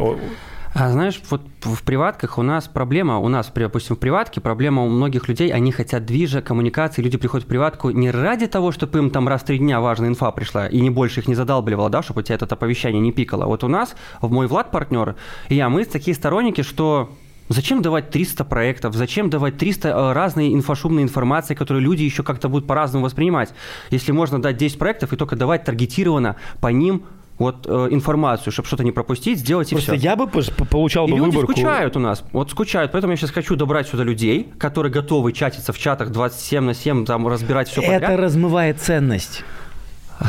а 0.75 0.91
знаешь, 0.91 1.21
вот 1.31 1.43
в 1.63 1.83
приватках 1.83 2.39
у 2.39 2.43
нас 2.43 2.69
проблема, 2.69 3.19
у 3.19 3.29
нас, 3.29 3.51
допустим, 3.55 3.97
в 3.97 3.99
приватке 3.99 4.41
проблема 4.41 4.85
у 4.85 4.89
многих 4.89 5.29
людей, 5.29 5.51
они 5.51 5.73
хотят 5.73 6.05
движа, 6.05 6.43
коммуникации, 6.43 7.03
люди 7.03 7.17
приходят 7.17 7.47
в 7.47 7.49
приватку 7.49 7.91
не 7.91 8.11
ради 8.11 8.47
того, 8.47 8.73
чтобы 8.73 8.99
им 8.99 9.11
там 9.11 9.29
раз 9.29 9.43
в 9.43 9.45
три 9.45 9.59
дня 9.59 9.81
важная 9.81 10.09
инфа 10.09 10.31
пришла, 10.31 10.67
и 10.67 10.81
не 10.81 10.91
больше 10.91 11.21
их 11.21 11.29
не 11.29 11.35
задалбливало, 11.35 11.91
да, 11.91 12.03
чтобы 12.03 12.21
у 12.21 12.23
тебя 12.23 12.37
это 12.37 12.47
оповещание 12.47 13.01
не 13.01 13.13
пикало. 13.13 13.47
Вот 13.47 13.65
у 13.65 13.69
нас, 13.69 13.97
в 14.21 14.31
мой 14.31 14.47
Влад 14.47 14.71
партнер, 14.71 15.17
и 15.49 15.55
я, 15.55 15.69
мы 15.69 15.85
такие 15.85 16.15
сторонники, 16.15 16.63
что 16.63 17.11
Зачем 17.49 17.81
давать 17.81 18.11
300 18.11 18.45
проектов? 18.45 18.95
Зачем 18.95 19.31
давать 19.31 19.57
300 19.57 19.89
э, 19.89 20.13
разной 20.13 20.53
инфошумной 20.53 21.05
информации, 21.05 21.55
которую 21.55 21.85
люди 21.85 22.03
еще 22.03 22.25
как-то 22.25 22.49
будут 22.49 22.67
по-разному 22.67 23.05
воспринимать? 23.05 23.55
Если 23.91 24.11
можно 24.11 24.43
дать 24.43 24.57
10 24.57 24.79
проектов 24.79 25.13
и 25.13 25.17
только 25.17 25.37
давать 25.37 25.65
таргетированно 25.65 26.37
по 26.61 26.69
ним 26.69 27.05
вот 27.39 27.67
э, 27.67 27.89
информацию, 27.91 28.53
чтобы 28.53 28.67
что-то 28.67 28.85
не 28.85 28.93
пропустить, 28.93 29.39
сделать 29.39 29.71
Просто 29.71 29.95
и 29.95 29.99
все. 29.99 30.05
я 30.09 30.17
бы 30.17 30.27
получал 30.27 31.07
и 31.07 31.13
бы 31.13 31.19
люди 31.19 31.37
выборку. 31.37 31.53
скучают 31.53 31.97
у 31.97 32.01
нас, 32.01 32.25
вот 32.33 32.51
скучают, 32.51 32.93
поэтому 32.93 33.13
я 33.13 33.17
сейчас 33.17 33.31
хочу 33.31 33.57
добрать 33.57 33.89
сюда 33.89 34.05
людей, 34.05 34.49
которые 34.59 34.93
готовы 34.93 35.33
чатиться 35.33 35.73
в 35.73 35.79
чатах 35.79 36.11
27 36.11 36.65
на 36.65 36.75
7, 36.75 37.05
там 37.05 37.27
разбирать 37.29 37.69
все 37.69 37.83
подряд. 37.83 38.03
Это 38.03 38.17
размывает 38.17 38.81
ценность. 38.81 39.45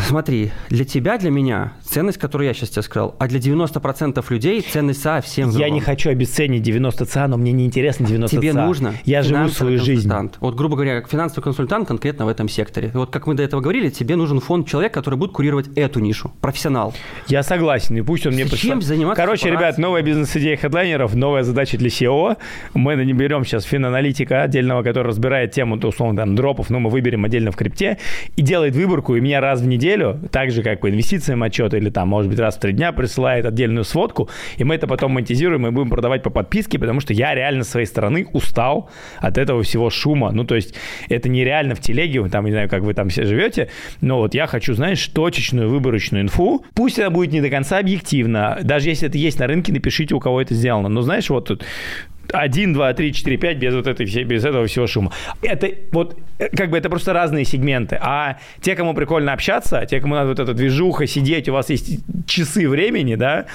Смотри, 0.07 0.51
для 0.69 0.85
тебя, 0.85 1.17
для 1.17 1.31
меня 1.31 1.73
ценность, 1.83 2.17
которую 2.17 2.47
я 2.47 2.53
сейчас 2.53 2.69
тебе 2.69 2.81
сказал, 2.81 3.15
а 3.19 3.27
для 3.27 3.39
90% 3.39 4.23
людей 4.29 4.61
ценность 4.61 5.01
совсем 5.01 5.49
Я 5.51 5.69
не 5.69 5.79
хочу 5.79 6.09
обесценить 6.09 6.61
90 6.61 7.05
ЦА, 7.05 7.27
но 7.27 7.37
мне 7.37 7.51
не 7.51 7.65
интересно 7.65 8.05
90 8.05 8.37
Тебе 8.37 8.53
ЦА. 8.53 8.65
нужно 8.65 8.93
Я 9.05 9.21
живу 9.23 9.49
свою 9.49 9.79
жизнь. 9.79 10.11
Вот, 10.39 10.55
грубо 10.55 10.75
говоря, 10.75 11.01
как 11.01 11.09
финансовый 11.09 11.43
консультант 11.43 11.87
конкретно 11.87 12.25
в 12.25 12.29
этом 12.29 12.49
секторе. 12.49 12.91
Вот 12.93 13.11
как 13.11 13.27
мы 13.27 13.33
до 13.33 13.43
этого 13.43 13.61
говорили, 13.61 13.89
тебе 13.89 14.15
нужен 14.15 14.39
фонд 14.39 14.67
человек, 14.67 14.93
который 14.93 15.15
будет 15.15 15.31
курировать 15.31 15.67
эту 15.75 15.99
нишу, 15.99 16.31
профессионал. 16.41 16.93
Я 17.27 17.43
согласен, 17.43 17.97
и 17.97 18.01
пусть 18.01 18.25
он 18.25 18.33
мне... 18.33 18.45
Зачем 18.45 18.81
заниматься 18.81 19.21
Короче, 19.21 19.49
ребят, 19.49 19.77
новая 19.77 20.01
бизнес-идея 20.01 20.57
хедлайнеров, 20.57 21.13
новая 21.15 21.43
задача 21.43 21.77
для 21.77 21.89
SEO. 21.89 22.37
Мы 22.73 22.95
не 22.95 23.13
берем 23.13 23.45
сейчас 23.45 23.63
финаналитика 23.63 24.43
отдельного, 24.43 24.83
который 24.83 25.07
разбирает 25.07 25.51
тему, 25.51 25.77
условно, 25.77 26.17
там, 26.17 26.35
дропов, 26.35 26.69
но 26.69 26.79
мы 26.79 26.89
выберем 26.89 27.25
отдельно 27.25 27.51
в 27.51 27.55
крипте, 27.55 27.97
и 28.35 28.41
делает 28.41 28.75
выборку, 28.75 29.15
и 29.15 29.21
меня 29.21 29.41
раз 29.41 29.61
в 29.61 29.67
неделю, 29.77 30.19
так 30.31 30.51
же, 30.51 30.63
как 30.63 30.81
по 30.81 30.89
инвестициям 30.89 31.43
отчет, 31.43 31.73
или 31.73 31.89
там, 31.89 32.09
может 32.09 32.29
быть, 32.29 32.39
раз 32.39 32.57
в 32.57 32.59
три 32.59 32.73
дня 32.73 32.91
присылает 32.91 33.45
отдельную 33.45 33.83
сводку, 33.83 34.29
и 34.57 34.63
мы 34.63 34.75
это 34.75 34.87
потом 34.87 35.11
монетизируем 35.13 35.67
и 35.67 35.71
будем 35.71 35.89
продавать 35.89 36.23
по 36.23 36.29
подписке, 36.29 36.79
потому 36.79 36.99
что 36.99 37.13
я 37.13 37.33
реально 37.35 37.63
с 37.63 37.69
своей 37.69 37.85
стороны 37.85 38.27
устал 38.33 38.89
от 39.19 39.37
этого 39.37 39.63
всего 39.63 39.89
шума. 39.89 40.31
Ну, 40.31 40.43
то 40.43 40.55
есть 40.55 40.75
это 41.09 41.29
нереально 41.29 41.75
в 41.75 41.79
телеге, 41.79 42.27
там, 42.29 42.45
не 42.45 42.51
знаю, 42.51 42.69
как 42.69 42.83
вы 42.83 42.93
там 42.93 43.09
все 43.09 43.23
живете, 43.23 43.69
но 44.01 44.17
вот 44.17 44.33
я 44.33 44.47
хочу, 44.47 44.73
знаешь, 44.73 45.05
точечную 45.07 45.69
выборочную 45.69 46.23
инфу. 46.23 46.65
Пусть 46.73 46.99
это 46.99 47.09
будет 47.09 47.31
не 47.31 47.41
до 47.41 47.49
конца 47.49 47.77
объективно, 47.77 48.59
даже 48.63 48.89
если 48.89 49.07
это 49.07 49.17
есть 49.17 49.39
на 49.39 49.47
рынке, 49.47 49.71
напишите, 49.71 50.15
у 50.15 50.19
кого 50.19 50.41
это 50.41 50.53
сделано. 50.53 50.89
Но 50.89 51.01
знаешь, 51.01 51.29
вот 51.29 51.45
тут 51.45 51.63
1, 52.31 52.73
2, 52.73 52.93
3, 52.93 53.13
4, 53.13 53.37
5 53.37 53.57
без 53.57 53.73
вот 53.73 53.87
этой 53.87 54.05
всей, 54.05 54.23
без 54.23 54.45
этого 54.45 54.65
всего 54.67 54.87
шума. 54.87 55.11
Это 55.41 55.69
вот, 55.91 56.17
как 56.55 56.69
бы 56.69 56.77
это 56.77 56.89
просто 56.89 57.13
разные 57.13 57.45
сегменты. 57.45 57.97
А 58.01 58.37
те, 58.61 58.75
кому 58.75 58.93
прикольно 58.93 59.33
общаться, 59.33 59.85
те, 59.85 59.99
кому 59.99 60.15
надо 60.15 60.29
вот 60.29 60.39
эта 60.39 60.53
движуха, 60.53 61.07
сидеть, 61.07 61.49
у 61.49 61.53
вас 61.53 61.69
есть 61.69 61.99
часы 62.25 62.67
времени, 62.67 63.15
да, 63.15 63.45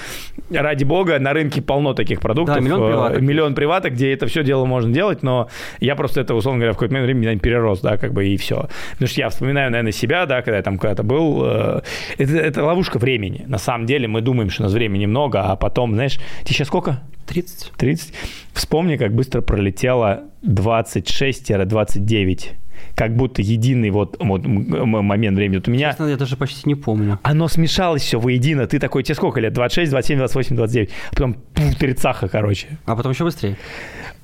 ради 0.51 0.83
бога, 0.83 1.19
на 1.19 1.33
рынке 1.33 1.61
полно 1.61 1.93
таких 1.93 2.19
продуктов. 2.19 2.55
Да, 2.55 2.61
миллион 2.61 2.83
э, 2.83 2.87
приваток. 2.87 3.21
Миллион 3.21 3.55
приваток, 3.55 3.93
где 3.93 4.13
это 4.13 4.27
все 4.27 4.43
дело 4.43 4.65
можно 4.65 4.91
делать, 4.91 5.23
но 5.23 5.49
я 5.79 5.95
просто 5.95 6.21
это, 6.21 6.33
условно 6.33 6.59
говоря, 6.59 6.73
в 6.73 6.75
какой-то 6.75 6.93
момент 6.93 7.07
времени 7.07 7.39
перерос, 7.39 7.81
да, 7.81 7.97
как 7.97 8.13
бы 8.13 8.27
и 8.27 8.37
все. 8.37 8.67
Потому 8.93 9.07
что 9.07 9.21
я 9.21 9.29
вспоминаю, 9.29 9.71
наверное, 9.71 9.91
себя, 9.91 10.25
да, 10.25 10.41
когда 10.41 10.57
я 10.57 10.63
там 10.63 10.77
когда-то 10.77 11.03
был. 11.03 11.43
Э, 11.45 11.81
это, 12.17 12.37
это 12.37 12.63
ловушка 12.63 12.97
времени. 12.97 13.43
На 13.47 13.57
самом 13.57 13.85
деле 13.85 14.07
мы 14.07 14.21
думаем, 14.21 14.49
что 14.49 14.63
у 14.63 14.65
нас 14.65 14.73
времени 14.73 15.05
много, 15.05 15.41
а 15.41 15.55
потом, 15.55 15.93
знаешь, 15.93 16.19
тебе 16.43 16.55
сейчас 16.55 16.67
сколько? 16.67 17.01
30. 17.25 17.71
30. 17.77 18.13
Вспомни, 18.53 18.97
как 18.97 19.13
быстро 19.13 19.41
пролетело 19.41 20.23
26-29 20.43 22.55
как 22.95 23.15
будто 23.15 23.41
единый 23.41 23.89
вот, 23.89 24.17
вот 24.19 24.45
момент 24.45 25.37
времени. 25.37 25.57
Вот 25.57 25.67
у 25.67 25.71
меня... 25.71 25.91
Честно, 25.91 26.05
я 26.05 26.17
даже 26.17 26.37
почти 26.37 26.61
не 26.65 26.75
помню. 26.75 27.19
Оно 27.23 27.47
смешалось 27.47 28.03
все 28.03 28.19
воедино. 28.19 28.67
Ты 28.67 28.79
такой, 28.79 29.03
тебе 29.03 29.15
сколько 29.15 29.39
лет? 29.39 29.53
26, 29.53 29.91
27, 29.91 30.17
28, 30.17 30.55
29. 30.55 30.89
А 30.89 31.09
потом 31.11 31.33
пух, 31.33 31.75
тридцаха, 31.75 32.27
короче. 32.27 32.77
А 32.85 32.95
потом 32.95 33.13
еще 33.13 33.23
быстрее. 33.23 33.57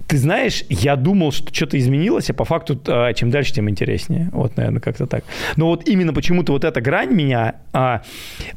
Ты 0.09 0.17
знаешь, 0.17 0.63
я 0.69 0.95
думал, 0.95 1.31
что 1.31 1.53
что-то 1.53 1.77
изменилось, 1.77 2.31
а 2.31 2.33
по 2.33 2.43
факту 2.43 2.81
а, 2.87 3.13
чем 3.13 3.29
дальше, 3.29 3.53
тем 3.53 3.69
интереснее. 3.69 4.29
Вот, 4.33 4.57
наверное, 4.57 4.81
как-то 4.81 5.05
так. 5.05 5.23
Но 5.55 5.67
вот 5.67 5.87
именно 5.87 6.13
почему-то 6.13 6.51
вот 6.51 6.63
эта 6.63 6.81
грань 6.81 7.13
меня, 7.13 7.57
а, 7.73 8.01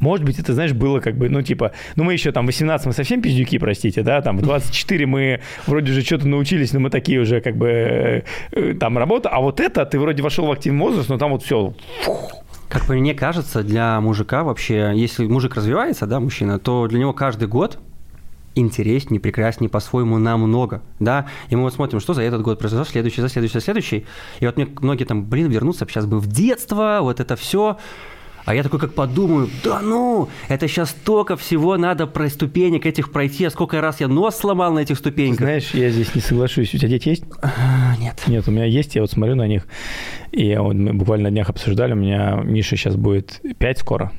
может 0.00 0.24
быть, 0.24 0.38
это, 0.38 0.54
знаешь, 0.54 0.72
было 0.72 1.00
как 1.00 1.18
бы, 1.18 1.28
ну, 1.28 1.42
типа, 1.42 1.72
ну, 1.94 2.04
мы 2.04 2.14
еще 2.14 2.32
там 2.32 2.44
в 2.44 2.46
18 2.46 2.86
мы 2.86 2.94
совсем 2.94 3.20
пиздюки, 3.20 3.58
простите, 3.58 4.02
да, 4.02 4.22
там 4.22 4.38
в 4.38 4.40
24 4.42 5.04
мы 5.04 5.40
вроде 5.66 5.92
же 5.92 6.00
что-то 6.00 6.26
научились, 6.26 6.72
но 6.72 6.80
мы 6.80 6.88
такие 6.88 7.20
уже 7.20 7.42
как 7.42 7.54
бы 7.58 7.68
э, 7.68 8.22
э, 8.52 8.72
там 8.72 8.96
работа, 8.96 9.28
а 9.28 9.40
вот 9.40 9.60
это, 9.60 9.84
ты 9.84 9.98
вроде 9.98 10.22
вошел 10.22 10.46
в 10.46 10.52
активный 10.52 10.80
возраст, 10.80 11.10
но 11.10 11.18
там 11.18 11.32
вот 11.32 11.42
все, 11.42 11.74
как 12.70 12.88
мне 12.88 13.12
кажется, 13.12 13.62
для 13.62 14.00
мужика 14.00 14.42
вообще, 14.42 14.92
если 14.94 15.26
мужик 15.26 15.56
развивается, 15.56 16.06
да, 16.06 16.18
мужчина, 16.18 16.58
то 16.58 16.88
для 16.88 17.00
него 17.00 17.12
каждый 17.12 17.46
год 17.46 17.78
интереснее, 18.54 19.20
прекраснее 19.20 19.68
по-своему 19.68 20.18
намного, 20.18 20.82
да, 21.00 21.26
и 21.48 21.56
мы 21.56 21.62
вот 21.62 21.74
смотрим, 21.74 22.00
что 22.00 22.14
за 22.14 22.22
этот 22.22 22.42
год 22.42 22.58
произошло, 22.58 22.84
следующий, 22.84 23.20
за 23.20 23.28
следующий, 23.28 23.54
за 23.54 23.60
следующий, 23.60 24.06
и 24.40 24.46
вот 24.46 24.56
мне 24.56 24.68
многие 24.80 25.04
там, 25.04 25.24
блин, 25.24 25.48
вернуться 25.50 25.86
сейчас 25.88 26.06
бы 26.06 26.18
в 26.18 26.26
детство, 26.26 26.98
вот 27.02 27.20
это 27.20 27.36
все, 27.36 27.78
а 28.44 28.54
я 28.54 28.62
такой 28.62 28.80
как 28.80 28.94
подумаю, 28.94 29.48
да 29.62 29.80
ну, 29.80 30.28
это 30.48 30.66
сейчас 30.66 30.90
столько 30.90 31.36
всего 31.36 31.76
надо 31.76 32.06
про 32.06 32.28
ступенек 32.28 32.86
этих 32.86 33.12
пройти, 33.12 33.44
а 33.44 33.50
сколько 33.50 33.80
раз 33.80 34.00
я 34.00 34.08
нос 34.08 34.36
сломал 34.36 34.72
на 34.72 34.80
этих 34.80 34.98
ступеньках. 34.98 35.46
Знаешь, 35.46 35.70
я 35.74 35.90
здесь 35.90 36.14
не 36.14 36.20
соглашусь. 36.20 36.74
У 36.74 36.78
тебя 36.78 36.88
дети 36.88 37.10
есть? 37.10 37.24
А, 37.40 37.96
нет. 37.98 38.20
Нет, 38.26 38.48
у 38.48 38.50
меня 38.50 38.64
есть, 38.64 38.96
я 38.96 39.02
вот 39.02 39.10
смотрю 39.10 39.36
на 39.36 39.46
них, 39.46 39.66
и 40.32 40.56
вот 40.56 40.74
мы 40.74 40.92
буквально 40.92 41.28
на 41.28 41.30
днях 41.30 41.50
обсуждали, 41.50 41.92
у 41.92 41.96
меня 41.96 42.40
Миша 42.42 42.76
сейчас 42.76 42.96
будет 42.96 43.40
5 43.58 43.78
скоро, 43.78 44.10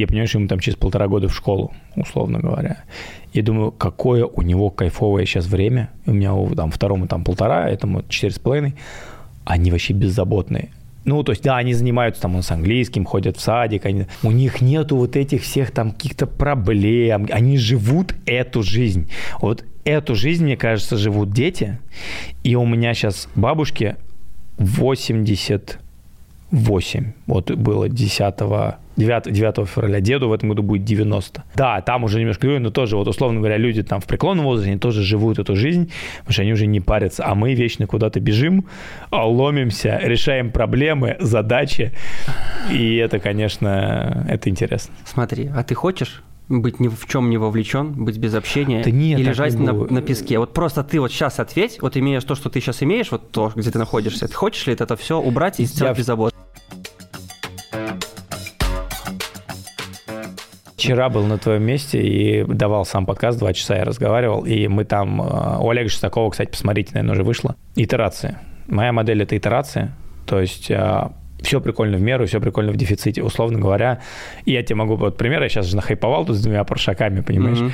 я 0.00 0.06
понимаю, 0.06 0.28
что 0.28 0.38
ему 0.38 0.48
там 0.48 0.60
через 0.60 0.76
полтора 0.76 1.08
года 1.08 1.28
в 1.28 1.34
школу, 1.34 1.72
условно 1.94 2.38
говоря. 2.40 2.84
И 3.32 3.42
думаю, 3.42 3.72
какое 3.72 4.24
у 4.24 4.42
него 4.42 4.70
кайфовое 4.70 5.26
сейчас 5.26 5.46
время. 5.46 5.90
У 6.06 6.12
меня 6.12 6.34
там 6.54 6.70
второму 6.70 7.06
там 7.06 7.24
полтора, 7.24 7.68
этому 7.68 8.02
четыре 8.08 8.32
с 8.32 8.38
половиной. 8.38 8.74
Они 9.44 9.70
вообще 9.70 9.92
беззаботные. 9.92 10.70
Ну, 11.04 11.22
то 11.22 11.30
есть, 11.30 11.44
да, 11.44 11.56
они 11.56 11.72
занимаются 11.72 12.22
там 12.22 12.42
с 12.42 12.50
английским, 12.50 13.04
ходят 13.04 13.36
в 13.36 13.40
садик, 13.40 13.86
они, 13.86 14.06
у 14.24 14.32
них 14.32 14.60
нету 14.60 14.96
вот 14.96 15.14
этих 15.14 15.42
всех 15.42 15.70
там 15.70 15.92
каких-то 15.92 16.26
проблем, 16.26 17.28
они 17.30 17.58
живут 17.58 18.16
эту 18.26 18.64
жизнь. 18.64 19.08
Вот 19.40 19.64
эту 19.84 20.16
жизнь, 20.16 20.42
мне 20.42 20.56
кажется, 20.56 20.96
живут 20.96 21.30
дети, 21.30 21.78
и 22.42 22.56
у 22.56 22.66
меня 22.66 22.92
сейчас 22.92 23.28
бабушке 23.36 23.98
80 24.58 25.78
8. 26.50 27.12
Вот 27.26 27.50
было 27.50 27.88
10 27.88 28.34
9, 28.96 29.32
9 29.32 29.68
февраля. 29.68 30.00
Деду 30.00 30.28
в 30.28 30.32
этом 30.32 30.48
году 30.50 30.62
будет 30.62 30.84
90. 30.84 31.44
Да, 31.54 31.80
там 31.82 32.04
уже 32.04 32.18
немножко, 32.18 32.46
но 32.46 32.70
тоже, 32.70 32.96
вот 32.96 33.08
условно 33.08 33.40
говоря, 33.40 33.56
люди 33.56 33.82
там 33.82 34.00
в 34.00 34.06
преклонном 34.06 34.46
возрасте, 34.46 34.70
они 34.70 34.80
тоже 34.80 35.02
живут 35.02 35.38
эту 35.38 35.54
жизнь, 35.54 35.90
потому 36.20 36.32
что 36.32 36.42
они 36.42 36.52
уже 36.52 36.66
не 36.66 36.80
парятся, 36.80 37.26
а 37.26 37.34
мы 37.34 37.54
вечно 37.54 37.86
куда-то 37.86 38.20
бежим, 38.20 38.66
ломимся, 39.10 40.00
решаем 40.02 40.50
проблемы, 40.50 41.16
задачи, 41.20 41.92
и 42.70 42.96
это, 42.96 43.18
конечно, 43.18 44.26
это 44.28 44.48
интересно. 44.48 44.94
Смотри, 45.04 45.50
а 45.54 45.62
ты 45.62 45.74
хочешь 45.74 46.22
быть 46.48 46.80
ни 46.80 46.88
в 46.88 47.06
чем 47.06 47.30
не 47.30 47.38
вовлечен, 47.38 47.92
быть 48.04 48.18
без 48.18 48.34
общения 48.34 48.82
да 48.84 48.90
нет, 48.90 49.18
и 49.18 49.22
лежать 49.22 49.58
на, 49.58 49.72
на 49.72 50.02
песке. 50.02 50.38
Вот 50.38 50.52
просто 50.52 50.84
ты 50.84 51.00
вот 51.00 51.10
сейчас 51.10 51.40
ответь, 51.40 51.80
вот 51.80 51.96
имеешь 51.96 52.24
то, 52.24 52.34
что 52.34 52.50
ты 52.50 52.60
сейчас 52.60 52.82
имеешь, 52.82 53.10
вот 53.10 53.30
то, 53.30 53.52
где 53.54 53.70
ты 53.70 53.78
находишься, 53.78 54.28
ты 54.28 54.34
хочешь 54.34 54.66
ли 54.66 54.74
это 54.74 54.96
все 54.96 55.20
убрать 55.20 55.60
и 55.60 55.64
сделать 55.64 55.96
Я... 55.96 55.98
без 55.98 56.06
забот? 56.06 56.34
Вчера 60.76 61.08
был 61.08 61.24
на 61.24 61.36
твоем 61.36 61.64
месте 61.64 62.00
и 62.00 62.44
давал 62.44 62.84
сам 62.84 63.06
подкаст, 63.06 63.40
два 63.40 63.52
часа 63.52 63.76
я 63.76 63.84
разговаривал, 63.84 64.44
и 64.44 64.68
мы 64.68 64.84
там, 64.84 65.20
э, 65.20 65.58
у 65.58 65.68
Олега 65.68 65.88
Шестакова, 65.88 66.30
кстати, 66.30 66.50
посмотрите, 66.50 66.92
наверное, 66.94 67.14
уже 67.14 67.24
вышло, 67.24 67.56
итерация. 67.74 68.40
Моя 68.68 68.92
модель– 68.92 69.22
это 69.24 69.36
итерация, 69.36 69.96
то 70.26 70.40
есть 70.40 70.70
э, 70.70 71.08
все 71.46 71.60
прикольно 71.60 71.96
в 71.96 72.02
меру, 72.02 72.26
все 72.26 72.40
прикольно 72.40 72.72
в 72.72 72.76
дефиците. 72.76 73.22
Условно 73.22 73.58
говоря, 73.58 74.00
я 74.44 74.62
тебе 74.62 74.76
могу, 74.76 74.96
вот 74.96 75.16
пример, 75.16 75.42
я 75.42 75.48
сейчас 75.48 75.66
же 75.66 75.76
нахайповал 75.76 76.26
тут 76.26 76.36
с 76.36 76.42
двумя 76.42 76.64
паршаками, 76.64 77.20
понимаешь? 77.20 77.58
Mm-hmm 77.58 77.72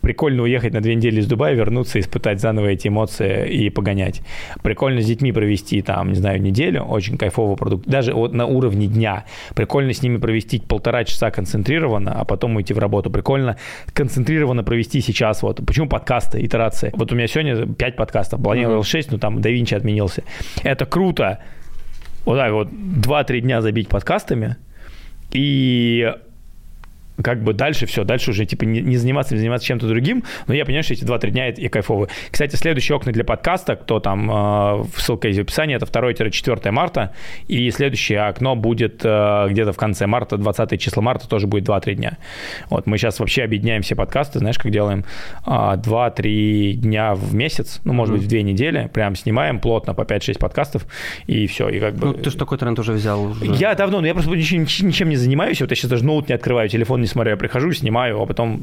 прикольно 0.00 0.42
уехать 0.42 0.72
на 0.72 0.80
две 0.80 0.94
недели 0.94 1.20
из 1.20 1.26
Дубая, 1.26 1.54
вернуться, 1.54 2.00
испытать 2.00 2.40
заново 2.40 2.68
эти 2.68 2.88
эмоции 2.88 3.48
и 3.48 3.70
погонять. 3.70 4.22
Прикольно 4.62 5.02
с 5.02 5.06
детьми 5.06 5.32
провести 5.32 5.82
там, 5.82 6.08
не 6.10 6.14
знаю, 6.14 6.40
неделю, 6.40 6.82
очень 6.82 7.18
кайфовый 7.18 7.56
продукт. 7.56 7.86
Даже 7.86 8.14
вот 8.14 8.32
на 8.32 8.46
уровне 8.46 8.86
дня. 8.86 9.24
Прикольно 9.54 9.92
с 9.92 10.02
ними 10.02 10.16
провести 10.16 10.60
полтора 10.60 11.04
часа 11.04 11.30
концентрированно, 11.30 12.12
а 12.18 12.24
потом 12.24 12.56
уйти 12.56 12.72
в 12.74 12.78
работу. 12.78 13.10
Прикольно 13.10 13.56
концентрированно 13.92 14.64
провести 14.64 15.00
сейчас 15.00 15.42
вот. 15.42 15.60
Почему 15.66 15.88
подкасты, 15.88 16.44
итерации? 16.44 16.90
Вот 16.94 17.12
у 17.12 17.14
меня 17.14 17.26
сегодня 17.26 17.66
5 17.66 17.96
подкастов, 17.96 18.42
планировал 18.42 18.84
6, 18.84 19.12
но 19.12 19.18
там 19.18 19.40
да 19.40 19.50
отменился. 19.50 20.22
Это 20.62 20.86
круто. 20.86 21.40
Вот 22.28 22.36
так 22.36 22.52
вот 22.52 22.68
2-3 22.68 23.40
дня 23.40 23.62
забить 23.62 23.88
подкастами, 23.88 24.56
и 25.32 26.14
как 27.22 27.42
бы 27.42 27.52
дальше 27.52 27.86
все, 27.86 28.04
дальше 28.04 28.30
уже 28.30 28.46
типа 28.46 28.64
не, 28.64 28.80
не 28.80 28.96
заниматься, 28.96 29.34
не 29.34 29.40
заниматься 29.40 29.66
чем-то 29.66 29.88
другим, 29.88 30.24
но 30.46 30.54
я 30.54 30.64
понимаю, 30.64 30.84
что 30.84 30.94
эти 30.94 31.04
2-3 31.04 31.30
дня 31.30 31.48
и 31.48 31.68
кайфовые. 31.68 32.08
Кстати, 32.30 32.56
следующие 32.56 32.96
окна 32.96 33.12
для 33.12 33.24
подкаста, 33.24 33.76
кто 33.76 34.00
там, 34.00 34.30
э, 34.30 34.84
ссылка 34.96 35.28
есть 35.28 35.38
в 35.38 35.42
описании, 35.42 35.76
это 35.76 35.86
2-4 35.86 36.70
марта, 36.70 37.14
и 37.46 37.70
следующее 37.70 38.20
окно 38.20 38.56
будет 38.56 39.00
э, 39.04 39.46
где-то 39.50 39.72
в 39.72 39.76
конце 39.76 40.06
марта, 40.06 40.36
20 40.36 40.80
числа 40.80 41.02
марта 41.02 41.28
тоже 41.28 41.46
будет 41.46 41.68
2-3 41.68 41.94
дня. 41.94 42.18
Вот 42.70 42.86
мы 42.86 42.98
сейчас 42.98 43.20
вообще 43.20 43.42
объединяем 43.42 43.82
все 43.82 43.94
подкасты, 43.96 44.38
знаешь, 44.38 44.58
как 44.58 44.70
делаем? 44.70 45.04
Э, 45.46 45.76
2-3 45.76 46.72
дня 46.74 47.14
в 47.14 47.34
месяц, 47.34 47.80
ну, 47.84 47.92
может 47.92 48.14
mm-hmm. 48.14 48.18
быть, 48.18 48.26
в 48.26 48.30
2 48.30 48.40
недели, 48.40 48.90
прям 48.92 49.16
снимаем 49.16 49.60
плотно 49.60 49.94
по 49.94 50.02
5-6 50.02 50.38
подкастов, 50.38 50.86
и 51.26 51.46
все, 51.46 51.68
и 51.68 51.80
как 51.80 51.94
бы... 51.94 52.06
Ну, 52.08 52.12
ты 52.14 52.30
же 52.30 52.36
такой 52.36 52.58
тренд 52.58 52.78
уже 52.78 52.92
взял. 52.92 53.22
Уже. 53.22 53.46
Я 53.46 53.74
давно, 53.74 54.00
но 54.00 54.06
я 54.06 54.14
просто 54.14 54.30
ничем, 54.30 54.62
ничем 54.62 55.08
не 55.08 55.16
занимаюсь, 55.16 55.60
вот 55.60 55.70
я 55.70 55.76
сейчас 55.76 55.90
даже 55.90 56.04
ноут 56.04 56.28
не 56.28 56.34
открываю, 56.34 56.68
телефон 56.68 57.00
не 57.00 57.07
смотрю, 57.08 57.32
я 57.32 57.36
прихожу, 57.36 57.72
снимаю, 57.72 58.20
а 58.20 58.26
потом 58.26 58.60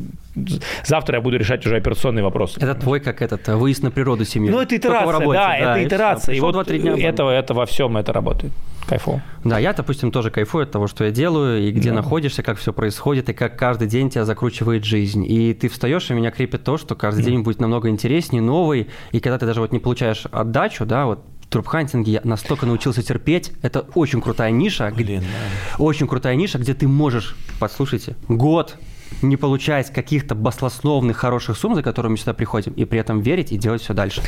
завтра 0.84 1.18
я 1.18 1.22
буду 1.22 1.38
решать 1.38 1.66
уже 1.66 1.76
операционный 1.76 2.22
вопрос. 2.22 2.58
Это 2.58 2.76
твой, 2.76 3.00
как 3.00 3.22
этот, 3.22 3.48
выезд 3.48 3.84
на 3.84 3.92
природу 3.92 4.26
семьи. 4.26 4.50
Ну, 4.50 4.62
это 4.62 4.78
итерация, 4.78 5.12
работе, 5.12 5.40
да, 5.40 5.48
да, 5.48 5.78
это 5.78 5.88
итерация. 5.88 6.36
И, 6.36 6.40
вот 6.40 6.68
дня 6.68 6.98
этого, 6.98 7.32
это 7.32 7.54
во 7.54 7.66
всем 7.66 7.98
это 7.98 8.14
работает. 8.14 8.54
Кайфово. 8.88 9.22
Да, 9.44 9.58
я, 9.58 9.74
допустим, 9.74 10.12
тоже 10.12 10.30
кайфую 10.30 10.64
от 10.64 10.72
того, 10.72 10.88
что 10.88 11.06
я 11.06 11.12
делаю, 11.12 11.68
и 11.68 11.72
где 11.72 11.90
да. 11.90 11.96
находишься, 11.96 12.44
как 12.44 12.58
все 12.58 12.72
происходит, 12.72 13.30
и 13.30 13.34
как 13.34 13.58
каждый 13.58 13.88
день 13.88 14.10
тебя 14.10 14.26
закручивает 14.26 14.86
жизнь. 14.86 15.26
И 15.28 15.54
ты 15.54 15.70
встаешь, 15.70 16.10
и 16.12 16.14
меня 16.14 16.32
крепит 16.32 16.64
то, 16.64 16.78
что 16.78 16.96
каждый 16.96 17.24
да. 17.24 17.32
день 17.32 17.42
будет 17.42 17.60
намного 17.60 17.90
интереснее, 17.90 18.42
новый, 18.42 18.88
и 19.12 19.20
когда 19.20 19.40
ты 19.40 19.46
даже 19.46 19.62
вот 19.62 19.72
не 19.72 19.80
получаешь 19.80 20.26
отдачу, 20.32 20.86
да, 20.86 21.06
вот 21.06 21.24
трупхантинге 21.56 22.12
я 22.12 22.22
настолько 22.26 22.66
научился 22.66 23.02
терпеть. 23.02 23.54
Это 23.62 23.86
очень 23.96 24.22
крутая 24.22 24.52
ниша. 24.52 24.92
Блин, 24.94 25.22
да. 25.22 25.84
Очень 25.84 26.06
крутая 26.06 26.36
ниша, 26.36 26.58
где 26.58 26.74
ты 26.74 26.86
можешь, 26.86 27.38
послушайте, 27.62 28.18
год 28.28 28.76
не 29.22 29.38
получать 29.38 29.94
каких-то 29.94 30.36
баслословных 30.36 31.16
хороших 31.16 31.58
сумм, 31.58 31.76
за 31.76 31.82
которыми 31.82 32.14
мы 32.14 32.18
сюда 32.18 32.34
приходим, 32.34 32.74
и 32.74 32.84
при 32.84 33.00
этом 33.00 33.22
верить 33.22 33.54
и 33.54 33.58
делать 33.58 33.82
все 33.82 33.94
дальше. 33.94 34.22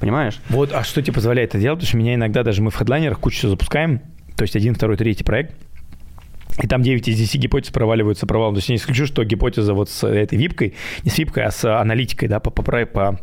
Понимаешь? 0.00 0.40
Вот, 0.48 0.72
а 0.72 0.82
что 0.82 1.00
тебе 1.02 1.12
позволяет 1.12 1.50
это 1.50 1.60
делать? 1.60 1.78
Потому 1.78 1.88
что 1.88 1.96
меня 1.98 2.14
иногда 2.14 2.42
даже 2.42 2.62
мы 2.62 2.72
в 2.72 2.74
хедлайнерах 2.74 3.20
кучу 3.20 3.38
всего 3.38 3.50
запускаем, 3.52 4.00
то 4.36 4.42
есть 4.42 4.56
один, 4.56 4.74
второй, 4.74 4.96
третий 4.96 5.22
проект, 5.22 5.54
и 6.60 6.66
там 6.66 6.82
9 6.82 7.06
из 7.06 7.16
10 7.16 7.40
гипотез 7.40 7.70
проваливаются 7.70 8.26
провалом. 8.26 8.54
То 8.54 8.58
есть 8.58 8.68
я 8.70 8.74
не 8.74 8.78
исключу, 8.78 9.06
что 9.06 9.22
гипотеза 9.24 9.72
вот 9.72 9.88
с 9.88 10.04
этой 10.04 10.36
випкой, 10.36 10.74
не 11.04 11.10
с 11.10 11.18
випкой, 11.18 11.44
а 11.44 11.52
с 11.52 11.64
аналитикой, 11.64 12.28
да, 12.28 12.40
по, 12.40 12.50
по, 12.50 12.62
по 12.62 13.20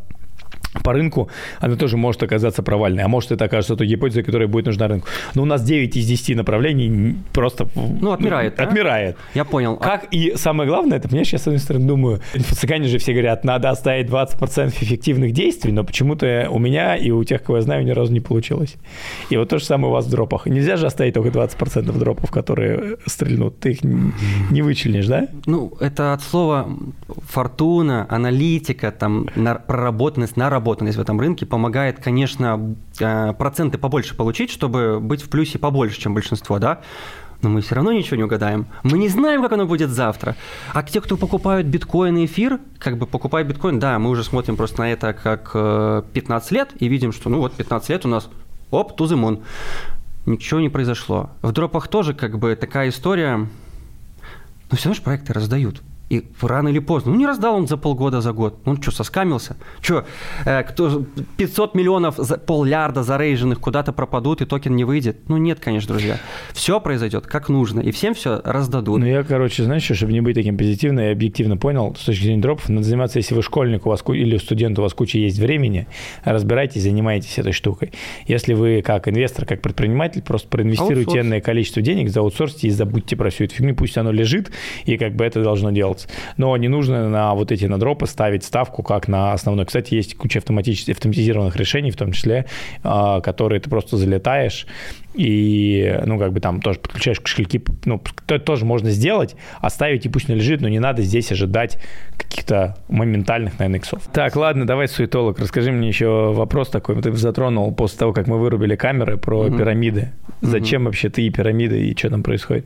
по 0.83 0.93
рынку, 0.93 1.29
она 1.59 1.75
тоже 1.75 1.97
может 1.97 2.21
оказаться 2.21 2.61
провальной. 2.61 3.03
А 3.03 3.07
может, 3.07 3.31
это 3.31 3.45
окажется 3.45 3.75
той 3.75 3.87
гипотезой, 3.87 4.23
которая 4.23 4.47
будет 4.47 4.67
нужна 4.67 4.87
рынку. 4.87 5.07
Но 5.33 5.41
у 5.41 5.45
нас 5.45 5.63
9 5.63 5.97
из 5.97 6.05
10 6.05 6.37
направлений 6.37 7.15
просто... 7.33 7.67
Ну, 7.75 8.11
отмирает, 8.11 8.57
ну, 8.57 8.63
Отмирает. 8.63 9.17
Я 9.33 9.45
понял. 9.45 9.77
Как 9.77 10.07
и 10.11 10.33
самое 10.35 10.69
главное, 10.69 10.97
это, 10.97 11.07
понимаешь, 11.07 11.33
я 11.33 11.39
с 11.39 11.47
одной 11.47 11.59
стороны 11.59 11.87
думаю, 11.87 12.21
инфо-цыгане 12.35 12.87
же 12.87 12.99
все 12.99 13.13
говорят, 13.13 13.43
надо 13.43 13.69
оставить 13.71 14.09
20% 14.09 14.67
эффективных 14.67 15.31
действий, 15.31 15.71
но 15.71 15.83
почему-то 15.83 16.47
у 16.51 16.59
меня 16.59 16.95
и 16.95 17.09
у 17.09 17.23
тех, 17.23 17.41
кого 17.43 17.57
я 17.57 17.63
знаю, 17.63 17.83
ни 17.83 17.91
разу 17.91 18.13
не 18.13 18.19
получилось. 18.19 18.75
И 19.31 19.37
вот 19.37 19.49
то 19.49 19.57
же 19.57 19.65
самое 19.65 19.89
у 19.89 19.93
вас 19.93 20.05
в 20.05 20.11
дропах. 20.11 20.45
Нельзя 20.45 20.77
же 20.77 20.85
оставить 20.85 21.15
только 21.15 21.29
20% 21.29 21.97
дропов, 21.97 22.29
которые 22.29 22.97
стрельнут. 23.07 23.59
Ты 23.59 23.71
их 23.71 23.79
не 23.83 24.61
вычленишь, 24.61 25.07
да? 25.07 25.27
Ну, 25.47 25.73
это 25.79 26.13
от 26.13 26.21
слова 26.21 26.69
фортуна, 27.27 28.05
аналитика, 28.09 28.91
там, 28.91 29.27
проработанность, 29.67 30.37
наработанность 30.37 30.58
проработанность 30.59 30.97
в 30.97 31.01
этом 31.01 31.19
рынке 31.19 31.45
помогает, 31.45 31.99
конечно, 32.03 32.75
э, 32.99 33.33
проценты 33.33 33.77
побольше 33.77 34.15
получить, 34.15 34.51
чтобы 34.51 34.99
быть 34.99 35.21
в 35.21 35.29
плюсе 35.29 35.57
побольше, 35.57 35.99
чем 35.99 36.13
большинство, 36.13 36.59
да, 36.59 36.81
но 37.41 37.49
мы 37.49 37.61
все 37.61 37.75
равно 37.75 37.93
ничего 37.93 38.17
не 38.17 38.23
угадаем. 38.23 38.67
Мы 38.83 38.97
не 38.97 39.07
знаем, 39.07 39.41
как 39.41 39.53
оно 39.53 39.65
будет 39.65 39.89
завтра. 39.89 40.35
А 40.73 40.83
те, 40.83 40.99
кто 40.99 41.15
покупают 41.15 41.67
биткоин 41.67 42.17
и 42.17 42.25
эфир, 42.25 42.59
как 42.77 42.97
бы 42.97 43.05
покупают 43.05 43.47
биткоин, 43.47 43.79
да, 43.79 43.97
мы 43.99 44.09
уже 44.09 44.23
смотрим 44.23 44.57
просто 44.57 44.81
на 44.81 44.91
это 44.91 45.13
как 45.13 45.53
15 46.13 46.51
э, 46.51 46.55
лет 46.55 46.69
и 46.79 46.89
видим, 46.89 47.13
что 47.13 47.29
ну 47.29 47.37
вот 47.39 47.53
15 47.53 47.89
лет 47.89 48.05
у 48.05 48.09
нас, 48.09 48.29
оп, 48.71 48.97
тузымон. 48.97 49.39
Ничего 50.25 50.59
не 50.59 50.69
произошло. 50.69 51.29
В 51.41 51.53
дропах 51.53 51.87
тоже 51.87 52.13
как 52.13 52.37
бы 52.37 52.55
такая 52.55 52.89
история, 52.89 53.47
но 54.69 54.77
все 54.77 54.89
равно 54.89 54.95
же 54.95 55.01
проекты 55.01 55.31
раздают. 55.31 55.81
И 56.09 56.23
рано 56.41 56.69
или 56.69 56.79
поздно, 56.79 57.11
ну 57.11 57.17
не 57.17 57.27
раздал 57.27 57.55
он 57.55 57.67
за 57.67 57.77
полгода, 57.77 58.19
за 58.21 58.33
год. 58.33 58.59
Он 58.65 58.81
что, 58.81 58.91
соскамился? 58.91 59.57
Что, 59.79 60.05
э, 60.45 60.63
кто, 60.63 61.05
500 61.37 61.75
миллионов, 61.75 62.15
за, 62.17 62.37
поллярда 62.37 63.03
зарейженных 63.03 63.59
куда-то 63.59 63.93
пропадут, 63.93 64.41
и 64.41 64.45
токен 64.45 64.75
не 64.75 64.83
выйдет? 64.83 65.29
Ну 65.29 65.37
нет, 65.37 65.59
конечно, 65.59 65.93
друзья. 65.93 66.17
Все 66.53 66.79
произойдет 66.79 67.27
как 67.27 67.47
нужно, 67.47 67.79
и 67.79 67.91
всем 67.91 68.15
все 68.15 68.41
раздадут. 68.43 68.99
Ну 68.99 69.05
я, 69.05 69.23
короче, 69.23 69.63
знаешь, 69.63 69.83
чтобы 69.83 70.11
не 70.11 70.21
быть 70.21 70.35
таким 70.35 70.57
позитивным, 70.57 71.05
я 71.05 71.11
объективно 71.11 71.57
понял, 71.57 71.95
с 71.95 72.05
точки 72.05 72.23
зрения 72.23 72.41
дропов, 72.41 72.69
надо 72.69 72.83
заниматься, 72.83 73.19
если 73.19 73.35
вы 73.35 73.43
школьник 73.43 73.85
у 73.85 73.89
вас 73.89 74.03
или 74.07 74.37
студент, 74.37 74.79
у 74.79 74.81
вас 74.81 74.95
куча 74.95 75.19
есть 75.19 75.37
времени, 75.37 75.87
разбирайтесь, 76.23 76.81
занимайтесь 76.81 77.37
этой 77.37 77.51
штукой. 77.51 77.91
Если 78.25 78.53
вы 78.53 78.81
как 78.81 79.07
инвестор, 79.07 79.45
как 79.45 79.61
предприниматель, 79.61 80.23
просто 80.23 80.47
проинвестируйте 80.47 81.19
энное 81.19 81.41
количество 81.41 81.83
денег, 81.83 82.09
заутсорсите 82.09 82.67
и 82.67 82.71
забудьте 82.71 83.15
про 83.15 83.29
всю 83.29 83.43
эту 83.43 83.55
фигню, 83.55 83.75
пусть 83.75 83.95
оно 83.97 84.11
лежит, 84.11 84.51
и 84.85 84.97
как 84.97 85.15
бы 85.15 85.23
это 85.23 85.43
должно 85.43 85.69
делать 85.69 85.98
делать. 85.99 86.07
Но 86.37 86.55
не 86.57 86.67
нужно 86.67 87.09
на 87.09 87.33
вот 87.33 87.51
эти 87.51 87.65
надропы 87.65 88.07
ставить 88.07 88.43
ставку 88.43 88.83
как 88.83 89.07
на 89.07 89.33
основной. 89.33 89.65
Кстати, 89.65 89.95
есть 89.95 90.15
куча 90.15 90.39
автоматически, 90.39 90.91
автоматизированных 90.91 91.55
решений, 91.55 91.91
в 91.91 91.97
том 91.97 92.11
числе, 92.11 92.45
а, 92.83 93.21
которые 93.21 93.59
ты 93.59 93.69
просто 93.69 93.97
залетаешь 93.97 94.65
и, 95.15 95.99
ну, 96.05 96.19
как 96.19 96.33
бы 96.33 96.39
там 96.39 96.61
тоже 96.61 96.79
подключаешь 96.79 97.19
кошельки, 97.19 97.61
ну, 97.85 98.01
это 98.27 98.39
тоже 98.39 98.65
можно 98.65 98.91
сделать, 98.91 99.35
оставить 99.59 100.05
и 100.05 100.09
пусть 100.09 100.29
не 100.29 100.35
лежит, 100.35 100.61
но 100.61 100.69
не 100.69 100.79
надо 100.79 101.01
здесь 101.01 101.31
ожидать 101.31 101.79
каких-то 102.17 102.77
моментальных, 102.89 103.57
наверное, 103.57 103.79
иксов. 103.79 104.03
Так, 104.13 104.35
ладно, 104.35 104.67
давай, 104.67 104.87
суетолог, 104.87 105.39
расскажи 105.39 105.71
мне 105.71 105.87
еще 105.87 106.31
вопрос 106.31 106.69
такой, 106.69 107.01
ты 107.01 107.11
затронул 107.13 107.73
после 107.73 107.99
того, 107.99 108.13
как 108.13 108.27
мы 108.27 108.37
вырубили 108.37 108.75
камеры 108.75 109.17
про 109.17 109.47
угу. 109.47 109.57
пирамиды. 109.57 110.11
Зачем 110.41 110.83
угу. 110.83 110.89
вообще 110.89 111.09
ты 111.09 111.23
и 111.23 111.29
пирамиды, 111.29 111.89
и 111.89 111.97
что 111.97 112.11
там 112.11 112.23
происходит? 112.23 112.65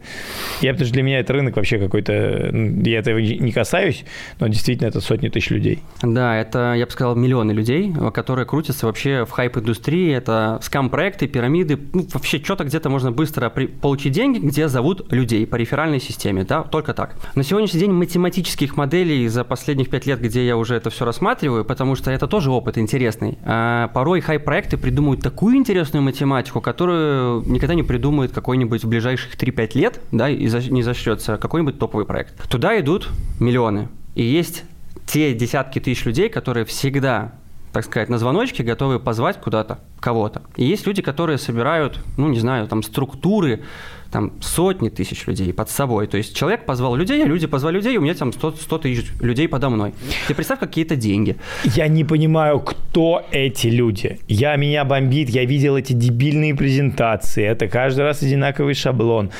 Я, 0.61 0.73
потому 0.73 0.85
что 0.85 0.93
для 0.93 1.03
меня 1.03 1.19
это 1.19 1.33
рынок 1.33 1.55
вообще 1.55 1.79
какой-то, 1.79 2.51
я 2.85 2.99
этого 2.99 3.17
не 3.23 3.51
касаюсь, 3.51 4.05
но 4.39 4.47
действительно 4.47 4.87
это 4.87 5.01
сотни 5.01 5.29
тысяч 5.29 5.49
людей. 5.49 5.83
Да, 6.01 6.35
это, 6.35 6.73
я 6.73 6.85
бы 6.85 6.91
сказал, 6.91 7.15
миллионы 7.15 7.51
людей, 7.51 7.93
которые 8.13 8.45
крутятся 8.45 8.85
вообще 8.85 9.25
в 9.25 9.31
хайп-индустрии. 9.31 10.11
Это 10.13 10.59
скам-проекты, 10.61 11.27
пирамиды, 11.27 11.79
ну, 11.93 12.05
вообще 12.13 12.37
что-то 12.43 12.63
где-то 12.63 12.89
можно 12.89 13.11
быстро 13.11 13.49
при... 13.49 13.67
получить 13.67 14.13
деньги, 14.13 14.39
где 14.39 14.67
зовут 14.67 15.11
людей 15.11 15.45
по 15.47 15.55
реферальной 15.55 15.99
системе, 15.99 16.43
да, 16.43 16.63
только 16.63 16.93
так. 16.93 17.15
На 17.35 17.43
сегодняшний 17.43 17.79
день 17.79 17.91
математических 17.91 18.77
моделей 18.77 19.27
за 19.27 19.43
последних 19.43 19.89
пять 19.89 20.05
лет, 20.05 20.21
где 20.21 20.45
я 20.45 20.57
уже 20.57 20.75
это 20.75 20.89
все 20.89 21.05
рассматриваю, 21.05 21.65
потому 21.65 21.95
что 21.95 22.11
это 22.11 22.27
тоже 22.27 22.51
опыт 22.51 22.77
интересный. 22.77 23.37
А 23.43 23.87
порой 23.89 24.21
хай-проекты 24.21 24.77
придумывают 24.77 25.21
такую 25.21 25.55
интересную 25.55 26.03
математику, 26.03 26.61
которую 26.61 27.43
никогда 27.47 27.73
не 27.73 27.83
придумает 27.83 28.31
какой-нибудь 28.31 28.83
в 28.83 28.87
ближайших 28.87 29.35
3-5 29.35 29.77
лет, 29.77 30.01
да, 30.11 30.29
и 30.29 30.49
не 30.69 30.83
зачтется 30.83 31.37
какой-нибудь 31.37 31.79
топовый 31.79 32.05
проект. 32.05 32.49
Туда 32.49 32.79
идут 32.79 33.09
миллионы. 33.39 33.89
И 34.15 34.23
есть 34.23 34.63
те 35.05 35.33
десятки 35.33 35.79
тысяч 35.79 36.05
людей, 36.05 36.29
которые 36.29 36.65
всегда 36.65 37.33
так 37.73 37.85
сказать, 37.85 38.07
на 38.07 38.19
звоночке, 38.19 38.63
готовы 38.63 38.99
позвать 38.99 39.41
куда-то 39.41 39.79
кого-то. 39.99 40.43
И 40.55 40.63
есть 40.63 40.85
люди, 40.85 41.01
которые 41.01 41.39
собирают, 41.39 41.99
ну, 42.17 42.29
не 42.29 42.39
знаю, 42.39 42.67
там, 42.67 42.83
структуры, 42.83 43.63
там, 44.11 44.31
сотни 44.41 44.89
тысяч 44.89 45.25
людей 45.25 45.51
под 45.53 45.71
собой. 45.71 46.05
То 46.05 46.17
есть 46.17 46.35
человек 46.35 46.65
позвал 46.65 46.95
людей, 46.95 47.23
а 47.23 47.25
люди 47.25 47.47
позвали 47.47 47.77
людей, 47.77 47.95
и 47.95 47.97
у 47.97 48.01
меня 48.01 48.13
там 48.13 48.31
100, 48.31 48.51
100 48.51 48.77
тысяч 48.77 49.11
людей 49.19 49.47
подо 49.47 49.71
мной. 49.71 49.95
Ты 50.27 50.35
представь, 50.35 50.59
какие-то 50.59 50.95
деньги. 50.95 51.35
Я 51.63 51.87
не 51.87 52.03
понимаю, 52.03 52.59
кто 52.59 53.25
эти 53.31 53.67
люди. 53.67 54.19
Я, 54.27 54.55
меня 54.55 54.85
бомбит, 54.85 55.29
я 55.29 55.43
видел 55.43 55.75
эти 55.75 55.93
дебильные 55.93 56.53
презентации, 56.53 57.43
это 57.43 57.67
каждый 57.67 58.01
раз 58.01 58.21
одинаковый 58.21 58.75
шаблон 58.75 59.31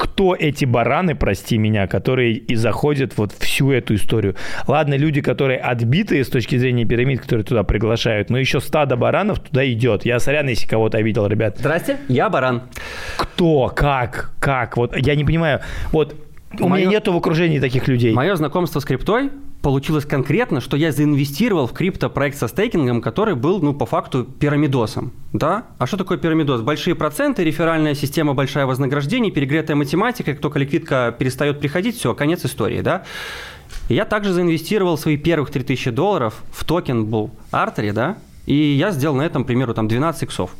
кто 0.00 0.34
эти 0.34 0.64
бараны, 0.64 1.14
прости 1.14 1.58
меня, 1.58 1.86
которые 1.86 2.32
и 2.32 2.54
заходят 2.54 3.18
вот 3.18 3.32
всю 3.32 3.70
эту 3.70 3.96
историю. 3.96 4.34
Ладно, 4.66 4.94
люди, 4.94 5.20
которые 5.20 5.58
отбитые 5.58 6.24
с 6.24 6.28
точки 6.28 6.56
зрения 6.56 6.86
пирамид, 6.86 7.20
которые 7.20 7.44
туда 7.44 7.64
приглашают, 7.64 8.30
но 8.30 8.38
еще 8.38 8.60
стадо 8.60 8.96
баранов 8.96 9.40
туда 9.40 9.70
идет. 9.70 10.06
Я 10.06 10.18
сорян, 10.18 10.48
если 10.48 10.66
кого-то 10.66 10.96
обидел, 10.96 11.26
ребят. 11.26 11.58
Здрасте, 11.58 11.98
я 12.08 12.30
баран. 12.30 12.62
Кто? 13.18 13.70
Как? 13.76 14.32
Как? 14.40 14.78
Вот 14.78 14.96
я 14.96 15.14
не 15.14 15.24
понимаю. 15.26 15.60
Вот 15.92 16.16
у 16.58 16.68
Моё... 16.68 16.86
меня 16.86 16.96
нету 16.96 17.12
в 17.12 17.16
окружении 17.18 17.58
таких 17.58 17.86
людей. 17.86 18.14
Мое 18.14 18.34
знакомство 18.36 18.80
с 18.80 18.86
криптой 18.86 19.30
получилось 19.62 20.04
конкретно, 20.04 20.60
что 20.60 20.76
я 20.76 20.92
заинвестировал 20.92 21.66
в 21.66 21.72
криптопроект 21.72 22.38
со 22.38 22.48
стейкингом, 22.48 23.02
который 23.02 23.34
был, 23.34 23.60
ну, 23.60 23.74
по 23.74 23.86
факту, 23.86 24.24
пирамидосом. 24.24 25.12
Да? 25.32 25.66
А 25.78 25.86
что 25.86 25.96
такое 25.96 26.18
пирамидос? 26.18 26.62
Большие 26.62 26.94
проценты, 26.94 27.44
реферальная 27.44 27.94
система, 27.94 28.34
большое 28.34 28.66
вознаграждение, 28.66 29.30
перегретая 29.32 29.76
математика, 29.76 30.32
как 30.32 30.40
только 30.40 30.58
ликвидка 30.58 31.14
перестает 31.18 31.60
приходить, 31.60 31.96
все, 31.96 32.14
конец 32.14 32.44
истории, 32.44 32.80
да? 32.80 33.04
я 33.88 34.04
также 34.04 34.32
заинвестировал 34.32 34.96
свои 34.96 35.16
первых 35.16 35.50
3000 35.50 35.90
долларов 35.90 36.42
в 36.52 36.64
токен 36.64 37.06
был 37.06 37.30
Artery, 37.52 37.92
да, 37.92 38.18
и 38.46 38.54
я 38.54 38.90
сделал 38.90 39.16
на 39.16 39.22
этом, 39.22 39.44
к 39.44 39.46
примеру, 39.46 39.74
там 39.74 39.88
12 39.88 40.24
иксов 40.24 40.50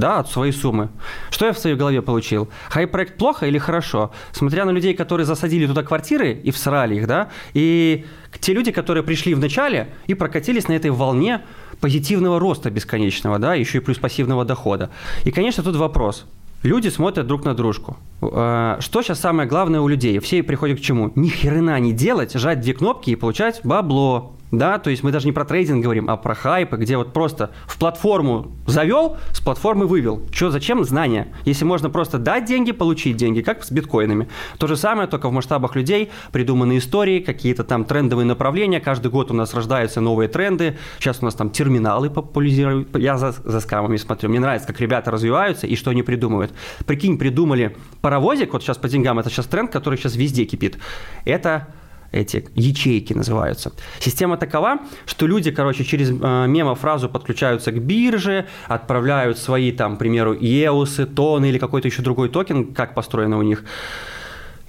да, 0.00 0.18
от 0.18 0.30
своей 0.30 0.52
суммы. 0.52 0.88
Что 1.30 1.46
я 1.46 1.52
в 1.52 1.58
своей 1.58 1.76
голове 1.76 2.02
получил? 2.02 2.48
Хай-проект 2.68 3.16
плохо 3.16 3.46
или 3.46 3.58
хорошо? 3.58 4.10
Смотря 4.32 4.64
на 4.64 4.70
людей, 4.70 4.94
которые 4.94 5.26
засадили 5.26 5.66
туда 5.66 5.82
квартиры 5.82 6.32
и 6.32 6.50
всрали 6.50 6.96
их, 6.96 7.06
да, 7.06 7.28
и 7.54 8.04
те 8.40 8.52
люди, 8.52 8.72
которые 8.72 9.02
пришли 9.04 9.34
в 9.34 9.38
начале 9.38 9.88
и 10.06 10.14
прокатились 10.14 10.68
на 10.68 10.72
этой 10.72 10.90
волне 10.90 11.42
позитивного 11.80 12.38
роста 12.38 12.70
бесконечного, 12.70 13.38
да, 13.38 13.54
еще 13.54 13.78
и 13.78 13.80
плюс 13.80 13.98
пассивного 13.98 14.44
дохода. 14.44 14.90
И, 15.24 15.30
конечно, 15.30 15.62
тут 15.62 15.76
вопрос. 15.76 16.26
Люди 16.62 16.88
смотрят 16.88 17.26
друг 17.26 17.44
на 17.44 17.54
дружку. 17.54 17.96
Э, 18.20 18.76
что 18.80 19.02
сейчас 19.02 19.20
самое 19.20 19.48
главное 19.48 19.80
у 19.80 19.88
людей? 19.88 20.18
Все 20.18 20.42
приходят 20.42 20.78
к 20.78 20.82
чему? 20.82 21.10
Ни 21.14 21.28
хрена 21.28 21.80
не 21.80 21.92
делать, 21.92 22.34
жать 22.34 22.60
две 22.60 22.74
кнопки 22.74 23.10
и 23.10 23.16
получать 23.16 23.60
бабло 23.64 24.34
да, 24.50 24.78
то 24.78 24.90
есть 24.90 25.02
мы 25.02 25.12
даже 25.12 25.26
не 25.26 25.32
про 25.32 25.44
трейдинг 25.44 25.82
говорим, 25.82 26.10
а 26.10 26.16
про 26.16 26.34
хайпы, 26.34 26.76
где 26.76 26.96
вот 26.96 27.12
просто 27.12 27.50
в 27.66 27.78
платформу 27.78 28.52
завел, 28.66 29.16
с 29.32 29.40
платформы 29.40 29.86
вывел. 29.86 30.22
Что, 30.32 30.50
зачем 30.50 30.84
знания? 30.84 31.28
Если 31.44 31.64
можно 31.64 31.88
просто 31.88 32.18
дать 32.18 32.46
деньги, 32.46 32.72
получить 32.72 33.16
деньги, 33.16 33.42
как 33.42 33.64
с 33.64 33.70
биткоинами. 33.70 34.28
То 34.58 34.66
же 34.66 34.76
самое, 34.76 35.08
только 35.08 35.28
в 35.28 35.32
масштабах 35.32 35.76
людей, 35.76 36.10
придуманные 36.32 36.78
истории, 36.78 37.20
какие-то 37.20 37.62
там 37.62 37.84
трендовые 37.84 38.26
направления, 38.26 38.80
каждый 38.80 39.10
год 39.10 39.30
у 39.30 39.34
нас 39.34 39.54
рождаются 39.54 40.00
новые 40.00 40.28
тренды, 40.28 40.78
сейчас 40.98 41.18
у 41.20 41.24
нас 41.24 41.34
там 41.34 41.50
терминалы 41.50 42.10
популяризируют, 42.10 42.96
я 42.96 43.18
за, 43.18 43.32
за 43.32 43.60
скамами 43.60 43.96
смотрю, 43.96 44.30
мне 44.30 44.40
нравится, 44.40 44.66
как 44.66 44.80
ребята 44.80 45.10
развиваются 45.10 45.66
и 45.66 45.76
что 45.76 45.90
они 45.90 46.02
придумывают. 46.02 46.52
Прикинь, 46.86 47.18
придумали 47.18 47.76
паровозик, 48.00 48.52
вот 48.52 48.62
сейчас 48.62 48.78
по 48.78 48.88
деньгам, 48.88 49.18
это 49.18 49.30
сейчас 49.30 49.46
тренд, 49.46 49.70
который 49.70 49.96
сейчас 49.98 50.16
везде 50.16 50.44
кипит. 50.44 50.78
Это 51.24 51.68
эти 52.12 52.48
ячейки 52.54 53.12
называются. 53.12 53.72
Система 53.98 54.36
такова, 54.36 54.78
что 55.06 55.26
люди, 55.26 55.50
короче, 55.50 55.84
через 55.84 56.10
э, 56.10 56.46
мемо-фразу 56.46 57.08
подключаются 57.08 57.72
к 57.72 57.80
бирже, 57.80 58.46
отправляют 58.66 59.38
свои, 59.38 59.72
там, 59.72 59.96
к 59.96 59.98
примеру, 59.98 60.34
еусы, 60.34 61.06
тоны 61.06 61.48
или 61.48 61.58
какой-то 61.58 61.88
еще 61.88 62.02
другой 62.02 62.28
токен, 62.28 62.74
как 62.74 62.94
построено 62.94 63.38
у 63.38 63.42
них. 63.42 63.64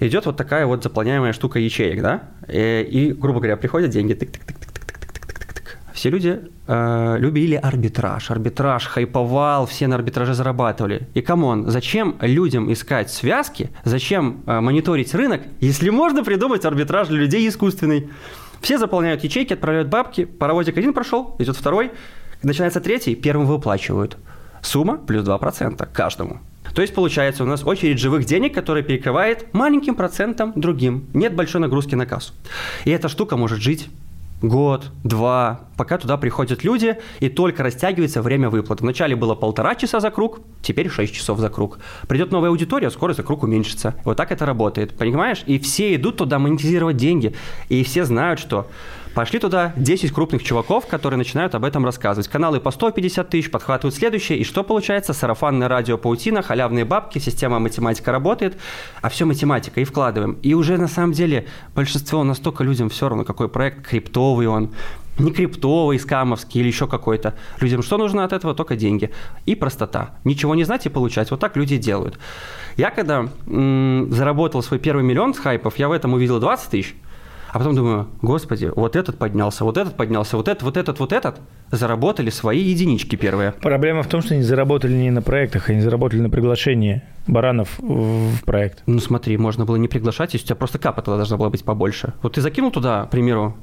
Идет 0.00 0.26
вот 0.26 0.36
такая 0.36 0.66
вот 0.66 0.82
заполняемая 0.82 1.32
штука 1.32 1.58
ячеек, 1.58 2.02
да, 2.02 2.22
и, 2.48 2.52
э, 2.52 2.82
и 2.82 3.12
грубо 3.12 3.38
говоря, 3.38 3.56
приходят 3.56 3.90
деньги, 3.90 4.14
тык-тык-тык, 4.14 4.71
все 5.92 6.10
люди 6.10 6.40
э, 6.66 7.16
любили 7.18 7.54
арбитраж. 7.54 8.30
Арбитраж 8.30 8.86
хайповал, 8.86 9.66
все 9.66 9.86
на 9.86 9.96
арбитраже 9.96 10.34
зарабатывали. 10.34 11.08
И 11.14 11.20
come 11.20 11.49
on, 11.49 11.70
зачем 11.70 12.16
людям 12.20 12.72
искать 12.72 13.10
связки, 13.10 13.70
зачем 13.84 14.42
э, 14.46 14.60
мониторить 14.60 15.14
рынок, 15.14 15.42
если 15.60 15.90
можно 15.90 16.24
придумать 16.24 16.64
арбитраж 16.64 17.08
для 17.08 17.18
людей 17.18 17.48
искусственный? 17.48 18.08
Все 18.60 18.78
заполняют 18.78 19.24
ячейки, 19.24 19.52
отправляют 19.52 19.88
бабки, 19.88 20.24
паровозик 20.24 20.78
один 20.78 20.92
прошел, 20.92 21.34
идет 21.38 21.56
второй, 21.56 21.90
начинается 22.42 22.80
третий, 22.80 23.14
первым 23.14 23.46
выплачивают. 23.46 24.16
Сумма 24.62 24.96
плюс 24.96 25.26
2% 25.26 25.88
каждому. 25.92 26.40
То 26.74 26.80
есть 26.80 26.94
получается 26.94 27.42
у 27.42 27.46
нас 27.46 27.64
очередь 27.64 27.98
живых 27.98 28.24
денег, 28.24 28.54
которая 28.54 28.82
перекрывает 28.82 29.52
маленьким 29.52 29.94
процентом 29.94 30.52
другим. 30.56 31.06
Нет 31.12 31.34
большой 31.34 31.60
нагрузки 31.60 31.94
на 31.96 32.06
кассу. 32.06 32.32
И 32.84 32.90
эта 32.90 33.08
штука 33.08 33.36
может 33.36 33.60
жить 33.60 33.88
год, 34.42 34.90
два, 35.04 35.60
пока 35.76 35.98
туда 35.98 36.16
приходят 36.16 36.64
люди, 36.64 36.98
и 37.20 37.28
только 37.28 37.62
растягивается 37.62 38.20
время 38.22 38.50
выплаты. 38.50 38.82
Вначале 38.82 39.16
было 39.16 39.34
полтора 39.34 39.74
часа 39.74 40.00
за 40.00 40.10
круг, 40.10 40.40
теперь 40.62 40.88
6 40.88 41.14
часов 41.14 41.38
за 41.38 41.48
круг. 41.48 41.78
Придет 42.08 42.32
новая 42.32 42.50
аудитория, 42.50 42.90
скоро 42.90 43.14
за 43.14 43.22
круг 43.22 43.42
уменьшится. 43.42 43.94
Вот 44.04 44.16
так 44.16 44.32
это 44.32 44.44
работает, 44.44 44.96
понимаешь? 44.96 45.42
И 45.46 45.58
все 45.58 45.94
идут 45.94 46.18
туда 46.18 46.38
монетизировать 46.38 46.96
деньги, 46.96 47.34
и 47.68 47.82
все 47.84 48.04
знают, 48.04 48.40
что 48.40 48.66
Пошли 49.14 49.38
туда 49.38 49.74
10 49.76 50.10
крупных 50.10 50.42
чуваков, 50.42 50.86
которые 50.86 51.18
начинают 51.18 51.54
об 51.54 51.64
этом 51.64 51.84
рассказывать. 51.84 52.28
Каналы 52.28 52.60
по 52.60 52.70
150 52.70 53.28
тысяч 53.28 53.50
подхватывают 53.50 53.94
следующее. 53.94 54.38
И 54.38 54.44
что 54.44 54.64
получается? 54.64 55.12
Сарафанное 55.12 55.68
радио 55.68 55.98
паутина, 55.98 56.40
халявные 56.40 56.86
бабки, 56.86 57.18
система 57.18 57.58
математика 57.58 58.10
работает, 58.10 58.58
а 59.02 59.10
все 59.10 59.26
математика. 59.26 59.80
И 59.80 59.84
вкладываем. 59.84 60.38
И 60.42 60.54
уже 60.54 60.78
на 60.78 60.88
самом 60.88 61.12
деле 61.12 61.46
большинство, 61.74 62.24
настолько 62.24 62.64
людям 62.64 62.88
все 62.88 63.08
равно, 63.08 63.24
какой 63.24 63.50
проект, 63.50 63.86
криптовый 63.86 64.46
он, 64.46 64.70
не 65.18 65.30
криптовый, 65.30 65.98
скамовский 65.98 66.60
или 66.60 66.68
еще 66.68 66.86
какой-то. 66.86 67.34
Людям 67.60 67.82
что 67.82 67.98
нужно 67.98 68.24
от 68.24 68.32
этого? 68.32 68.54
Только 68.54 68.76
деньги. 68.76 69.10
И 69.44 69.54
простота. 69.54 70.16
Ничего 70.24 70.54
не 70.54 70.64
знать 70.64 70.86
и 70.86 70.88
получать. 70.88 71.30
Вот 71.30 71.38
так 71.38 71.56
люди 71.56 71.76
делают. 71.76 72.18
Я 72.78 72.90
когда 72.90 73.28
м- 73.46 74.10
заработал 74.10 74.62
свой 74.62 74.80
первый 74.80 75.04
миллион 75.04 75.34
с 75.34 75.38
хайпов, 75.38 75.78
я 75.78 75.88
в 75.88 75.92
этом 75.92 76.14
увидел 76.14 76.40
20 76.40 76.70
тысяч. 76.70 76.94
А 77.52 77.58
потом 77.58 77.74
думаю, 77.76 78.08
господи, 78.22 78.72
вот 78.74 78.96
этот 78.96 79.18
поднялся, 79.18 79.64
вот 79.64 79.76
этот 79.76 79.94
поднялся, 79.94 80.38
вот 80.38 80.48
этот, 80.48 80.62
вот 80.62 80.78
этот, 80.78 80.98
вот 80.98 81.12
этот. 81.12 81.38
Заработали 81.70 82.30
свои 82.30 82.60
единички 82.60 83.16
первые. 83.16 83.52
Проблема 83.52 84.02
в 84.02 84.06
том, 84.06 84.22
что 84.22 84.32
они 84.32 84.42
заработали 84.42 84.94
не 84.94 85.10
на 85.10 85.20
проектах, 85.20 85.68
они 85.68 85.82
заработали 85.82 86.20
на 86.20 86.30
приглашении 86.30 87.02
баранов 87.26 87.78
в 87.78 88.42
проект. 88.46 88.82
Ну 88.86 88.98
смотри, 89.00 89.36
можно 89.36 89.66
было 89.66 89.76
не 89.76 89.86
приглашать, 89.86 90.32
если 90.32 90.46
у 90.46 90.48
тебя 90.48 90.56
просто 90.56 90.78
капа 90.78 91.02
тогда 91.02 91.18
должна 91.18 91.36
была 91.36 91.50
быть 91.50 91.62
побольше. 91.62 92.14
Вот 92.22 92.34
ты 92.34 92.40
закинул 92.40 92.70
туда, 92.70 93.04
к 93.04 93.10
примеру, 93.10 93.54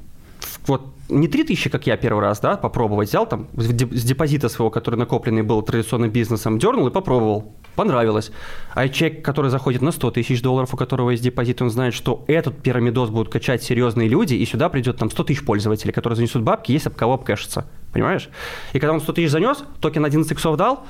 вот 0.68 0.82
не 1.08 1.26
3000, 1.26 1.68
как 1.70 1.86
я 1.88 1.96
первый 1.96 2.20
раз, 2.20 2.38
да, 2.38 2.56
попробовать, 2.56 3.08
взял 3.08 3.26
там 3.26 3.48
с 3.56 4.04
депозита 4.04 4.48
своего, 4.48 4.70
который 4.70 4.96
накопленный 4.96 5.42
был 5.42 5.62
традиционным 5.62 6.10
бизнесом, 6.10 6.60
дернул 6.60 6.86
и 6.86 6.90
попробовал 6.92 7.56
понравилось. 7.76 8.32
А 8.74 8.88
человек, 8.88 9.24
который 9.24 9.50
заходит 9.50 9.82
на 9.82 9.92
100 9.92 10.10
тысяч 10.12 10.42
долларов, 10.42 10.74
у 10.74 10.76
которого 10.76 11.10
есть 11.10 11.22
депозит, 11.22 11.62
он 11.62 11.70
знает, 11.70 11.94
что 11.94 12.24
этот 12.26 12.62
пирамидос 12.62 13.10
будут 13.10 13.32
качать 13.32 13.62
серьезные 13.62 14.08
люди, 14.08 14.34
и 14.34 14.44
сюда 14.46 14.68
придет 14.68 14.96
там 14.96 15.10
100 15.10 15.24
тысяч 15.24 15.44
пользователей, 15.44 15.92
которые 15.92 16.16
занесут 16.16 16.42
бабки, 16.42 16.72
есть 16.72 16.86
об 16.86 16.94
кого 16.94 17.14
обкэшиться. 17.14 17.66
Понимаешь? 17.92 18.28
И 18.72 18.78
когда 18.78 18.92
он 18.92 19.00
100 19.00 19.12
тысяч 19.12 19.30
занес, 19.30 19.64
токен 19.80 20.04
11 20.04 20.30
иксов 20.32 20.56
дал, 20.56 20.84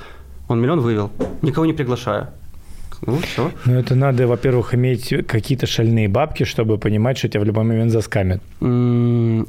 он 0.49 0.61
миллион 0.61 0.81
вывел, 0.81 1.11
никого 1.43 1.67
не 1.67 1.73
приглашая. 1.73 2.35
Ну, 3.07 3.19
все. 3.19 3.51
Ну, 3.65 3.79
это 3.79 3.95
надо, 3.95 4.27
во-первых, 4.27 4.75
иметь 4.75 5.15
какие-то 5.27 5.67
шальные 5.67 6.09
бабки, 6.09 6.45
чтобы 6.45 6.79
понимать, 6.79 7.17
что 7.19 7.29
тебя 7.29 7.41
в 7.41 7.45
любой 7.45 7.65
момент 7.65 7.93
заскамят. 7.93 8.43
В 8.61 9.47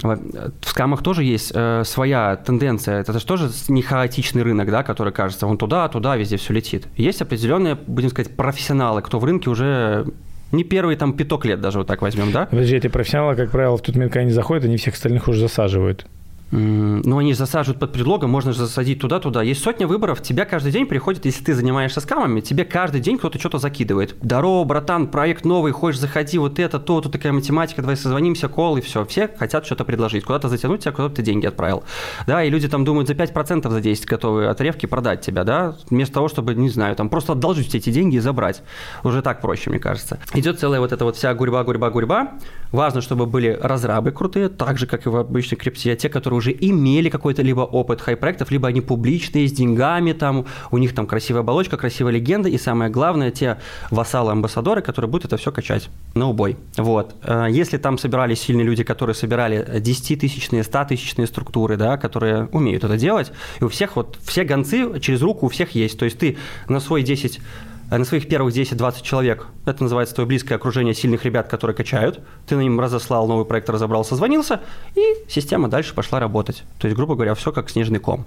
скамах 0.65 1.03
тоже 1.03 1.23
есть 1.23 1.52
э, 1.53 1.84
своя 1.86 2.38
тенденция. 2.38 3.02
Это 3.02 3.18
же 3.18 3.26
тоже 3.26 3.49
не 3.68 3.82
хаотичный 3.82 4.44
рынок, 4.44 4.72
да, 4.72 4.84
который 4.84 5.11
кажется, 5.11 5.48
он 5.48 5.57
туда, 5.57 5.88
туда, 5.90 6.15
везде 6.15 6.38
все 6.38 6.53
летит. 6.53 6.88
Есть 6.95 7.22
определенные, 7.22 7.76
будем 7.76 8.10
сказать, 8.10 8.36
профессионалы, 8.36 9.02
кто 9.02 9.19
в 9.19 9.26
рынке 9.26 9.49
уже 9.49 10.06
Не 10.52 10.64
первый 10.64 10.95
там 10.98 11.14
пяток 11.14 11.45
лет 11.45 11.61
даже 11.61 11.80
вот 11.80 11.88
так 11.88 12.02
возьмем, 12.02 12.32
да? 12.32 12.45
Подожди, 12.45 12.76
эти 12.76 12.88
профессионалы, 12.88 13.36
как 13.36 13.52
правило, 13.52 13.78
в 13.78 13.82
тот 13.82 13.95
момент, 13.95 14.11
когда 14.11 14.23
они 14.23 14.32
заходят, 14.32 14.65
они 14.65 14.78
всех 14.78 14.95
остальных 14.95 15.28
уже 15.28 15.40
засаживают. 15.40 16.06
Ну, 16.52 17.18
они 17.18 17.34
засаживают 17.34 17.80
под 17.80 17.94
предлогом, 17.94 18.30
можно 18.30 18.52
же 18.52 18.60
засадить 18.60 18.99
туда-туда. 18.99 19.41
Есть 19.41 19.64
сотня 19.64 19.88
выборов, 19.88 20.22
тебя 20.22 20.44
каждый 20.45 20.72
день 20.73 20.86
приходит, 20.86 21.26
если 21.26 21.44
ты 21.44 21.53
занимаешься 21.53 22.02
скамами, 22.02 22.41
тебе 22.41 22.65
каждый 22.65 22.99
день 22.99 23.18
кто-то 23.18 23.40
что-то 23.40 23.57
закидывает. 23.57 24.15
Здорово, 24.22 24.65
братан, 24.65 25.07
проект 25.07 25.45
новый, 25.45 25.72
хочешь 25.72 26.02
заходи, 26.02 26.38
вот 26.38 26.60
это, 26.60 26.80
то, 26.80 26.99
тут 26.99 27.14
такая 27.14 27.32
математика, 27.32 27.82
давай 27.82 27.95
созвонимся, 27.95 28.49
кол, 28.49 28.78
и 28.78 28.82
все. 28.82 29.06
Все 29.06 29.30
хотят 29.30 29.65
что-то 29.65 29.86
предложить, 29.86 30.26
куда-то 30.26 30.49
затянуть 30.49 30.82
тебя, 30.82 30.91
куда-то 30.91 31.15
ты 31.15 31.22
деньги 31.22 31.45
отправил. 31.45 31.84
Да, 32.28 32.44
и 32.44 32.49
люди 32.49 32.68
там 32.68 32.84
думают 32.84 33.07
за 33.07 33.14
5% 33.14 33.69
за 33.69 33.82
10 33.82 34.06
готовы 34.06 34.48
отревки 34.48 34.86
продать 34.86 35.22
тебя, 35.22 35.45
да, 35.45 35.78
вместо 35.90 36.15
того, 36.15 36.28
чтобы, 36.28 36.53
не 36.53 36.69
знаю, 36.69 36.95
там 36.98 37.10
просто 37.10 37.32
одолжить 37.32 37.76
эти 37.76 37.90
деньги 37.91 38.18
и 38.18 38.19
забрать. 38.19 38.61
Уже 39.03 39.22
так 39.22 39.40
проще, 39.40 39.69
мне 39.69 39.80
кажется. 39.80 40.19
Идет 40.34 40.60
целая 40.60 40.82
вот 40.82 40.91
эта 40.91 41.06
вот 41.06 41.15
вся 41.15 41.34
гурьба, 41.34 41.64
гурьба, 41.64 41.90
гурьба. 41.90 42.34
Важно, 42.72 42.99
чтобы 42.99 43.26
были 43.26 43.57
разрабы 43.61 44.11
крутые, 44.11 44.49
так 44.49 44.78
же, 44.78 44.86
как 44.86 45.06
и 45.06 45.10
в 45.10 45.15
обычной 45.15 45.57
крипте, 45.57 45.95
те, 45.95 46.10
которые 46.10 46.41
уже 46.42 46.52
имели 46.60 47.10
какой-то 47.10 47.44
либо 47.44 47.62
опыт 47.62 48.02
хай-проектов, 48.02 48.52
либо 48.52 48.68
они 48.68 48.82
публичные, 48.82 49.48
с 49.48 49.52
деньгами, 49.52 50.14
там, 50.14 50.46
у 50.72 50.78
них 50.78 50.94
там 50.96 51.06
красивая 51.06 51.42
оболочка, 51.42 51.78
красивая 51.78 52.14
легенда, 52.14 52.50
и 52.50 52.58
самое 52.58 52.90
главное, 52.90 53.32
те 53.32 53.58
вассалы-амбассадоры, 53.92 54.82
которые 54.82 55.10
будут 55.10 55.26
это 55.26 55.38
все 55.38 55.52
качать 55.52 55.90
на 56.16 56.30
убой. 56.30 56.58
Вот. 56.78 57.16
Э, 57.24 57.48
если 57.50 57.78
там 57.78 57.98
собирались 57.98 58.42
сильные 58.42 58.66
люди, 58.66 58.84
которые 58.84 59.14
собирали 59.14 59.80
10-тысячные, 59.80 60.64
100-тысячные 60.64 61.28
структуры, 61.28 61.78
да, 61.78 61.98
которые 61.98 62.46
умеют 62.52 62.84
это 62.84 62.98
делать, 62.98 63.32
и 63.60 63.64
у 63.64 63.70
всех 63.70 63.96
вот, 63.96 64.18
все 64.24 64.44
гонцы 64.44 65.00
через 65.00 65.22
руку 65.22 65.46
у 65.46 65.50
всех 65.50 65.76
есть, 65.76 66.00
то 66.00 66.06
есть 66.06 66.18
ты 66.18 66.38
на 66.68 66.80
свой 66.80 67.04
10 67.04 67.40
Э, 67.40 67.70
на 67.98 68.06
своих 68.06 68.28
первых 68.30 68.56
10-20 68.56 69.04
человек, 69.04 69.48
это 69.66 69.84
называется 69.84 70.16
твое 70.16 70.28
близкое 70.28 70.56
окружение 70.56 70.94
сильных 70.94 71.26
ребят, 71.26 71.50
которые 71.50 71.76
качают, 71.76 72.22
ты 72.48 72.56
на 72.56 72.62
ним 72.62 72.80
разослал 72.80 73.28
новый 73.28 73.46
проект, 73.46 73.70
разобрался, 73.70 74.16
звонился, 74.16 74.62
и 74.96 75.02
система 75.28 75.68
дальше 75.68 75.94
пошла 75.94 76.20
работать. 76.20 76.64
То 76.80 76.88
есть, 76.88 76.96
грубо 76.96 77.16
говоря, 77.16 77.36
все 77.36 77.52
как 77.52 77.70
снежный 77.70 78.00
ком. 78.00 78.26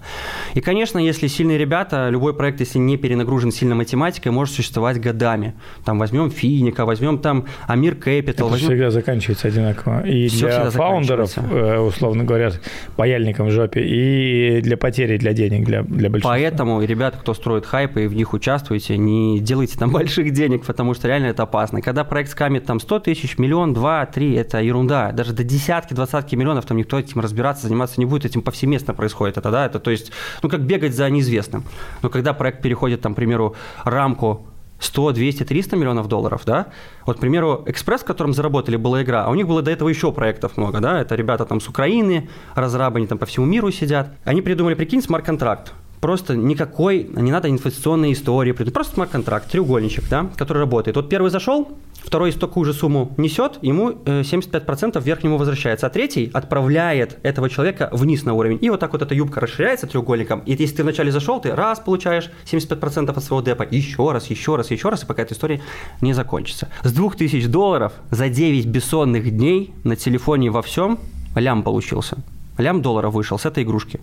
И, 0.53 0.61
конечно, 0.61 0.99
если 0.99 1.27
сильные 1.29 1.57
ребята, 1.57 2.11
любой 2.11 2.35
проект, 2.35 2.61
если 2.61 2.79
не 2.79 2.99
перенагружен 2.99 3.53
сильно 3.53 3.75
математикой, 3.75 4.33
может 4.33 4.55
существовать 4.55 5.01
годами. 5.01 5.55
Там 5.85 5.99
возьмем 5.99 6.31
Финика, 6.31 6.85
возьмем 6.85 7.19
там 7.19 7.47
Амир 7.67 7.95
Capital. 7.95 8.31
Это 8.31 8.45
возьмем... 8.45 8.69
всегда 8.69 8.91
заканчивается 8.91 9.49
одинаково. 9.49 10.07
И 10.07 10.29
все 10.29 10.47
для 10.47 10.71
фаундеров, 10.71 11.39
э, 11.39 11.79
условно 11.79 12.25
говоря, 12.25 12.53
паяльником 12.97 13.47
в 13.47 13.51
жопе, 13.51 13.81
и 13.83 14.61
для 14.61 14.77
потери, 14.77 15.17
для 15.17 15.33
денег, 15.33 15.65
для, 15.65 15.83
для 15.83 16.11
большинства. 16.11 16.33
Поэтому, 16.33 16.83
ребята, 16.83 17.17
кто 17.19 17.33
строит 17.33 17.65
хайпы 17.65 18.05
и 18.05 18.07
в 18.07 18.15
них 18.15 18.35
участвуете, 18.35 18.99
не 18.99 19.41
делайте 19.41 19.54
делайте 19.55 19.79
там 19.79 19.91
больших 19.93 20.33
денег, 20.33 20.65
потому 20.65 20.95
что 20.95 21.07
реально 21.07 21.27
это 21.27 21.45
опасно. 21.45 21.81
Когда 21.81 22.03
проект 22.03 22.31
скамит 22.31 22.67
там 22.67 22.81
100 22.81 22.99
тысяч, 23.01 23.39
миллион, 23.39 23.73
два, 23.73 24.05
три, 24.07 24.35
это 24.35 24.61
ерунда. 24.61 25.13
Даже 25.13 25.33
до 25.33 25.45
десятки, 25.45 25.95
двадцатки 25.95 26.35
миллионов 26.35 26.67
там 26.67 26.77
никто 26.77 26.99
этим 26.99 27.21
разбираться, 27.21 27.69
заниматься 27.69 28.01
не 28.01 28.07
будет, 28.07 28.25
этим 28.25 28.43
повсеместно 28.43 28.95
происходит 28.95 29.39
это, 29.39 29.51
да, 29.51 29.67
это 29.67 29.79
то 29.79 29.91
есть, 29.91 30.11
ну, 30.43 30.49
как 30.49 30.63
бегать 30.63 30.95
за 30.95 31.09
неизвестным. 31.09 31.65
Но 32.03 32.11
когда 32.11 32.33
проект 32.33 32.63
переходит, 32.63 33.01
там, 33.01 33.13
к 33.15 33.17
примеру, 33.17 33.55
рамку 33.85 34.47
100, 34.81 35.13
200, 35.13 35.45
300 35.45 35.77
миллионов 35.77 36.09
долларов, 36.09 36.43
да. 36.45 36.67
Вот, 37.07 37.19
к 37.19 37.21
примеру, 37.21 37.63
Экспресс, 37.67 38.01
в 38.01 38.05
котором 38.05 38.35
заработали, 38.35 38.77
была 38.77 39.03
игра, 39.03 39.25
а 39.25 39.31
у 39.31 39.35
них 39.35 39.47
было 39.47 39.63
до 39.63 39.71
этого 39.71 39.89
еще 39.89 40.11
проектов 40.11 40.57
много, 40.57 40.81
да. 40.81 41.01
Это 41.01 41.15
ребята 41.15 41.45
там 41.45 41.61
с 41.61 41.69
Украины, 41.69 42.29
разрабы, 42.57 42.99
они 42.99 43.07
там 43.07 43.19
по 43.19 43.27
всему 43.27 43.47
миру 43.47 43.71
сидят. 43.71 44.17
Они 44.25 44.43
придумали, 44.43 44.75
прикинь, 44.75 45.01
смарт-контракт 45.01 45.73
просто 46.01 46.37
никакой, 46.37 47.09
не 47.15 47.33
надо 47.33 47.49
инвестиционной 47.49 48.13
истории, 48.13 48.53
просто 48.53 48.95
смарт-контракт, 48.95 49.51
треугольничек, 49.51 50.09
да, 50.09 50.31
который 50.37 50.59
работает. 50.59 50.97
Вот 50.97 51.09
первый 51.09 51.31
зашел, 51.31 51.69
второй 52.05 52.33
такую 52.33 52.65
же 52.65 52.73
сумму 52.73 53.13
несет, 53.17 53.59
ему 53.63 53.91
75% 53.91 54.99
э, 54.99 55.01
вверх 55.01 55.25
ему 55.25 55.39
возвращается, 55.39 55.87
а 55.87 55.91
третий 55.91 56.31
отправляет 56.33 57.19
этого 57.23 57.49
человека 57.49 57.89
вниз 57.93 58.25
на 58.25 58.35
уровень. 58.35 58.59
И 58.61 58.71
вот 58.71 58.81
так 58.81 58.93
вот 58.93 59.03
эта 59.03 59.15
юбка 59.15 59.41
расширяется 59.41 59.87
треугольником, 59.87 60.41
и 60.41 60.53
если 60.53 60.77
ты 60.77 60.83
вначале 60.83 61.11
зашел, 61.11 61.41
ты 61.41 61.55
раз 61.55 61.81
получаешь 61.81 62.31
75% 62.45 63.11
от 63.11 63.25
своего 63.25 63.45
депа, 63.45 63.67
еще 63.71 64.13
раз, 64.13 64.27
еще 64.29 64.57
раз, 64.57 64.71
еще 64.71 64.91
раз, 64.91 65.03
и 65.03 65.07
пока 65.07 65.23
эта 65.23 65.35
история 65.35 65.61
не 66.01 66.13
закончится. 66.13 66.69
С 66.83 66.93
2000 66.93 67.47
долларов 67.47 67.93
за 68.11 68.29
9 68.29 68.67
бессонных 68.67 69.31
дней 69.31 69.73
на 69.85 69.97
телефоне 69.97 70.51
во 70.51 70.63
всем 70.63 70.99
лям 71.35 71.63
получился. 71.63 72.19
Лям 72.59 72.83
долларов 72.83 73.15
вышел 73.15 73.39
с 73.39 73.47
этой 73.47 73.65
игрушки. 73.65 74.01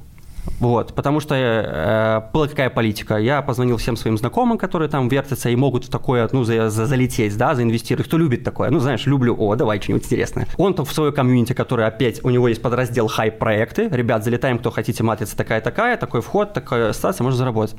Вот, 0.60 0.94
потому 0.94 1.20
что 1.20 1.36
э, 1.36 2.32
была 2.34 2.48
какая 2.48 2.70
политика. 2.70 3.18
Я 3.18 3.42
позвонил 3.42 3.78
всем 3.78 3.96
своим 3.96 4.18
знакомым, 4.18 4.58
которые 4.58 4.90
там 4.90 5.08
вертятся 5.08 5.50
и 5.50 5.56
могут 5.56 5.86
в 5.86 5.90
такое, 5.90 6.28
ну, 6.32 6.44
за, 6.44 6.70
за, 6.70 6.86
залететь, 6.86 7.36
да, 7.38 7.56
заинвестировать. 7.56 8.08
Кто 8.08 8.18
любит 8.18 8.44
такое? 8.44 8.70
Ну, 8.70 8.80
знаешь, 8.80 9.06
люблю, 9.06 9.36
о, 9.38 9.56
давай 9.56 9.82
что-нибудь 9.82 10.06
интересное. 10.06 10.48
Он 10.58 10.74
там 10.74 10.86
в 10.86 10.94
свое 10.94 11.12
комьюнити, 11.12 11.54
который 11.54 11.86
опять, 11.86 12.24
у 12.24 12.30
него 12.30 12.48
есть 12.48 12.62
подраздел 12.62 13.08
хайп-проекты. 13.08 13.90
Ребят, 13.90 14.24
залетаем, 14.24 14.60
кто 14.60 14.72
хотите, 14.72 15.04
матрица 15.04 15.36
такая-такая, 15.36 15.98
такой 15.98 16.22
вход, 16.22 16.54
такая 16.54 16.94
ситуация, 16.94 17.24
можно 17.24 17.38
заработать. 17.38 17.76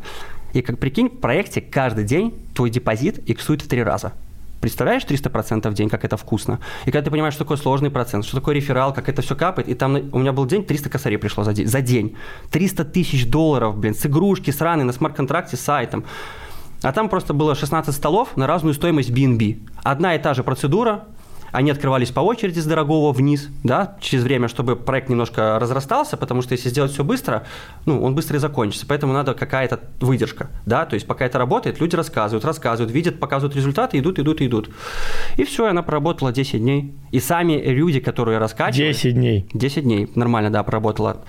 И 0.52 0.60
как 0.60 0.78
прикинь, 0.78 1.08
в 1.08 1.20
проекте 1.20 1.60
каждый 1.60 2.04
день 2.04 2.34
твой 2.54 2.70
депозит 2.70 3.28
иксует 3.28 3.62
в 3.62 3.68
три 3.68 3.82
раза. 3.82 4.12
Представляешь 4.62 5.02
300% 5.02 5.68
в 5.70 5.74
день, 5.74 5.88
как 5.88 6.04
это 6.04 6.16
вкусно? 6.16 6.60
И 6.86 6.92
когда 6.92 7.02
ты 7.02 7.10
понимаешь, 7.10 7.34
что 7.34 7.42
такое 7.42 7.56
сложный 7.56 7.90
процент, 7.90 8.24
что 8.24 8.36
такое 8.36 8.54
реферал, 8.54 8.94
как 8.94 9.08
это 9.08 9.20
все 9.20 9.34
капает, 9.34 9.68
и 9.68 9.74
там 9.74 9.96
у 10.12 10.18
меня 10.20 10.32
был 10.32 10.46
день, 10.46 10.64
300 10.64 10.88
косарей 10.88 11.18
пришло 11.18 11.42
за 11.42 11.52
день. 11.52 11.66
За 11.66 11.80
день. 11.80 12.16
300 12.52 12.84
тысяч 12.84 13.28
долларов, 13.28 13.76
блин, 13.76 13.96
с 13.96 14.06
игрушки, 14.06 14.52
сраной, 14.52 14.84
на 14.84 14.92
смарт-контракте, 14.92 15.56
с 15.56 15.60
сайтом. 15.60 16.04
А 16.82 16.92
там 16.92 17.08
просто 17.08 17.34
было 17.34 17.56
16 17.56 17.92
столов 17.92 18.36
на 18.36 18.46
разную 18.46 18.74
стоимость 18.74 19.10
BNB. 19.10 19.68
Одна 19.82 20.14
и 20.14 20.20
та 20.20 20.32
же 20.32 20.44
процедура, 20.44 21.06
они 21.52 21.70
открывались 21.70 22.10
по 22.10 22.20
очереди 22.20 22.58
с 22.58 22.64
дорогого 22.64 23.12
вниз, 23.12 23.48
да, 23.62 23.96
через 24.00 24.24
время, 24.24 24.48
чтобы 24.48 24.74
проект 24.74 25.08
немножко 25.08 25.58
разрастался, 25.58 26.16
потому 26.16 26.42
что 26.42 26.52
если 26.52 26.70
сделать 26.70 26.92
все 26.92 27.04
быстро, 27.04 27.44
ну, 27.86 28.02
он 28.02 28.14
быстро 28.14 28.36
и 28.36 28.40
закончится, 28.40 28.86
поэтому 28.86 29.12
надо 29.12 29.34
какая-то 29.34 29.80
выдержка, 30.00 30.50
да, 30.66 30.86
то 30.86 30.94
есть 30.94 31.06
пока 31.06 31.26
это 31.26 31.38
работает, 31.38 31.80
люди 31.80 31.94
рассказывают, 31.94 32.44
рассказывают, 32.44 32.92
видят, 32.92 33.20
показывают 33.20 33.54
результаты, 33.54 33.98
идут, 33.98 34.18
идут, 34.18 34.40
идут. 34.40 34.70
И 35.36 35.44
все, 35.44 35.66
она 35.66 35.82
проработала 35.82 36.32
10 36.32 36.60
дней. 36.60 36.94
И 37.10 37.20
сами 37.20 37.54
люди, 37.54 38.00
которые 38.00 38.38
раскачивали... 38.38 38.92
10 38.92 39.14
дней. 39.14 39.46
10 39.52 39.82
дней, 39.82 40.10
нормально, 40.14 40.50
да, 40.50 40.62
проработала. 40.62 41.22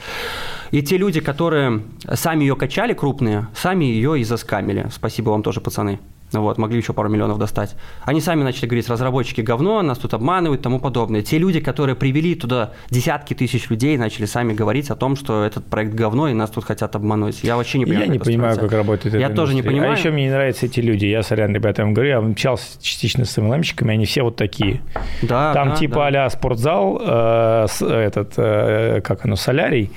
И 0.71 0.81
те 0.81 0.97
люди, 0.97 1.19
которые 1.19 1.83
сами 2.13 2.45
ее 2.45 2.55
качали, 2.55 2.93
крупные, 2.93 3.47
сами 3.55 3.85
ее 3.85 4.19
и 4.19 4.23
заскамили. 4.23 4.87
Спасибо 4.91 5.29
вам 5.29 5.43
тоже, 5.43 5.61
пацаны. 5.61 5.99
Вот, 6.41 6.57
могли 6.57 6.77
еще 6.77 6.93
пару 6.93 7.09
миллионов 7.09 7.37
достать. 7.37 7.75
Они 8.03 8.21
сами 8.21 8.43
начали 8.43 8.65
говорить, 8.65 8.89
разработчики 8.89 9.41
говно, 9.41 9.81
нас 9.81 9.97
тут 9.97 10.13
обманывают 10.13 10.61
и 10.61 10.63
тому 10.63 10.79
подобное. 10.79 11.21
Те 11.21 11.37
люди, 11.37 11.59
которые 11.59 11.95
привели 11.95 12.35
туда 12.35 12.71
десятки 12.89 13.33
тысяч 13.33 13.69
людей, 13.69 13.97
начали 13.97 14.25
сами 14.25 14.53
говорить 14.53 14.89
о 14.89 14.95
том, 14.95 15.15
что 15.15 15.43
этот 15.43 15.65
проект 15.65 15.93
говно, 15.93 16.29
и 16.29 16.33
нас 16.33 16.49
тут 16.49 16.65
хотят 16.65 16.95
обмануть. 16.95 17.43
Я 17.43 17.57
вообще 17.57 17.77
не 17.79 17.85
понимаю, 17.85 18.07
Я 18.07 18.11
не 18.13 18.19
понимаю, 18.19 18.57
как 18.57 18.71
работает 18.71 19.15
Я 19.15 19.29
тоже 19.29 19.55
не 19.55 19.61
понимаю. 19.61 19.93
А 19.93 19.97
еще 19.97 20.11
мне 20.11 20.25
не 20.25 20.31
нравятся 20.31 20.65
эти 20.65 20.79
люди. 20.79 21.05
Я, 21.05 21.23
сорян, 21.23 21.53
ребята, 21.53 21.83
вам 21.83 21.93
говорю, 21.93 22.09
я 22.09 22.17
общался 22.17 22.81
частично 22.81 23.25
с 23.25 23.37
MLM-щиками, 23.37 23.91
они 23.91 24.05
все 24.05 24.23
вот 24.23 24.35
такие. 24.35 24.81
Да, 25.21 25.53
Там 25.53 25.69
да, 25.69 25.75
типа 25.75 26.09
да. 26.11 26.25
а 26.25 26.29
спортзал, 26.29 27.01
э, 27.03 27.65
этот, 27.81 28.33
э, 28.37 29.01
как 29.01 29.25
оно, 29.25 29.35
солярий, 29.35 29.91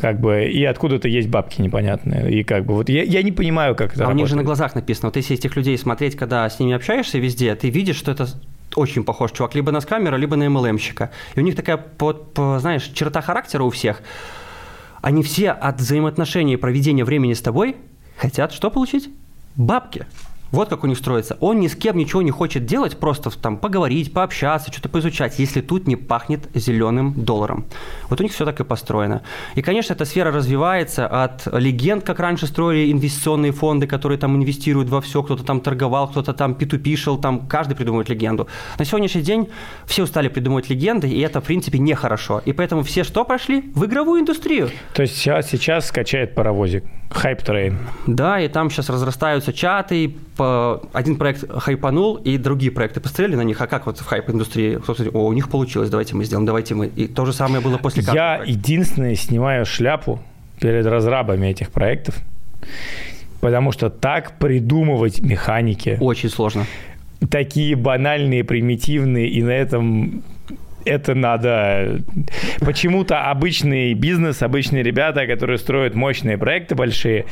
как 0.00 0.20
бы, 0.20 0.44
и 0.46 0.64
откуда-то 0.64 1.08
есть 1.08 1.28
бабки 1.28 1.60
непонятные. 1.60 2.40
И 2.40 2.44
как 2.44 2.64
бы 2.64 2.74
вот 2.74 2.88
я, 2.88 3.02
я 3.02 3.22
не 3.22 3.32
понимаю, 3.32 3.74
как 3.74 3.92
это 3.92 4.00
А 4.00 4.06
работает. 4.06 4.14
у 4.16 4.18
них 4.18 4.28
же 4.28 4.36
на 4.36 4.42
глазах 4.42 4.74
написано. 4.74 5.08
Вот 5.08 5.16
если 5.16 5.36
этих 5.36 5.56
людей 5.56 5.76
смотреть, 5.78 6.16
когда 6.16 6.48
с 6.48 6.58
ними 6.58 6.74
общаешься 6.74 7.18
везде, 7.18 7.54
ты 7.54 7.70
видишь, 7.70 7.96
что 7.96 8.12
это 8.12 8.26
очень 8.74 9.04
похож 9.04 9.32
чувак 9.32 9.54
либо 9.54 9.72
на 9.72 9.80
скамера, 9.80 10.16
либо 10.16 10.36
на 10.36 10.44
MLM-щика. 10.44 11.10
И 11.34 11.40
у 11.40 11.42
них 11.42 11.56
такая, 11.56 11.84
вот, 11.98 12.32
знаешь, 12.36 12.84
черта 12.94 13.20
характера 13.20 13.62
у 13.64 13.70
всех. 13.70 14.02
Они 15.00 15.22
все 15.22 15.50
от 15.50 15.78
взаимоотношений 15.80 16.54
и 16.54 16.56
проведения 16.56 17.04
времени 17.04 17.32
с 17.32 17.40
тобой 17.40 17.76
хотят 18.16 18.52
что 18.52 18.70
получить? 18.70 19.10
Бабки. 19.56 20.06
Вот 20.50 20.68
как 20.68 20.84
у 20.84 20.86
них 20.86 20.96
строится. 20.96 21.36
Он 21.40 21.60
ни 21.60 21.68
с 21.68 21.76
кем 21.76 21.96
ничего 21.96 22.22
не 22.22 22.30
хочет 22.30 22.64
делать, 22.64 22.96
просто 22.96 23.30
там 23.30 23.58
поговорить, 23.58 24.12
пообщаться, 24.12 24.72
что-то 24.72 24.88
поизучать, 24.88 25.38
если 25.38 25.60
тут 25.60 25.86
не 25.86 25.96
пахнет 25.96 26.48
зеленым 26.54 27.12
долларом. 27.12 27.66
Вот 28.08 28.20
у 28.20 28.22
них 28.22 28.32
все 28.32 28.44
так 28.44 28.58
и 28.60 28.64
построено. 28.64 29.22
И, 29.54 29.62
конечно, 29.62 29.92
эта 29.92 30.04
сфера 30.04 30.32
развивается 30.32 31.06
от 31.06 31.46
легенд, 31.52 32.04
как 32.04 32.18
раньше 32.18 32.46
строили 32.46 32.90
инвестиционные 32.90 33.52
фонды, 33.52 33.86
которые 33.86 34.18
там 34.18 34.36
инвестируют 34.36 34.88
во 34.88 35.00
все, 35.00 35.22
кто-то 35.22 35.44
там 35.44 35.60
торговал, 35.60 36.08
кто-то 36.08 36.32
там 36.32 36.52
P2P 36.52 36.96
шел, 36.96 37.18
там 37.18 37.46
каждый 37.46 37.76
придумывает 37.76 38.08
легенду. 38.08 38.48
На 38.78 38.84
сегодняшний 38.84 39.22
день 39.22 39.48
все 39.84 40.02
устали 40.02 40.28
придумывать 40.28 40.70
легенды, 40.70 41.08
и 41.08 41.20
это, 41.20 41.40
в 41.40 41.44
принципе, 41.44 41.78
нехорошо. 41.78 42.40
И 42.44 42.52
поэтому 42.52 42.82
все 42.82 43.04
что 43.04 43.24
пошли? 43.24 43.70
В 43.74 43.84
игровую 43.84 44.22
индустрию. 44.22 44.70
То 44.94 45.02
есть 45.02 45.16
сейчас, 45.16 45.50
сейчас 45.50 45.88
скачает 45.88 46.34
паровозик. 46.34 46.84
Хайп 47.10 47.42
трейн. 47.42 47.78
Да, 48.06 48.40
и 48.40 48.48
там 48.48 48.70
сейчас 48.70 48.90
разрастаются 48.90 49.52
чаты, 49.52 50.14
по... 50.38 50.80
один 50.94 51.16
проект 51.16 51.44
хайпанул, 51.50 52.16
и 52.16 52.38
другие 52.38 52.72
проекты 52.72 53.00
посмотрели 53.00 53.36
на 53.36 53.42
них, 53.42 53.60
а 53.60 53.66
как 53.66 53.84
вот 53.84 53.98
в 53.98 54.06
хайп-индустрии, 54.06 54.76
кто-то 54.76 55.10
о, 55.10 55.26
у 55.26 55.32
них 55.34 55.50
получилось, 55.50 55.90
давайте 55.90 56.16
мы 56.16 56.24
сделаем, 56.24 56.46
давайте 56.46 56.74
мы. 56.74 56.86
И 56.86 57.06
то 57.06 57.26
же 57.26 57.34
самое 57.34 57.60
было 57.60 57.76
после 57.76 58.02
Я 58.02 58.36
проекта. 58.36 58.50
единственное 58.50 59.14
снимаю 59.16 59.66
шляпу 59.66 60.20
перед 60.60 60.86
разрабами 60.86 61.48
этих 61.48 61.70
проектов, 61.70 62.16
потому 63.40 63.72
что 63.72 63.90
так 63.90 64.38
придумывать 64.38 65.20
механики. 65.20 65.98
Очень 66.00 66.30
сложно 66.30 66.64
такие 67.30 67.76
банальные, 67.76 68.44
примитивные, 68.44 69.28
и 69.28 69.42
на 69.42 69.50
этом 69.50 70.22
это 70.88 71.14
надо... 71.14 72.02
Почему-то 72.60 73.30
обычный 73.30 73.94
бизнес, 73.94 74.42
обычные 74.42 74.82
ребята, 74.82 75.26
которые 75.26 75.58
строят 75.58 75.94
мощные 75.94 76.38
проекты 76.38 76.74
большие, 76.74 77.26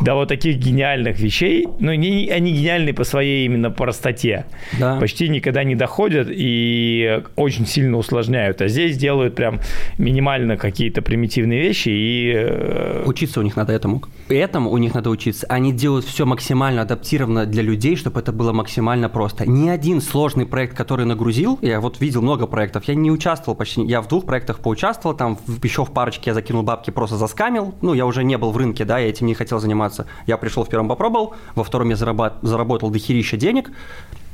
до 0.00 0.14
вот 0.14 0.28
таких 0.28 0.56
гениальных 0.56 1.18
вещей, 1.18 1.68
ну, 1.78 1.92
не, 1.92 2.28
они 2.30 2.52
гениальны 2.52 2.92
по 2.92 3.04
своей 3.04 3.46
именно 3.46 3.70
простоте. 3.70 4.46
Да. 4.78 4.98
Почти 4.98 5.28
никогда 5.28 5.64
не 5.64 5.74
доходят 5.74 6.28
и 6.30 7.22
очень 7.36 7.66
сильно 7.66 7.96
усложняют. 7.96 8.60
А 8.62 8.68
здесь 8.68 8.96
делают 8.96 9.34
прям 9.34 9.60
минимально 9.98 10.56
какие-то 10.56 11.02
примитивные 11.02 11.60
вещи 11.60 11.88
и... 11.88 12.32
Э, 12.34 13.04
учиться 13.06 13.40
у 13.40 13.42
них 13.42 13.56
надо 13.56 13.72
этому. 13.72 14.02
Этому 14.28 14.70
у 14.70 14.78
них 14.78 14.94
надо 14.94 15.10
учиться. 15.10 15.46
Они 15.48 15.72
делают 15.72 16.04
все 16.04 16.26
максимально 16.26 16.82
адаптировано 16.82 17.46
для 17.46 17.62
людей, 17.62 17.96
чтобы 17.96 18.20
это 18.20 18.32
было 18.32 18.52
максимально 18.52 19.08
просто. 19.08 19.48
Ни 19.48 19.68
один 19.68 20.00
сложный 20.00 20.46
проект, 20.46 20.76
который 20.76 21.04
нагрузил, 21.04 21.58
я 21.62 21.80
вот 21.80 22.00
видел 22.00 22.22
много 22.22 22.46
проектов, 22.46 22.84
я 22.84 22.94
не 23.02 23.10
участвовал 23.10 23.56
почти, 23.56 23.82
я 23.82 24.00
в 24.00 24.08
двух 24.08 24.24
проектах 24.24 24.60
поучаствовал, 24.60 25.16
там 25.16 25.38
еще 25.62 25.84
в 25.84 25.92
парочке 25.92 26.30
я 26.30 26.34
закинул 26.34 26.62
бабки, 26.62 26.90
просто 26.90 27.16
заскамил, 27.16 27.74
ну, 27.82 27.94
я 27.94 28.06
уже 28.06 28.24
не 28.24 28.38
был 28.38 28.52
в 28.52 28.56
рынке, 28.56 28.84
да, 28.84 28.98
я 28.98 29.08
этим 29.08 29.26
не 29.26 29.34
хотел 29.34 29.58
заниматься. 29.58 30.06
Я 30.26 30.36
пришел 30.36 30.64
в 30.64 30.68
первом 30.68 30.88
попробовал, 30.88 31.34
во 31.54 31.64
втором 31.64 31.90
я 31.90 31.96
зарабат, 31.96 32.38
заработал 32.42 32.90
дохерища 32.90 33.36
денег, 33.36 33.70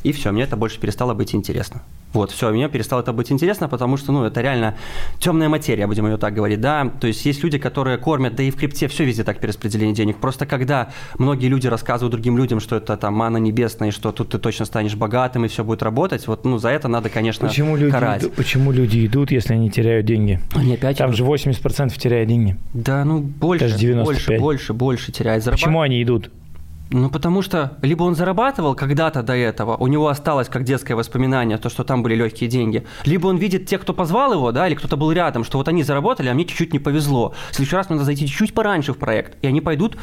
и 0.03 0.13
все, 0.13 0.33
мне 0.33 0.45
это 0.45 0.57
больше 0.57 0.79
перестало 0.79 1.15
быть 1.15 1.35
интересно. 1.35 1.83
Вот, 2.13 2.31
все, 2.31 2.51
мне 2.51 2.69
перестало 2.69 3.03
это 3.03 3.13
быть 3.13 3.31
интересно, 3.31 3.69
потому 3.69 3.99
что, 3.99 4.13
ну, 4.13 4.25
это 4.25 4.41
реально 4.41 4.77
темная 5.19 5.49
материя, 5.51 5.87
будем 5.87 6.07
ее 6.07 6.17
так 6.17 6.33
говорить, 6.33 6.61
да. 6.61 6.91
То 7.01 7.07
есть 7.07 7.25
есть 7.27 7.45
люди, 7.45 7.59
которые 7.59 7.99
кормят, 7.99 8.35
да 8.35 8.43
и 8.43 8.51
в 8.51 8.57
крипте 8.57 8.89
все 8.89 9.05
везде 9.05 9.25
так 9.25 9.41
перераспределение 9.41 9.95
денег. 9.95 10.17
Просто 10.17 10.47
когда 10.47 10.89
многие 11.19 11.49
люди 11.49 11.67
рассказывают 11.67 12.13
другим 12.13 12.39
людям, 12.39 12.61
что 12.61 12.77
это 12.77 12.97
там 12.97 13.15
мана 13.15 13.37
небесная, 13.37 13.91
что 13.91 14.11
тут 14.13 14.31
ты 14.31 14.39
точно 14.39 14.65
станешь 14.65 14.95
богатым 14.95 15.45
и 15.45 15.49
все 15.49 15.65
будет 15.65 15.83
работать, 15.83 16.27
вот, 16.27 16.47
ну, 16.47 16.59
за 16.59 16.71
это 16.71 16.89
надо, 16.89 17.11
конечно, 17.11 17.47
почему 17.49 17.77
люди 17.77 17.93
карать. 17.93 18.23
Идут, 18.23 18.35
почему 18.35 18.73
люди 18.73 19.07
идут, 19.07 19.31
если 19.31 19.53
они 19.53 19.71
теряют 19.71 20.07
деньги? 20.07 20.41
Они 20.55 20.75
опять 20.75 20.97
Там 20.97 21.11
идут. 21.11 21.19
же 21.19 21.25
80% 21.25 21.99
теряют 21.99 22.29
деньги. 22.29 22.57
Да, 22.73 23.05
ну, 23.05 23.21
больше, 23.21 23.67
Даже 23.67 23.79
95. 23.79 24.05
больше, 24.05 24.41
больше, 24.41 24.73
больше 24.73 25.13
теряют. 25.13 25.45
Зарабат... 25.45 25.61
Почему 25.61 25.83
они 25.83 26.03
идут? 26.03 26.31
Ну, 26.91 27.11
потому 27.11 27.43
что 27.43 27.77
либо 27.83 28.05
он 28.05 28.15
зарабатывал 28.15 28.75
когда-то 28.75 29.23
до 29.23 29.35
этого, 29.35 29.77
у 29.77 29.87
него 29.89 30.09
осталось 30.09 30.49
как 30.49 30.65
детское 30.65 30.95
воспоминание, 30.95 31.59
то, 31.59 31.69
что 31.69 31.85
там 31.85 32.03
были 32.03 32.15
легкие 32.15 32.49
деньги, 32.49 32.87
либо 33.05 33.27
он 33.27 33.37
видит 33.37 33.67
тех, 33.67 33.83
кто 33.83 33.93
позвал 33.93 34.33
его, 34.33 34.53
да, 34.53 34.67
или 34.67 34.75
кто-то 34.75 34.97
был 34.97 35.13
рядом, 35.13 35.45
что 35.45 35.59
вот 35.59 35.69
они 35.69 35.83
заработали, 35.83 36.29
а 36.29 36.35
мне 36.35 36.47
чуть-чуть 36.47 36.73
не 36.73 36.79
повезло. 36.79 37.35
В 37.51 37.57
следующий 37.57 37.77
раз 37.77 37.91
надо 37.91 38.05
зайти 38.05 38.27
чуть 38.27 38.55
пораньше 38.55 38.95
в 38.95 38.99
проект, 38.99 39.37
и 39.43 39.47
они 39.47 39.61
пойдут 39.61 39.99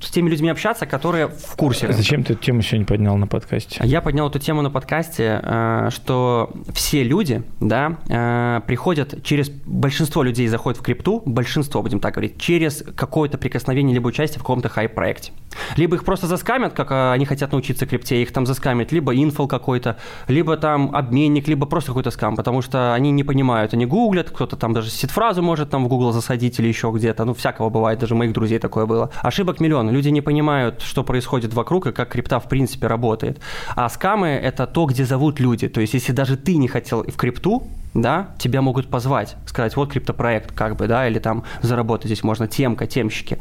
с 0.00 0.10
теми 0.10 0.30
людьми 0.30 0.48
общаться, 0.48 0.86
которые 0.86 1.28
в 1.28 1.56
курсе. 1.56 1.92
Зачем 1.92 2.24
ты 2.24 2.32
эту 2.32 2.42
тему 2.42 2.62
сегодня 2.62 2.86
поднял 2.86 3.16
на 3.16 3.26
подкасте? 3.26 3.80
Я 3.84 4.00
поднял 4.00 4.28
эту 4.28 4.38
тему 4.38 4.62
на 4.62 4.70
подкасте, 4.70 5.40
э, 5.42 5.88
что 5.90 6.50
все 6.72 7.02
люди, 7.02 7.42
да, 7.60 7.98
э, 8.08 8.60
приходят 8.66 9.22
через, 9.22 9.50
большинство 9.50 10.22
людей 10.22 10.48
заходят 10.48 10.80
в 10.80 10.82
крипту, 10.82 11.22
большинство, 11.26 11.82
будем 11.82 12.00
так 12.00 12.14
говорить, 12.14 12.38
через 12.38 12.82
какое-то 12.96 13.36
прикосновение 13.36 13.94
либо 13.94 14.08
участие 14.08 14.38
в 14.38 14.42
каком-то 14.42 14.68
хай-проекте. 14.68 15.32
Либо 15.76 15.96
их 15.96 16.04
просто 16.04 16.26
заскамят, 16.26 16.72
как 16.72 16.92
а, 16.92 17.12
они 17.12 17.24
хотят 17.24 17.52
научиться 17.52 17.86
крипте, 17.86 18.22
их 18.22 18.32
там 18.32 18.46
заскамят, 18.46 18.92
либо 18.92 19.14
инфол 19.14 19.48
какой-то, 19.48 19.96
либо 20.28 20.56
там 20.56 20.94
обменник, 20.94 21.48
либо 21.48 21.66
просто 21.66 21.90
какой-то 21.90 22.10
скам, 22.10 22.36
потому 22.36 22.62
что 22.62 22.94
они 22.94 23.10
не 23.10 23.24
понимают, 23.24 23.74
они 23.74 23.86
гуглят, 23.86 24.30
кто-то 24.30 24.56
там 24.56 24.72
даже 24.72 24.90
сид-фразу 24.90 25.42
может 25.42 25.70
там 25.70 25.84
в 25.84 25.88
Google 25.88 26.12
засадить 26.12 26.58
или 26.60 26.68
еще 26.68 26.90
где-то, 26.94 27.24
ну, 27.24 27.34
всякого 27.34 27.68
бывает, 27.68 27.98
даже 27.98 28.14
моих 28.14 28.32
друзей 28.32 28.58
такое 28.58 28.86
было. 28.86 29.10
Ошибок 29.22 29.49
миллион, 29.58 29.90
люди 29.90 30.10
не 30.10 30.20
понимают, 30.20 30.82
что 30.82 31.02
происходит 31.02 31.54
вокруг 31.54 31.86
и 31.86 31.92
как 31.92 32.10
крипта 32.10 32.38
в 32.38 32.48
принципе 32.48 32.86
работает. 32.86 33.40
А 33.74 33.88
скамы– 33.88 34.28
это 34.42 34.66
то, 34.66 34.84
где 34.84 35.04
зовут 35.04 35.40
люди, 35.40 35.68
то 35.68 35.80
есть 35.80 35.94
если 35.94 36.12
даже 36.12 36.36
ты 36.36 36.56
не 36.56 36.68
хотел 36.68 37.02
в 37.02 37.16
крипту, 37.16 37.66
да, 37.94 38.28
тебя 38.38 38.62
могут 38.62 38.88
позвать, 38.88 39.36
сказать, 39.46 39.76
вот 39.76 39.90
криптопроект, 39.90 40.52
как 40.52 40.76
бы, 40.76 40.86
да, 40.86 41.08
или 41.08 41.18
там 41.18 41.44
заработать 41.62 42.06
здесь 42.06 42.22
можно, 42.22 42.46
темка, 42.46 42.86
темщики. 42.86 43.38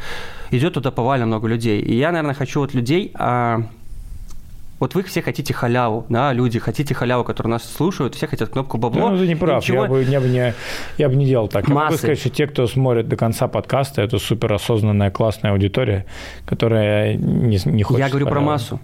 Идет 0.52 0.74
туда 0.74 0.92
повально 0.92 1.28
много 1.28 1.48
людей. 1.48 1.82
И 1.82 1.96
я, 1.96 2.12
наверное, 2.12 2.34
хочу 2.34 2.62
вот 2.62 2.74
людей 2.74 3.12
а, 3.14 3.64
вот 4.80 4.96
вы 4.96 5.04
все 5.04 5.22
хотите 5.22 5.54
халяву, 5.54 6.06
да, 6.10 6.32
люди, 6.34 6.60
хотите 6.60 6.94
халяву, 6.94 7.24
которые 7.24 7.52
нас 7.52 7.64
слушают, 7.64 8.16
все 8.16 8.28
хотят 8.28 8.50
кнопку 8.50 8.78
бабло. 8.78 9.10
Ну, 9.10 9.18
ты 9.18 9.28
не 9.28 9.36
прав, 9.36 9.62
Ничего... 9.62 9.84
я, 9.84 9.90
бы, 9.90 10.04
я, 10.04 10.22
бы 10.22 10.28
не, 10.28 10.54
я 10.98 11.10
бы 11.10 11.16
не 11.16 11.26
делал 11.26 11.48
так. 11.48 11.68
Я 11.68 11.74
Массы. 11.74 11.86
могу 11.86 11.98
сказать, 11.98 12.20
что 12.20 12.30
те, 12.30 12.48
кто 12.48 12.66
смотрит 12.68 13.08
до 13.08 13.18
конца 13.18 13.48
подкаста, 13.48 14.02
это 14.02 14.20
супер 14.20 14.54
осознанная, 14.54 15.12
классная 15.12 15.52
аудитория, 15.52 16.06
которая 16.46 17.16
не, 17.16 17.60
не 17.66 17.84
хочет... 17.84 18.00
Я 18.00 18.10
говорю 18.10 18.26
халяву. 18.26 18.30
про 18.30 18.40
массу. 18.40 18.80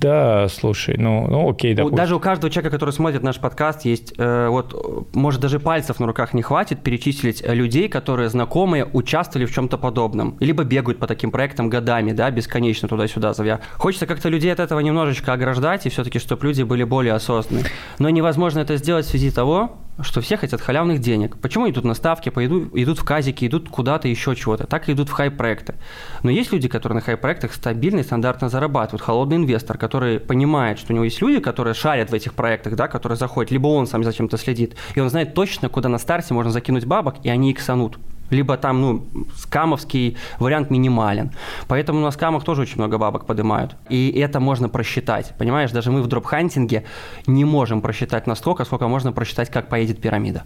Да, 0.00 0.48
слушай, 0.48 0.96
ну, 0.98 1.26
ну 1.28 1.50
окей, 1.50 1.74
допустим. 1.74 1.96
Даже 1.96 2.14
у 2.14 2.20
каждого 2.20 2.50
человека, 2.50 2.76
который 2.76 2.90
смотрит 2.90 3.22
наш 3.22 3.38
подкаст, 3.38 3.84
есть, 3.84 4.14
э, 4.18 4.48
вот, 4.48 5.14
может, 5.14 5.40
даже 5.40 5.58
пальцев 5.58 5.98
на 5.98 6.06
руках 6.06 6.34
не 6.34 6.42
хватит 6.42 6.82
перечислить 6.82 7.42
людей, 7.46 7.88
которые 7.88 8.28
знакомые 8.28 8.84
участвовали 8.92 9.46
в 9.46 9.52
чем-то 9.52 9.78
подобном, 9.78 10.36
либо 10.40 10.64
бегают 10.64 10.98
по 10.98 11.06
таким 11.06 11.30
проектам 11.30 11.70
годами, 11.70 12.12
да, 12.12 12.30
бесконечно 12.30 12.88
туда-сюда 12.88 13.32
зовя. 13.32 13.60
Хочется 13.76 14.06
как-то 14.06 14.28
людей 14.28 14.52
от 14.52 14.60
этого 14.60 14.80
немножечко 14.80 15.23
немножечко 15.24 15.32
ограждать, 15.32 15.86
и 15.86 15.88
все-таки, 15.88 16.18
чтобы 16.18 16.46
люди 16.46 16.62
были 16.62 16.84
более 16.84 17.14
осознанны. 17.14 17.64
Но 17.98 18.10
невозможно 18.10 18.60
это 18.60 18.76
сделать 18.76 19.06
в 19.06 19.08
связи 19.08 19.30
того, 19.30 19.76
что 20.00 20.20
все 20.20 20.36
хотят 20.36 20.60
халявных 20.60 21.00
денег. 21.00 21.36
Почему 21.36 21.68
идут 21.68 21.84
на 21.84 21.94
ставки, 21.94 22.30
пойдут, 22.30 22.70
идут 22.74 22.98
в 22.98 23.04
казики, 23.04 23.46
идут 23.46 23.68
куда-то 23.68 24.08
еще 24.08 24.34
чего-то. 24.34 24.66
Так 24.66 24.88
идут 24.88 25.08
в 25.08 25.12
хай-проекты. 25.12 25.74
Но 26.22 26.30
есть 26.30 26.52
люди, 26.52 26.68
которые 26.68 26.96
на 26.96 27.00
хай-проектах 27.00 27.54
стабильно 27.54 28.00
и 28.00 28.02
стандартно 28.02 28.48
зарабатывают. 28.48 29.02
Холодный 29.02 29.36
инвестор, 29.36 29.78
который 29.78 30.18
понимает, 30.18 30.78
что 30.78 30.92
у 30.92 30.96
него 30.96 31.04
есть 31.04 31.22
люди, 31.22 31.40
которые 31.40 31.74
шарят 31.74 32.10
в 32.10 32.14
этих 32.14 32.34
проектах, 32.34 32.74
да, 32.74 32.88
которые 32.88 33.16
заходят, 33.16 33.52
либо 33.52 33.68
он 33.68 33.86
сам 33.86 34.02
за 34.02 34.12
чем-то 34.12 34.36
следит, 34.36 34.76
и 34.96 35.00
он 35.00 35.10
знает 35.10 35.34
точно, 35.34 35.68
куда 35.68 35.88
на 35.88 35.98
старте 35.98 36.34
можно 36.34 36.50
закинуть 36.50 36.86
бабок, 36.86 37.16
и 37.22 37.28
они 37.28 37.52
иксанут 37.52 37.98
либо 38.34 38.56
там, 38.56 38.80
ну, 38.80 39.06
скамовский 39.36 40.16
вариант 40.38 40.70
минимален. 40.70 41.30
Поэтому 41.68 42.00
на 42.00 42.10
скамах 42.10 42.44
тоже 42.44 42.62
очень 42.62 42.76
много 42.76 42.98
бабок 42.98 43.26
поднимают. 43.26 43.76
И 43.88 44.10
это 44.10 44.40
можно 44.40 44.68
просчитать. 44.68 45.34
Понимаешь, 45.38 45.70
даже 45.70 45.90
мы 45.90 46.02
в 46.02 46.06
дропхантинге 46.06 46.84
не 47.26 47.44
можем 47.44 47.80
просчитать 47.80 48.26
настолько, 48.26 48.64
сколько 48.64 48.88
можно 48.88 49.12
просчитать, 49.12 49.50
как 49.50 49.68
поедет 49.68 50.00
пирамида. 50.00 50.44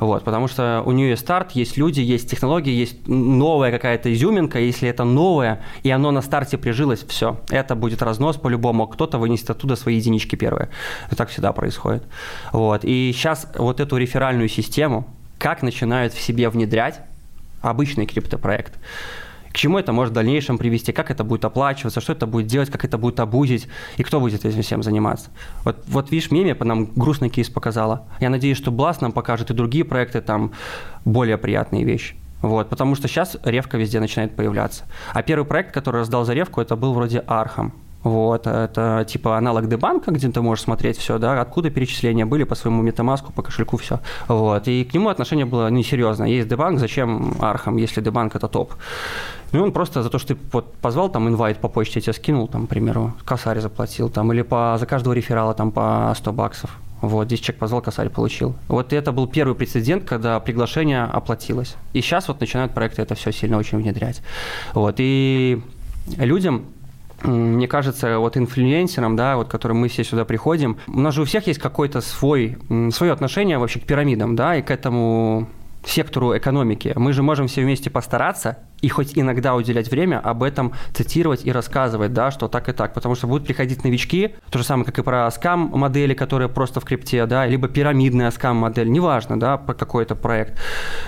Вот, 0.00 0.24
потому 0.24 0.48
что 0.48 0.82
у 0.86 0.92
нее 0.92 1.10
есть 1.10 1.22
старт, 1.22 1.52
есть 1.52 1.76
люди, 1.76 2.00
есть 2.00 2.30
технологии, 2.30 2.72
есть 2.72 3.06
новая 3.06 3.70
какая-то 3.70 4.12
изюминка. 4.12 4.58
Если 4.58 4.88
это 4.88 5.04
новое, 5.04 5.62
и 5.82 5.90
оно 5.90 6.10
на 6.10 6.22
старте 6.22 6.58
прижилось, 6.58 7.04
все. 7.08 7.40
Это 7.50 7.74
будет 7.74 8.02
разнос 8.02 8.36
по-любому. 8.36 8.86
Кто-то 8.86 9.18
вынесет 9.18 9.50
оттуда 9.50 9.76
свои 9.76 9.96
единички 9.96 10.36
первые. 10.36 10.68
И 11.12 11.14
так 11.14 11.28
всегда 11.28 11.52
происходит. 11.52 12.04
Вот. 12.52 12.84
И 12.84 13.12
сейчас 13.14 13.50
вот 13.56 13.80
эту 13.80 13.96
реферальную 13.96 14.48
систему, 14.48 15.06
как 15.38 15.62
начинают 15.62 16.12
в 16.12 16.20
себе 16.20 16.48
внедрять, 16.48 17.00
обычный 17.60 18.06
криптопроект. 18.06 18.78
К 19.50 19.56
чему 19.56 19.78
это 19.78 19.92
может 19.92 20.12
в 20.12 20.14
дальнейшем 20.14 20.58
привести, 20.58 20.92
как 20.92 21.10
это 21.10 21.24
будет 21.24 21.44
оплачиваться, 21.44 22.00
что 22.00 22.12
это 22.12 22.26
будет 22.26 22.46
делать, 22.46 22.70
как 22.70 22.84
это 22.84 22.98
будет 22.98 23.18
обузить, 23.18 23.66
и 23.96 24.02
кто 24.02 24.20
будет 24.20 24.44
этим 24.44 24.62
всем 24.62 24.82
заниматься. 24.82 25.30
Вот, 25.64 25.82
вот 25.88 26.10
видишь, 26.10 26.30
MEME 26.30 26.54
по 26.54 26.64
нам 26.64 26.86
грустный 26.94 27.30
кейс 27.30 27.48
показала. 27.48 28.06
Я 28.20 28.30
надеюсь, 28.30 28.58
что 28.58 28.70
Blast 28.70 28.98
нам 29.00 29.12
покажет 29.12 29.50
и 29.50 29.54
другие 29.54 29.84
проекты, 29.84 30.20
там 30.20 30.52
более 31.04 31.38
приятные 31.38 31.84
вещи. 31.84 32.14
Вот, 32.42 32.68
потому 32.68 32.94
что 32.94 33.08
сейчас 33.08 33.36
ревка 33.42 33.78
везде 33.78 33.98
начинает 34.00 34.36
появляться. 34.36 34.84
А 35.12 35.22
первый 35.22 35.44
проект, 35.44 35.72
который 35.72 36.00
раздал 36.00 36.24
за 36.24 36.34
ревку, 36.34 36.60
это 36.60 36.76
был 36.76 36.92
вроде 36.92 37.18
Arkham. 37.26 37.72
Вот, 38.04 38.46
это 38.46 39.04
типа 39.08 39.36
аналог 39.36 39.68
Дебанка, 39.68 40.12
где 40.12 40.28
ты 40.28 40.40
можешь 40.40 40.64
смотреть 40.64 40.98
все, 40.98 41.18
да, 41.18 41.40
откуда 41.40 41.68
перечисления 41.70 42.26
были 42.26 42.44
по 42.44 42.54
своему 42.54 42.82
MetaMask'у, 42.82 43.32
по 43.32 43.42
кошельку, 43.42 43.76
все. 43.76 44.00
Вот, 44.28 44.68
и 44.68 44.84
к 44.84 44.94
нему 44.94 45.08
отношение 45.08 45.46
было 45.46 45.68
несерьезное. 45.68 46.28
Есть 46.28 46.48
DeBank, 46.48 46.78
зачем 46.78 47.34
Arkham, 47.40 47.76
если 47.76 48.00
DeBank 48.00 48.36
это 48.36 48.46
топ? 48.48 48.74
Ну, 49.52 49.64
он 49.64 49.72
просто 49.72 50.02
за 50.02 50.10
то, 50.10 50.18
что 50.18 50.34
ты 50.34 50.40
вот 50.52 50.74
позвал, 50.74 51.08
там, 51.08 51.28
инвайт 51.28 51.58
по 51.58 51.68
почте 51.68 52.00
тебе 52.00 52.12
скинул, 52.12 52.46
там, 52.46 52.66
к 52.66 52.70
примеру, 52.70 53.14
косарь 53.24 53.60
заплатил, 53.60 54.10
там, 54.10 54.32
или 54.32 54.42
по, 54.42 54.76
за 54.78 54.86
каждого 54.86 55.14
реферала, 55.14 55.54
там, 55.54 55.72
по 55.72 56.12
100 56.16 56.32
баксов. 56.32 56.78
Вот, 57.00 57.26
здесь 57.26 57.40
человек 57.40 57.60
позвал, 57.60 57.80
косарь 57.80 58.10
получил. 58.10 58.54
Вот 58.68 58.92
это 58.92 59.12
был 59.12 59.26
первый 59.26 59.54
прецедент, 59.54 60.04
когда 60.04 60.38
приглашение 60.40 61.04
оплатилось. 61.04 61.76
И 61.92 62.00
сейчас 62.00 62.28
вот 62.28 62.40
начинают 62.40 62.74
проекты 62.74 63.02
это 63.02 63.14
все 63.14 63.32
сильно 63.32 63.56
очень 63.56 63.78
внедрять. 63.78 64.20
Вот, 64.74 64.96
и 64.98 65.62
людям 66.18 66.64
мне 67.22 67.66
кажется, 67.66 68.18
вот 68.18 68.36
инфлюенсерам, 68.36 69.16
да, 69.16 69.36
вот 69.36 69.48
которым 69.48 69.78
мы 69.78 69.88
все 69.88 70.04
сюда 70.04 70.24
приходим, 70.24 70.78
у 70.86 71.00
нас 71.00 71.14
же 71.14 71.22
у 71.22 71.24
всех 71.24 71.46
есть 71.46 71.58
какое-то 71.58 72.00
свой, 72.00 72.58
свое 72.92 73.12
отношение 73.12 73.58
вообще 73.58 73.80
к 73.80 73.84
пирамидам, 73.84 74.36
да, 74.36 74.56
и 74.56 74.62
к 74.62 74.70
этому 74.70 75.48
сектору 75.84 76.36
экономики. 76.36 76.92
Мы 76.96 77.12
же 77.12 77.22
можем 77.22 77.48
все 77.48 77.62
вместе 77.62 77.90
постараться 77.90 78.58
и 78.80 78.88
хоть 78.88 79.18
иногда 79.18 79.54
уделять 79.54 79.90
время 79.90 80.20
об 80.20 80.42
этом 80.42 80.72
цитировать 80.92 81.44
и 81.44 81.52
рассказывать, 81.52 82.12
да, 82.12 82.30
что 82.30 82.48
так 82.48 82.68
и 82.68 82.72
так, 82.72 82.94
потому 82.94 83.14
что 83.14 83.26
будут 83.26 83.46
приходить 83.46 83.84
новички, 83.84 84.34
то 84.50 84.58
же 84.58 84.64
самое, 84.64 84.86
как 84.86 84.98
и 84.98 85.02
про 85.02 85.30
скам 85.30 85.70
модели, 85.74 86.14
которые 86.14 86.48
просто 86.48 86.80
в 86.80 86.84
крипте, 86.84 87.26
да, 87.26 87.46
либо 87.46 87.68
пирамидная 87.68 88.30
скам 88.30 88.56
модель, 88.56 88.90
неважно, 88.90 89.38
да, 89.38 89.56
про 89.56 89.74
какой-то 89.74 90.14
проект 90.14 90.58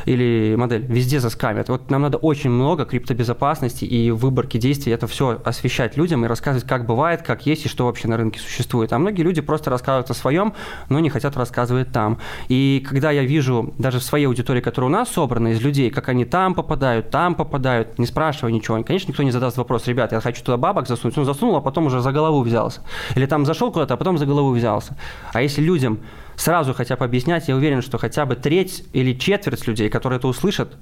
или 0.04 0.54
модель, 0.56 0.84
везде 0.86 1.20
заскамят. 1.20 1.68
Вот 1.68 1.90
нам 1.90 2.02
надо 2.02 2.18
очень 2.18 2.50
много 2.50 2.84
криптобезопасности 2.84 3.84
и 3.84 4.10
выборки 4.10 4.58
действий, 4.58 4.92
это 4.92 5.06
все 5.06 5.40
освещать 5.44 5.96
людям 5.96 6.24
и 6.24 6.28
рассказывать, 6.28 6.66
как 6.66 6.86
бывает, 6.86 7.22
как 7.22 7.46
есть 7.46 7.66
и 7.66 7.68
что 7.68 7.86
вообще 7.86 8.08
на 8.08 8.16
рынке 8.16 8.40
существует. 8.40 8.92
А 8.92 8.98
многие 8.98 9.22
люди 9.22 9.40
просто 9.40 9.70
рассказывают 9.70 10.10
о 10.10 10.14
своем, 10.14 10.54
но 10.88 10.98
не 10.98 11.10
хотят 11.10 11.36
рассказывать 11.36 11.92
там. 11.92 12.18
И 12.48 12.84
когда 12.88 13.10
я 13.10 13.22
вижу 13.22 13.74
даже 13.78 14.00
в 14.00 14.02
своей 14.02 14.26
аудитории, 14.26 14.60
которая 14.60 14.90
у 14.90 14.92
нас 14.92 15.08
собрана 15.08 15.48
из 15.48 15.60
людей, 15.60 15.90
как 15.90 16.08
они 16.08 16.24
там 16.24 16.54
попадают, 16.54 17.10
там 17.10 17.34
попадают, 17.34 17.59
попадают, 17.60 17.98
не 17.98 18.06
спрашивая 18.06 18.52
ничего. 18.52 18.82
Конечно, 18.82 19.08
никто 19.08 19.22
не 19.22 19.30
задаст 19.30 19.58
вопрос, 19.58 19.86
ребят, 19.86 20.12
я 20.12 20.20
хочу 20.20 20.42
туда 20.42 20.56
бабок 20.56 20.88
засунуть. 20.88 21.18
Он 21.18 21.24
засунул, 21.24 21.56
а 21.56 21.60
потом 21.60 21.86
уже 21.86 22.00
за 22.00 22.12
голову 22.12 22.42
взялся. 22.42 22.80
Или 23.16 23.26
там 23.26 23.44
зашел 23.44 23.70
куда-то, 23.70 23.94
а 23.94 23.96
потом 23.96 24.18
за 24.18 24.26
голову 24.26 24.50
взялся. 24.52 24.96
А 25.32 25.42
если 25.42 25.60
людям 25.60 25.98
сразу 26.36 26.72
хотя 26.72 26.96
бы 26.96 27.04
объяснять, 27.04 27.48
я 27.48 27.56
уверен, 27.56 27.82
что 27.82 27.98
хотя 27.98 28.24
бы 28.24 28.34
треть 28.34 28.84
или 28.94 29.12
четверть 29.12 29.66
людей, 29.66 29.90
которые 29.90 30.16
это 30.18 30.28
услышат, 30.28 30.72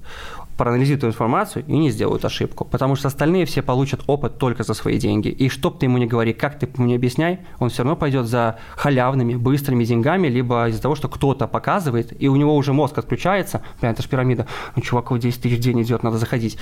проанализируют 0.58 1.04
эту 1.04 1.06
информацию 1.08 1.64
и 1.66 1.78
не 1.78 1.90
сделают 1.90 2.24
ошибку. 2.24 2.64
Потому 2.64 2.96
что 2.96 3.08
остальные 3.08 3.46
все 3.46 3.62
получат 3.62 4.00
опыт 4.06 4.38
только 4.38 4.64
за 4.64 4.74
свои 4.74 4.98
деньги. 4.98 5.28
И 5.28 5.48
что 5.48 5.70
бы 5.70 5.78
ты 5.78 5.86
ему 5.86 5.98
не 5.98 6.06
говори, 6.06 6.34
как 6.34 6.58
ты 6.58 6.68
ему 6.76 6.86
не 6.86 6.96
объясняй, 6.96 7.38
он 7.60 7.70
все 7.70 7.84
равно 7.84 7.96
пойдет 7.96 8.26
за 8.26 8.58
халявными, 8.76 9.36
быстрыми 9.36 9.84
деньгами, 9.84 10.26
либо 10.28 10.68
из-за 10.68 10.82
того, 10.82 10.96
что 10.96 11.08
кто-то 11.08 11.46
показывает, 11.46 12.12
и 12.20 12.28
у 12.28 12.36
него 12.36 12.56
уже 12.56 12.72
мозг 12.72 12.98
отключается, 12.98 13.62
прям 13.80 13.92
это 13.92 14.02
же 14.02 14.08
пирамида, 14.08 14.46
ну, 14.74 14.82
чувак, 14.82 15.12
вот 15.12 15.20
10 15.20 15.40
тысяч 15.40 15.58
в 15.58 15.60
день 15.60 15.80
идет, 15.82 16.02
надо 16.02 16.18
заходить. 16.18 16.58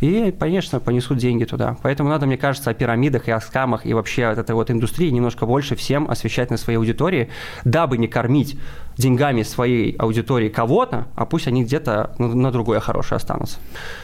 И, 0.00 0.30
конечно, 0.38 0.78
понесут 0.78 1.16
деньги 1.16 1.44
туда. 1.44 1.76
Поэтому 1.82 2.10
надо, 2.10 2.26
мне 2.26 2.36
кажется, 2.36 2.70
о 2.70 2.74
пирамидах 2.74 3.28
и 3.28 3.30
о 3.30 3.40
скамах 3.40 3.86
и 3.86 3.94
вообще 3.94 4.26
от 4.26 4.38
этой 4.38 4.54
вот 4.54 4.70
индустрии 4.70 5.08
немножко 5.08 5.46
больше 5.46 5.74
всем 5.74 6.10
освещать 6.10 6.50
на 6.50 6.58
своей 6.58 6.78
аудитории, 6.78 7.30
дабы 7.64 7.96
не 7.96 8.08
кормить 8.08 8.58
деньгами 8.98 9.42
своей 9.42 9.92
аудитории 9.96 10.48
кого-то, 10.48 11.06
а 11.14 11.24
пусть 11.24 11.46
они 11.46 11.64
где-то 11.64 12.14
на, 12.18 12.34
на 12.34 12.50
другое 12.50 12.80
хорошее 12.80 13.16
останутся. 13.16 13.58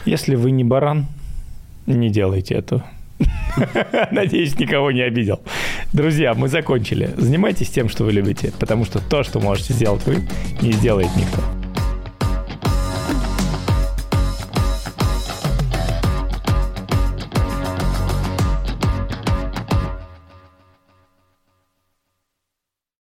Если 0.05 0.35
вы 0.35 0.51
не 0.51 0.63
баран, 0.63 1.05
не 1.85 2.09
делайте 2.09 2.55
этого. 2.55 2.83
Надеюсь, 4.11 4.57
никого 4.59 4.91
не 4.91 5.01
обидел. 5.01 5.39
Друзья, 5.93 6.33
мы 6.33 6.47
закончили. 6.47 7.13
Занимайтесь 7.17 7.69
тем, 7.69 7.89
что 7.89 8.03
вы 8.03 8.11
любите, 8.11 8.51
потому 8.59 8.85
что 8.85 8.99
то, 8.99 9.23
что 9.23 9.39
можете 9.39 9.73
сделать 9.73 10.05
вы, 10.05 10.27
не 10.61 10.71
сделает 10.71 11.09
никто. 11.15 11.64